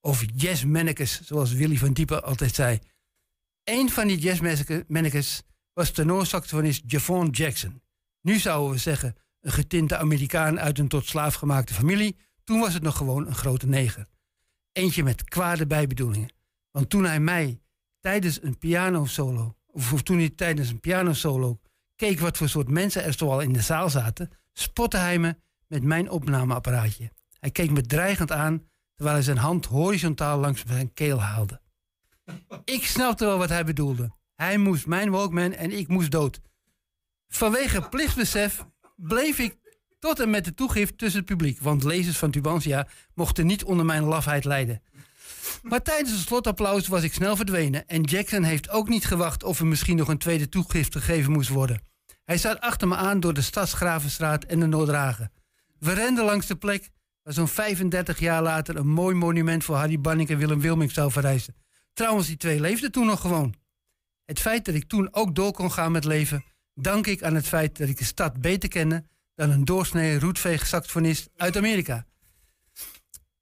Of 0.00 0.24
jazzmannekes, 0.34 1.20
zoals 1.20 1.52
Willy 1.52 1.76
van 1.76 1.92
Diepen 1.92 2.24
altijd 2.24 2.54
zei. 2.54 2.78
Een 3.64 3.90
van 3.90 4.06
die 4.06 4.18
jazzmannekes 4.18 5.42
was 5.72 5.90
tenorsaxofonist 5.90 6.82
Javon 6.86 7.30
Jackson. 7.30 7.82
Nu 8.20 8.38
zouden 8.38 8.70
we 8.70 8.78
zeggen 8.78 9.16
een 9.40 9.52
getinte 9.52 9.96
Amerikaan 9.96 10.60
uit 10.60 10.78
een 10.78 10.88
tot 10.88 11.06
slaaf 11.06 11.34
gemaakte 11.34 11.74
familie. 11.74 12.16
Toen 12.44 12.60
was 12.60 12.74
het 12.74 12.82
nog 12.82 12.96
gewoon 12.96 13.26
een 13.26 13.34
grote 13.34 13.66
neger. 13.66 14.06
Eentje 14.72 15.02
met 15.02 15.24
kwade 15.24 15.66
bijbedoelingen. 15.66 16.32
Want 16.70 16.90
toen 16.90 17.04
hij 17.04 17.20
mij 17.20 17.60
tijdens 18.06 18.42
een 18.42 18.58
pianosolo, 18.58 19.56
of 19.66 19.92
of 19.92 20.02
toen 20.02 20.18
hij 20.18 20.30
tijdens 20.30 20.70
een 20.70 20.80
pianosolo 20.80 21.60
keek 21.96 22.20
wat 22.20 22.36
voor 22.36 22.48
soort 22.48 22.68
mensen 22.68 23.04
er 23.04 23.12
zoal 23.12 23.40
in 23.40 23.52
de 23.52 23.60
zaal 23.60 23.90
zaten, 23.90 24.30
spotte 24.52 24.96
hij 24.96 25.18
me 25.18 25.36
met 25.66 25.82
mijn 25.82 26.10
opnameapparaatje. 26.10 27.12
Hij 27.38 27.50
keek 27.50 27.70
me 27.70 27.80
dreigend 27.80 28.32
aan 28.32 28.68
terwijl 28.94 29.16
hij 29.16 29.24
zijn 29.24 29.36
hand 29.36 29.66
horizontaal 29.66 30.38
langs 30.38 30.64
zijn 30.66 30.92
keel 30.92 31.20
haalde. 31.20 31.60
Ik 32.64 32.86
snapte 32.86 33.24
wel 33.24 33.38
wat 33.38 33.48
hij 33.48 33.64
bedoelde. 33.64 34.10
Hij 34.34 34.58
moest 34.58 34.86
mijn 34.86 35.10
Walkman 35.10 35.52
en 35.52 35.78
ik 35.78 35.88
moest 35.88 36.10
dood. 36.10 36.40
Vanwege 37.28 37.88
plichtsbesef 37.88 38.66
bleef 38.96 39.38
ik 39.38 39.56
tot 39.98 40.20
en 40.20 40.30
met 40.30 40.44
de 40.44 40.54
toegift 40.54 40.98
tussen 40.98 41.20
het 41.20 41.28
publiek, 41.28 41.60
want 41.60 41.84
lezers 41.84 42.18
van 42.18 42.30
Tubantia 42.30 42.88
mochten 43.14 43.46
niet 43.46 43.64
onder 43.64 43.86
mijn 43.86 44.04
lafheid 44.04 44.44
lijden. 44.44 44.82
Maar 45.62 45.82
tijdens 45.82 46.10
het 46.10 46.26
slotapplaus 46.26 46.88
was 46.88 47.02
ik 47.02 47.12
snel 47.12 47.36
verdwenen 47.36 47.88
en 47.88 48.02
Jackson 48.02 48.42
heeft 48.42 48.70
ook 48.70 48.88
niet 48.88 49.04
gewacht 49.04 49.42
of 49.42 49.60
er 49.60 49.66
misschien 49.66 49.96
nog 49.96 50.08
een 50.08 50.18
tweede 50.18 50.48
toegift 50.48 50.92
gegeven 50.92 51.32
moest 51.32 51.48
worden. 51.48 51.82
Hij 52.24 52.38
zat 52.38 52.60
achter 52.60 52.88
me 52.88 52.94
aan 52.94 53.20
door 53.20 53.34
de 53.34 53.42
Stadsgravenstraat 53.42 54.44
en 54.44 54.60
de 54.60 54.66
Noordragen. 54.66 55.32
We 55.78 55.92
renden 55.92 56.24
langs 56.24 56.46
de 56.46 56.56
plek 56.56 56.90
waar 57.22 57.34
zo'n 57.34 57.48
35 57.48 58.18
jaar 58.18 58.42
later 58.42 58.76
een 58.76 58.88
mooi 58.88 59.14
monument 59.14 59.64
voor 59.64 59.76
Harry 59.76 60.00
Banning 60.00 60.28
en 60.28 60.38
Willem 60.38 60.60
Wilming 60.60 60.92
zou 60.92 61.10
verrijzen. 61.10 61.56
Trouwens, 61.92 62.26
die 62.26 62.36
twee 62.36 62.60
leefden 62.60 62.92
toen 62.92 63.06
nog 63.06 63.20
gewoon. 63.20 63.54
Het 64.24 64.40
feit 64.40 64.64
dat 64.64 64.74
ik 64.74 64.88
toen 64.88 65.08
ook 65.14 65.34
door 65.34 65.52
kon 65.52 65.72
gaan 65.72 65.92
met 65.92 66.04
leven, 66.04 66.44
dank 66.74 67.06
ik 67.06 67.22
aan 67.22 67.34
het 67.34 67.48
feit 67.48 67.78
dat 67.78 67.88
ik 67.88 67.98
de 67.98 68.04
stad 68.04 68.40
beter 68.40 68.68
kende 68.68 69.04
dan 69.34 69.50
een 69.50 69.64
doorsnee 69.64 70.18
roetveeg 70.18 70.66
saxofonist 70.66 71.28
uit 71.36 71.56
Amerika. 71.56 72.06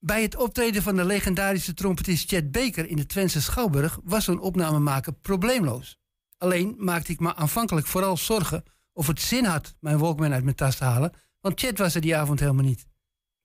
Bij 0.05 0.23
het 0.23 0.37
optreden 0.37 0.83
van 0.83 0.97
de 0.97 1.05
legendarische 1.05 1.75
trompetist 1.75 2.29
Chet 2.29 2.51
Baker 2.51 2.89
in 2.89 2.97
de 2.97 3.07
Twentse 3.07 3.43
Schouwburg 3.43 3.99
was 4.03 4.25
zo'n 4.25 4.41
opname 4.41 4.79
maken 4.79 5.21
probleemloos. 5.21 5.99
Alleen 6.39 6.75
maakte 6.79 7.13
ik 7.13 7.21
me 7.21 7.35
aanvankelijk 7.35 7.87
vooral 7.87 8.17
zorgen 8.17 8.65
of 8.93 9.07
het 9.07 9.21
zin 9.21 9.45
had 9.45 9.77
mijn 9.81 9.99
Walkman 9.99 10.33
uit 10.33 10.45
mijn 10.45 10.57
tas 10.57 10.77
te 10.77 10.85
halen, 10.85 11.13
want 11.41 11.61
Chet 11.61 11.79
was 11.79 11.95
er 11.95 12.01
die 12.01 12.17
avond 12.17 12.41
helemaal 12.41 12.65
niet. 12.65 12.87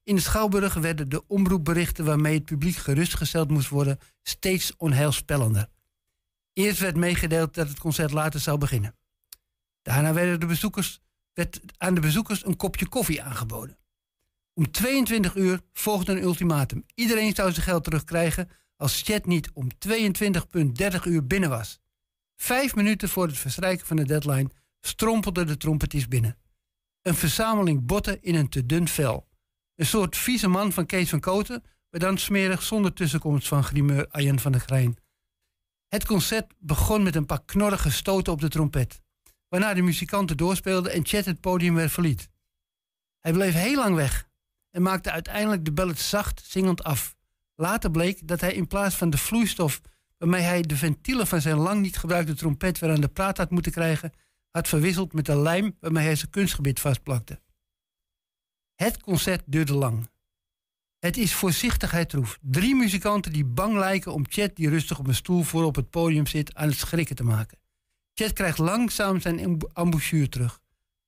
In 0.02 0.14
de 0.14 0.20
Schouwburg 0.20 0.74
werden 0.74 1.08
de 1.08 1.26
omroepberichten 1.26 2.04
waarmee 2.04 2.34
het 2.34 2.44
publiek 2.44 2.76
gerustgesteld 2.76 3.50
moest 3.50 3.68
worden 3.68 3.98
steeds 4.22 4.76
onheilspellender. 4.76 5.68
Eerst 6.52 6.80
werd 6.80 6.96
meegedeeld 6.96 7.54
dat 7.54 7.68
het 7.68 7.78
concert 7.78 8.10
later 8.10 8.40
zou 8.40 8.58
beginnen. 8.58 8.96
Daarna 9.82 10.12
werden 10.12 10.40
de 10.40 10.46
bezoekers, 10.46 11.00
werd 11.32 11.60
aan 11.76 11.94
de 11.94 12.00
bezoekers 12.00 12.44
een 12.46 12.56
kopje 12.56 12.88
koffie 12.88 13.22
aangeboden. 13.22 13.79
Om 14.54 14.70
22 14.70 15.36
uur 15.36 15.60
volgde 15.72 16.12
een 16.12 16.22
ultimatum. 16.22 16.84
Iedereen 16.94 17.34
zou 17.34 17.52
zijn 17.52 17.66
geld 17.66 17.84
terugkrijgen 17.84 18.48
als 18.76 19.02
Chet 19.02 19.26
niet 19.26 19.50
om 19.52 19.68
22.30 19.88 21.02
uur 21.04 21.26
binnen 21.26 21.50
was. 21.50 21.80
Vijf 22.36 22.74
minuten 22.74 23.08
voor 23.08 23.26
het 23.26 23.38
verstrijken 23.38 23.86
van 23.86 23.96
de 23.96 24.04
deadline 24.04 24.50
strompelde 24.80 25.44
de 25.44 25.56
trompetist 25.56 26.08
binnen. 26.08 26.38
Een 27.02 27.14
verzameling 27.14 27.86
botten 27.86 28.22
in 28.22 28.34
een 28.34 28.48
te 28.48 28.66
dun 28.66 28.88
vel. 28.88 29.28
Een 29.74 29.86
soort 29.86 30.16
vieze 30.16 30.48
man 30.48 30.72
van 30.72 30.86
Kees 30.86 31.10
van 31.10 31.20
Koten, 31.20 31.62
maar 31.90 32.00
dan 32.00 32.18
smerig 32.18 32.62
zonder 32.62 32.92
tussenkomst 32.92 33.48
van 33.48 33.64
grimeur 33.64 34.08
Arjen 34.08 34.38
van 34.38 34.52
der 34.52 34.60
Grijn. 34.60 34.96
Het 35.88 36.06
concert 36.06 36.52
begon 36.58 37.02
met 37.02 37.14
een 37.14 37.26
paar 37.26 37.44
knorrige 37.44 37.90
stoten 37.90 38.32
op 38.32 38.40
de 38.40 38.48
trompet, 38.48 39.00
waarna 39.48 39.74
de 39.74 39.82
muzikanten 39.82 40.36
doorspeelden 40.36 40.92
en 40.92 41.06
Chet 41.06 41.24
het 41.24 41.40
podium 41.40 41.74
weer 41.74 41.90
verliet. 41.90 42.30
Hij 43.18 43.32
bleef 43.32 43.54
heel 43.54 43.76
lang 43.76 43.94
weg 43.94 44.28
en 44.70 44.82
maakte 44.82 45.10
uiteindelijk 45.10 45.64
de 45.64 45.72
ballet 45.72 45.98
zacht 45.98 46.42
zingend 46.44 46.82
af. 46.84 47.16
Later 47.54 47.90
bleek 47.90 48.28
dat 48.28 48.40
hij 48.40 48.54
in 48.54 48.66
plaats 48.66 48.94
van 48.94 49.10
de 49.10 49.18
vloeistof 49.18 49.80
waarmee 50.18 50.42
hij 50.42 50.62
de 50.62 50.76
ventielen 50.76 51.26
van 51.26 51.40
zijn 51.40 51.56
lang 51.56 51.80
niet 51.80 51.96
gebruikte 51.96 52.34
trompet 52.34 52.78
weer 52.78 52.90
aan 52.90 53.00
de 53.00 53.08
praat 53.08 53.36
had 53.36 53.50
moeten 53.50 53.72
krijgen, 53.72 54.12
had 54.50 54.68
verwisseld 54.68 55.12
met 55.12 55.26
de 55.26 55.36
lijm 55.36 55.76
waarmee 55.80 56.04
hij 56.04 56.16
zijn 56.16 56.30
kunstgebied 56.30 56.80
vastplakte. 56.80 57.40
Het 58.74 59.02
concert 59.02 59.42
duurde 59.46 59.74
lang. 59.74 60.08
Het 60.98 61.16
is 61.16 61.34
voorzichtigheid 61.34 62.08
troef. 62.08 62.38
Drie 62.40 62.74
muzikanten 62.74 63.32
die 63.32 63.44
bang 63.44 63.74
lijken 63.74 64.12
om 64.12 64.24
Chet, 64.28 64.56
die 64.56 64.68
rustig 64.68 64.98
op 64.98 65.06
een 65.06 65.14
stoel 65.14 65.42
voor 65.42 65.64
op 65.64 65.76
het 65.76 65.90
podium 65.90 66.26
zit, 66.26 66.54
aan 66.54 66.68
het 66.68 66.78
schrikken 66.78 67.16
te 67.16 67.24
maken. 67.24 67.58
Chet 68.14 68.32
krijgt 68.32 68.58
langzaam 68.58 69.20
zijn 69.20 69.38
emb- 69.38 69.70
embouchure 69.78 70.28
terug. 70.28 70.60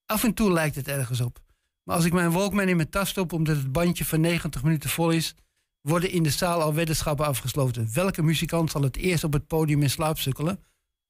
Af 0.06 0.24
en 0.24 0.34
toe 0.34 0.52
lijkt 0.52 0.76
het 0.76 0.88
ergens 0.88 1.20
op. 1.20 1.40
Maar 1.82 1.96
als 1.96 2.04
ik 2.04 2.12
mijn 2.12 2.32
Walkman 2.32 2.68
in 2.68 2.76
mijn 2.76 2.90
tas 2.90 3.08
stop 3.08 3.32
omdat 3.32 3.56
het 3.56 3.72
bandje 3.72 4.04
van 4.04 4.20
90 4.20 4.62
minuten 4.62 4.90
vol 4.90 5.10
is, 5.10 5.34
worden 5.80 6.10
in 6.10 6.22
de 6.22 6.30
zaal 6.30 6.60
al 6.60 6.74
weddenschappen 6.74 7.26
afgesloten. 7.26 7.88
Welke 7.92 8.22
muzikant 8.22 8.70
zal 8.70 8.82
het 8.82 8.96
eerst 8.96 9.24
op 9.24 9.32
het 9.32 9.46
podium 9.46 9.82
in 9.82 9.90
slaap 9.90 10.18
sukkelen? 10.18 10.64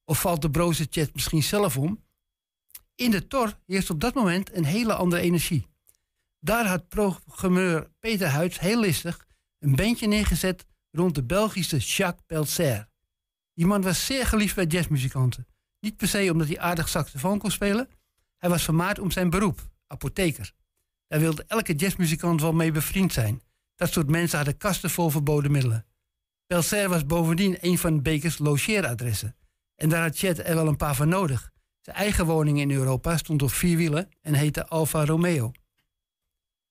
Of 0.05 0.21
valt 0.21 0.41
de 0.41 0.49
broze 0.49 0.87
Chet 0.89 1.13
misschien 1.13 1.43
zelf 1.43 1.77
om? 1.77 2.03
In 2.95 3.11
de 3.11 3.27
tor 3.27 3.59
heerst 3.65 3.89
op 3.89 3.99
dat 3.99 4.13
moment 4.13 4.55
een 4.55 4.65
hele 4.65 4.93
andere 4.93 5.21
energie. 5.21 5.67
Daar 6.39 6.67
had 6.67 6.87
programmeur 6.87 7.91
Peter 7.99 8.27
Huids 8.27 8.59
heel 8.59 8.79
listig 8.79 9.25
een 9.59 9.75
bandje 9.75 10.07
neergezet 10.07 10.65
rond 10.91 11.15
de 11.15 11.23
Belgische 11.23 11.77
Jacques 11.77 12.25
Pelser. 12.25 12.87
Die 13.53 13.65
man 13.65 13.81
was 13.81 14.05
zeer 14.05 14.25
geliefd 14.25 14.55
bij 14.55 14.65
jazzmuzikanten. 14.65 15.47
Niet 15.79 15.97
per 15.97 16.07
se 16.07 16.31
omdat 16.31 16.47
hij 16.47 16.59
aardig 16.59 16.89
saxofoon 16.89 17.39
kon 17.39 17.51
spelen. 17.51 17.89
Hij 18.37 18.49
was 18.49 18.63
vermaard 18.63 18.99
om 18.99 19.11
zijn 19.11 19.29
beroep, 19.29 19.69
apotheker. 19.87 20.53
Daar 21.13 21.21
wilde 21.21 21.45
elke 21.47 21.73
jazzmuzikant 21.73 22.41
wel 22.41 22.53
mee 22.53 22.71
bevriend 22.71 23.13
zijn. 23.13 23.41
Dat 23.75 23.91
soort 23.91 24.09
mensen 24.09 24.37
hadden 24.37 24.57
kasten 24.57 24.89
vol 24.89 25.09
verboden 25.09 25.51
middelen. 25.51 25.85
Pelser 26.45 26.89
was 26.89 27.05
bovendien 27.05 27.57
een 27.61 27.77
van 27.77 28.01
Bekers 28.01 28.37
logeeradressen. 28.37 29.35
En 29.75 29.89
daar 29.89 30.01
had 30.01 30.17
Chet 30.17 30.39
er 30.39 30.55
wel 30.55 30.67
een 30.67 30.75
paar 30.75 30.95
van 30.95 31.09
nodig. 31.09 31.51
Zijn 31.81 31.95
eigen 31.95 32.25
woning 32.25 32.59
in 32.59 32.71
Europa 32.71 33.17
stond 33.17 33.41
op 33.41 33.51
vier 33.51 33.77
wielen 33.77 34.09
en 34.21 34.33
heette 34.33 34.67
Alfa 34.67 35.05
Romeo. 35.05 35.51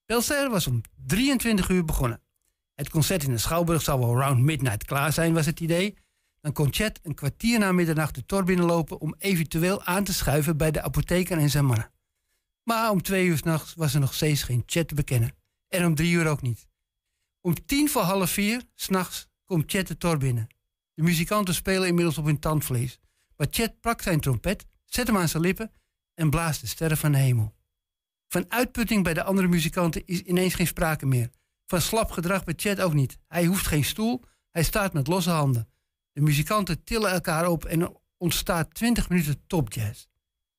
Pelser 0.04 0.50
was 0.50 0.66
om 0.66 0.80
23 1.06 1.68
uur 1.68 1.84
begonnen. 1.84 2.22
Het 2.74 2.88
concert 2.88 3.22
in 3.22 3.30
de 3.30 3.38
Schouwburg 3.38 3.82
zou 3.82 4.00
wel 4.00 4.16
round 4.16 4.40
midnight 4.40 4.84
klaar 4.84 5.12
zijn, 5.12 5.34
was 5.34 5.46
het 5.46 5.60
idee. 5.60 5.96
Dan 6.40 6.52
kon 6.52 6.72
Chet 6.72 7.00
een 7.02 7.14
kwartier 7.14 7.58
na 7.58 7.72
middernacht 7.72 8.14
de 8.14 8.26
tor 8.26 8.44
binnenlopen 8.44 9.00
om 9.00 9.14
eventueel 9.18 9.82
aan 9.82 10.04
te 10.04 10.12
schuiven 10.12 10.56
bij 10.56 10.70
de 10.70 10.82
apotheker 10.82 11.38
en 11.38 11.50
zijn 11.50 11.64
mannen. 11.64 11.90
Maar 12.62 12.90
om 12.90 13.02
twee 13.02 13.26
uur 13.26 13.36
s'nachts 13.36 13.74
was 13.74 13.94
er 13.94 14.00
nog 14.00 14.14
steeds 14.14 14.42
geen 14.42 14.62
Chet 14.66 14.88
te 14.88 14.94
bekennen. 14.94 15.34
En 15.68 15.86
om 15.86 15.94
drie 15.94 16.12
uur 16.12 16.26
ook 16.26 16.42
niet. 16.42 16.68
Om 17.40 17.66
tien 17.66 17.88
voor 17.88 18.02
half 18.02 18.30
vier 18.30 18.62
s'nachts 18.74 19.28
komt 19.44 19.70
Chet 19.70 19.88
de 19.88 19.96
tor 19.96 20.18
binnen. 20.18 20.46
De 20.94 21.02
muzikanten 21.02 21.54
spelen 21.54 21.88
inmiddels 21.88 22.18
op 22.18 22.24
hun 22.24 22.38
tandvlees. 22.38 22.98
Maar 23.36 23.46
Chet 23.50 23.80
pakt 23.80 24.02
zijn 24.02 24.20
trompet, 24.20 24.66
zet 24.84 25.06
hem 25.06 25.16
aan 25.16 25.28
zijn 25.28 25.42
lippen 25.42 25.72
en 26.14 26.30
blaast 26.30 26.60
de 26.60 26.66
sterren 26.66 26.96
van 26.96 27.12
de 27.12 27.18
hemel. 27.18 27.54
Van 28.28 28.44
uitputting 28.48 29.04
bij 29.04 29.14
de 29.14 29.22
andere 29.22 29.48
muzikanten 29.48 30.06
is 30.06 30.20
ineens 30.20 30.54
geen 30.54 30.66
sprake 30.66 31.06
meer. 31.06 31.30
Van 31.66 31.80
slap 31.80 32.10
gedrag 32.10 32.44
bij 32.44 32.54
Chet 32.56 32.80
ook 32.80 32.94
niet. 32.94 33.18
Hij 33.28 33.44
hoeft 33.44 33.66
geen 33.66 33.84
stoel, 33.84 34.24
hij 34.50 34.62
staat 34.62 34.92
met 34.92 35.06
losse 35.06 35.30
handen. 35.30 35.68
De 36.12 36.20
muzikanten 36.20 36.84
tillen 36.84 37.10
elkaar 37.10 37.46
op 37.46 37.64
en 37.64 37.96
ontstaat 38.16 38.74
20 38.74 39.08
minuten 39.08 39.46
topjazz. 39.46 40.06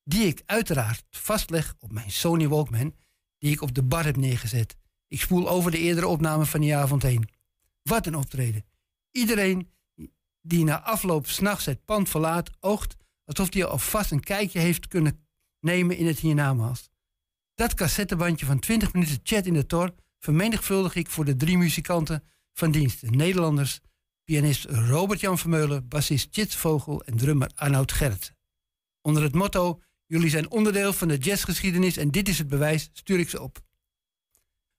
Die 0.03 0.27
ik 0.27 0.41
uiteraard 0.45 1.03
vastleg 1.09 1.75
op 1.79 1.91
mijn 1.91 2.11
Sony 2.11 2.47
Walkman, 2.47 2.95
die 3.37 3.51
ik 3.51 3.61
op 3.61 3.73
de 3.73 3.83
bar 3.83 4.05
heb 4.05 4.15
neergezet. 4.15 4.75
Ik 5.07 5.21
spoel 5.21 5.49
over 5.49 5.71
de 5.71 5.77
eerdere 5.77 6.07
opname 6.07 6.45
van 6.45 6.61
die 6.61 6.75
avond 6.75 7.03
heen. 7.03 7.29
Wat 7.81 8.05
een 8.05 8.15
optreden. 8.15 8.65
Iedereen 9.11 9.71
die 10.41 10.63
na 10.63 10.81
afloop 10.81 11.27
s'nachts 11.27 11.65
het 11.65 11.85
pand 11.85 12.09
verlaat, 12.09 12.49
oogt 12.59 12.95
alsof 13.25 13.53
hij 13.53 13.65
alvast 13.65 14.11
een 14.11 14.23
kijkje 14.23 14.59
heeft 14.59 14.87
kunnen 14.87 15.25
nemen 15.59 15.97
in 15.97 16.07
het 16.07 16.19
hiernamaals. 16.19 16.89
Dat 17.55 17.73
cassettebandje 17.73 18.45
van 18.45 18.59
20 18.59 18.93
minuten 18.93 19.19
chat 19.23 19.45
in 19.45 19.53
de 19.53 19.65
tor 19.65 19.95
vermenigvuldig 20.19 20.95
ik 20.95 21.09
voor 21.09 21.25
de 21.25 21.35
drie 21.35 21.57
muzikanten 21.57 22.23
van 22.53 22.71
dienst. 22.71 23.01
De 23.01 23.09
Nederlanders, 23.09 23.79
pianist 24.23 24.65
Robert-Jan 24.65 25.37
Vermeulen, 25.37 25.87
bassist 25.87 26.27
Chits 26.31 26.55
Vogel 26.55 27.03
en 27.03 27.17
drummer 27.17 27.51
Arnoud 27.55 27.91
Gerritsen. 27.91 28.35
Onder 29.01 29.23
het 29.23 29.33
motto, 29.33 29.81
jullie 30.05 30.29
zijn 30.29 30.51
onderdeel 30.51 30.93
van 30.93 31.07
de 31.07 31.17
jazzgeschiedenis 31.17 31.97
en 31.97 32.11
dit 32.11 32.29
is 32.29 32.37
het 32.37 32.47
bewijs, 32.47 32.89
stuur 32.93 33.19
ik 33.19 33.29
ze 33.29 33.41
op. 33.41 33.61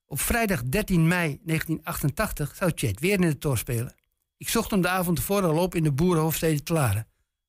Op 0.05 0.19
vrijdag 0.19 0.63
13 0.63 1.07
mei 1.07 1.39
1988 1.43 2.55
zou 2.55 2.71
Chet 2.75 2.99
weer 2.99 3.13
in 3.13 3.21
de 3.21 3.37
tor 3.37 3.57
spelen. 3.57 3.95
Ik 4.37 4.49
zocht 4.49 4.71
hem 4.71 4.81
de 4.81 4.87
avond 4.87 5.17
ervoor 5.17 5.43
al 5.43 5.57
op 5.57 5.75
in 5.75 5.83
de 5.83 5.91
boerenhoofdstede 5.91 6.63
te. 6.63 7.05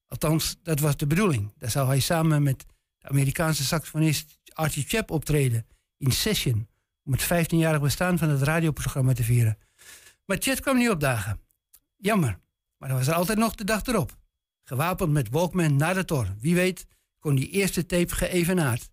Althans, 0.06 0.56
dat 0.62 0.80
was 0.80 0.96
de 0.96 1.06
bedoeling. 1.06 1.52
Daar 1.58 1.70
zou 1.70 1.86
hij 1.86 2.00
samen 2.00 2.42
met 2.42 2.64
de 2.98 3.08
Amerikaanse 3.08 3.64
saxofonist 3.64 4.38
Archie 4.52 4.84
Chap 4.88 5.10
optreden 5.10 5.66
in 5.98 6.12
Session 6.12 6.68
om 7.04 7.12
het 7.12 7.24
15-jarig 7.24 7.80
bestaan 7.80 8.18
van 8.18 8.28
het 8.28 8.42
radioprogramma 8.42 9.12
te 9.12 9.22
vieren. 9.24 9.58
Maar 10.24 10.36
Chet 10.40 10.60
kwam 10.60 10.76
niet 10.76 10.90
opdagen. 10.90 11.40
Jammer, 11.96 12.38
maar 12.76 12.88
dan 12.88 12.98
was 12.98 13.06
er 13.06 13.14
altijd 13.14 13.38
nog 13.38 13.54
de 13.54 13.64
dag 13.64 13.82
erop. 13.82 14.16
Gewapend 14.64 15.12
met 15.12 15.28
Walkman 15.28 15.76
naar 15.76 15.94
de 15.94 16.04
tor. 16.04 16.34
Wie 16.38 16.54
weet 16.54 16.86
kon 17.26 17.34
die 17.34 17.50
eerste 17.50 17.86
tape 17.86 18.14
geëvenaard. 18.14 18.90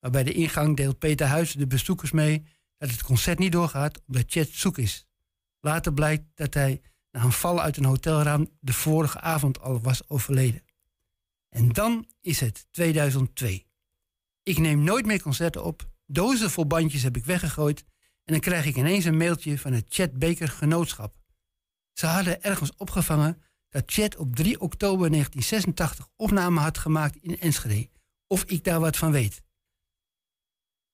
Maar 0.00 0.10
bij 0.10 0.22
de 0.22 0.32
ingang 0.32 0.76
deelt 0.76 0.98
Peter 0.98 1.26
Huis 1.26 1.52
de 1.52 1.66
bezoekers 1.66 2.10
mee 2.10 2.46
dat 2.78 2.90
het 2.90 3.02
concert 3.02 3.38
niet 3.38 3.52
doorgaat 3.52 4.02
omdat 4.06 4.24
Chet 4.26 4.48
zoek 4.52 4.78
is. 4.78 5.06
Later 5.60 5.92
blijkt 5.92 6.24
dat 6.34 6.54
hij 6.54 6.80
na 7.10 7.22
een 7.22 7.32
val 7.32 7.62
uit 7.62 7.76
een 7.76 7.84
hotelraam 7.84 8.48
de 8.60 8.72
vorige 8.72 9.20
avond 9.20 9.60
al 9.60 9.80
was 9.80 10.08
overleden. 10.08 10.62
En 11.48 11.68
dan 11.68 12.06
is 12.20 12.40
het 12.40 12.66
2002. 12.70 13.66
Ik 14.42 14.58
neem 14.58 14.82
nooit 14.82 15.06
meer 15.06 15.22
concerten 15.22 15.64
op. 15.64 15.90
Dozen 16.06 16.50
vol 16.50 16.66
bandjes 16.66 17.02
heb 17.02 17.16
ik 17.16 17.24
weggegooid. 17.24 17.84
En 18.24 18.32
dan 18.32 18.40
krijg 18.40 18.66
ik 18.66 18.76
ineens 18.76 19.04
een 19.04 19.16
mailtje 19.16 19.58
van 19.58 19.72
het 19.72 19.86
Chet 19.88 20.18
Baker 20.18 20.48
Genootschap. 20.48 21.14
Ze 21.92 22.06
hadden 22.06 22.42
ergens 22.42 22.76
opgevangen 22.76 23.42
dat 23.74 23.92
Chet 23.92 24.16
op 24.16 24.36
3 24.36 24.60
oktober 24.60 25.10
1986 25.10 26.08
opname 26.16 26.60
had 26.60 26.78
gemaakt 26.78 27.16
in 27.16 27.38
Enschede. 27.38 27.90
Of 28.26 28.44
ik 28.44 28.64
daar 28.64 28.80
wat 28.80 28.96
van 28.96 29.12
weet. 29.12 29.42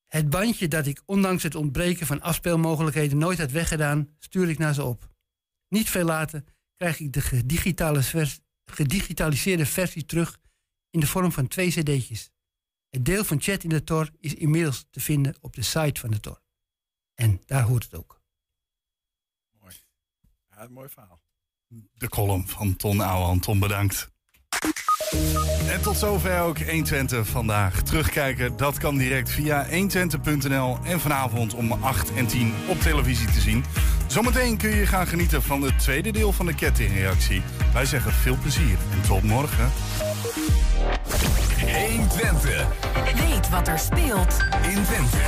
Het 0.06 0.30
bandje 0.30 0.68
dat 0.68 0.86
ik 0.86 1.02
ondanks 1.06 1.42
het 1.42 1.54
ontbreken 1.54 2.06
van 2.06 2.20
afspeelmogelijkheden 2.20 3.18
nooit 3.18 3.38
had 3.38 3.50
weggedaan, 3.50 4.16
stuur 4.18 4.48
ik 4.48 4.58
naar 4.58 4.74
ze 4.74 4.84
op. 4.84 5.10
Niet 5.68 5.90
veel 5.90 6.04
later 6.04 6.44
krijg 6.76 7.00
ik 7.00 7.12
de 7.12 8.02
vers- 8.02 8.40
gedigitaliseerde 8.64 9.66
versie 9.66 10.04
terug 10.04 10.38
in 10.90 11.00
de 11.00 11.06
vorm 11.06 11.32
van 11.32 11.48
twee 11.48 11.70
cd'tjes. 11.70 12.30
Het 12.88 13.04
deel 13.04 13.24
van 13.24 13.40
Chat 13.40 13.62
in 13.62 13.68
de 13.68 13.84
Tor 13.84 14.10
is 14.18 14.34
inmiddels 14.34 14.86
te 14.90 15.00
vinden 15.00 15.34
op 15.40 15.54
de 15.54 15.62
site 15.62 16.00
van 16.00 16.10
de 16.10 16.20
Tor. 16.20 16.42
En 17.14 17.42
daar 17.46 17.62
hoort 17.62 17.84
het 17.84 17.94
ook. 17.94 18.20
Ja, 20.48 20.62
een 20.62 20.72
mooi 20.72 20.88
verhaal. 20.88 21.20
De 21.94 22.08
column 22.08 22.44
van 22.46 22.76
Ton 22.76 23.00
Ouwehand. 23.00 23.42
Ton, 23.42 23.58
bedankt. 23.58 24.10
En 25.68 25.82
tot 25.82 25.96
zover 25.96 26.40
ook 26.40 26.58
120 26.58 27.26
vandaag. 27.28 27.82
Terugkijken, 27.82 28.56
dat 28.56 28.78
kan 28.78 28.96
direct 28.96 29.30
via 29.30 29.66
120.nl 29.66 30.78
en 30.84 31.00
vanavond 31.00 31.54
om 31.54 31.72
8 31.72 32.14
en 32.14 32.26
10 32.26 32.54
op 32.68 32.80
televisie 32.80 33.26
te 33.26 33.40
zien. 33.40 33.64
Zometeen 34.06 34.56
kun 34.56 34.70
je 34.70 34.86
gaan 34.86 35.06
genieten 35.06 35.42
van 35.42 35.62
het 35.62 35.78
tweede 35.78 36.10
deel 36.10 36.32
van 36.32 36.46
de 36.46 36.54
kettingreactie. 36.54 37.42
Wij 37.72 37.84
zeggen 37.84 38.12
veel 38.12 38.36
plezier 38.36 38.78
en 38.92 39.00
tot 39.08 39.22
morgen. 39.22 39.70
120. 41.86 42.66
Weet 43.28 43.48
wat 43.48 43.68
er 43.68 43.78
speelt 43.78 44.38
in 44.62 44.82
Twente. 44.84 45.18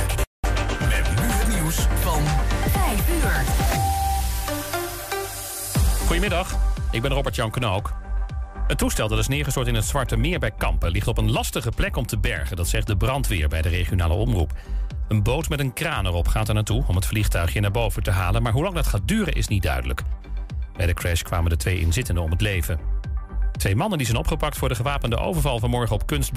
Met 0.79 1.09
nu 1.15 1.31
het 1.31 1.47
nieuws 1.47 1.75
van 2.01 2.23
5 2.71 3.09
uur. 3.09 3.82
Goedemiddag, 6.05 6.55
ik 6.91 7.01
ben 7.01 7.11
Robert-Jan 7.11 7.51
Knook. 7.51 7.93
Het 8.67 8.77
toestel 8.77 9.07
dat 9.07 9.19
is 9.19 9.27
neergestort 9.27 9.67
in 9.67 9.75
het 9.75 9.85
Zwarte 9.85 10.17
Meer 10.17 10.39
bij 10.39 10.51
Kampen... 10.51 10.91
ligt 10.91 11.07
op 11.07 11.17
een 11.17 11.31
lastige 11.31 11.69
plek 11.69 11.95
om 11.95 12.05
te 12.05 12.17
bergen, 12.17 12.55
dat 12.55 12.67
zegt 12.67 12.87
de 12.87 12.97
brandweer 12.97 13.47
bij 13.47 13.61
de 13.61 13.69
regionale 13.69 14.13
omroep. 14.13 14.53
Een 15.07 15.23
boot 15.23 15.49
met 15.49 15.59
een 15.59 15.73
kraan 15.73 16.05
erop 16.05 16.27
gaat 16.27 16.47
er 16.47 16.53
naartoe 16.53 16.83
om 16.87 16.95
het 16.95 17.05
vliegtuigje 17.05 17.59
naar 17.59 17.71
boven 17.71 18.03
te 18.03 18.11
halen... 18.11 18.41
maar 18.41 18.51
hoe 18.51 18.63
lang 18.63 18.75
dat 18.75 18.87
gaat 18.87 19.07
duren 19.07 19.33
is 19.33 19.47
niet 19.47 19.63
duidelijk. 19.63 20.01
Bij 20.77 20.85
de 20.85 20.93
crash 20.93 21.21
kwamen 21.21 21.49
de 21.49 21.57
twee 21.57 21.79
inzittenden 21.79 22.23
om 22.23 22.31
het 22.31 22.41
leven. 22.41 22.79
Twee 23.57 23.75
mannen 23.75 23.97
die 23.97 24.07
zijn 24.07 24.19
opgepakt 24.19 24.57
voor 24.57 24.69
de 24.69 24.75
gewapende 24.75 25.17
overval 25.17 25.59
vanmorgen 25.59 25.95
op 25.95 26.05
kunstbeurs... 26.05 26.31